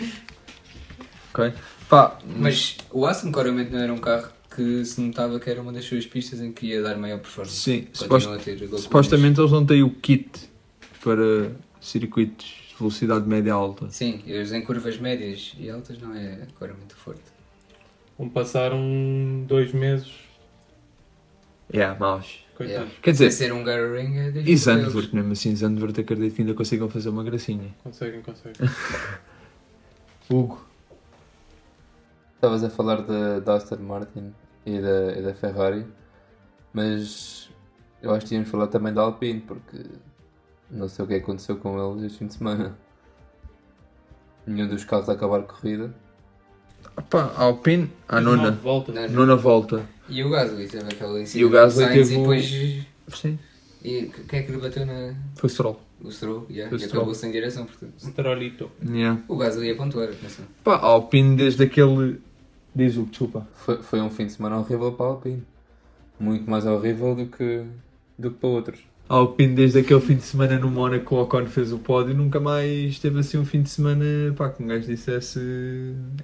Ok. 1.34 1.52
Pá, 1.88 2.18
Mas 2.24 2.78
o 2.90 3.06
Aston 3.06 3.30
claramente 3.30 3.70
não 3.70 3.80
era 3.80 3.92
um 3.92 3.98
carro 3.98 4.28
que 4.56 4.84
se 4.84 5.00
notava 5.00 5.38
que 5.38 5.48
era 5.50 5.60
uma 5.60 5.72
das 5.72 5.84
suas 5.84 6.06
pistas 6.06 6.40
em 6.40 6.50
que 6.52 6.66
ia 6.68 6.82
dar 6.82 6.96
maior 6.96 7.18
performance. 7.20 7.56
sim, 7.60 7.82
Continua 7.82 8.20
supost- 8.20 8.28
a 8.28 8.38
ter 8.38 8.66
gol 8.66 8.78
supostamente 8.78 9.38
eles 9.38 9.52
não 9.52 9.64
têm 9.66 9.82
o 9.82 9.90
kit 9.90 10.48
para 11.04 11.52
circuitos 11.80 12.46
de 12.70 12.74
velocidade 12.78 13.28
média 13.28 13.52
alta. 13.52 13.88
Sim, 13.90 14.22
eles 14.26 14.52
em 14.52 14.62
curvas 14.62 14.98
médias 14.98 15.54
e 15.58 15.70
altas 15.70 15.98
não 15.98 16.14
é 16.14 16.40
claramente 16.58 16.94
forte. 16.94 17.20
Vão 18.18 18.28
passar 18.28 18.72
um, 18.72 19.44
dois 19.46 19.72
meses. 19.72 20.10
Yeah, 21.72 21.98
maus. 21.98 22.40
Yeah. 22.58 22.90
Quer 23.02 23.10
dizer, 23.12 23.30
Se 23.32 23.38
ser 23.38 23.52
um 23.52 23.62
Garring 23.62 24.16
é 24.18 24.28
e 24.28 24.32
difícil. 24.32 24.56
Zandvoort, 24.74 25.14
mesmo 25.14 25.32
assim, 25.32 25.54
Zandvoort 25.54 26.00
acredito 26.00 26.34
que 26.34 26.40
ainda 26.42 26.54
consigam 26.54 26.88
fazer 26.88 27.10
uma 27.10 27.22
gracinha. 27.22 27.74
Conseguem, 27.84 28.22
conseguem. 28.22 28.54
Hugo. 30.30 30.64
Estavas 32.36 32.64
a 32.64 32.70
falar 32.70 33.02
da, 33.02 33.40
da 33.40 33.54
Aston 33.56 33.76
Martin 33.78 34.32
e 34.66 34.78
da, 34.80 35.12
e 35.18 35.22
da 35.22 35.32
Ferrari, 35.32 35.86
mas 36.72 37.48
eu 38.02 38.10
acho 38.10 38.20
que 38.22 38.26
tínhamos 38.30 38.50
falar 38.50 38.66
também 38.66 38.92
da 38.92 39.02
Alpine, 39.02 39.40
porque 39.40 39.78
não 40.70 40.88
sei 40.88 41.04
o 41.04 41.08
que 41.08 41.14
aconteceu 41.14 41.56
com 41.56 41.78
eles 41.92 42.04
este 42.04 42.18
fim 42.18 42.26
de 42.26 42.34
semana. 42.34 42.76
Nenhum 44.46 44.68
dos 44.68 44.84
carros 44.84 45.08
a 45.08 45.12
acabar 45.12 45.40
a 45.40 45.42
corrida. 45.42 45.94
Pá, 47.10 47.32
Alpine, 47.36 47.90
a 48.08 48.20
nona. 48.20 48.52
Voltas. 48.52 48.94
Não, 48.94 49.08
Nona 49.08 49.36
volta. 49.36 49.84
E 50.08 50.22
o 50.22 50.30
Gasly 50.30 50.68
teve 50.68 50.84
aquela 50.84 51.20
incidente 51.20 51.38
E 51.38 51.44
o 51.44 51.50
Gasly 51.50 51.86
teve 51.88 52.14
e 52.14 52.16
o- 52.16 52.20
depois... 52.20 52.86
Sim. 53.08 53.38
E 53.82 54.10
quem 54.28 54.40
é 54.40 54.42
que 54.42 54.52
lhe 54.52 54.58
bateu 54.58 54.86
na... 54.86 55.14
Foi 55.36 55.48
Stroll. 55.48 55.80
O 56.00 56.10
Stroll, 56.10 56.46
yeah, 56.50 56.68
Foi 56.68 56.78
e 56.78 56.82
Stroll. 56.82 57.02
acabou 57.02 57.14
sem 57.14 57.30
direção, 57.32 57.64
portanto. 57.66 57.94
Strolito. 57.98 58.70
Yeah. 58.84 59.20
O 59.28 59.36
Gasly 59.36 59.68
ia 59.68 59.76
pontuar, 59.76 60.08
atenção. 60.08 60.44
Pá, 60.62 60.76
a 60.76 60.84
Alpine 60.86 61.36
desde 61.36 61.62
aquele. 61.64 62.20
Diz 62.76 62.96
o 62.98 63.04
desculpa. 63.04 63.46
Foi, 63.56 63.78
foi 63.78 64.00
um 64.02 64.10
fim 64.10 64.26
de 64.26 64.32
semana 64.32 64.58
horrível 64.58 64.92
para 64.92 65.06
a 65.06 65.08
Alpine. 65.08 65.42
Muito 66.20 66.48
mais 66.50 66.64
horrível 66.66 67.14
do 67.14 67.26
que, 67.26 67.62
do 68.18 68.30
que 68.30 68.36
para 68.38 68.48
outros. 68.50 68.78
A 69.08 69.14
Alpine 69.14 69.54
desde 69.54 69.78
aquele 69.78 70.00
fim 70.00 70.16
de 70.16 70.22
semana 70.22 70.58
no 70.58 70.68
Mónaco 70.70 71.14
o 71.14 71.22
Ocon 71.22 71.46
fez 71.46 71.72
o 71.72 71.78
pódio 71.78 72.12
nunca 72.14 72.38
mais 72.40 72.98
teve 72.98 73.18
assim 73.20 73.38
um 73.38 73.44
fim 73.44 73.62
de 73.62 73.70
semana 73.70 74.04
pá, 74.36 74.48
que 74.50 74.62
um 74.62 74.66
gajo 74.66 74.86
dissesse 74.86 75.38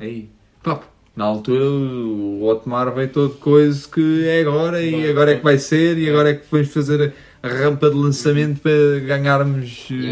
aí. 0.00 0.28
Pá, 0.62 0.80
na 1.14 1.24
altura 1.24 1.64
o 1.64 2.42
Otmar 2.44 2.92
veio 2.92 3.08
todo 3.08 3.34
coisa 3.36 3.88
que 3.88 4.26
é 4.26 4.40
agora 4.40 4.82
e 4.82 5.08
agora 5.08 5.30
é 5.32 5.36
que 5.36 5.44
vai 5.44 5.58
ser 5.58 5.96
e 5.96 6.08
agora 6.10 6.30
é 6.30 6.34
que 6.34 6.44
vamos 6.50 6.68
fazer 6.68 7.14
a 7.42 7.48
rampa 7.48 7.88
de 7.88 7.96
lançamento 7.96 8.60
para 8.60 8.98
ganharmos 9.06 9.86
E 9.88 10.08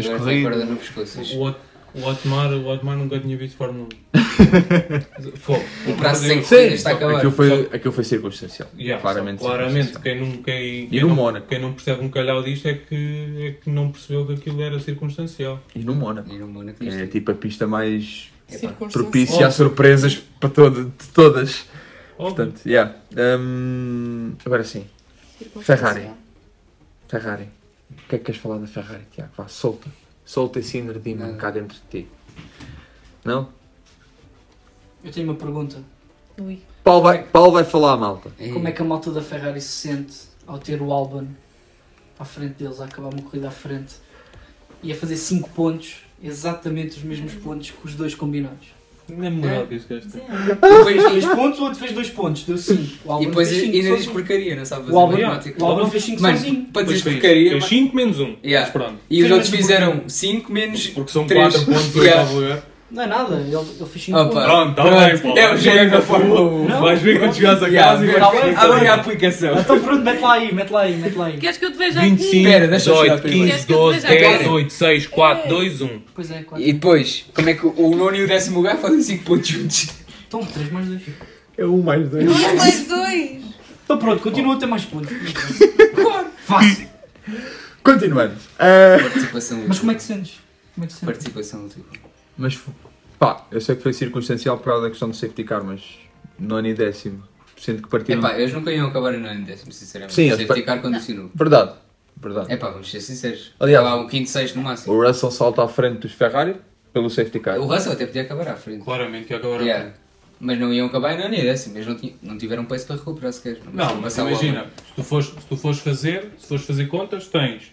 pescoço. 0.77 1.37
O, 1.37 1.41
Ot- 1.49 1.57
O 1.93 2.03
Otmar, 2.05 2.51
o 2.53 2.67
Otmar 2.67 2.95
nunca 2.97 3.19
tinha 3.19 3.35
visto 3.37 3.57
Fórmula 3.57 3.87
1. 4.15 4.21
Fogo. 5.37 5.63
O 5.87 5.93
prazo 5.97 6.25
sem 6.25 6.41
corrida 6.41 6.73
está 6.73 6.91
a 6.91 6.93
acabar. 6.93 7.17
Aquilo 7.17 7.31
foi, 7.31 7.69
aquilo 7.73 7.93
foi 7.93 8.03
circunstancial. 8.03 8.69
Yeah, 8.77 9.01
claramente. 9.01 9.41
só- 9.41 9.47
claramente 9.49 9.87
circunstancial. 9.91 10.03
quem 10.03 10.21
não, 10.37 10.43
quem, 10.43 10.83
E 10.83 10.87
quem 10.87 11.01
no 11.01 11.07
não, 11.09 11.15
Mónaco. 11.15 11.47
quem 11.47 11.59
não 11.59 11.73
percebe 11.73 12.03
um 12.03 12.09
calhau 12.09 12.41
disto 12.43 12.67
é 12.67 12.73
que, 12.75 13.35
é 13.39 13.51
que 13.61 13.69
não 13.69 13.91
percebeu 13.91 14.25
que 14.25 14.33
aquilo 14.33 14.61
era 14.61 14.79
circunstancial. 14.79 15.59
E 15.75 15.79
no 15.79 15.93
Mónaco. 15.93 16.31
E 16.31 16.37
no 16.37 16.47
Mónaco 16.47 16.81
É 16.83 16.87
isto- 16.87 17.07
tipo 17.07 17.31
a 17.31 17.35
pista 17.35 17.67
mais 17.67 18.29
Circunstancial. 18.47 18.89
propícia 19.03 19.47
a 19.47 19.51
surpresas 19.51 20.15
para 20.39 20.49
todo, 20.49 20.85
de 20.85 21.07
todas. 21.09 21.65
Óbvio. 22.17 22.35
Portanto, 22.35 22.61
yeah. 22.65 22.95
Hum, 23.17 24.33
agora 24.45 24.63
sim. 24.63 24.85
Ferrari. 25.61 26.07
Ferrari. 27.07 27.49
O 27.91 28.07
que 28.07 28.15
é 28.15 28.17
que 28.19 28.25
queres 28.25 28.39
falar 28.39 28.57
da 28.59 28.67
Ferrari, 28.67 29.03
Tiago? 29.13 29.31
Vá, 29.35 29.47
solta. 29.47 29.89
Solta 30.31 30.59
esse 30.59 30.77
inner 30.77 30.97
demon 30.97 31.35
cá 31.35 31.51
dentro 31.51 31.77
de 31.77 32.03
ti. 32.03 32.07
Não? 33.25 33.49
Eu 35.03 35.11
tenho 35.11 35.27
uma 35.27 35.35
pergunta. 35.35 35.83
Ui. 36.39 36.61
Paulo 36.85 37.01
vai, 37.01 37.21
Paulo 37.21 37.51
vai 37.51 37.65
falar, 37.65 37.97
malta. 37.97 38.31
Ei, 38.39 38.53
Como 38.53 38.65
é 38.65 38.71
que 38.71 38.81
a 38.81 38.85
malta 38.85 39.11
da 39.11 39.21
Ferrari 39.21 39.59
se 39.59 39.89
sente 39.89 40.17
ao 40.47 40.57
ter 40.57 40.81
o 40.81 40.93
Albon 40.93 41.27
à 42.17 42.23
frente 42.23 42.53
deles, 42.53 42.79
a 42.79 42.85
acabar 42.85 43.09
uma 43.13 43.21
corrida 43.21 43.49
à 43.49 43.51
frente 43.51 43.95
e 44.81 44.89
a 44.93 44.95
fazer 44.95 45.17
5 45.17 45.49
pontos, 45.49 46.05
exatamente 46.23 46.97
os 46.97 47.03
mesmos 47.03 47.33
pontos 47.33 47.71
que 47.71 47.85
os 47.85 47.93
dois 47.93 48.15
combinados? 48.15 48.69
Não 49.17 49.25
é 49.25 49.29
moral 49.29 49.67
que 49.67 49.75
este 49.75 49.93
gajo 49.93 50.07
tem. 50.09 50.21
Um 50.21 50.85
fez 50.85 51.03
2 51.03 51.25
pontos, 51.35 51.59
o 51.59 51.63
outro 51.63 51.79
fez 51.79 51.91
2 51.91 52.09
pontos, 52.11 52.43
deu 52.43 52.57
5. 52.57 53.21
E 53.21 53.25
depois 53.25 53.51
ainda 53.51 53.95
diz 53.97 54.07
porcaria, 54.07 54.55
não 54.55 54.65
sabe 54.65 54.83
fazer 54.85 54.95
O 54.95 54.99
Albon, 54.99 55.11
matemática. 55.13 55.63
o 55.63 55.67
Albon 55.67 55.87
fez 55.89 56.03
5 56.03 56.21
Mano, 56.21 56.37
sozinho. 56.37 56.65
para 56.71 56.81
dizer 56.83 57.11
porcaria, 57.11 57.49
fez 57.51 57.61
mas- 57.61 57.69
5 57.69 57.95
menos 57.95 58.19
1. 58.19 58.35
Yeah. 58.43 58.61
Mas 58.61 58.69
pronto. 58.71 58.99
E 59.09 59.23
os 59.23 59.31
outros 59.31 59.49
fizeram 59.49 60.01
5 60.07 60.51
menos 60.51 60.87
Porque 60.87 61.11
são 61.11 61.25
Três. 61.27 61.53
4 61.55 61.65
pontos 61.65 61.95
Yeah. 62.01 62.21
oitavo 62.21 62.39
lugar. 62.39 62.63
Não 62.91 63.03
é 63.03 63.07
nada, 63.07 63.35
ele, 63.35 63.55
ele 63.55 63.89
fez 63.89 64.03
5 64.05 64.17
Opa. 64.17 64.29
pontos. 64.29 64.43
Pronto, 64.45 64.75
tá 64.75 64.81
Pronto, 64.83 64.99
bem, 64.99 65.17
pô. 65.19 65.37
é 65.39 65.53
o 65.53 65.57
gênio 65.57 65.91
da 65.91 66.01
Fórmula 66.01 66.41
1. 66.41 66.67
Não. 66.67 66.81
Vais 66.81 67.01
ver 67.01 67.19
quando 67.19 67.33
chegares 67.33 67.63
a 67.63 67.67
Yeah, 67.67 67.91
casa 67.91 68.05
e 68.05 68.19
vais. 68.19 68.57
Abre 68.57 68.87
a 68.87 68.93
aplicação. 68.95 69.57
Então 69.59 69.79
pronto, 69.79 70.03
mete 70.03 70.19
lá 70.19 70.33
aí, 70.33 70.53
mete 70.53 70.69
lá 70.71 70.81
aí, 70.81 70.95
mete 70.97 71.15
lá 71.15 71.25
aí. 71.27 71.37
Queres 71.37 71.57
que 71.57 71.65
eu 71.65 71.71
te 71.71 71.77
veja 71.77 71.99
aqui? 72.01 72.09
25, 72.09 72.35
Espera, 72.35 72.67
deixa 72.67 72.89
eu 72.89 72.95
chegar 72.97 73.15
18, 73.15 73.21
primeiro. 73.21 73.43
15, 73.45 73.51
Queres 73.51 73.65
que 73.65 73.71
eu 73.71 73.77
te 73.77 73.81
12, 73.81 73.99
veja 74.07 74.19
10, 74.27 74.35
aqui? 74.41 74.49
8, 74.49 74.73
6, 74.73 75.07
4, 75.07 75.49
2, 75.49 75.81
1. 75.81 76.01
Pois 76.13 76.31
é, 76.31 76.43
4. 76.43 76.65
E 76.67 76.73
depois, 76.73 77.25
como 77.33 77.49
é 77.49 77.53
que 77.53 77.65
o 77.65 77.95
nono 77.95 78.15
e 78.17 78.23
o 78.23 78.27
décimo 78.27 78.57
lugar 78.57 78.77
fazem 78.77 79.01
5 79.01 79.23
pontos 79.23 79.47
juntos? 79.47 79.87
Então, 80.27 80.45
3 80.45 80.71
mais 80.71 80.87
2. 80.87 81.01
É 81.57 81.65
um 81.65 81.81
mais 81.81 82.09
dois. 82.09 82.25
Dois 82.25 82.53
mais 82.55 82.87
dois! 82.87 83.41
Então 83.85 83.97
pronto, 83.97 84.21
continua 84.21 84.55
a 84.55 84.57
ter 84.57 84.65
mais 84.65 84.83
pontos. 84.85 85.11
Fácil. 86.45 86.87
Continuando. 87.83 88.33
Ah, 88.59 88.97
Participação 89.01 89.63
Mas 89.67 89.79
como 89.79 89.91
é 89.91 89.95
que 89.95 90.03
sentes? 90.03 90.39
Como 90.75 90.85
é 90.85 90.87
que 90.87 90.93
sentes? 90.93 91.05
Participação 91.05 91.61
última. 91.63 91.85
Mas, 92.41 92.59
pá, 93.19 93.45
eu 93.51 93.61
sei 93.61 93.75
que 93.75 93.83
foi 93.83 93.93
circunstancial 93.93 94.57
por 94.57 94.65
causa 94.65 94.83
da 94.83 94.89
questão 94.89 95.09
do 95.09 95.15
safety 95.15 95.43
car, 95.43 95.63
mas 95.63 95.81
nono 96.39 96.67
e 96.67 96.73
décimo. 96.73 97.23
Sinto 97.57 97.83
que 97.83 97.89
partiram. 97.89 98.19
Epá, 98.19 98.37
eles 98.39 98.51
nunca 98.53 98.71
iam 98.71 98.87
acabar 98.87 99.13
no 99.13 99.27
ano 99.27 99.45
décimo, 99.45 99.71
sinceramente. 99.71 100.15
Sim, 100.15 100.23
eles 100.31 100.37
safety 100.47 100.63
car 100.63 100.81
condicionou. 100.81 101.29
Verdade. 101.35 101.73
Verdade. 102.17 102.51
Epá, 102.53 102.69
vamos 102.71 102.89
ser 102.89 103.01
sinceros. 103.01 103.53
Aliás- 103.59 103.83
Lá 103.83 103.95
o 104.01 104.07
quinto, 104.07 104.29
sexto 104.29 104.55
no 104.55 104.63
máximo. 104.63 104.93
O 104.93 105.05
Russell 105.07 105.31
salta 105.31 105.63
à 105.63 105.67
frente 105.67 105.99
dos 105.99 106.11
Ferrari 106.13 106.55
pelo 106.91 107.09
safety 107.09 107.39
car. 107.39 107.59
O 107.59 107.65
Russell 107.65 107.93
até 107.93 108.05
podia 108.05 108.23
acabar 108.23 108.47
à 108.47 108.55
frente. 108.55 108.83
Claramente 108.83 109.27
que 109.27 109.33
agora. 109.33 109.63
Yeah. 109.63 109.93
Mas 110.39 110.59
não 110.59 110.73
iam 110.73 110.87
acabar 110.87 111.15
no 111.17 111.23
ano 111.23 111.35
décimo. 111.35 111.77
Eles 111.77 111.87
não, 111.87 111.95
tinham, 111.95 112.15
não 112.21 112.37
tiveram 112.37 112.65
pace 112.65 112.85
para 112.85 112.95
recuperar 112.95 113.31
sequer. 113.31 113.59
Não, 113.71 114.01
mas 114.01 114.17
imagina, 114.17 114.65
se 114.87 114.93
tu 114.95 115.03
fores, 115.03 115.27
se 115.27 115.45
tu 115.47 115.55
fores 115.55 115.79
fazer, 115.79 116.31
se 116.39 116.47
fores 116.47 116.65
fazer 116.65 116.87
contas, 116.87 117.27
tens 117.27 117.71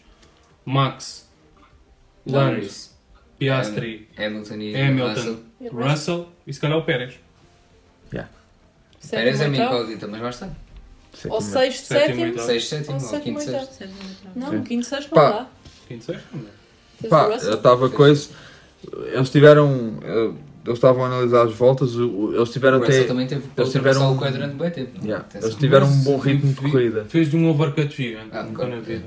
Max, 0.67 1.27
Lance, 2.27 2.88
Piastri, 3.39 4.09
Hamilton 4.19 4.55
e 4.57 4.77
Hamilton, 4.77 5.15
Russell. 5.15 5.45
Russell 5.73 6.29
e 6.47 6.53
se 6.53 6.61
calhar 6.61 6.79
o 6.79 6.83
Pérez. 6.85 7.15
Pérez 9.11 9.41
é 9.41 9.47
uma 9.47 9.57
incógnita, 9.57 10.07
mas 10.09 10.21
lá 10.21 10.31
está. 10.31 10.49
Ou 11.29 11.41
sexto, 11.41 11.85
Sétimo, 11.87 12.07
sétimo. 12.07 12.23
oitavo. 12.25 12.47
Sexto, 12.47 12.69
sétimo, 12.69 12.95
Ou 12.97 13.01
ou 13.03 13.09
sétimo, 13.09 13.39
quinto, 13.39 13.51
oitavo. 13.53 13.73
sexto. 13.73 13.95
Não, 14.37 14.63
quinto, 14.63 14.87
sexto 14.87 15.11
Pá. 15.11 15.23
não 15.23 15.31
dá. 15.39 15.47
Quinto, 15.89 16.05
sexto, 16.05 16.27
não 16.33 16.41
é? 16.41 16.51
Tens 17.01 17.11
Pá, 17.11 17.35
estava 17.37 17.91
coisa. 17.91 18.29
Eles 19.13 19.31
tiveram. 19.31 19.99
eh, 20.03 20.33
Eles 20.69 20.79
estavam 20.79 21.05
a 21.05 21.07
analisar 21.07 21.47
as 21.47 21.55
voltas, 21.55 21.95
eles 21.95 22.51
tiveram 22.51 22.83
até. 22.83 23.05
também 23.05 23.27
teve 23.27 23.43
Eles 23.57 23.73
tiveram 23.73 24.11
ultrapassar 24.13 24.47
um- 24.49 24.57
bem 24.57 24.71
tempo. 24.71 25.05
Yeah. 25.05 25.27
Eles 25.35 25.55
tiveram 25.55 25.87
um 25.89 26.03
bom 26.05 26.19
ritmo 26.19 26.53
de 26.53 26.61
corrida. 26.71 27.05
Fez 27.07 27.31
de 27.31 27.37
um 27.37 27.49
overcut 27.49 27.95
gigante. 27.97 28.31
Ah. 28.33 28.47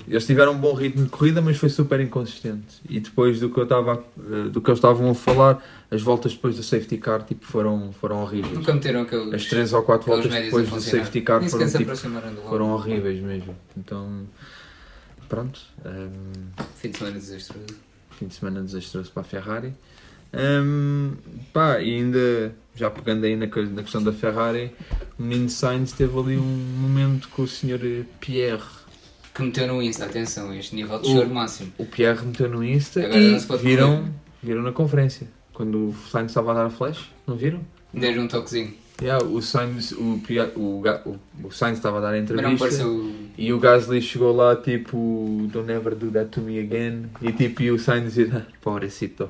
Eles 0.07 0.26
tiveram 0.26 0.53
um 0.53 0.57
bom 0.57 0.74
ritmo 0.74 1.03
de 1.05 1.09
corrida, 1.09 1.41
mas 1.41 1.57
foi 1.57 1.70
super 1.70 1.99
inconsistente. 1.99 2.82
E 2.89 2.99
depois 2.99 3.39
do 3.39 3.49
que 3.49 3.57
eu 3.59 3.64
estava, 3.64 3.93
a- 3.93 4.47
do 4.49 4.59
que 4.62 4.70
eles 4.70 4.78
estavam 4.78 5.09
a 5.09 5.16
falar, 5.16 5.64
as 5.89 6.01
voltas 6.01 6.34
depois 6.34 6.55
do 6.55 6.64
safety 6.64 6.97
car 6.97 7.24
tipo, 7.24 7.45
foram, 7.45 7.91
foram 7.93 8.22
horríveis. 8.24 8.53
Nunca 8.53 8.74
meteram 8.74 9.01
aqueles. 9.01 9.34
As 9.34 9.45
3 9.45 9.74
ou 9.74 9.84
4 9.84 10.12
aqueles 10.14 10.26
voltas 10.32 10.45
depois 10.45 10.70
do 10.70 10.82
safety 10.82 11.22
car 11.22 11.43
foram, 11.49 11.68
tipo, 11.70 11.95
foram 12.49 12.72
horríveis 12.74 13.22
mesmo. 13.22 13.55
Então, 13.78 14.22
pronto. 15.30 15.59
hum, 15.86 16.22
Fim 16.76 16.89
de 16.91 16.97
semana 16.97 17.18
desastroso. 17.20 17.66
fim 18.18 18.28
de 18.28 18.34
semana 18.36 18.62
desastroso 18.62 19.12
para 19.12 19.22
a 19.22 19.26
Ferrari. 19.26 19.74
Hum, 20.34 21.14
pá, 21.52 21.80
e 21.82 21.96
ainda, 21.96 22.56
já 22.76 22.90
pegando 22.90 23.26
aí 23.26 23.36
na, 23.36 23.48
na 23.48 23.84
questão 23.84 24.02
da 24.02 24.14
Ferrari, 24.14 24.72
o 25.20 25.24
menino 25.24 25.50
Sainz 25.50 25.92
teve 25.92 26.18
ali 26.18 26.38
um 26.38 26.42
momento 26.80 27.28
com 27.30 27.42
o 27.44 27.48
Sr. 27.48 28.06
Pierre. 28.20 28.64
Que 29.34 29.44
meteu 29.44 29.68
no 29.68 29.82
Insta, 29.82 30.06
atenção, 30.06 30.54
este 30.54 30.76
nível 30.76 31.00
de 31.00 31.08
choro 31.08 31.30
máximo. 31.30 31.72
O 31.78 31.86
Pierre 31.86 32.26
meteu 32.26 32.50
no 32.50 32.64
Insta 32.64 33.06
Agora 33.06 33.20
não 33.20 33.40
se 33.40 33.46
e 33.46 33.48
pode 33.48 33.64
viram, 33.64 33.98
correr. 33.98 34.12
viram 34.44 34.62
na 34.62 34.72
conferência. 34.72 35.28
Quando 35.54 35.90
o 35.90 35.96
Sainz 36.10 36.32
estava 36.32 36.52
a 36.52 36.56
dar 36.56 36.66
a 36.66 36.70
flash, 36.70 37.10
não 37.28 37.36
viram? 37.36 37.62
Dei-lhe 37.94 38.20
um 38.20 38.28
toquezinho. 38.28 38.74
Yeah, 39.02 39.26
o, 39.26 39.41
Sainz, 39.41 39.91
o, 39.93 40.22
o, 40.56 40.84
o, 41.06 41.20
o 41.47 41.52
Sainz 41.52 41.78
estava 41.80 41.97
a 41.97 42.02
dar 42.02 42.14
a 42.14 42.20
entrevista 42.20 42.58
pareceu. 42.60 43.12
e 43.36 43.52
o 43.52 43.60
Gasly 43.60 43.99
chegou 43.99 44.32
lá 44.32 44.56
tipo 44.56 45.47
Don't 45.52 45.72
ever 45.72 45.95
do 45.95 46.12
that 46.12 46.30
to 46.30 46.41
me 46.41 46.60
again 46.60 47.06
e 47.20 47.32
tipo 47.32 47.64
e 47.64 47.72
o 47.72 47.80
Sainz 47.80 48.14
dizia 48.14 48.45
Pobrecito 48.62 49.28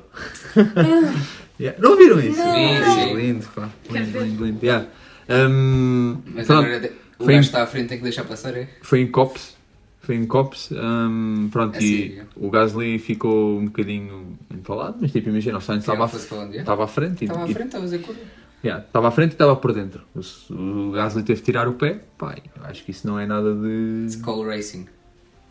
Yeah, 1.58 1.78
Não 1.80 1.96
viram 1.96 2.20
isso? 2.20 2.38
Não. 2.38 2.54
É 2.54 2.84
Sim, 2.84 3.08
sim. 3.08 3.14
Lindo, 3.14 3.46
pá. 3.54 3.70
Lindo, 3.90 4.20
lindo, 4.20 4.44
lindo. 4.44 4.64
Yeah. 4.66 4.86
Um, 5.28 6.18
Mas 6.34 6.46
pronto, 6.46 6.66
agora 6.66 6.92
o 7.18 7.24
foi, 7.24 7.34
gajo 7.34 7.46
está 7.46 7.62
à 7.62 7.66
frente, 7.66 7.88
tem 7.88 7.98
que 7.98 8.04
deixar 8.04 8.24
passar, 8.24 8.54
é? 8.56 8.68
foi 8.82 9.00
em 9.00 9.06
Cops. 9.10 9.56
Foi 10.00 10.16
em 10.16 10.26
Cops. 10.26 10.70
um, 10.72 11.48
pronto, 11.52 11.76
É 11.76 11.82
e 11.82 12.08
sério? 12.10 12.26
o 12.36 12.50
Gasly 12.50 12.98
ficou 12.98 13.58
um 13.60 13.66
bocadinho 13.66 14.36
entalado, 14.52 14.96
mas 15.00 15.12
tipo, 15.12 15.28
imagina, 15.28 15.58
o 15.58 15.60
Sainz 15.60 15.84
Já 15.84 15.92
estava 15.92 16.10
é? 16.12 16.58
estava 16.58 16.84
à 16.84 16.88
frente 16.88 17.24
Estava 17.24 17.44
à 17.44 17.46
frente, 17.46 17.66
estava 17.66 17.84
a 17.84 17.86
fazer 17.88 17.98
curva. 18.00 18.20
Yeah, 18.64 18.84
estava 18.84 19.08
à 19.08 19.10
frente 19.10 19.30
e 19.30 19.34
estava 19.34 19.54
por 19.56 19.72
dentro. 19.72 20.02
O, 20.14 20.54
o 20.54 20.90
Gasly 20.92 21.22
teve 21.22 21.40
de 21.40 21.44
tirar 21.44 21.68
o 21.68 21.74
pé. 21.74 22.00
Pá, 22.18 22.36
acho 22.64 22.84
que 22.84 22.90
isso 22.90 23.06
não 23.06 23.18
é 23.18 23.26
nada 23.26 23.54
de. 23.54 24.16
Call 24.22 24.44
Racing. 24.46 24.86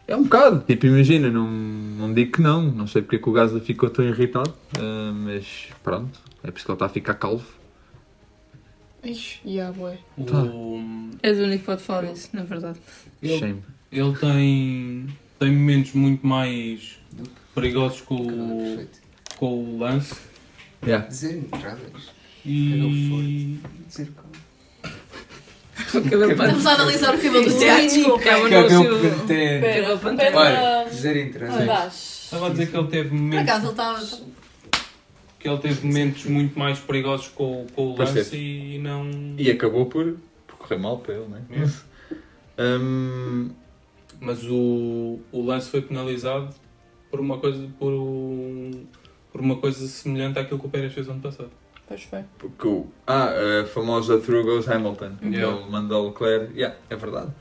É 0.07 0.15
um 0.15 0.23
bocado, 0.23 0.59
tipo, 0.67 0.85
imagina, 0.87 1.29
não, 1.29 1.49
não 1.49 2.13
digo 2.13 2.33
que 2.33 2.41
não, 2.41 2.63
não 2.63 2.85
sei 2.87 3.01
porque 3.01 3.15
é 3.15 3.19
que 3.19 3.29
o 3.29 3.31
Gasly 3.31 3.61
ficou 3.61 3.89
tão 3.89 4.03
irritado, 4.03 4.53
ah, 4.77 5.11
mas 5.13 5.69
pronto, 5.83 6.19
é 6.43 6.51
por 6.51 6.57
isso 6.57 6.65
que 6.65 6.71
ele 6.71 6.75
está 6.75 6.85
a 6.87 6.89
ficar 6.89 7.13
calvo. 7.13 7.45
Ixi, 9.03 9.39
yeah, 9.45 9.71
boy. 9.75 9.97
Tá. 10.27 10.43
O- 10.43 11.09
És 11.23 11.39
o 11.39 11.43
único 11.43 11.59
que 11.59 11.65
pode 11.65 11.81
falar 11.81 12.11
disso, 12.11 12.29
na 12.33 12.43
verdade. 12.43 12.79
Ele, 13.21 13.37
Shame. 13.39 13.63
ele 13.91 14.13
tem, 14.17 15.07
tem 15.39 15.51
momentos 15.55 15.93
muito 15.93 16.25
mais 16.27 16.99
perigosos 17.55 18.01
com 18.01 18.15
o, 18.15 18.87
com 19.37 19.63
o 19.75 19.79
lance 19.79 20.15
Yeah. 20.85 21.05
Dizer 21.07 21.37
entradas. 21.37 22.09
E 22.45 23.59
Dizer 23.87 24.11
como. 24.15 24.31
Estamos 26.31 26.65
a 26.65 26.73
analisar 26.73 27.13
o 27.15 27.17
cabelo 27.17 27.41
do 27.43 27.47
Isto 27.49 27.59
Tiago, 27.59 27.79
é 27.81 27.85
desculpa. 27.87 28.23
é 28.29 28.37
um 28.37 28.47
Que 28.47 28.53
é 28.53 28.59
o 28.61 28.65
anúncio. 28.67 29.09
pantene. 29.09 29.61
Pera, 29.61 29.97
pera. 29.97 30.37
Olha, 30.37 30.89
dizer. 30.89 31.43
Abaixo. 31.43 31.97
estava 32.23 32.47
a 32.47 32.49
dizer 32.49 32.71
que 32.71 32.77
ele 32.77 32.87
teve 32.87 33.09
Por 33.09 33.15
momentos, 33.17 33.49
acaso 33.49 33.65
ele 33.65 33.71
estava. 33.71 34.07
que 35.39 35.49
ele 35.49 35.57
teve 35.57 35.87
momentos 35.87 36.25
muito 36.25 36.57
mais 36.59 36.79
perigosos 36.79 37.27
com, 37.29 37.65
com 37.75 37.87
o 37.93 37.97
lance 37.97 38.37
e 38.37 38.79
não. 38.79 39.09
E 39.37 39.49
acabou 39.51 39.85
por, 39.87 40.15
por 40.47 40.55
correr 40.57 40.77
mal 40.77 40.99
para 40.99 41.15
ele, 41.15 41.25
né? 41.27 41.41
Yes. 41.51 41.83
Hum, 42.59 43.49
Mas 44.19 44.43
o, 44.45 45.19
o 45.31 45.43
lance 45.45 45.69
foi 45.69 45.81
penalizado 45.81 46.53
por 47.09 47.19
uma 47.19 47.37
coisa 47.39 47.67
por, 47.79 47.91
um- 47.91 48.85
por 49.31 49.41
uma 49.41 49.55
coisa 49.57 49.87
semelhante 49.87 50.37
àquilo 50.39 50.59
que 50.59 50.65
o 50.67 50.69
Pérez 50.69 50.93
fez 50.93 51.09
ano 51.09 51.19
passado. 51.21 51.49
Pois 51.91 52.03
foi. 52.03 52.23
porque 52.39 52.67
o- 52.67 52.87
ah, 53.05 53.29
a 53.61 53.65
famosa 53.67 54.17
Through 54.19 54.43
Goes 54.45 54.67
Hamilton, 54.69 55.11
Yeah. 55.21 55.57
ele 55.61 55.69
mandou 55.69 56.05
o 56.05 56.07
Leclerc, 56.09 56.53
yeah, 56.57 56.75
é 56.89 56.95
verdade. 56.95 57.31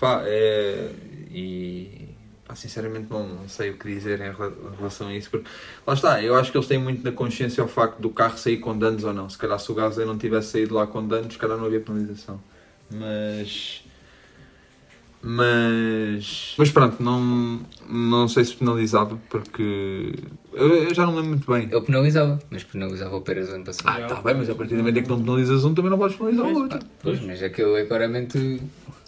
Pá, 0.00 0.22
é, 0.24 0.90
e 1.30 2.08
pá, 2.46 2.54
sinceramente 2.54 3.08
não, 3.10 3.26
não 3.28 3.48
sei 3.48 3.70
o 3.70 3.76
que 3.76 3.86
dizer 3.92 4.20
em 4.20 4.32
relação 4.78 5.08
a 5.08 5.14
isso, 5.14 5.28
porque 5.30 5.48
lá 5.86 5.92
está, 5.94 6.22
eu 6.22 6.34
acho 6.36 6.50
que 6.50 6.56
eles 6.56 6.68
têm 6.68 6.78
muito 6.78 7.04
na 7.04 7.12
consciência 7.12 7.62
o 7.62 7.68
facto 7.68 7.98
do 8.00 8.08
carro 8.10 8.38
sair 8.38 8.58
com 8.58 8.78
danos 8.78 9.04
ou 9.04 9.12
não. 9.12 9.28
Se 9.28 9.36
calhar 9.36 9.58
se 9.58 9.70
o 9.70 9.74
Gasly 9.74 10.04
não 10.04 10.16
tivesse 10.16 10.48
saído 10.52 10.74
lá 10.74 10.86
com 10.86 11.06
danos, 11.06 11.32
se 11.34 11.38
calhar 11.38 11.58
não 11.58 11.66
havia 11.66 11.80
penalização. 11.80 12.40
Mas 12.90 13.84
Mas, 15.22 16.54
mas 16.58 16.70
pronto, 16.70 17.02
não, 17.02 17.60
não 17.88 18.28
sei 18.28 18.44
se 18.44 18.54
penalizava 18.56 19.18
porque 19.28 20.14
eu, 20.52 20.68
eu 20.84 20.94
já 20.94 21.04
não 21.06 21.14
lembro 21.14 21.30
muito 21.30 21.50
bem. 21.50 21.68
Ele 21.70 21.80
penalizava, 21.80 22.38
mas 22.50 22.62
penalizava 22.64 23.16
o 23.16 23.20
Pérez 23.20 23.48
ano 23.50 23.64
passado. 23.64 24.02
Ah, 24.04 24.06
tá 24.06 24.22
bem, 24.22 24.34
mas 24.36 24.48
a 24.50 24.54
partir 24.54 24.74
do 24.74 24.78
momento 24.78 24.98
em 24.98 25.02
que 25.02 25.08
não 25.08 25.20
penalizas 25.22 25.64
um, 25.64 25.74
também 25.74 25.90
não 25.90 25.98
podes 25.98 26.16
penalizar 26.16 26.46
o 26.46 26.54
outro. 26.54 26.78
Pois, 27.02 27.20
mas 27.22 27.42
aquilo 27.42 27.76
é 27.76 27.84
claramente. 27.84 28.60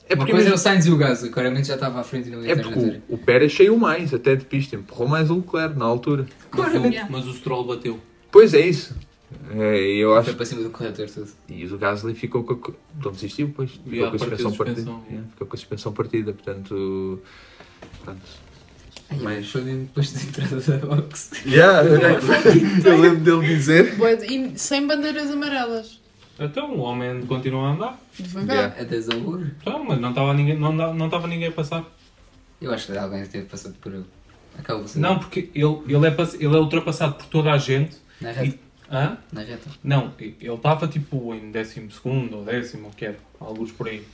É 0.09 0.17
porque 0.17 0.33
coisa 0.33 0.49
é 0.49 0.51
mesmo- 0.51 0.55
o 0.57 0.59
Sainz 0.59 0.87
e 0.87 0.91
o 0.91 0.97
Gasly, 0.97 1.31
claramente 1.31 1.69
já 1.69 1.75
estava 1.75 2.01
à 2.01 2.03
frente 2.05 2.29
e 2.29 2.33
não 2.33 2.43
ia 2.45 2.53
É 2.53 2.57
porque 2.57 3.01
o, 3.09 3.15
o 3.15 3.19
Pérez 3.19 3.55
saiu 3.55 3.77
mais, 3.79 4.13
até 4.13 4.35
de 4.35 4.45
pista, 4.45 4.75
empurrou 4.75 5.07
mais 5.07 5.31
o 5.31 5.37
Leclerc 5.37 5.79
na 5.79 5.85
altura. 5.85 6.27
Mas, 6.53 7.09
mas 7.11 7.27
o 7.29 7.33
Stroll 7.33 7.65
bateu. 7.65 8.01
Pois 8.33 8.53
é 8.53 8.67
isso. 8.67 8.97
É, 9.53 9.77
eu 9.97 10.15
acho 10.17 10.25
Foi 10.27 10.35
para 10.35 10.47
cima 10.47 10.63
do 10.63 10.71
corretor 10.71 11.09
tudo. 11.09 11.29
E 11.49 11.65
o 11.67 11.79
Gasly 11.79 12.15
ficou 12.15 12.43
com 12.45 12.55
a. 12.73 12.75
Não 13.05 13.13
desistiu, 13.13 13.53
pois. 13.55 13.71
Ficou 13.71 13.93
Yeah, 13.93 14.11
com 14.11 14.17
a 14.17 14.19
suspensão 14.19 14.53
partida. 14.57 14.77
suspensão, 14.83 15.05
Yeah, 15.09 15.29
Ficou 15.33 15.47
com 15.47 15.55
a 15.55 15.59
suspensão 15.59 15.93
partida, 15.93 16.33
portanto. 16.33 17.23
portanto 17.99 18.21
Mas 19.23 19.51
foi 19.51 19.63
depois 19.63 20.13
da 20.13 20.21
entrada 20.23 20.61
da 20.61 20.87
box. 20.87 21.31
yeah, 21.47 21.83
eu 22.85 22.97
lembro 23.01 23.21
dele 23.41 23.55
dizer. 23.57 23.97
De- 23.97 24.35
E 24.35 24.59
sem 24.59 24.87
bandeiras 24.87 25.31
amarelas. 25.31 26.01
Então 26.39 26.73
o 26.75 26.81
homem 26.81 27.25
continua 27.27 27.69
a 27.69 27.73
andar. 27.73 28.01
Devagar. 28.19 28.57
Yeah. 28.57 28.81
É 28.81 28.85
desalur. 28.85 29.47
Então, 29.61 29.85
mas 29.85 30.01
não 30.01 30.09
estava 30.11 30.33
ninguém, 30.35 30.59
não, 30.59 30.73
não 30.73 31.07
estava 31.07 31.27
ninguém 31.29 31.49
a 31.49 31.53
passar. 31.53 31.85
Eu 32.61 32.73
acho 32.73 32.91
que 32.91 32.99
alguém 32.99 33.25
teve 33.27 33.45
passado 33.47 33.75
por 33.81 33.93
ele. 33.93 34.05
Assim. 34.85 35.01
Não, 35.01 35.19
porque 35.19 35.51
ele, 35.55 35.79
ele, 35.87 36.07
é, 36.07 36.17
ele 36.35 36.57
é 36.57 36.59
ultrapassado 36.59 37.15
por 37.15 37.27
toda 37.27 37.53
a 37.53 37.59
gente. 37.59 37.97
Na 38.21 38.31
reta. 38.33 38.47
E, 38.47 38.61
hã? 38.91 39.17
Na 39.33 39.43
reta. 39.43 39.71
Não, 39.83 40.13
ele 40.19 40.37
estava 40.41 40.89
tipo 40.89 41.35
em 41.35 41.51
décimo 41.51 41.91
segundo 41.91 42.39
ou 42.39 42.45
décimo, 42.45 42.87
ou 42.87 42.91
que 42.93 43.05
era, 43.05 43.17
alguns 43.39 43.73
por 43.73 43.89
aí. 43.89 44.05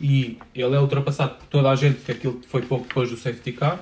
E 0.00 0.38
ele 0.54 0.74
é 0.74 0.80
ultrapassado 0.80 1.36
por 1.36 1.46
toda 1.46 1.70
a 1.70 1.74
gente, 1.74 1.96
porque 1.96 2.12
aquilo 2.12 2.40
foi 2.46 2.62
pouco 2.62 2.86
depois 2.86 3.10
do 3.10 3.16
safety 3.16 3.52
car, 3.52 3.80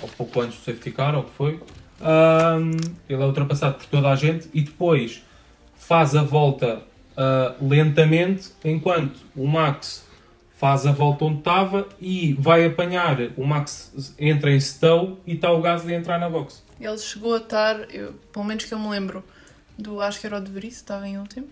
ou 0.00 0.08
pouco 0.08 0.40
antes 0.40 0.58
do 0.58 0.64
safety 0.64 0.90
car, 0.90 1.14
ou 1.14 1.22
o 1.22 1.24
que 1.24 1.32
foi. 1.32 1.60
Ahm, 2.00 2.76
ele 3.08 3.22
é 3.22 3.26
ultrapassado 3.26 3.74
por 3.74 3.86
toda 3.86 4.08
a 4.08 4.16
gente 4.16 4.48
e 4.54 4.62
depois 4.62 5.22
faz 5.74 6.14
a 6.14 6.22
volta 6.22 6.82
ah, 7.20 7.56
lentamente, 7.60 8.52
enquanto 8.64 9.18
o 9.34 9.44
Max 9.44 10.06
faz 10.56 10.86
a 10.86 10.92
volta 10.92 11.24
onde 11.24 11.38
estava 11.38 11.88
e 12.00 12.32
vai 12.34 12.64
apanhar. 12.64 13.16
O 13.36 13.44
Max 13.44 14.14
entra 14.16 14.52
em 14.52 14.56
stall 14.58 15.18
e 15.26 15.34
está 15.34 15.50
o 15.50 15.60
Gasly 15.60 15.94
a 15.94 15.98
entrar 15.98 16.20
na 16.20 16.30
box. 16.30 16.62
Ele 16.80 16.96
chegou 16.98 17.34
a 17.34 17.38
estar, 17.38 17.92
eu, 17.92 18.14
pelo 18.32 18.44
menos 18.44 18.64
que 18.64 18.72
eu 18.72 18.78
me 18.78 18.88
lembro, 18.88 19.24
do 19.78 20.00
acho 20.00 20.20
que 20.20 20.26
era 20.26 20.38
o 20.38 20.40
de 20.40 20.50
Vries, 20.50 20.74
estava 20.76 21.06
em 21.08 21.18
último. 21.18 21.46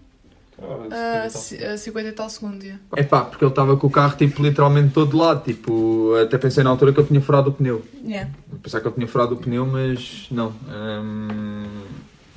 A, 0.91 1.29
ci- 1.29 1.63
a 1.63 1.77
50 1.77 2.09
e 2.09 2.13
tal 2.13 2.31
segundo 2.31 2.59
dia. 2.59 2.81
É 2.97 3.03
pá, 3.03 3.23
porque 3.27 3.45
ele 3.45 3.53
estava 3.53 3.77
com 3.77 3.87
o 3.87 3.91
carro 3.91 4.17
tipo 4.17 4.43
literalmente 4.43 4.95
todo 4.95 5.11
de 5.11 5.17
lado. 5.17 5.45
Tipo, 5.45 6.15
até 6.17 6.39
pensei 6.39 6.65
na 6.65 6.71
altura 6.71 6.95
que 6.95 7.01
eu 7.01 7.07
tinha 7.07 7.21
furado 7.21 7.51
o 7.51 7.53
pneu. 7.53 7.85
Yeah. 8.03 8.31
Pensar 8.63 8.81
que 8.81 8.89
eu 8.89 8.93
tinha 8.93 9.07
furado 9.07 9.35
o 9.35 9.37
pneu, 9.37 9.67
mas 9.67 10.27
não. 10.31 10.55
Hum, 10.69 11.67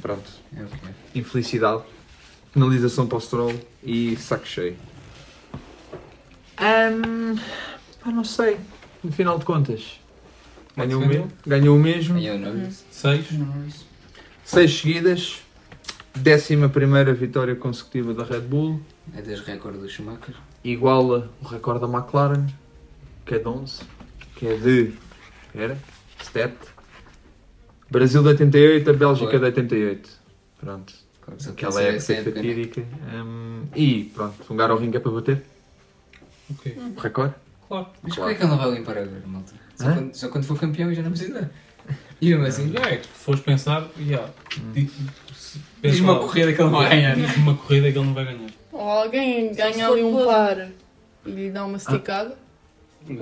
pronto. 0.01 0.29
É 0.55 0.61
o 0.63 0.65
que 0.67 0.85
é. 0.85 1.19
Infelicidade. 1.19 1.81
Penalização 2.53 3.07
para 3.07 3.17
o 3.17 3.21
Stroll 3.21 3.53
e 3.81 4.17
saco 4.17 4.45
cheio. 4.45 4.75
Hum, 6.61 7.35
pá, 8.03 8.11
não 8.11 8.23
sei. 8.25 8.57
No 9.01 9.11
final 9.13 9.39
de 9.39 9.45
contas. 9.45 9.99
Ganhou 10.75 11.01
o 11.01 11.05
mesmo. 11.07 11.31
Ganhou 11.47 11.75
o 11.77 11.79
mesmo. 11.79 12.17
Eu 12.19 12.37
não 12.37 12.57
disse. 12.67 12.83
Seis. 12.91 13.25
Seis 14.43 14.77
seguidas. 14.79 15.41
Décima 16.21 16.67
primeira 16.67 17.13
vitória 17.13 17.55
consecutiva 17.55 18.13
da 18.13 18.23
Red 18.23 18.41
Bull. 18.41 18.81
É 19.15 19.21
das 19.21 19.39
recordes 19.39 19.81
do 19.81 19.87
Schumacher. 19.89 20.35
Iguala 20.63 21.31
o 21.41 21.47
recorde 21.47 21.81
da 21.81 21.87
McLaren, 21.87 22.45
que 23.25 23.35
é 23.35 23.39
de 23.39 23.47
11. 23.47 23.81
Que 24.35 24.47
é 24.47 24.57
de. 24.57 24.93
Era? 25.55 25.77
7. 26.21 26.53
Brasil 27.89 28.21
de 28.21 28.27
88, 28.29 28.89
a 28.89 28.93
Bélgica 28.93 29.29
Foi. 29.29 29.39
de 29.39 29.45
88. 29.45 30.09
Pronto. 30.59 30.93
Aquela 31.49 31.81
época 31.81 32.13
né? 32.13 32.23
fatídica. 32.23 32.83
Hum, 33.13 33.63
e 33.75 34.11
pronto, 34.13 34.35
um 34.53 34.75
ringue 34.77 34.97
é 34.97 34.99
para 34.99 35.11
bater. 35.11 35.43
Ok. 36.51 36.77
O 36.95 36.99
recorde. 36.99 37.35
Claro. 37.67 37.87
Mas 38.01 38.15
Claro. 38.15 38.29
porquê 38.29 38.35
que 38.35 38.43
ele 38.43 38.49
não 38.49 38.57
vai 38.57 38.71
limpar 38.71 38.97
agora, 38.97 39.21
malta? 39.25 39.53
Só 39.75 39.93
quando, 39.93 40.15
só 40.15 40.29
quando 40.29 40.43
for 40.43 40.59
campeão 40.59 40.91
e 40.91 40.95
já 40.95 41.01
não 41.01 41.11
precisa. 41.11 41.49
E 42.21 42.29
mesmo 42.29 42.45
assim, 42.45 42.71
Já 42.71 42.79
é 42.89 42.97
se 43.01 43.07
fores 43.07 43.41
pensar, 43.41 43.87
yeah, 43.97 44.27
di- 44.73 44.89
se- 45.33 45.57
diz 45.57 45.61
pensa 45.81 46.03
uma 46.03 46.13
lá, 46.13 46.19
corrida 46.19 46.53
que 46.53 46.61
ele 46.61 46.69
não 46.69 46.77
vai 46.79 46.89
ganhar. 46.89 47.15
diz 47.15 47.35
uma 47.37 47.55
corrida 47.55 47.91
que 47.91 47.97
ele 47.97 48.05
não 48.07 48.13
vai 48.13 48.25
ganhar. 48.25 48.49
Ou 48.71 48.81
alguém 48.81 49.53
ganha 49.53 49.87
ali 49.87 50.03
um 50.03 50.25
par 50.25 50.67
e 51.25 51.31
lhe 51.31 51.49
dá 51.51 51.65
uma 51.65 51.77
esticada. 51.77 52.37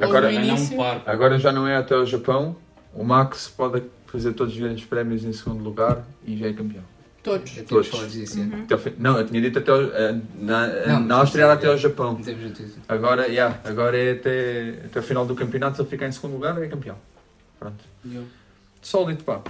Agora- 0.02 0.32
no 0.32 0.38
ganhar 0.40 0.56
um 0.56 0.68
par. 0.78 1.04
Agora 1.06 1.38
já 1.40 1.52
não 1.52 1.68
é 1.68 1.76
até 1.78 1.96
o 1.96 2.06
Japão. 2.06 2.56
O 2.94 3.04
Max 3.04 3.48
pode 3.56 3.84
fazer 4.08 4.34
todos 4.34 4.54
os 4.54 4.60
grandes 4.60 4.84
prémios 4.86 5.24
em 5.24 5.32
segundo 5.34 5.64
lugar 5.64 6.04
e 6.26 6.36
já 6.38 6.48
é 6.48 6.54
campeão. 6.54 6.84
Todos. 7.22 7.52
Todos. 7.68 7.92
é. 8.38 8.62
Até 8.64 8.74
ao 8.74 8.80
fim- 8.80 8.94
Não, 8.98 9.18
eu 9.18 9.28
tinha 9.28 9.42
dito 9.42 9.60
até 9.60 9.70
ao, 9.70 9.82
eh, 9.82 10.18
na, 10.40 10.68
Não, 10.88 11.00
na 11.02 11.16
Áustria 11.18 11.44
era 11.44 11.54
até 11.54 11.68
ao 11.68 11.78
Japão. 11.78 12.14
Não 12.14 12.22
temos 12.24 12.42
notícia. 12.44 12.82
Agora, 12.88 13.28
yeah, 13.28 13.60
agora 13.66 13.98
é 13.98 14.14
até, 14.14 14.76
até 14.86 15.00
o 15.00 15.04
final 15.04 15.26
do 15.26 15.36
campeonato. 15.36 15.76
Se 15.76 15.82
ele 15.82 15.90
ficar 15.90 16.08
em 16.08 16.12
segundo 16.12 16.34
lugar, 16.34 16.62
é 16.64 16.68
campeão. 16.68 16.96
Pronto. 17.60 17.84
Sólido, 18.88 19.22
pá. 19.26 19.42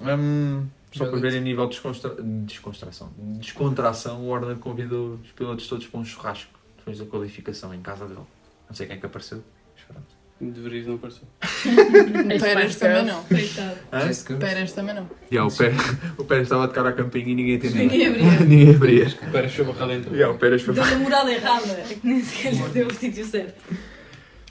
Hum, 0.00 0.64
só 0.90 1.04
para 1.04 1.18
Jogito. 1.18 1.20
ver 1.20 1.34
em 1.34 1.42
nível 1.42 1.66
de 1.66 1.72
desconstra... 1.72 2.16
descontração. 2.18 3.12
Descontração, 3.18 4.22
o 4.22 4.28
Warner 4.30 4.56
convidou 4.56 5.18
os 5.22 5.32
pilotos 5.32 5.68
todos 5.68 5.86
para 5.86 6.00
um 6.00 6.04
churrasco 6.04 6.50
depois 6.78 6.98
da 6.98 7.04
qualificação 7.04 7.74
em 7.74 7.82
casa 7.82 8.06
dele. 8.06 8.24
Não 8.66 8.74
sei 8.74 8.86
quem 8.86 8.96
é 8.96 8.98
que 8.98 9.04
apareceu. 9.04 9.44
mas 9.74 9.84
pronto. 9.84 10.54
Deverias 10.54 10.86
não 10.86 10.94
aparecer. 10.94 11.24
Pérez 12.40 12.76
também 12.76 13.04
não. 13.04 13.22
Coitado. 13.24 14.38
Pérez 14.38 14.72
também 14.72 14.94
não. 14.94 15.10
Yeah, 15.30 15.46
o, 15.46 15.54
Pérez, 15.54 15.82
o 16.16 16.24
Pérez 16.24 16.46
estava 16.46 16.64
a 16.64 16.68
tocar 16.68 16.86
a 16.86 16.92
campinha 16.94 17.28
e 17.28 17.34
ninguém 17.34 17.54
entendia. 17.56 17.82
Ninguém 17.84 18.06
abria. 18.06 18.40
ninguém 18.40 18.74
abria. 18.74 19.04
Espera, 19.04 19.46
foi 19.50 19.64
barrado 19.66 19.92
então. 19.92 20.14
Yeah, 20.14 20.34
o 20.34 20.38
Pérez 20.38 20.62
foi... 20.62 20.72
Deu 20.72 20.82
a 20.82 20.96
morada 20.96 21.30
errada. 21.30 21.70
É 21.70 21.94
que 22.00 22.06
nem 22.06 22.22
sequer 22.22 22.54
lhe 22.54 22.68
deu 22.70 22.86
o 22.86 22.94
sítio 22.94 23.26
certo. 23.26 23.62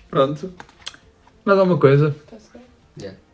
Pronto. 0.07 0.53
Mais 1.43 1.57
alguma 1.57 1.79
coisa? 1.79 2.15
Yeah. 3.01 3.24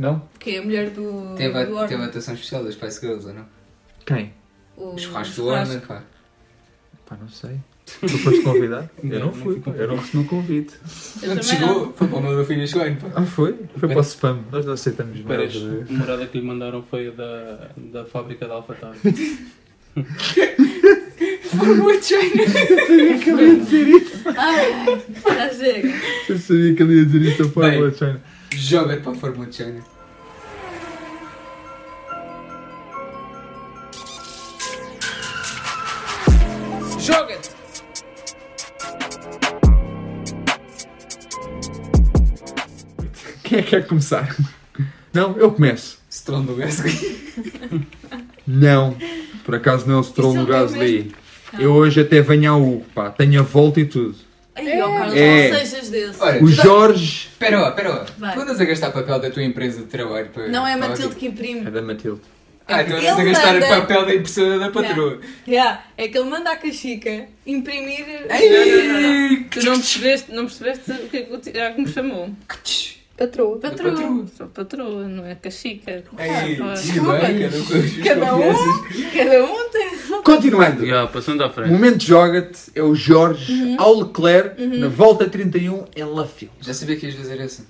Não? 0.00 0.22
Que 0.38 0.56
é 0.56 0.58
a 0.58 0.62
mulher 0.62 0.90
do. 0.90 1.34
Teve, 1.36 1.64
do 1.66 1.78
a, 1.78 1.86
teve 1.86 2.02
a 2.02 2.06
atuação 2.06 2.34
especial 2.34 2.64
das 2.64 2.74
Spice 2.74 3.00
Girls, 3.00 3.26
ou 3.28 3.34
não? 3.34 3.44
Quem? 4.06 4.32
O 4.76 4.94
O 4.94 4.98
churrasco 4.98 5.34
do 5.34 5.42
churrasco. 5.42 5.68
Warner, 5.74 5.86
pá. 5.86 6.02
Pá, 7.06 7.16
não 7.20 7.28
sei. 7.28 7.58
Tu 8.00 8.08
foste 8.18 8.40
convidado? 8.42 8.88
Eu 9.02 9.10
Não, 9.10 9.18
não 9.18 9.26
não 9.26 9.32
fui, 9.34 9.58
pá. 9.60 9.72
eu 9.72 9.88
não 9.88 9.96
recebi 9.96 10.18
o 10.18 10.24
convite. 10.26 10.74
Eu 11.22 11.28
também 11.30 11.42
chegou, 11.42 11.92
foi 11.92 12.06
para 12.08 12.16
o 12.18 12.22
meu 12.22 12.44
filho 12.46 12.66
Joane, 12.66 12.96
pá. 12.96 13.08
Ah, 13.16 13.26
foi? 13.26 13.56
Foi 13.76 13.88
para 13.88 13.98
o 13.98 14.02
spam. 14.02 14.38
Nós 14.52 14.64
não 14.64 14.72
aceitamos 14.74 15.18
Esperas, 15.18 15.54
mails. 15.56 15.90
a 15.90 15.92
morada 15.92 16.26
que 16.28 16.38
lhe 16.38 16.46
mandaram 16.46 16.82
foi 16.84 17.08
a 17.08 17.10
da, 17.10 17.68
da 17.76 18.04
fábrica 18.06 18.46
de 18.46 18.52
Alphatari. 18.52 18.98
Formou 21.50 22.00
China. 22.02 22.42
Ai, 24.36 25.02
já 25.36 25.50
chega. 25.54 25.88
Eu 26.28 26.38
sabia 26.38 26.74
que 26.74 26.82
ele 26.82 26.94
ia 26.94 27.04
dizer 27.06 27.22
isto 27.22 27.42
a 27.42 27.48
Fórmula 27.48 27.88
Bem. 27.88 27.98
China. 27.98 28.22
Joga 28.54 28.96
para 28.96 29.12
a 29.12 29.14
Fórmula 29.14 29.50
China. 29.50 29.82
Joga-te! 36.98 37.50
Quem 43.44 43.58
é 43.58 43.62
que 43.62 43.70
quer 43.70 43.86
começar? 43.86 44.36
Não, 45.12 45.36
eu 45.36 45.52
começo. 45.52 45.98
Stroll 46.10 46.42
Gasly. 46.56 47.88
Não. 48.46 48.96
Por 49.44 49.54
acaso 49.54 49.86
não 49.88 49.96
é 49.96 49.98
o 49.98 50.02
Stroll 50.02 50.34
Isso 50.34 50.44
no 50.44 50.52
é 50.52 50.56
o 50.56 50.60
Gasly. 50.60 51.14
Eu 51.58 51.72
hoje 51.72 52.00
até 52.00 52.20
venho 52.20 52.52
ao 52.52 52.62
Hugo, 52.62 52.86
pá. 52.94 53.10
Tenho 53.10 53.40
a 53.40 53.42
volta 53.42 53.80
e 53.80 53.84
tudo. 53.84 54.29
Carlos, 54.64 55.16
É. 55.16 55.50
não 55.50 55.58
sejas 55.58 55.88
desse. 55.90 56.22
Olha, 56.22 56.36
O 56.42 56.46
tu 56.46 56.48
Jorge... 56.52 57.28
Espera 57.32 57.60
lá, 57.60 57.68
espera 57.70 57.88
lá. 57.90 58.32
Tu 58.32 58.40
andas 58.40 58.60
a 58.60 58.64
gastar 58.64 58.90
papel 58.90 59.18
da 59.18 59.30
tua 59.30 59.42
empresa 59.42 59.80
de 59.80 59.86
trabalho 59.86 60.28
para... 60.28 60.48
Não 60.48 60.66
é 60.66 60.74
a 60.74 60.76
Matilde 60.76 61.14
que 61.16 61.26
imprime. 61.26 61.66
É 61.66 61.70
da 61.70 61.82
Matilde. 61.82 62.20
Ah, 62.68 62.84
tu 62.84 62.94
andas 62.94 63.18
a 63.18 63.24
gastar 63.24 63.54
manda- 63.54 63.66
papel 63.68 64.06
da 64.06 64.14
impressora 64.14 64.58
da 64.58 64.70
patroa. 64.70 65.20
Yeah, 65.48 65.82
é 65.96 66.06
que 66.06 66.16
ele 66.16 66.30
manda 66.30 66.50
a 66.52 66.56
cachica 66.56 67.26
imprimir. 67.44 68.06
Ei! 68.30 68.86
Não, 68.86 68.92
não, 68.92 69.00
não. 69.30 69.44
Tu 69.44 69.64
não 69.64 69.72
percebeste, 69.78 70.32
não 70.32 70.44
percebeste 70.46 70.90
o 70.92 71.08
que 71.08 71.16
é 71.16 71.22
que 71.22 71.32
o 71.34 71.38
Tiago 71.38 71.80
me 71.82 71.88
chamou? 71.88 72.30
Patroa. 73.20 73.58
Patroa. 73.58 73.92
patroa. 73.92 74.26
Sou 74.34 74.46
patroa, 74.46 75.06
não 75.06 75.26
é 75.26 75.34
cachica. 75.34 75.90
Ei, 76.18 76.58
Ah, 76.62 76.72
desculpa, 76.72 77.18
cada 78.02 78.34
um 78.34 78.40
Cada 79.12 79.44
um, 79.44 79.52
um 79.52 79.68
tem. 79.68 79.90
Continuando. 80.24 80.86
Já, 80.86 81.06
passando 81.06 81.44
à 81.44 81.48
O 81.48 81.52
frente. 81.52 81.70
momento 81.70 82.02
joga-te 82.02 82.70
é 82.74 82.82
o 82.82 82.94
Jorge 82.94 83.52
Uhum. 83.52 83.76
ao 83.78 83.94
Leclerc 84.00 84.66
na 84.66 84.88
volta 84.88 85.28
31 85.28 85.84
em 85.94 86.02
Lafille. 86.04 86.50
Já 86.62 86.72
sabia 86.72 86.96
que 86.96 87.06
ias 87.08 87.14
fazer 87.14 87.38
essa. 87.40 87.62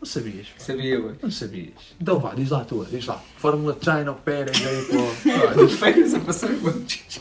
Não 0.00 0.06
sabias? 0.06 0.48
pá. 0.48 0.64
Sabia, 0.64 1.00
ué. 1.00 1.12
Não 1.22 1.30
sabias. 1.30 1.94
Então 2.00 2.18
vá, 2.18 2.34
diz 2.34 2.50
lá 2.50 2.62
a 2.62 2.64
tua, 2.64 2.84
diz 2.86 3.06
lá. 3.06 3.22
Fórmula 3.38 3.78
China, 3.80 4.12
Pérez, 4.12 4.60
aí 4.66 4.82
pô. 4.86 5.68
Férias 5.68 6.14
a 6.14 6.18
passar 6.20 6.50
quantos? 6.60 7.20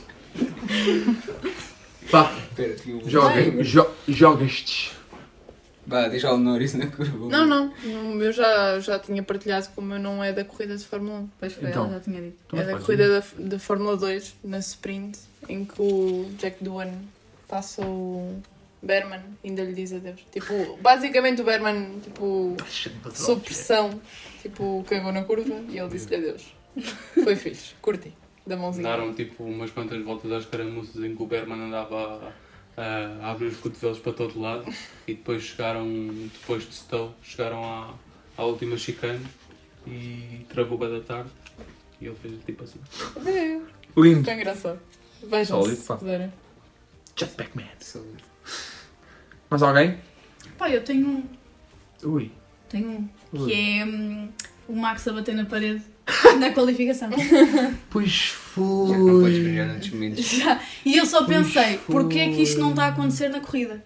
Um... 2.87 3.09
joga, 3.09 3.63
jo, 3.63 3.85
jogas-te. 4.07 4.94
Vá, 5.87 6.07
diz 6.07 6.23
ao 6.25 6.37
Norris 6.37 6.73
na 6.73 6.87
curva. 6.87 7.27
Não, 7.29 7.45
não, 7.45 8.21
eu 8.21 8.31
já, 8.31 8.79
já 8.79 8.97
tinha 8.99 9.21
partilhado 9.21 9.67
como 9.75 9.93
eu 9.93 9.99
não 9.99 10.23
é 10.23 10.33
da 10.33 10.43
corrida 10.43 10.75
de 10.75 10.83
Fórmula 10.83 11.19
1. 11.19 11.29
Pois 11.39 11.53
foi, 11.53 11.69
Então. 11.69 11.85
ela 11.85 11.93
já 11.93 11.99
tinha 11.99 12.21
dito. 12.21 12.37
Então, 12.47 12.59
É 12.59 12.63
da 12.65 12.79
corrida 12.79 13.19
da, 13.19 13.25
de 13.37 13.59
Fórmula 13.59 13.95
2, 13.97 14.35
na 14.43 14.57
sprint, 14.59 15.19
em 15.47 15.63
que 15.65 15.79
o 15.81 16.29
Jack 16.39 16.63
Doohan 16.63 16.91
passa 17.47 17.85
o 17.85 18.41
Berman 18.81 19.21
e 19.43 19.49
ainda 19.49 19.63
lhe 19.63 19.73
diz 19.73 19.93
adeus. 19.93 20.19
Tipo, 20.31 20.77
basicamente 20.81 21.41
o 21.41 21.45
Berman, 21.45 21.99
tipo, 22.03 22.55
sob 23.13 23.41
pressão, 23.41 23.99
tipo, 24.41 24.83
cagou 24.89 25.11
na 25.11 25.23
curva 25.23 25.53
e 25.69 25.77
ele 25.77 25.89
disse-lhe 25.89 26.15
adeus. 26.15 26.53
Foi 27.23 27.35
fixe, 27.35 27.73
curti, 27.81 28.11
da 28.45 28.57
mãozinha. 28.57 28.87
Andaram 28.87 29.13
tipo 29.13 29.43
umas 29.43 29.71
quantas 29.71 30.03
voltas 30.03 30.31
às 30.31 30.45
caramuças 30.45 31.03
em 31.03 31.15
que 31.15 31.23
o 31.23 31.25
Berman 31.25 31.61
andava 31.61 32.33
a, 32.77 33.25
a 33.27 33.31
abrir 33.31 33.47
os 33.47 33.57
cotovelos 33.57 33.99
para 33.99 34.13
todo 34.13 34.39
lado 34.39 34.65
e 35.07 35.13
depois 35.13 35.43
chegaram, 35.43 35.87
depois 36.33 36.67
de 36.67 36.73
Stowe, 36.73 37.13
chegaram 37.21 37.63
à, 37.63 37.93
à 38.37 38.43
última 38.43 38.77
chicane 38.77 39.25
e 39.87 40.45
travou 40.49 40.77
da 40.77 40.99
tarde 41.01 41.29
e 42.01 42.07
ele 42.07 42.15
fez 42.15 42.43
tipo 42.45 42.63
assim. 42.63 42.79
É, 43.25 43.61
Lindo. 43.97 44.23
foi 44.23 44.33
engraçado. 44.33 44.79
Vejam 45.23 45.61
Sólido, 45.61 45.81
se 45.81 45.87
pá. 45.87 45.97
puderem. 45.97 46.33
Jetpack 47.15 47.55
Man. 47.55 47.63
Mais 49.49 49.63
alguém? 49.63 49.97
Pá, 50.57 50.69
eu 50.69 50.83
tenho 50.83 51.07
um. 51.07 51.23
Ui. 52.03 52.31
Tenho 52.67 52.89
um. 52.89 53.09
Ui. 53.33 53.45
Que 53.49 53.79
é 53.79 53.85
hum, 53.85 54.29
o 54.67 54.75
Max 54.75 55.07
a 55.07 55.13
bater 55.13 55.33
na 55.35 55.45
parede 55.45 55.83
na 56.39 56.51
qualificação. 56.51 57.09
Pois 57.89 58.27
foi. 58.27 58.89
Já 58.89 58.97
não 58.97 59.21
podes 59.21 59.89
momentos. 59.91 60.25
Já. 60.31 60.59
E 60.85 60.97
eu 60.97 61.05
só 61.05 61.23
Pois 61.25 61.37
pensei, 61.37 61.77
porquê 61.79 62.19
é 62.19 62.29
que 62.29 62.41
isto 62.43 62.57
não 62.59 62.67
foi. 62.67 62.71
está 62.73 62.85
a 62.85 62.87
acontecer 62.89 63.29
na 63.29 63.39
corrida? 63.39 63.83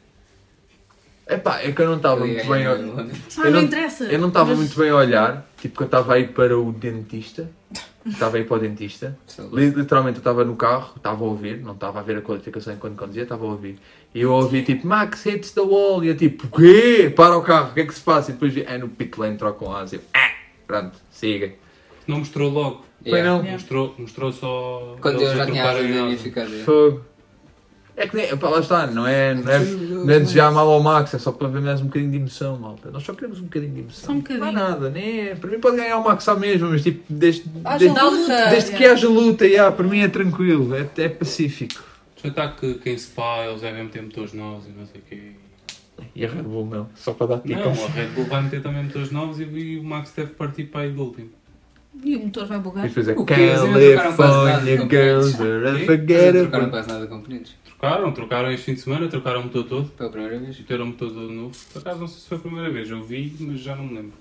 Epá, 1.27 1.59
é 1.61 1.71
que 1.71 1.79
eu 1.81 1.85
não 1.87 1.97
estava 1.97 2.25
muito 2.25 2.47
bem 2.47 2.65
a... 2.65 2.71
ano. 2.71 2.95
Ah, 2.97 3.41
Eu 3.41 3.43
não, 3.45 3.51
não- 3.51 3.61
interessa. 3.61 4.03
Eu 4.05 4.19
não 4.19 4.29
estava 4.29 4.49
Mas- 4.49 4.57
muito 4.59 4.77
bem 4.79 4.89
a 4.89 4.95
olhar, 4.95 5.47
tipo 5.61 5.77
que 5.77 5.83
eu 5.83 5.85
estava 5.85 6.15
aí 6.15 6.27
para 6.27 6.57
o 6.57 6.71
dentista. 6.71 7.49
Estava 8.05 8.37
aí 8.37 8.43
para 8.45 8.57
o 8.57 8.59
dentista. 8.59 9.15
Li- 9.51 9.69
Literalmente 9.69 10.15
eu 10.17 10.21
estava 10.21 10.43
no 10.43 10.55
carro, 10.55 10.93
estava 10.95 11.23
a 11.23 11.27
ouvir, 11.27 11.57
não 11.61 11.73
estava 11.73 11.99
a 11.99 12.01
ver 12.01 12.17
a 12.17 12.21
qualificação 12.21 12.73
enquanto 12.73 12.95
conduzia, 12.97 13.23
estava 13.23 13.45
a 13.45 13.49
ouvir. 13.49 13.77
E 14.15 14.21
eu 14.21 14.31
ouvi 14.31 14.63
tipo, 14.63 14.87
Max 14.87 15.23
hits 15.27 15.51
the 15.51 15.61
wall. 15.61 16.03
E 16.03 16.07
eu 16.07 16.17
tipo, 16.17 16.47
o 16.47 16.49
quê? 16.59 17.13
Para 17.15 17.37
o 17.37 17.43
carro, 17.43 17.71
o 17.71 17.73
que 17.75 17.81
é 17.81 17.85
que 17.85 17.93
se 17.93 18.01
passa? 18.01 18.31
E 18.31 18.33
depois 18.33 18.51
vi, 18.51 18.63
é 18.63 18.77
no 18.79 18.89
pit 18.89 19.19
lane, 19.19 19.37
trocam 19.37 19.75
asa. 19.75 19.97
Eu, 19.97 20.01
ah, 20.15 20.31
pronto, 20.65 20.97
siga. 21.11 21.51
Não 22.09 22.17
mostrou 22.19 22.49
logo. 22.49 22.83
Foi 23.07 23.21
não? 23.21 23.43
Mostrou, 23.43 23.93
mostrou 23.99 24.31
só. 24.31 24.97
Quando 24.99 25.17
eles 25.17 25.29
eu 25.29 25.37
já 25.37 25.43
a 25.43 25.45
tinha 25.45 26.05
a 26.05 26.17
ficado. 26.17 26.49
Fogo. 26.65 27.05
É 27.95 28.07
que 28.07 28.15
nem, 28.15 28.35
pá, 28.35 28.49
lá 28.49 28.59
está, 28.61 28.87
não 28.87 29.05
é, 29.05 29.35
não 29.35 29.51
é, 29.51 29.59
não 29.59 30.09
é 30.09 30.19
desejar 30.19 30.51
mal 30.51 30.71
ao 30.71 30.81
Max, 30.81 31.13
é 31.13 31.19
só 31.19 31.33
para 31.33 31.49
ver 31.49 31.61
mais 31.61 31.81
um 31.81 31.85
bocadinho 31.85 32.11
de 32.11 32.17
emoção, 32.17 32.57
malta. 32.57 32.89
Nós 32.89 33.03
só 33.03 33.13
queremos 33.13 33.41
um 33.41 33.43
bocadinho 33.43 33.73
de 33.73 33.79
emoção. 33.81 34.05
Só 34.05 34.11
um 34.13 34.17
bocadinho. 34.19 34.39
Não 34.39 34.47
há 34.49 34.69
nada, 34.69 34.89
né? 34.89 35.35
Para 35.35 35.49
mim 35.51 35.59
pode 35.59 35.75
ganhar 35.75 35.97
o 35.97 36.03
Max 36.03 36.27
à 36.27 36.35
mesma, 36.35 36.69
mas 36.69 36.81
tipo, 36.81 37.03
desde, 37.09 37.43
Haja 37.63 37.77
desde, 37.77 37.99
luta. 37.99 38.49
desde 38.49 38.71
que 38.71 38.85
haja 38.85 39.07
luta, 39.07 39.45
yeah, 39.45 39.75
para 39.75 39.85
mim 39.85 39.99
é 39.99 40.07
tranquilo, 40.07 40.73
é, 40.73 40.87
é 40.97 41.09
pacífico. 41.09 41.83
Já 42.23 42.29
está 42.29 42.47
que 42.47 42.75
quem 42.75 42.97
se 42.97 43.07
pá, 43.11 43.45
eles 43.45 43.61
devem 43.61 43.83
meter 43.83 44.01
motores 44.01 44.33
novos 44.33 44.65
e 44.65 44.69
não 44.71 44.85
sei 44.87 45.01
o 45.01 45.03
quê. 45.03 45.31
E 46.15 46.25
a 46.25 46.29
Red 46.29 46.43
Bull 46.43 46.65
não, 46.65 46.89
só 46.95 47.13
para 47.13 47.27
dar 47.27 47.35
Não, 47.35 47.43
dicas. 47.43 47.83
a 47.83 47.87
Red 47.87 48.07
Bull 48.07 48.25
vai 48.25 48.41
meter 48.41 48.63
também 48.63 48.83
motores 48.83 49.11
novos 49.11 49.39
e, 49.41 49.43
e 49.43 49.77
o 49.77 49.83
Max 49.83 50.13
deve 50.15 50.31
partir 50.31 50.63
para 50.65 50.81
aí 50.81 50.91
do 50.91 51.03
último. 51.03 51.38
E 52.03 52.15
o 52.15 52.19
motor 52.19 52.45
vai 52.47 52.59
bugar. 52.59 52.85
E 52.85 52.87
depois 52.87 53.07
é 53.07 53.11
O 53.13 53.25
California 53.25 54.77
de 54.77 54.89
Girls 54.89 55.37
Mas 55.37 56.33
não 56.33 56.41
trocaram 56.41 56.69
quase 56.69 56.87
nada 56.87 57.01
de 57.01 57.07
componentes. 57.07 57.55
Trocaram, 57.65 58.11
trocaram 58.11 58.51
este 58.51 58.65
fim 58.65 58.73
de 58.73 58.81
semana, 58.81 59.07
trocaram 59.07 59.41
o 59.41 59.43
motor 59.43 59.63
todo. 59.65 59.89
Pela 59.91 60.09
primeira 60.09 60.39
vez. 60.39 60.57
Meteram 60.57 60.85
o 60.85 60.87
motor 60.87 61.09
todo 61.09 61.29
novo. 61.29 61.55
Por 61.73 61.79
acaso 61.79 61.99
não 61.99 62.07
sei 62.07 62.19
se 62.21 62.27
foi 62.27 62.37
a 62.37 62.41
primeira 62.41 62.69
vez, 62.69 62.89
eu 62.89 63.03
vi, 63.03 63.33
mas 63.39 63.59
já 63.59 63.75
não 63.75 63.85
me 63.85 63.95
lembro. 63.95 64.13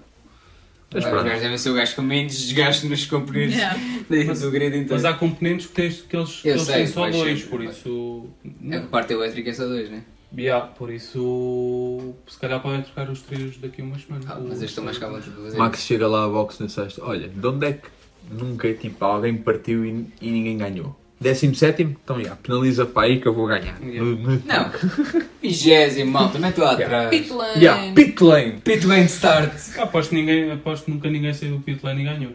Mas 0.93 1.05
Os 1.05 1.11
pronto. 1.11 1.25
devem 1.25 1.59
ser 1.59 1.71
o 1.71 1.75
gajo 1.75 1.97
com 1.97 2.03
menos 2.03 2.33
desgaste 2.33 2.87
nos 2.87 3.05
componentes 3.05 3.57
Yeah. 3.57 3.79
Mas- 4.27 4.41
do 4.41 4.51
grid 4.51 4.69
inteiro. 4.69 4.89
Mas 4.95 5.05
há 5.05 5.13
componentes 5.13 5.67
que, 5.67 5.73
tens, 5.75 6.01
que 6.01 6.17
eles, 6.17 6.41
que 6.41 6.49
eles 6.49 6.63
sei, 6.63 6.75
têm 6.77 6.87
só 6.87 7.11
dois, 7.11 7.39
sempre, 7.41 7.51
por 7.51 7.63
isso. 7.63 8.27
A 8.73 8.81
parte 8.87 9.13
elétrica 9.13 9.51
é 9.51 9.53
só 9.53 9.67
dois, 9.67 9.91
né? 9.91 10.03
Yeah, 10.37 10.67
por 10.67 10.93
isso. 10.93 12.15
Se 12.27 12.39
calhar 12.39 12.61
podem 12.61 12.83
trocar 12.83 13.09
os 13.09 13.23
trios 13.23 13.57
daqui 13.59 13.81
a 13.81 13.85
umas 13.85 14.03
semanas. 14.03 14.27
Ah, 14.29 14.39
mas 14.41 14.59
eles 14.59 14.71
estão 14.71 14.85
mais 14.85 14.99
calmos 14.99 15.25
para 15.25 15.43
fazer. 15.43 15.57
Max 15.57 15.81
chega 15.81 16.07
lá 16.07 16.25
à 16.25 16.29
box 16.29 16.61
na 16.61 16.69
sexta, 16.69 17.03
olha, 17.05 17.29
de 17.29 17.47
onde 17.47 17.67
é 17.67 17.73
que 17.73 17.89
nunca 18.31 18.73
tipo, 18.75 19.05
alguém 19.05 19.37
partiu 19.37 19.85
e, 19.85 20.07
e 20.21 20.31
ninguém 20.31 20.59
ganhou? 20.59 20.95
17 21.21 21.83
Então 21.83 22.23
já, 22.23 22.37
penaliza 22.37 22.87
para 22.87 23.09
aí 23.09 23.21
que 23.21 23.27
eu 23.27 23.35
vou 23.35 23.47
ganhar. 23.47 23.77
Yeah. 23.83 24.41
Não. 24.45 24.71
Vigésimo, 25.43 26.13
malta, 26.13 26.39
mete 26.39 26.61
lá 26.61 26.73
atrás. 26.73 27.11
Pit 27.11 27.33
lane. 27.33 27.59
Yeah, 27.59 27.93
pit 27.93 28.23
lane. 28.23 28.53
Pit 28.61 28.87
lane 28.87 29.07
start. 29.07 29.53
Aposto, 29.79 30.11
que 30.11 30.17
ninguém, 30.17 30.53
aposto 30.53 30.85
que 30.85 30.91
nunca 30.93 31.11
ninguém 31.11 31.35
saiu 31.35 31.57
do 31.57 31.61
pit 31.61 31.85
lane 31.85 32.03
e 32.03 32.05
ganhou. 32.05 32.33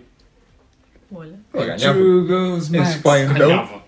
Olha. 1.13 1.77
True 1.77 2.27
goes 2.27 2.69
Max. 2.69 2.99
Ganhava. 3.01 3.82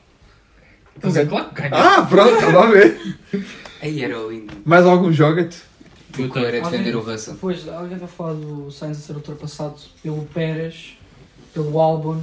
É 1.02 1.26
ganhava. 1.26 1.50
Ah, 1.72 2.06
pronto, 2.06 2.34
estava 2.34 2.64
a 2.64 2.72
ver. 2.72 3.18
Aí 3.82 4.04
era 4.04 4.18
lindo. 4.18 4.54
Mais 4.66 4.86
algum 4.86 5.12
joga-te? 5.12 5.58
Eu 6.18 6.28
O 6.28 6.32
que 6.32 6.40
era 6.40 6.62
defender 6.62 6.96
o 6.96 7.02
Russell. 7.02 7.34
Depois, 7.34 7.68
alguém 7.68 7.98
vai 7.98 8.08
falar 8.08 8.34
do 8.34 8.72
Sainz 8.72 8.98
a 8.98 9.02
ser 9.02 9.14
ultrapassado 9.14 9.76
pelo 10.02 10.24
Pérez, 10.34 10.98
pelo 11.54 11.80
Albon 11.80 12.22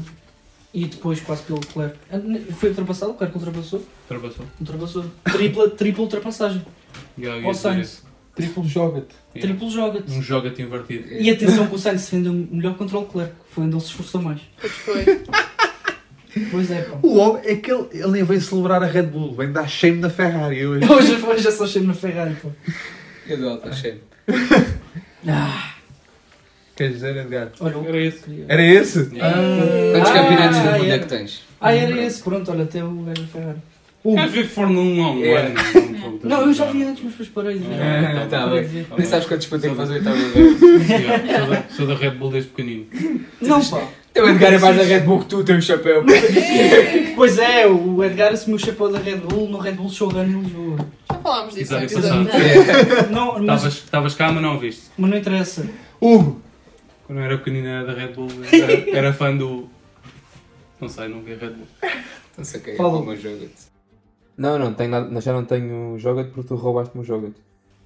e 0.73 0.87
depois 0.87 1.21
quase 1.21 1.43
pelo 1.43 1.61
Leclerc. 1.61 1.97
Ah, 2.11 2.19
Foi 2.59 2.71
ultrapassado? 2.71 3.11
O 3.11 3.13
Leclerc 3.15 3.37
ultrapassou? 3.37 3.85
Ultrapassou. 4.11 4.47
Ultrapassou. 4.61 5.05
Tripla, 5.25 5.71
tripla 5.71 6.03
ultrapassagem. 6.03 6.65
Yeah, 7.19 7.47
Ao 7.47 7.53
Sainz. 7.55 8.03
Triplo 8.35 8.65
joga-te. 8.65 9.15
Yeah. 9.37 9.41
Triplo 9.41 9.71
joga-te. 9.71 10.11
Um 10.11 10.23
joga-te 10.23 10.63
invertido. 10.63 11.13
E 11.13 11.31
atenção 11.31 11.67
que 11.67 11.75
o 11.75 11.79
Sainz 11.79 12.01
se 12.01 12.13
defendeu 12.13 12.33
melhor 12.51 12.75
contra 12.77 12.97
o 12.97 13.01
Leclerc. 13.03 13.35
Foi 13.51 13.65
onde 13.65 13.75
ele 13.75 13.81
se 13.83 13.89
esforçou 13.89 14.23
mais. 14.23 14.41
Pois 14.59 14.73
foi. 14.73 15.05
Pois 16.51 16.71
é, 16.71 16.83
pá. 16.83 16.99
O 17.03 17.17
homem 17.19 17.43
é 17.45 17.57
que 17.57 17.71
ele, 17.71 17.87
ele 17.93 18.09
nem 18.13 18.23
vem 18.25 18.41
celebrar 18.41 18.83
a 18.83 18.87
Red 18.87 19.03
Bull, 19.05 19.35
vem 19.35 19.53
dar 19.53 19.69
shame 19.69 19.99
na 20.01 20.09
Ferrari 20.11 20.67
hoje. 20.67 20.91
Hoje, 20.91 21.15
hoje 21.25 21.49
é 21.49 21.51
só 21.51 21.67
cheio 21.67 21.85
na 21.87 21.95
Ferrari, 21.95 22.35
pá. 22.43 22.49
Eu 23.29 23.37
dou 23.39 23.51
alta 23.51 23.73
cheio. 23.73 24.01
Ah, 25.29 25.75
Queres 26.75 26.95
dizer, 26.95 27.17
Edgar? 27.17 27.51
olha, 27.61 27.77
Era 27.87 28.01
esse. 28.01 28.45
Era 28.49 28.63
esse? 28.63 29.11
Ah, 29.21 29.93
Quantos 29.93 30.11
campeonatos 30.11 30.59
do 30.59 30.69
ah, 30.69 30.79
mundo 30.79 30.91
é 30.93 30.99
que 30.99 31.07
tens? 31.07 31.43
Ah, 31.61 31.75
era 31.75 32.01
esse, 32.03 32.23
pronto, 32.23 32.51
olha, 32.51 32.65
até 32.65 32.83
o 32.83 32.91
gajo 33.03 33.23
da 33.23 33.29
Ferrari. 33.29 33.59
Queres 34.03 34.33
ver 34.33 34.47
Fórmula 34.49 34.81
1 34.81 35.05
há 35.05 35.11
um 35.13 35.25
É. 35.25 35.37
ano? 35.47 35.55
Não, 36.25 36.41
eu 36.43 36.53
já 36.53 36.65
vi 36.67 36.83
antes, 36.83 37.05
mas 37.05 37.13
depois 37.13 37.29
parei 37.29 37.59
de 37.59 37.65
ver. 37.69 37.75
Ah, 37.81 38.27
Tá 38.29 38.47
bem. 38.49 38.87
Nem 38.97 39.07
sabes 39.07 39.29
quantos 39.29 39.47
pontos 39.47 39.65
é 39.65 39.69
que 39.69 39.75
faz 39.77 39.91
o 39.91 39.93
oitavo 39.93 40.17
sou 41.77 41.87
da 41.87 41.95
Red 41.95 42.11
Bull 42.13 42.31
desde 42.33 42.51
pequenino. 42.51 42.87
Não, 43.41 43.65
pá. 43.65 43.87
Teu 44.13 44.29
Edgar 44.29 44.53
é 44.53 44.59
mais 44.59 44.77
da 44.77 44.83
Red 44.83 45.01
Bull 45.01 45.21
que 45.21 45.27
tu, 45.27 45.43
tem 45.45 45.57
um 45.57 45.61
chapéu. 45.61 46.05
Pois 47.15 47.39
é, 47.39 47.67
o 47.67 48.03
Edgar 48.03 48.33
assumiu 48.33 48.57
o 48.57 48.59
chapéu 48.59 48.91
da 48.91 48.99
Red 48.99 49.17
Bull 49.17 49.49
no 49.49 49.59
Red 49.59 49.73
Bull 49.73 49.89
Showrun 49.89 50.25
em 50.25 50.41
Lisboa. 50.43 50.79
Já 51.11 51.19
falámos 51.19 51.55
disso 51.55 51.73
no 51.75 51.81
Exato, 51.81 52.01
episódio. 52.01 52.31
Não, 53.13 53.43
mas, 53.45 53.65
Estavas 53.65 54.15
cá, 54.15 54.33
mas 54.33 54.43
não 54.43 54.55
ouviste. 54.55 54.91
mas 54.99 55.11
não 55.11 55.17
interessa. 55.19 55.69
Hugo! 56.01 56.41
Quando 57.07 57.19
eu 57.19 57.25
era 57.25 57.39
pequenino 57.39 57.69
era 57.69 57.87
da 57.87 57.93
Red 57.93 58.09
Bull, 58.09 58.29
era, 58.51 58.91
era 58.97 59.13
fã 59.13 59.37
do. 59.37 59.69
Não 60.81 60.89
sei, 60.89 61.09
não 61.09 61.21
vi 61.23 61.35
a 61.35 61.37
Red 61.37 61.51
Bull. 61.51 61.67
Não 62.37 62.45
sei 62.45 62.61
o 62.61 62.63
que 62.65 62.71
é 62.71 62.77
Fala. 62.77 62.91
como 62.99 63.17
joga-te. 63.17 63.73
Não, 64.37 64.59
não, 64.59 64.73
tenho 64.75 64.91
nada, 64.91 65.21
já 65.21 65.33
não 65.33 65.45
tenho 65.45 65.99
joga 65.99 66.25
porque 66.25 66.49
tu 66.49 66.55
roubaste-me 66.55 67.03
o 67.03 67.07
joga 67.07 67.31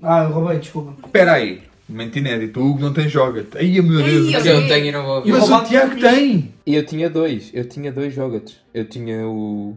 Ah, 0.03 0.23
eu 0.23 0.31
roubei, 0.31 0.59
desculpa. 0.59 0.95
Espera 1.05 1.33
aí, 1.33 1.63
momento 1.89 2.19
inédito, 2.19 2.61
o 2.61 2.67
Hugo 2.71 2.81
não 2.81 2.93
tem 2.93 3.09
joga-te. 3.09 3.57
Ai, 3.59 3.81
meu 3.81 4.03
Deus. 4.03 4.31
Mas 4.33 4.47
eu 4.47 4.67
tenho 4.67 4.87
e 4.87 4.93
não 4.93 5.05
vou 5.05 5.17
ouvir. 5.17 5.31
Mas 5.33 5.49
o 5.49 5.65
Tiago 5.65 6.01
tem! 6.01 6.55
E 6.67 6.75
eu 6.75 6.85
tinha 6.85 7.09
dois, 7.09 7.51
eu 7.55 7.65
tinha 7.69 7.93
dois 7.93 8.13
jogates. 8.15 8.57
Eu 8.75 8.85
tinha 8.89 9.27
o. 9.27 9.77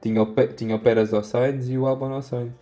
Tinha 0.00 0.22
o, 0.22 0.26
Pe- 0.26 0.48
tinha 0.48 0.76
o 0.76 0.78
Pérez 0.78 1.12
ao 1.14 1.24
Sainz 1.24 1.68
e 1.68 1.78
o 1.78 1.86
Albon 1.86 2.12
ao 2.12 2.22
Sainz. 2.22 2.52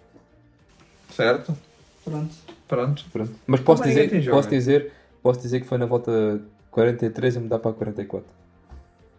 Certo? 1.10 1.56
Pronto. 2.04 2.34
Pronto. 2.68 3.04
Pronto. 3.12 3.32
Mas 3.46 3.60
posso 3.60 3.82
Como 3.82 3.94
dizer, 3.94 4.30
posso 4.30 4.48
dizer, 4.48 4.92
posso 5.22 5.40
dizer 5.40 5.60
que 5.60 5.66
foi 5.66 5.76
na 5.78 5.86
volta 5.86 6.40
43 6.70 7.36
a 7.36 7.40
mudar 7.40 7.58
para 7.58 7.70
a 7.72 7.74
44. 7.74 8.24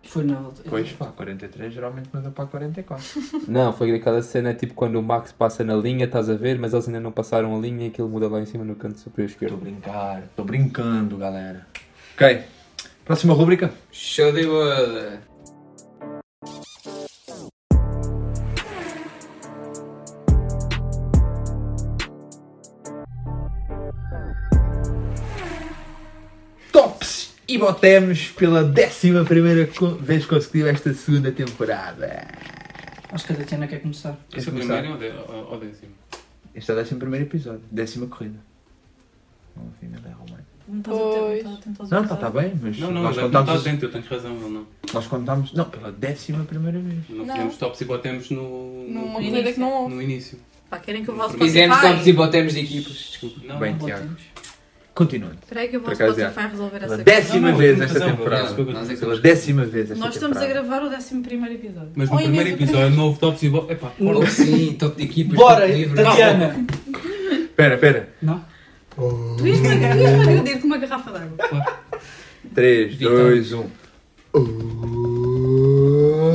Foi 0.04 0.24
na 0.26 0.40
outra. 0.40 0.64
Pois 0.70 0.92
pá, 0.92 1.08
43 1.08 1.74
geralmente 1.74 2.10
manda 2.14 2.30
para 2.30 2.46
44. 2.46 3.04
Não, 3.48 3.72
foi 3.74 3.96
aquela 3.96 4.22
cena 4.22 4.54
tipo 4.54 4.74
quando 4.74 4.98
o 5.00 5.02
Max 5.04 5.32
passa 5.32 5.64
na 5.64 5.76
linha, 5.76 6.06
estás 6.06 6.30
a 6.30 6.36
ver, 6.36 6.60
mas 6.60 6.74
eles 6.74 6.88
ainda 6.88 7.00
não 7.00 7.12
passaram 7.12 7.56
a 7.56 7.60
linha 7.60 7.86
e 7.86 7.88
aquilo 7.88 8.10
muda 8.10 8.28
lá 8.28 8.40
em 8.40 8.46
cima 8.46 8.64
no 8.64 8.76
canto 8.76 9.00
superior 9.00 9.30
Estou 9.32 9.46
a 9.46 9.50
esquerdo. 9.50 9.62
brincar, 9.64 10.24
estou 10.24 10.46
brincando, 10.46 11.18
galera. 11.18 11.66
Ok, 12.16 12.44
próxima 13.06 13.34
rúbrica. 13.34 13.72
Show 13.92 14.32
de 14.34 14.46
bola. 14.46 15.20
Tops 26.72 27.23
e 27.48 27.58
botemos 27.58 28.28
pela 28.32 28.64
décima 28.64 29.24
primeira 29.26 29.68
co- 29.68 29.96
vez 29.96 30.26
consecutiva 30.26 30.70
esta 30.70 30.94
segunda 30.94 31.32
temporada. 31.32 32.28
Acho 33.12 33.26
que 33.28 33.34
a 33.34 33.36
Tatiana 33.36 33.68
quer 33.68 33.80
começar. 33.82 34.18
Esse 34.36 34.48
é 34.48 34.52
o 34.52 34.54
começar? 34.54 34.82
primeiro 34.82 35.18
ou 35.28 35.52
ou- 35.52 35.60
décimo? 35.60 35.92
Este 36.56 36.72
é 36.72 36.74
o 36.74 36.78
décimo 36.78 37.00
primeiro 37.00 37.26
episódio, 37.26 37.62
décima 37.72 38.08
corrida. 38.08 38.40
Não 39.56 39.64
havia 39.78 39.90
nada 39.90 40.10
em 40.10 40.14
Romain. 40.14 40.44
Não 40.68 40.80
estás 40.80 40.98
não 40.98 41.34
estás 41.36 41.58
atento 41.60 41.82
aos 41.82 41.90
Não, 41.92 42.04
está 42.04 42.16
tá 42.16 42.30
bem, 42.30 42.54
mas 42.62 42.80
Não, 42.80 42.92
não, 42.92 43.04
nós 43.04 43.18
não 43.18 43.26
está 43.28 43.40
contámos, 43.40 43.62
atento, 43.62 43.86
eu 43.86 43.92
tenho 43.92 44.06
razão, 44.06 44.32
ele 44.38 44.50
não. 44.50 44.68
nós 44.94 45.08
contámos, 45.08 45.54
não, 45.54 45.66
pela 45.66 45.92
décima 45.92 46.44
primeira 46.46 46.80
vez. 46.80 47.00
Não 47.10 47.26
Não. 47.26 47.34
fizemos 47.36 47.58
tops 47.58 47.82
e 47.82 47.86
botemos 47.86 48.30
no, 48.32 48.86
Numa 48.88 49.02
no, 49.08 49.12
corrida 49.14 49.52
que 49.54 49.60
não 49.60 49.72
houve. 49.84 49.96
no 49.96 50.02
início. 50.02 50.40
Pá, 50.70 50.80
querem 50.80 51.04
que 51.04 51.10
eu 51.10 51.16
vá 51.16 51.26
ao 51.26 51.30
Fizemos 51.32 51.80
tops 51.82 52.08
e 52.08 52.14
botemos 52.14 52.54
de 52.54 52.60
equipas. 52.62 52.94
Desculpa. 52.94 53.42
Não, 53.46 53.60
Bem, 53.60 53.76
não. 53.76 53.86
Tiago. 53.86 54.10
Continuando. 54.94 55.38
Espera 55.42 55.62
aí 55.62 55.70
que 55.70 55.76
eu 55.76 55.82
vou 55.82 55.90
ao 55.90 55.96
Spotify 55.96 56.22
já. 56.36 56.48
resolver 56.48 56.84
essa 56.84 56.98
décima 56.98 57.40
Não, 57.40 57.52
não, 57.52 57.58
vez 57.58 57.82
esta 57.82 58.00
temporada. 58.00 58.50
É 58.62 58.96
Pela 58.96 59.18
décima 59.20 59.66
vez 59.66 59.90
esta 59.90 60.06
Nós 60.06 60.14
estamos 60.14 60.38
a 60.38 60.46
gravar 60.46 60.84
o 60.84 60.88
11 60.88 61.16
episódio. 61.52 61.92
Mas 61.96 62.10
no 62.12 62.18
primeiro 62.18 62.50
episódio 62.50 62.96
não 62.96 63.06
houve 63.06 63.20
tops 63.20 63.42
e 63.42 63.50
botemos. 63.50 63.72
Epá, 63.72 63.92
Oh, 64.00 64.26
sim, 64.28 64.74
top 64.74 64.96
de 64.96 65.04
equipas. 65.04 65.36
Bora, 65.36 65.62
top 65.62 65.72
de 65.74 65.78
livros. 65.80 66.04
Tatiana! 66.04 66.56
Espera, 67.44 67.74
espera. 67.76 68.10
Não? 68.22 68.46
Tu 69.38 69.48
ias-me 69.48 69.68
tu 69.68 69.74
ias-me 69.98 70.22
agredir 70.22 70.60
com 70.62 70.68
uma 70.68 70.78
garrafa 70.78 71.12
d'água. 71.12 71.80
3, 72.54 72.94
Vitor. 72.96 73.18
2, 73.32 73.54
1. 73.54 73.70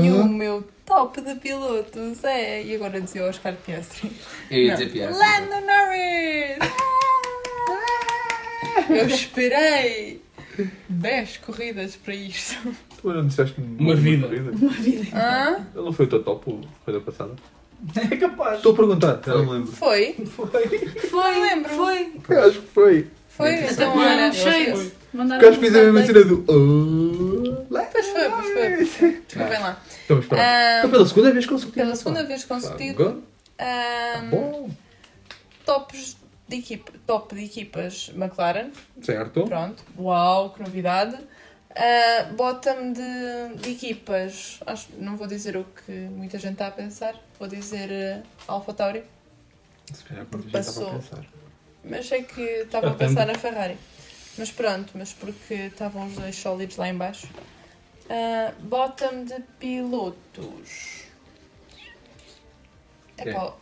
E 0.04 0.10
o 0.10 0.28
meu 0.28 0.64
top 0.84 1.20
de 1.20 1.36
pilotos 1.36 2.24
é. 2.24 2.64
E 2.64 2.74
agora 2.74 3.00
dizia 3.00 3.22
o 3.24 3.28
Oscar 3.28 3.54
Piastri. 3.54 4.10
Eu 4.50 4.58
ia 4.58 4.72
dizer 4.72 4.90
piada. 4.90 5.16
Lando 5.16 5.64
Norris! 5.64 6.58
Eu 8.88 9.06
esperei 9.08 10.22
10 10.88 11.36
corridas 11.38 11.96
para 11.96 12.14
isto. 12.14 12.74
Tu 13.00 13.12
não 13.12 13.26
disseste 13.26 13.60
Uma 13.60 13.94
vida. 13.94 14.26
Uma 14.26 14.70
vida. 14.70 15.06
Hã? 15.16 15.66
Ele 15.74 15.84
não 15.84 15.92
foi 15.92 16.06
o 16.06 16.08
teu 16.08 16.22
top 16.22 16.50
a 16.50 16.84
corrida 16.84 17.04
passada? 17.04 17.34
É 18.10 18.16
capaz. 18.16 18.56
Estou 18.56 18.72
a 18.72 18.76
perguntar, 18.76 19.20
não 19.26 19.50
lembro. 19.50 19.70
Foi? 19.70 20.14
Foi, 20.26 21.40
lembro. 21.40 21.70
foi. 21.70 22.12
Eu 22.28 22.42
acho 22.44 22.60
que 22.60 22.66
foi. 22.66 23.06
Foi? 23.28 23.54
Até 23.54 23.72
Então, 23.72 23.96
um 23.96 24.32
shade. 24.32 24.92
Mandaram 25.12 25.40
Porque 25.40 25.46
acho 25.46 25.58
que 25.60 25.66
fiz 25.66 25.76
a 25.76 25.84
mesma 25.84 26.02
cena 26.04 26.24
do. 26.24 26.44
Oh. 26.48 27.66
Pois 27.92 28.06
foi, 28.06 28.28
pois 28.28 28.52
foi. 28.52 28.86
Foi. 28.86 29.10
Desculpem 29.26 29.60
lá. 29.60 29.82
Estamos 30.00 30.26
pronto. 30.26 30.40
Ah, 30.40 30.78
Então, 30.78 30.90
pela 30.90 31.06
segunda 31.06 31.32
vez 31.32 31.46
consecutiva. 31.46 31.84
Pela 31.84 31.96
segunda 31.96 32.24
vez 32.24 32.44
consecutiva. 32.44 33.18
Ah, 33.58 34.24
Bom, 34.30 34.70
tops 35.64 36.16
de 36.48 36.56
equipa, 36.56 36.92
top 37.06 37.34
de 37.34 37.44
equipas 37.44 38.10
McLaren. 38.14 38.70
certo. 39.02 39.44
Pronto. 39.44 39.84
Uau, 39.98 40.50
que 40.50 40.62
novidade. 40.62 41.16
Uh, 41.70 42.34
bottom 42.34 42.92
de, 42.92 43.56
de 43.60 43.70
equipas. 43.70 44.58
Acho, 44.66 44.88
não 44.98 45.16
vou 45.16 45.26
dizer 45.26 45.56
o 45.56 45.64
que 45.64 45.92
muita 45.92 46.38
gente 46.38 46.54
está 46.54 46.68
a 46.68 46.70
pensar. 46.70 47.14
Vou 47.38 47.46
dizer 47.46 47.90
uh, 47.90 48.26
Alpha 48.48 48.72
Tauri. 48.72 49.04
Se 49.92 50.02
calhar 50.04 50.26
quando 50.26 50.48
a 50.48 50.50
Passou. 50.50 50.90
pensar. 50.90 51.24
Mas 51.84 52.06
sei 52.06 52.22
que 52.22 52.40
estava 52.40 52.90
a 52.90 52.94
pensar 52.94 53.26
na 53.26 53.34
Ferrari. 53.34 53.76
Mas 54.36 54.50
pronto, 54.50 54.92
mas 54.94 55.12
porque 55.12 55.54
estavam 55.54 56.06
os 56.06 56.14
dois 56.14 56.36
sólidos 56.36 56.76
lá 56.76 56.88
em 56.88 56.94
baixo. 56.94 57.28
Uh, 58.06 58.62
bottom 58.62 59.24
de 59.24 59.40
pilotos. 59.58 61.04
Quem? 63.16 63.28
Epá, 63.28 63.54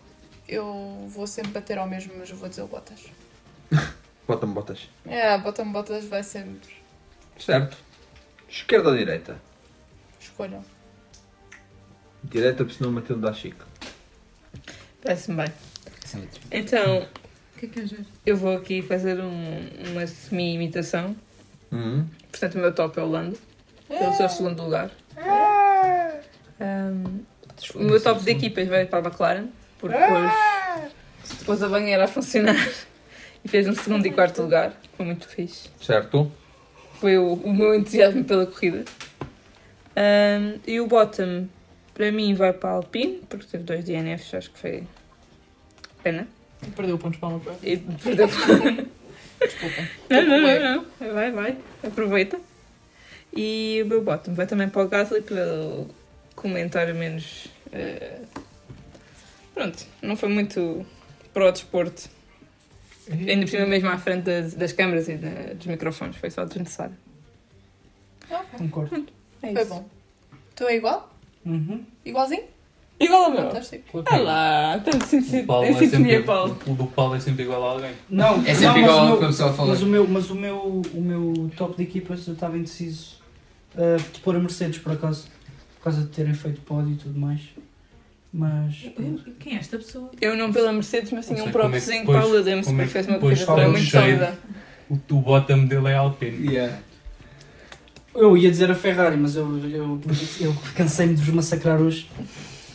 eu 0.49 1.07
vou 1.09 1.27
sempre 1.27 1.53
bater 1.53 1.79
ao 1.79 1.87
mesmo, 1.89 2.13
mas 2.19 2.31
eu 2.31 2.37
vou 2.37 2.49
dizer 2.49 2.63
o 2.63 2.67
Bottas. 2.67 3.01
Bota-me 4.27 4.55
botas. 4.55 4.89
É, 5.07 5.39
bottom 5.39 5.71
Bottas 5.71 6.05
vai 6.07 6.23
sempre. 6.25 6.75
Certo. 7.39 7.77
Esquerda 8.49 8.89
ou 8.91 8.97
direita? 8.97 9.41
Escolham. 10.21 10.65
Direita, 12.25 12.65
porque 12.65 12.77
senão 12.77 12.91
o 12.91 12.93
Matilde 12.93 13.23
dá 13.23 13.33
chique. 13.33 13.63
Parece-me 15.01 15.37
bem. 15.45 15.53
Então, 16.51 17.07
O 17.55 17.59
que 17.59 17.67
é 17.67 17.69
que 17.69 17.81
é 17.81 17.85
eu 18.25 18.37
vou 18.37 18.57
aqui 18.57 18.83
fazer 18.83 19.21
um- 19.21 19.69
uma 19.93 20.07
semi-imitação. 20.07 21.17
Uhum. 21.71 22.07
Portanto, 22.31 22.55
o 22.57 22.59
meu 22.59 22.75
top 22.75 22.99
é 22.99 23.03
o 23.03 23.07
Lando, 23.09 23.39
pelo 23.89 24.13
seu 24.15 24.29
segundo 24.29 24.63
lugar. 24.63 24.91
Um, 26.61 27.25
o 27.75 27.83
meu 27.85 28.03
top 28.03 28.23
de 28.25 28.31
equipas 28.31 28.67
vai 28.69 28.87
para 28.87 28.99
a 28.99 29.09
McLaren, 29.11 29.49
porque 29.79 29.97
depois, 29.97 30.33
depois 31.39 31.63
a 31.63 31.69
banheira 31.69 32.05
a 32.05 32.09
funcionar 32.09 32.57
e 33.45 33.49
fez 33.49 33.69
um 33.69 33.75
segundo 33.75 34.07
e 34.07 34.11
quarto 34.11 34.43
lugar. 34.43 34.73
Foi 34.97 35.07
muito 35.07 35.29
fixe. 35.29 35.69
Certo. 35.81 36.31
Foi 37.01 37.19
o, 37.19 37.35
o 37.35 37.55
meu 37.55 37.75
entusiasmo 37.75 38.25
pela 38.25 38.47
corrida. 38.47 38.85
Um, 39.97 40.59
e 40.67 40.81
o 40.81 40.87
bottom, 40.87 41.47
para 41.95 42.11
mim, 42.13 42.35
vai 42.35 42.53
para 42.53 42.71
a 42.71 42.73
Alpine, 42.75 43.23
porque 43.29 43.47
teve 43.47 43.65
dois 43.65 43.85
DNFs, 43.85 44.35
acho 44.35 44.51
que 44.51 44.59
foi 44.59 44.85
pena. 46.03 46.27
Perdeu 46.75 46.99
pontos 46.99 47.19
para 47.21 47.29
o 47.29 47.41
meu 47.41 47.57
E 47.63 47.77
perdeu. 47.77 48.27
Desculpa. 48.27 49.89
Não, 50.09 50.23
não, 50.23 50.41
não, 50.41 50.87
não. 51.01 51.13
Vai, 51.13 51.31
vai. 51.31 51.59
Aproveita. 51.85 52.41
E 53.37 53.83
o 53.85 53.87
meu 53.87 54.01
bottom 54.03 54.33
vai 54.33 54.47
também 54.47 54.67
para 54.69 54.83
o 54.83 54.89
Gasly 54.89 55.21
pelo 55.21 55.89
comentário 56.35 56.95
menos. 56.95 57.49
eh, 57.71 58.21
Pronto, 59.57 59.87
não 60.03 60.15
foi 60.17 60.29
muito 60.29 60.85
para 61.33 61.49
o 61.49 61.51
desporto. 61.51 62.11
Ainda 63.11 63.41
por 63.47 63.49
cima 63.49 63.65
mesmo 63.67 63.89
à 63.89 63.97
frente 63.97 64.25
das, 64.25 64.53
das 64.53 64.73
câmaras 64.73 65.09
e 65.09 65.17
da- 65.17 65.55
dos 65.55 65.67
microfones, 65.67 66.17
foi 66.17 66.31
só 66.31 66.45
desnecessário. 66.45 66.95
Concordo. 68.59 69.07
É 69.43 69.53
Foi 69.53 69.63
isso. 69.63 69.71
bom. 69.75 69.89
Tu 70.55 70.65
é 70.65 70.77
igual? 70.77 71.11
Uhum. 71.45 71.85
Igualzinho? 72.05 72.45
Igual 72.99 73.25
ao 73.25 73.31
meu. 73.31 73.43
Fantástico. 73.45 74.03
Ah 74.07 74.17
lá, 74.19 74.77
estamos 74.79 75.13
em 75.33 75.41
O 75.43 75.47
Paulo 75.47 75.67
é 75.67 75.73
sintonia, 75.75 76.23
Paulo. 76.25 76.59
o 76.67 76.75
do 76.75 76.87
Paulo 76.87 77.15
é 77.15 77.21
sempre 77.21 77.45
igual 77.45 77.63
a 77.65 77.73
alguém. 77.73 77.93
Não, 78.11 78.43
É 78.45 78.55
sempre 78.55 78.81
não, 78.83 78.89
igual 78.89 78.89
mas 78.89 78.89
o 78.97 79.01
ao 79.01 79.07
meu- 79.09 79.19
que 79.19 79.25
a 79.25 79.29
pessoa 79.29 79.53
fala. 79.53 79.69
Mas 79.71 79.83
o 79.83 79.87
meu, 79.87 80.07
mas 80.09 80.31
o 80.31 80.35
meu, 80.35 80.83
o 80.95 81.01
meu 81.01 81.51
top 81.57 81.77
de 81.77 81.83
equipas 81.85 82.27
eu 82.27 82.35
estava 82.35 82.57
indeciso 82.59 83.17
uh, 83.75 84.13
de 84.13 84.21
pôr 84.21 84.35
a 84.37 84.39
Mercedes 84.39 84.79
por 84.79 84.93
acaso, 84.93 85.29
por 85.77 85.85
causa 85.85 86.03
de 86.03 86.09
terem 86.09 86.35
feito 86.35 86.61
pódio 86.63 86.93
e 86.93 86.97
tudo 86.97 87.19
mais. 87.19 87.41
Mas 88.37 88.91
Quem 89.39 89.55
é 89.55 89.57
esta 89.57 89.79
pessoa? 89.79 90.11
Eu 90.21 90.37
não 90.37 90.53
pela 90.53 90.71
Mercedes, 90.71 91.11
mas 91.11 91.25
tinha 91.27 91.39
Não 91.39 91.47
um 91.47 91.49
é 91.49 91.53
próprio 91.53 91.81
para 92.05 92.27
o 92.27 92.31
Williams, 92.33 92.67
porque 92.67 92.83
que 92.83 92.89
fez 92.89 93.07
uma 93.07 93.33
está 93.33 93.69
muito 93.69 93.91
sólida. 93.91 94.39
O, 94.91 94.95
o 94.95 95.21
bottom 95.23 95.65
dele 95.65 95.89
é 95.89 95.95
Alpine. 95.95 96.47
Yeah. 96.47 96.79
eu 98.15 98.37
ia 98.37 98.51
dizer 98.51 98.71
a 98.71 98.75
Ferrari, 98.75 99.17
mas 99.17 99.37
eu, 99.37 99.59
eu, 99.71 100.01
eu 100.41 100.57
cansei-me 100.75 101.15
de 101.15 101.23
vos 101.23 101.35
massacrar 101.35 101.81
hoje, 101.81 102.11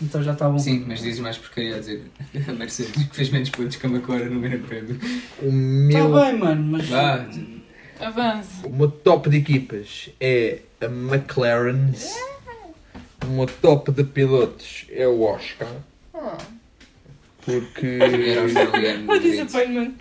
então 0.02 0.24
já 0.24 0.34
está 0.34 0.50
bom. 0.50 0.58
Sim, 0.58 0.84
mas 0.88 1.00
dizes 1.02 1.20
mais 1.20 1.38
porcaria 1.38 1.76
a 1.76 1.80
dizer 1.80 2.06
a 2.50 2.52
Mercedes 2.54 2.92
que 2.92 3.16
fez 3.16 3.30
menos 3.30 3.50
pontos 3.52 3.76
que 3.76 3.86
a 3.86 3.90
McLaren 3.90 4.30
no 4.30 4.42
Grande 4.42 4.64
Prémio. 4.68 5.00
O 5.44 5.88
Está 5.90 6.26
bem, 6.26 6.40
mano, 6.40 6.64
mas 6.72 6.88
Vá, 6.90 7.28
Avance. 8.00 8.66
o 8.66 8.70
meu 8.72 8.90
top 8.90 9.30
de 9.30 9.38
equipas 9.38 10.10
é 10.20 10.62
a 10.82 10.86
McLaren. 10.86 11.92
O 13.24 13.28
meu 13.32 13.46
top 13.62 13.92
de 13.92 14.04
pilotos 14.04 14.86
é 14.92 15.08
o 15.08 15.22
Oscar. 15.22 15.68
Ah, 16.14 16.38
Porque. 17.46 17.98
What 19.08 19.22
disappointment. 19.30 19.94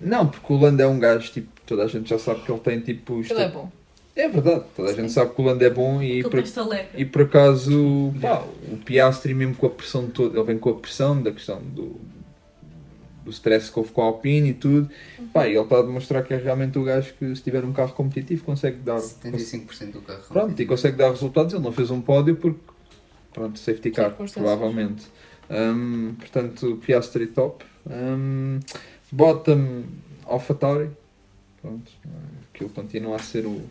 Não, 0.00 0.26
porque 0.28 0.52
o 0.52 0.56
Lando 0.56 0.82
é 0.82 0.86
um 0.86 0.98
gajo, 0.98 1.32
tipo, 1.32 1.48
toda 1.66 1.84
a 1.84 1.86
gente 1.88 2.08
já 2.08 2.18
sabe 2.18 2.40
que 2.42 2.50
ele 2.52 2.60
tem 2.60 2.80
tipo. 2.80 3.20
isto- 3.20 3.34
ele 3.34 3.42
é 3.42 3.48
bom. 3.48 3.70
É 4.14 4.28
verdade, 4.28 4.64
toda 4.76 4.90
a 4.90 4.94
gente 4.94 5.12
sabe 5.12 5.32
que 5.32 5.40
o 5.40 5.44
Lando 5.44 5.64
é 5.64 5.70
bom 5.70 6.02
e 6.02 6.22
por, 6.30 6.40
e 6.96 7.04
por 7.04 7.22
acaso 7.22 8.12
pá, 8.20 8.42
o 8.72 8.76
Piastri 8.78 9.32
mesmo 9.32 9.54
com 9.54 9.66
a 9.66 9.70
pressão 9.70 10.08
toda, 10.08 10.36
ele 10.38 10.46
vem 10.46 10.58
com 10.58 10.70
a 10.70 10.74
pressão 10.74 11.22
da 11.22 11.30
questão 11.30 11.60
do, 11.62 12.00
do 13.28 13.32
stress 13.32 13.70
que 13.70 13.78
houve 13.78 13.92
com 13.92 14.02
a 14.02 14.06
Alpine 14.06 14.50
e 14.50 14.54
tudo, 14.54 14.88
pá, 15.32 15.46
e 15.46 15.52
ele 15.52 15.60
está 15.60 15.78
a 15.78 15.82
demonstrar 15.82 16.24
que 16.24 16.32
é 16.32 16.36
realmente 16.38 16.78
o 16.78 16.84
gajo 16.84 17.12
que 17.18 17.34
se 17.36 17.42
tiver 17.42 17.64
um 17.64 17.72
carro 17.72 17.92
competitivo 17.92 18.44
consegue 18.44 18.78
dar 18.78 18.96
75% 18.98 19.92
do 19.92 20.00
carro. 20.00 20.22
pronto, 20.28 20.60
e 20.62 20.66
consegue 20.66 20.96
dar 20.96 21.10
resultados, 21.10 21.52
ele 21.54 21.62
não 21.62 21.72
fez 21.72 21.90
um 21.90 22.00
pódio 22.00 22.36
porque 22.36 22.58
pronto, 23.32 23.58
safety 23.58 23.90
car, 23.90 24.08
Circunstâncias. 24.10 24.44
provavelmente. 24.56 25.06
Hum, 25.50 26.14
portanto, 26.18 26.76
Piastri 26.84 27.26
top. 27.28 27.64
Hum, 27.88 28.60
bottom 29.12 29.84
Alpha 30.26 30.54
Tauri. 30.54 30.90
Pronto, 31.62 31.90
aquilo 32.54 32.70
continua 32.70 33.16
a 33.16 33.18
ser 33.18 33.46
o- 33.46 33.62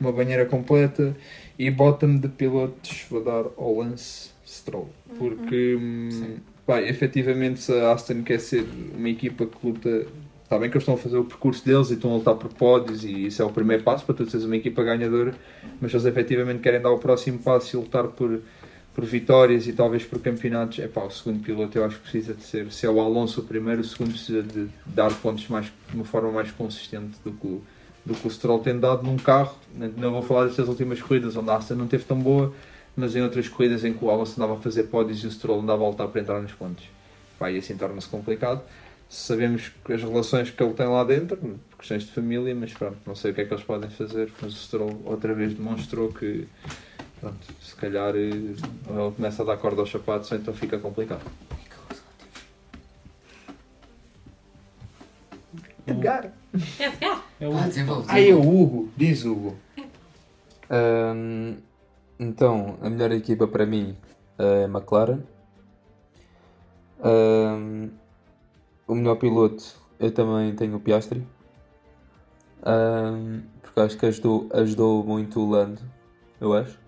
uma 0.00 0.10
banheira 0.12 0.44
completa. 0.46 1.16
E 1.58 1.70
bottom 1.70 2.16
de 2.18 2.28
pilotos 2.28 3.04
vou 3.10 3.22
dar 3.22 3.44
ao 3.56 3.76
Lance 3.78 4.30
Stroll. 4.46 4.88
Porque, 5.18 5.76
hum, 5.76 6.36
pá, 6.66 6.80
efetivamente, 6.82 7.60
se 7.60 7.72
a 7.72 7.92
Aston 7.92 8.22
quer 8.22 8.40
ser 8.40 8.64
uma 8.96 9.08
equipa 9.08 9.46
que 9.46 9.66
luta. 9.66 10.06
Está 10.44 10.58
bem 10.58 10.68
que 10.68 10.76
eles 10.76 10.82
estão 10.82 10.94
a 10.94 10.98
fazer 10.98 11.16
o 11.16 11.24
percurso 11.24 11.64
deles 11.64 11.90
e 11.90 11.94
estão 11.94 12.12
a 12.12 12.16
lutar 12.16 12.34
por 12.34 12.52
pódios, 12.52 13.04
e 13.04 13.26
isso 13.26 13.40
é 13.40 13.44
o 13.44 13.50
primeiro 13.52 13.84
passo 13.84 14.04
para 14.04 14.16
tu 14.16 14.28
seres 14.28 14.44
uma 14.44 14.56
equipa 14.56 14.82
ganhadora. 14.82 15.32
Mas 15.80 15.92
se 15.92 15.96
eles 15.96 16.06
efetivamente 16.06 16.58
querem 16.60 16.80
dar 16.80 16.90
o 16.90 16.98
próximo 16.98 17.38
passo 17.38 17.76
e 17.76 17.78
lutar 17.78 18.08
por, 18.08 18.40
por 18.92 19.04
vitórias 19.04 19.68
e 19.68 19.72
talvez 19.72 20.04
por 20.04 20.18
campeonatos, 20.18 20.80
é 20.80 20.88
pá, 20.88 21.02
o 21.04 21.10
segundo 21.10 21.38
piloto 21.40 21.78
eu 21.78 21.84
acho 21.84 21.96
que 21.98 22.02
precisa 22.02 22.34
de 22.34 22.42
ser, 22.42 22.72
se 22.72 22.84
é 22.84 22.90
o 22.90 23.00
Alonso 23.00 23.42
o 23.42 23.44
primeiro, 23.44 23.80
o 23.80 23.84
segundo 23.84 24.10
precisa 24.10 24.42
de 24.42 24.66
dar 24.86 25.12
pontos 25.14 25.46
mais, 25.46 25.66
de 25.66 25.94
uma 25.94 26.04
forma 26.04 26.32
mais 26.32 26.50
consistente 26.50 27.16
do 27.24 27.30
que 27.30 27.46
o, 27.46 27.62
do 28.04 28.14
que 28.14 28.26
o 28.26 28.30
Stroll 28.30 28.58
tem 28.58 28.76
dado 28.76 29.04
num 29.04 29.16
carro. 29.18 29.54
Não- 29.72 29.88
Não 29.96 30.10
vou 30.10 30.22
falar 30.22 30.46
destas 30.46 30.66
últimas 30.66 31.00
corridas 31.00 31.36
onde 31.36 31.48
a 31.48 31.54
Aston 31.58 31.76
não 31.76 31.86
teve 31.86 32.02
tão 32.02 32.18
boa, 32.18 32.52
mas 33.00 33.16
em 33.16 33.22
outras 33.22 33.48
corridas 33.48 33.84
em 33.84 33.92
que 33.92 34.04
o 34.04 34.10
Alonso 34.10 34.34
andava 34.40 34.58
a 34.58 34.60
fazer 34.60 34.84
pódios 34.84 35.24
e 35.24 35.26
o 35.26 35.30
Stroll 35.30 35.60
andava 35.60 35.82
a 35.82 35.86
voltar 35.86 36.06
para 36.08 36.20
entrar 36.20 36.40
nos 36.40 36.52
pontos. 36.52 36.84
Pá, 37.38 37.50
e 37.50 37.58
assim 37.58 37.76
torna-se 37.76 38.06
complicado. 38.08 38.62
Sabemos 39.08 39.72
que 39.84 39.92
as 39.92 40.02
relações 40.02 40.50
que 40.50 40.62
ele 40.62 40.74
tem 40.74 40.86
lá 40.86 41.02
dentro, 41.02 41.36
porque 41.36 41.56
questões 41.78 42.04
de 42.04 42.12
família, 42.12 42.54
mas 42.54 42.72
pronto, 42.72 42.98
não 43.06 43.16
sei 43.16 43.32
o 43.32 43.34
que 43.34 43.40
é 43.40 43.44
que 43.44 43.52
eles 43.52 43.64
podem 43.64 43.90
fazer. 43.90 44.30
Mas 44.40 44.52
o 44.52 44.56
Stroll 44.56 45.02
outra 45.04 45.34
vez 45.34 45.52
demonstrou 45.54 46.12
que, 46.12 46.46
pronto, 47.20 47.38
se 47.60 47.74
calhar 47.74 48.14
eh, 48.14 48.28
ele 48.28 49.12
começa 49.16 49.42
a 49.42 49.46
dar 49.46 49.56
corda 49.56 49.80
aos 49.80 49.90
sapatos, 49.90 50.30
então 50.32 50.54
fica 50.54 50.78
complicado. 50.78 51.22
Edgar! 55.86 56.32
É 57.40 57.48
o 57.48 57.56
Ah, 57.56 57.66
desenvolve. 57.66 58.06
Ah, 58.08 58.20
é 58.20 58.32
o 58.34 58.40
Hugo! 58.40 58.90
Diz 58.96 59.24
Hugo! 59.24 59.56
Ahm, 60.70 61.54
então, 62.20 62.76
a 62.82 62.90
melhor 62.90 63.10
equipa 63.12 63.48
para 63.48 63.64
mim 63.66 63.96
é 64.38 64.64
a 64.64 64.68
McLaren. 64.68 65.22
Ahm, 67.02 67.88
o 68.86 68.94
melhor 68.94 69.16
piloto 69.16 69.64
eu 69.98 70.12
também 70.12 70.54
tenho 70.54 70.76
o 70.76 70.80
Piastri. 70.80 71.26
Ahm, 72.62 73.42
porque 73.62 73.80
acho 73.80 73.98
que 73.98 74.06
ajudou, 74.06 74.48
ajudou 74.52 75.02
muito 75.04 75.40
o 75.40 75.50
Lando, 75.50 75.80
eu 76.40 76.52
acho. 76.52 76.78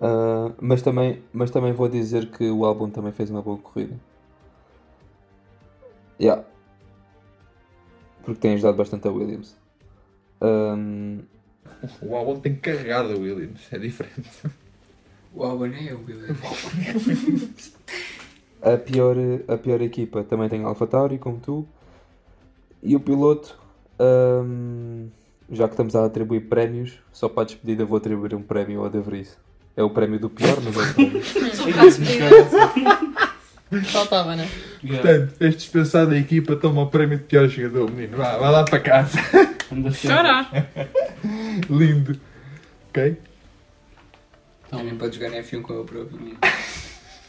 Ah, 0.00 0.52
mas, 0.60 0.82
também, 0.82 1.22
mas 1.32 1.50
também 1.50 1.72
vou 1.72 1.88
dizer 1.88 2.30
que 2.30 2.50
o 2.50 2.64
álbum 2.64 2.90
também 2.90 3.12
fez 3.12 3.30
uma 3.30 3.42
boa 3.42 3.58
corrida. 3.58 3.98
Yeah. 6.20 6.44
Porque 8.22 8.40
tem 8.40 8.54
ajudado 8.54 8.76
bastante 8.76 9.06
a 9.06 9.10
Williams. 9.10 9.56
Ahm, 10.40 11.22
O 12.00 12.14
álbum 12.16 12.40
tem 12.40 12.54
carregado 12.54 13.12
a 13.12 13.16
Williams, 13.16 13.60
é 13.70 13.78
diferente. 13.78 14.30
O 15.34 15.44
Albon 15.44 15.66
é 15.66 15.92
o 15.92 16.04
William. 16.04 16.34
A 18.62 18.76
pior, 18.76 19.16
a 19.46 19.56
pior 19.56 19.80
equipa 19.80 20.24
também 20.24 20.48
tem 20.48 20.64
a 20.64 20.66
AlphaTauri, 20.66 21.18
como 21.18 21.38
tu. 21.38 21.68
E 22.82 22.96
o 22.96 23.00
piloto, 23.00 23.56
hum, 24.00 25.08
já 25.52 25.68
que 25.68 25.74
estamos 25.74 25.94
a 25.94 26.04
atribuir 26.04 26.48
prémios, 26.48 26.98
só 27.12 27.28
para 27.28 27.42
a 27.42 27.46
despedida 27.46 27.84
vou 27.84 27.98
atribuir 27.98 28.34
um 28.34 28.42
prémio 28.42 28.82
ao 28.82 28.90
De 28.90 28.98
Vries. 28.98 29.38
É 29.76 29.84
o 29.84 29.90
prémio 29.90 30.18
do 30.18 30.28
pior, 30.28 30.56
mas 30.64 30.76
é 30.76 30.80
o 30.80 30.94
prémio. 30.94 31.80
A 31.80 31.84
despedida. 31.84 32.26
Faltava, 33.86 34.34
né? 34.34 34.48
Portanto, 34.80 35.34
este 35.40 35.58
dispensado 35.58 36.10
da 36.10 36.18
equipa 36.18 36.56
toma 36.56 36.82
o 36.82 36.86
prémio 36.86 37.18
de 37.18 37.24
pior 37.24 37.48
jogador, 37.48 37.90
menino. 37.90 38.16
Vá, 38.16 38.36
vai 38.36 38.50
lá 38.50 38.64
para 38.64 38.80
casa. 38.80 39.18
Chorar. 39.92 40.50
Lindo. 41.70 42.20
Ok? 42.88 43.16
Também 44.70 44.96
pode 44.96 45.16
jogar 45.16 45.32
em 45.32 45.42
F1 45.42 45.62
com 45.62 45.74
ele 45.74 45.84
próprio. 45.84 46.36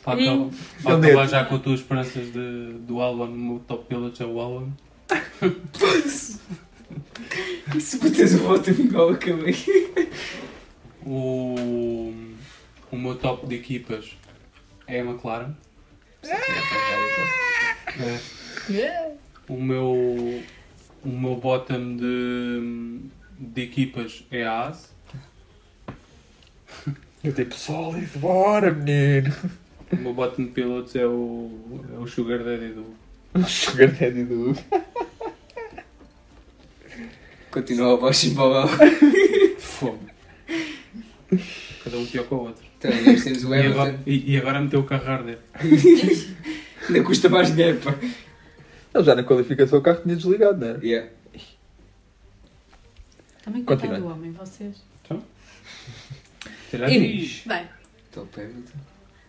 Para 0.04 0.22
é? 0.22 1.08
acabar 1.08 1.28
já 1.28 1.46
com 1.46 1.56
as 1.56 1.62
tuas 1.62 1.80
esperanças 1.82 2.32
de, 2.32 2.74
do 2.80 3.02
Albon, 3.02 3.26
o 3.26 3.38
meu 3.38 3.60
top 3.60 3.86
piloto 3.86 4.24
é 4.24 4.26
o 4.26 4.40
Albon. 4.40 4.72
Se 7.80 8.00
bateres 8.00 8.34
o 8.36 8.40
voto 8.40 8.72
igual 8.72 9.10
acabei. 9.10 9.56
O, 11.10 12.14
o 12.92 12.98
meu 12.98 13.16
top 13.16 13.48
de 13.48 13.56
equipas 13.56 14.18
é 14.86 15.00
a 15.00 15.06
McLaren. 15.06 15.56
É. 18.70 19.14
O 19.48 19.56
meu, 19.56 20.44
o 21.06 21.10
meu 21.10 21.38
bottom 21.38 21.96
de, 21.96 23.00
de 23.38 23.62
equipas 23.62 24.24
é 24.32 24.44
a 24.46 24.68
AS. 24.68 24.96
Eu 27.24 27.34
tipo, 27.34 27.54
sólido, 27.54 28.20
bora, 28.20 28.72
menino. 28.72 29.34
O 29.92 29.96
meu 29.96 30.14
bottom 30.14 30.46
de 30.46 30.52
pilotos 30.52 30.96
é 30.96 31.06
o, 31.06 31.82
é 31.94 31.98
o 31.98 32.08
Sugar 32.08 32.44
Daddy 32.44 32.74
do. 32.74 32.96
Sugar 33.48 33.92
Daddy 33.92 34.24
do. 34.24 34.56
Continua 37.52 37.94
a 37.94 37.96
voz 37.96 38.24
embalado. 38.24 38.70
Fome. 39.58 40.00
Cada 41.84 41.98
um 41.98 42.06
pior 42.06 42.28
que 42.28 42.34
o 42.34 42.38
outro. 42.38 42.66
Nós 43.06 43.24
temos 43.24 43.44
o 43.44 43.56
E 43.56 43.66
agora, 43.66 44.00
e, 44.06 44.34
e 44.34 44.38
agora 44.38 44.62
meteu 44.62 44.80
o 44.82 44.84
carro 44.84 45.08
a 45.08 45.14
arder. 45.14 45.40
Ainda 46.88 47.04
custa 47.04 47.28
mais 47.28 47.54
dinheiro, 47.54 47.80
pá. 47.80 47.96
Ele 48.94 49.04
já 49.04 49.16
na 49.16 49.24
qualificação 49.24 49.80
o 49.80 49.82
carro 49.82 50.02
tinha 50.02 50.16
desligado, 50.16 50.64
não 50.64 50.76
é? 50.76 50.80
Yeah. 50.86 51.10
Também 53.48 53.64
coitado 53.64 53.88
Continua. 53.94 54.10
do 54.10 54.20
homem, 54.20 54.32
vocês. 54.34 54.76
Será 56.70 56.92
Inês. 56.92 57.44
Bem, 57.46 57.66
Top 58.12 58.42
Hamilton. 58.42 58.78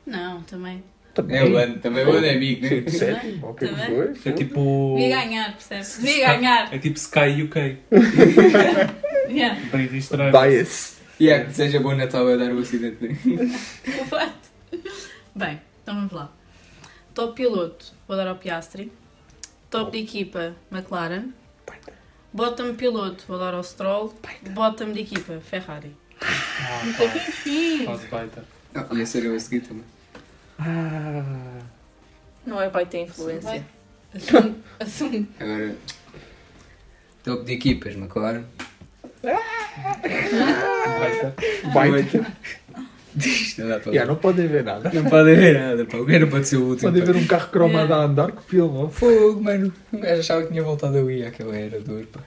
não, 0.04 0.42
também. 0.42 0.82
É 1.28 1.44
o 1.44 1.56
ano, 1.56 1.78
também 1.78 2.04
o 2.04 2.10
ano 2.10 2.26
é 2.26 2.34
amigo, 2.34 2.62
né? 2.62 2.90
Sétimo, 2.90 3.50
o 3.50 3.54
que 3.54 3.64
é 3.64 3.68
que 3.68 3.74
Também. 3.74 4.14
foi? 4.14 4.32
É 4.32 4.34
tipo. 4.34 4.96
Devia 4.98 5.24
ganhar, 5.24 5.52
percebes? 5.52 5.98
Devia 5.98 6.34
ganhar. 6.34 6.74
É 6.74 6.78
tipo 6.78 6.96
Sky 6.96 7.42
UK. 7.44 7.78
Yeah. 9.28 9.60
Bem 9.70 9.86
registrar. 9.86 10.32
Bias. 10.32 10.96
Yeah, 11.20 11.44
que 11.44 11.52
seja 11.54 11.80
bom 11.80 11.94
Natal 11.94 12.26
a 12.26 12.36
dar 12.36 12.50
o 12.50 12.60
acidente, 12.60 13.06
né? 13.06 13.18
What? 14.10 14.34
Bem, 15.34 15.60
então 15.82 15.94
vamos 15.96 16.12
lá. 16.12 16.32
Top 17.14 17.34
piloto, 17.36 17.92
vou 18.08 18.16
dar 18.16 18.26
ao 18.26 18.36
Piastri. 18.36 18.90
Top 19.68 19.92
de 19.92 19.98
equipa, 20.02 20.56
McLaren. 20.72 21.28
Bottom 22.32 22.74
piloto, 22.74 23.24
vou 23.26 23.38
dar 23.38 23.54
ao 23.54 23.62
Stroll. 23.64 24.14
Bottom 24.50 24.92
de 24.92 25.00
equipa, 25.00 25.40
Ferrari. 25.40 25.96
Ah, 26.20 26.82
Então, 26.86 27.08
pá, 27.08 27.16
enfim. 27.16 27.84
faz 27.86 28.04
baita. 28.06 28.44
Ah, 28.74 28.86
ia 28.92 29.06
ser 29.06 29.24
eu 29.24 29.34
a 29.34 29.40
seguir 29.40 29.60
também. 29.62 29.84
Não 32.44 32.60
é 32.60 32.68
vai 32.68 32.84
ter 32.86 33.02
influência. 33.02 33.64
Assume. 34.14 34.62
Assume. 34.80 35.28
Agora, 35.38 35.76
top 37.24 37.44
de 37.44 37.52
equipas, 37.52 37.94
McLaren. 37.94 38.44
Baita. 41.00 41.34
Baita. 41.72 42.32
Não 43.58 43.68
dá 43.68 43.80
para 43.80 43.92
Já, 43.92 44.06
não 44.06 44.16
podem 44.16 44.46
ver 44.46 44.64
nada. 44.64 44.90
Não 44.92 45.04
pode 45.04 45.32
haver 45.32 45.54
nada, 45.58 45.84
pá. 45.84 45.96
O 45.98 46.04
gajo 46.04 46.20
não 46.20 46.28
pode 46.28 46.48
ser 46.48 46.56
o 46.56 46.64
último. 46.68 46.90
Podem 46.90 47.04
pá. 47.06 47.12
ver 47.12 47.18
um 47.18 47.26
carro 47.26 47.50
cromado 47.50 47.94
a 47.94 48.04
andar 48.04 48.32
com 48.32 48.40
filme. 48.42 48.76
ó. 48.78 48.88
Fogo, 48.88 49.40
mano. 49.42 49.72
O 49.92 49.98
gajo 49.98 50.20
achava 50.20 50.42
que 50.42 50.48
tinha 50.48 50.62
voltado 50.62 50.98
a 50.98 51.02
Wii 51.02 51.26
àquela 51.26 51.56
era 51.56 51.80
dor, 51.80 52.06
pá. 52.06 52.20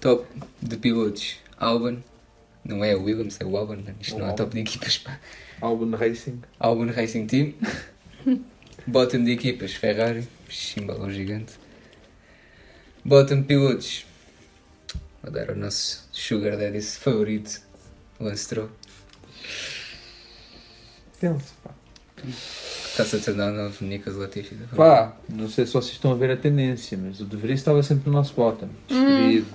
Top 0.00 0.26
de 0.60 0.76
pilotos, 0.76 1.36
Albon. 1.58 1.98
Não 2.64 2.84
é 2.84 2.94
o 2.94 3.02
Williams, 3.04 3.38
é 3.40 3.44
o 3.44 3.56
Albon. 3.56 3.76
mano. 3.76 3.94
Isto 4.00 4.16
O 4.16 4.18
não 4.18 4.30
é 4.30 4.32
top 4.32 4.54
de 4.54 4.60
equipas, 4.60 4.98
pá. 4.98 5.18
Racing. 5.98 6.40
Albon 6.58 6.86
Racing 6.86 7.26
Team. 7.26 7.54
Bottom 8.86 9.22
de 9.22 9.32
equipas, 9.32 9.74
Ferrari. 9.74 10.26
Chimbalão 10.48 11.08
gigante. 11.10 11.52
Bottom 13.04 13.36
de 13.36 13.42
pilotos. 13.42 14.04
Vou 15.22 15.30
dar 15.32 15.50
ao 15.50 15.56
nosso 15.56 16.08
Sugar 16.10 16.56
Daddy 16.56 16.80
favorito, 16.82 17.60
Lance 18.18 18.42
Stroll. 18.42 18.70
Penso, 21.20 21.54
pá. 21.62 21.70
Está-se 22.90 23.16
a 23.16 23.18
tornar 23.18 23.52
o 23.52 23.56
novo 23.56 23.84
Nicolas 23.84 24.18
Latifi. 24.18 24.54
da 24.54 24.76
Pá, 24.76 25.16
não 25.28 25.48
sei 25.48 25.66
se 25.66 25.72
vocês 25.72 25.92
estão 25.92 26.12
a 26.12 26.14
ver 26.14 26.30
a 26.30 26.36
tendência, 26.36 26.98
mas 27.00 27.20
o 27.20 27.24
De 27.24 27.36
Vries 27.36 27.60
estava 27.60 27.82
sempre 27.82 28.08
no 28.10 28.12
nosso 28.16 28.34
bottom. 28.34 28.68
Despedido. 28.88 29.46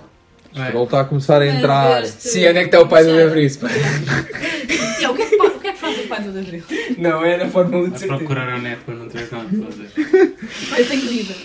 É. 0.55 0.65
Stroll 0.68 0.85
está 0.85 1.01
a 1.01 1.05
começar 1.05 1.41
a 1.41 1.47
entrar. 1.47 2.05
Sim, 2.05 2.47
onde 2.47 2.57
é 2.57 2.61
que 2.61 2.65
está 2.65 2.81
o 2.81 2.88
pai 2.88 3.03
do 3.05 3.15
De 3.15 3.27
Vries, 3.27 3.57
pá? 3.57 3.68
Yeah, 3.69 5.11
o, 5.11 5.15
que 5.15 5.22
é 5.22 5.26
que, 5.27 5.35
o 5.35 5.59
que 5.59 5.68
é 5.68 5.72
que 5.73 5.77
faz 5.80 5.97
o 5.99 6.07
pai 6.07 6.22
do 6.23 6.31
De 6.31 6.41
Vries? 6.41 6.64
Não, 6.97 7.23
é 7.23 7.38
na 7.38 7.49
Fórmula 7.49 7.88
1 7.88 7.89
de 7.91 7.99
certeza. 7.99 8.18
procurar 8.18 8.49
a 8.49 8.57
net 8.57 8.81
para 8.84 8.95
não 8.95 9.07
ter 9.07 9.30
nada 9.31 9.45
a 9.45 9.72
fazer. 9.72 9.91
Eu 10.77 10.88
tenho 10.88 11.07
vida. 11.07 11.35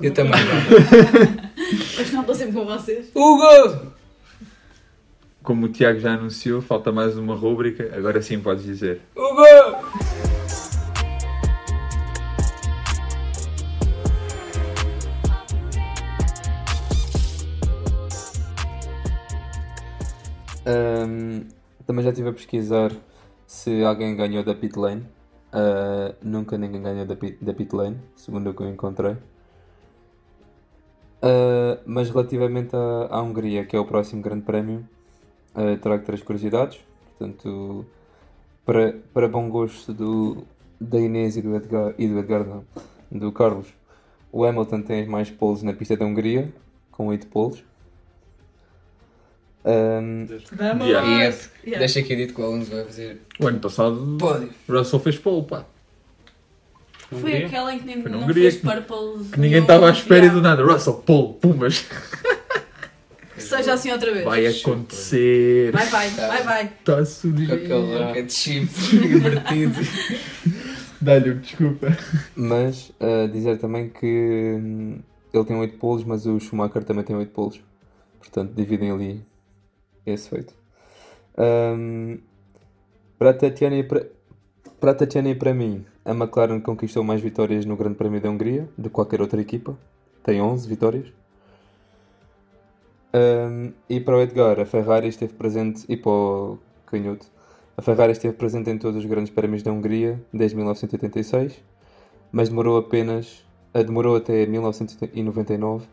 Eu 0.00 0.12
também. 0.14 0.40
Mas 1.96 2.12
não 2.12 2.20
estou 2.20 2.34
sempre 2.34 2.52
com 2.52 2.64
vocês. 2.64 3.06
Hugo! 3.14 3.91
Como 5.42 5.66
o 5.66 5.68
Tiago 5.68 5.98
já 5.98 6.14
anunciou, 6.14 6.62
falta 6.62 6.92
mais 6.92 7.16
uma 7.16 7.34
rúbrica. 7.34 7.90
Agora 7.96 8.22
sim 8.22 8.40
podes 8.40 8.62
dizer. 8.64 9.00
Hugo! 9.16 9.42
Ahm, 20.64 21.48
também 21.84 22.04
já 22.04 22.10
estive 22.10 22.28
a 22.28 22.32
pesquisar 22.32 22.92
se 23.44 23.82
alguém 23.82 24.14
ganhou 24.14 24.44
da 24.44 24.54
pit 24.54 24.78
lane. 24.78 25.04
Ah, 25.52 26.14
nunca 26.22 26.56
ninguém 26.56 26.82
ganhou 26.82 27.04
da 27.04 27.16
pit, 27.16 27.44
da 27.44 27.52
pit 27.52 27.74
lane, 27.74 27.98
segundo 28.14 28.50
o 28.50 28.54
que 28.54 28.62
eu 28.62 28.68
encontrei. 28.68 29.16
Ah, 31.20 31.78
mas 31.84 32.10
relativamente 32.10 32.76
à, 32.76 33.08
à 33.10 33.22
Hungria, 33.22 33.64
que 33.64 33.76
é 33.76 33.80
o 33.80 33.84
próximo 33.84 34.22
grande 34.22 34.42
prémio, 34.44 34.88
ah, 35.54 35.76
trago 35.80 36.04
três 36.04 36.22
curiosidades. 36.22 36.78
Portanto, 37.18 37.84
para, 38.64 38.94
para 39.12 39.28
bom 39.28 39.48
gosto 39.48 39.92
do, 39.92 40.44
da 40.80 40.98
Inês 41.00 41.36
e 41.36 41.42
do 41.42 41.54
Edgar, 41.54 41.94
e 41.98 42.06
do 42.08 42.18
Edgar 42.18 42.44
não, 42.44 42.64
do 43.10 43.30
Carlos, 43.32 43.66
o 44.32 44.44
Hamilton 44.44 44.82
tem 44.82 45.06
mais 45.06 45.30
poles 45.30 45.62
na 45.62 45.72
pista 45.72 45.96
da 45.96 46.04
Hungria, 46.04 46.52
com 46.90 47.06
8 47.08 47.26
poles. 47.28 47.62
Ahm, 49.64 50.26
Vamos! 50.52 50.86
Yeah. 50.86 51.08
É, 51.24 51.34
Yeah. 51.64 51.78
deixa 51.78 52.00
aqui 52.00 52.16
dito 52.16 52.34
que 52.34 52.40
o 52.40 52.44
Alonso 52.44 52.68
vai 52.72 52.84
fazer 52.84 53.20
O 53.38 53.46
ano 53.46 53.60
passado, 53.60 54.16
pódio. 54.18 54.50
Russell 54.68 54.98
fez 54.98 55.16
pole, 55.18 55.46
pá. 55.46 55.64
Foi 57.20 57.44
aquela 57.44 57.72
em 57.72 57.78
que 57.78 57.84
nem, 57.84 57.98
não 58.02 58.22
Hungria 58.22 58.50
fez 58.50 58.56
que- 58.56 58.62
purple. 58.66 59.24
Que 59.30 59.38
ninguém 59.38 59.60
estava 59.60 59.86
à 59.88 59.92
espera 59.92 60.22
Yeah. 60.24 60.34
do 60.34 60.42
nada. 60.42 60.64
Russell, 60.64 60.94
Paul, 60.94 61.34
Pumas. 61.34 61.86
Que 63.42 63.48
seja 63.48 63.74
assim 63.74 63.90
outra 63.90 64.12
vez. 64.12 64.24
Vai 64.24 64.46
acontecer. 64.46 65.72
Vai, 65.72 65.86
vai, 65.86 66.08
vai, 66.10 66.42
vai. 66.42 66.64
Está 66.64 66.98
a 66.98 67.04
surgir. 67.04 67.46
Com 67.46 67.54
aquele 67.54 67.98
rocket 67.98 68.30
chip 68.30 68.68
invertido. 68.94 69.80
Dá-lhe, 71.00 71.34
desculpa. 71.34 71.88
Mas 72.36 72.90
uh, 73.00 73.28
dizer 73.32 73.58
também 73.58 73.88
que 73.88 74.56
hum, 74.60 75.00
ele 75.32 75.44
tem 75.44 75.56
8 75.56 75.76
polos, 75.78 76.04
mas 76.04 76.26
o 76.26 76.38
Schumacher 76.38 76.84
também 76.84 77.04
tem 77.04 77.16
8 77.16 77.32
polos. 77.32 77.60
Portanto, 78.20 78.52
dividem 78.54 78.90
ali 78.90 79.24
esse 80.06 80.28
feito. 80.28 80.54
Hum, 81.36 82.18
para 83.18 83.30
a 83.30 83.34
Tatiana 83.34 83.76
e 83.76 83.82
para, 83.82 84.06
para 84.78 84.90
a 84.92 84.94
Tatiana 84.94 85.30
e 85.30 85.34
para 85.34 85.52
mim, 85.52 85.84
a 86.04 86.12
McLaren 86.12 86.60
conquistou 86.60 87.02
mais 87.02 87.20
vitórias 87.20 87.64
no 87.64 87.76
Grande 87.76 87.96
Prémio 87.96 88.20
da 88.20 88.30
Hungria 88.30 88.68
do 88.76 88.88
que 88.88 88.94
qualquer 88.94 89.20
outra 89.20 89.40
equipa. 89.40 89.76
Tem 90.22 90.40
11 90.40 90.68
vitórias. 90.68 91.12
Hum, 93.14 93.72
e 93.88 94.00
para 94.00 94.16
o 94.16 94.20
Edgar, 94.22 94.58
a 94.58 94.64
Ferrari 94.64 95.08
esteve 95.08 95.34
presente, 95.34 95.84
e 95.88 95.96
para 95.96 96.10
o 96.10 96.58
Canhoto, 96.86 97.26
a 97.76 97.82
Ferrari 97.82 98.12
esteve 98.12 98.34
presente 98.34 98.70
em 98.70 98.78
todos 98.78 98.96
os 98.98 99.04
grandes 99.04 99.30
prémios 99.30 99.62
da 99.62 99.70
Hungria 99.72 100.22
desde 100.32 100.56
1986, 100.56 101.62
mas 102.30 102.48
demorou 102.48 102.78
apenas 102.78 103.44
eh, 103.74 103.84
demorou 103.84 104.16
até 104.16 104.46
1999 104.46 105.86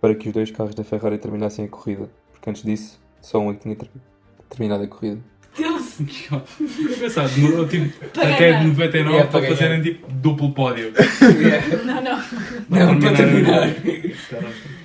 para 0.00 0.14
que 0.14 0.28
os 0.28 0.34
dois 0.34 0.50
carros 0.50 0.74
da 0.74 0.84
Ferrari 0.84 1.18
terminassem 1.18 1.64
a 1.64 1.68
corrida, 1.68 2.08
porque 2.32 2.50
antes 2.50 2.62
disso 2.62 3.00
só 3.20 3.38
um 3.38 3.50
é 3.50 3.54
que 3.54 3.60
tinha 3.60 3.76
ter- 3.76 3.90
terminado 4.48 4.84
a 4.84 4.88
corrida. 4.88 5.20
Deus. 6.04 6.42
Engraçado, 6.96 7.34
demorou 7.34 7.68
tipo 7.68 8.06
Para 8.08 8.34
até 8.34 8.38
ganhar. 8.50 8.60
de 8.62 8.66
99 8.68 9.10
Yeah, 9.10 9.30
para 9.30 9.40
para 9.40 9.48
fazerem 9.50 9.82
tipo 9.82 10.12
duplo 10.12 10.52
pódio. 10.52 10.92
Yeah. 11.38 11.84
Não, 11.84 12.02
não. 12.02 12.24
Não, 12.68 13.00
para 13.00 13.16
terminar. 13.16 13.68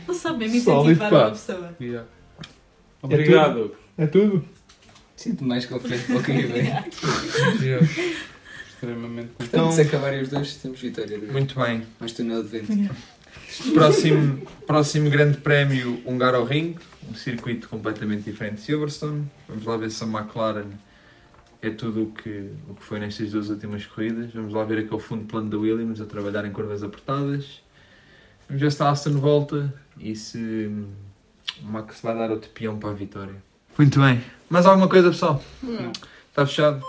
Não 0.08 0.14
sabe 0.16 0.40
mesmo 0.40 0.62
Sólido, 0.62 0.92
incentivar 0.92 1.10
pá. 1.10 1.18
uma 1.28 1.32
pessoa. 1.32 1.76
Yeah. 1.80 2.08
Obrigado. 3.02 3.76
É 3.98 4.08
tudo. 4.08 4.46
Sinto 5.16 5.44
mais 5.44 5.66
confiante 5.66 6.04
para 6.06 6.18
o 6.18 6.24
que 6.24 6.32
vem. 6.32 6.74
Yeah. 7.62 7.88
Extremamente 8.70 9.30
Portanto, 9.38 9.48
Então- 9.54 9.72
se 9.72 9.82
acabarem 9.82 10.22
os 10.22 10.30
dois, 10.30 10.56
temos 10.58 10.80
vitória. 10.82 11.18
Muito 11.18 11.60
bem. 11.60 11.84
Mais 12.00 12.12
túnel 12.12 12.44
de 12.44 12.50
vento. 12.60 12.96
Próximo, 13.74 14.42
próximo 14.66 15.10
grande 15.10 15.38
prémio 15.38 16.02
Hungaroring, 16.06 16.76
um 17.10 17.14
circuito 17.16 17.70
completamente 17.70 18.24
diferente 18.24 18.56
de 18.56 18.62
Silverstone. 18.62 19.26
Vamos 19.48 19.66
lá 19.66 19.78
ver 19.78 19.92
se 19.92 20.04
a 20.04 20.08
McLaren 20.08 20.66
é 21.68 21.70
tudo 21.70 22.04
o 22.04 22.12
que, 22.12 22.50
o 22.70 22.76
que 22.76 22.84
foi 22.84 23.00
nestas 23.00 23.32
duas 23.32 23.50
últimas 23.50 23.86
corridas. 23.86 24.34
Vamos 24.34 24.54
lá 24.54 24.64
ver 24.64 24.80
aquele 24.80 25.00
fundo 25.00 25.26
plano 25.26 25.50
da 25.50 25.58
Williams 25.58 26.02
a 26.02 26.06
trabalhar 26.06 26.46
em 26.46 26.52
curvas 26.52 26.84
apertadas. 26.84 27.62
Vamos 28.48 28.62
ver 28.62 28.72
se 28.72 28.84
a 28.84 28.90
Aston 28.90 29.14
volta 29.14 29.74
e 29.98 30.16
se 30.16 30.38
hum, 30.38 30.88
o 31.62 31.66
Max 31.66 32.02
vai 32.02 32.16
dar 32.16 32.32
outro 32.32 32.50
peão 32.50 32.78
para 32.78 32.90
a 32.90 32.94
vitória. 32.94 33.36
Muito 33.78 34.00
bem. 34.00 34.22
Mais 34.50 34.66
alguma 34.66 34.88
coisa, 34.88 35.10
pessoal? 35.10 35.42
Não. 35.62 35.92
Está 36.30 36.46
fechado? 36.46 36.84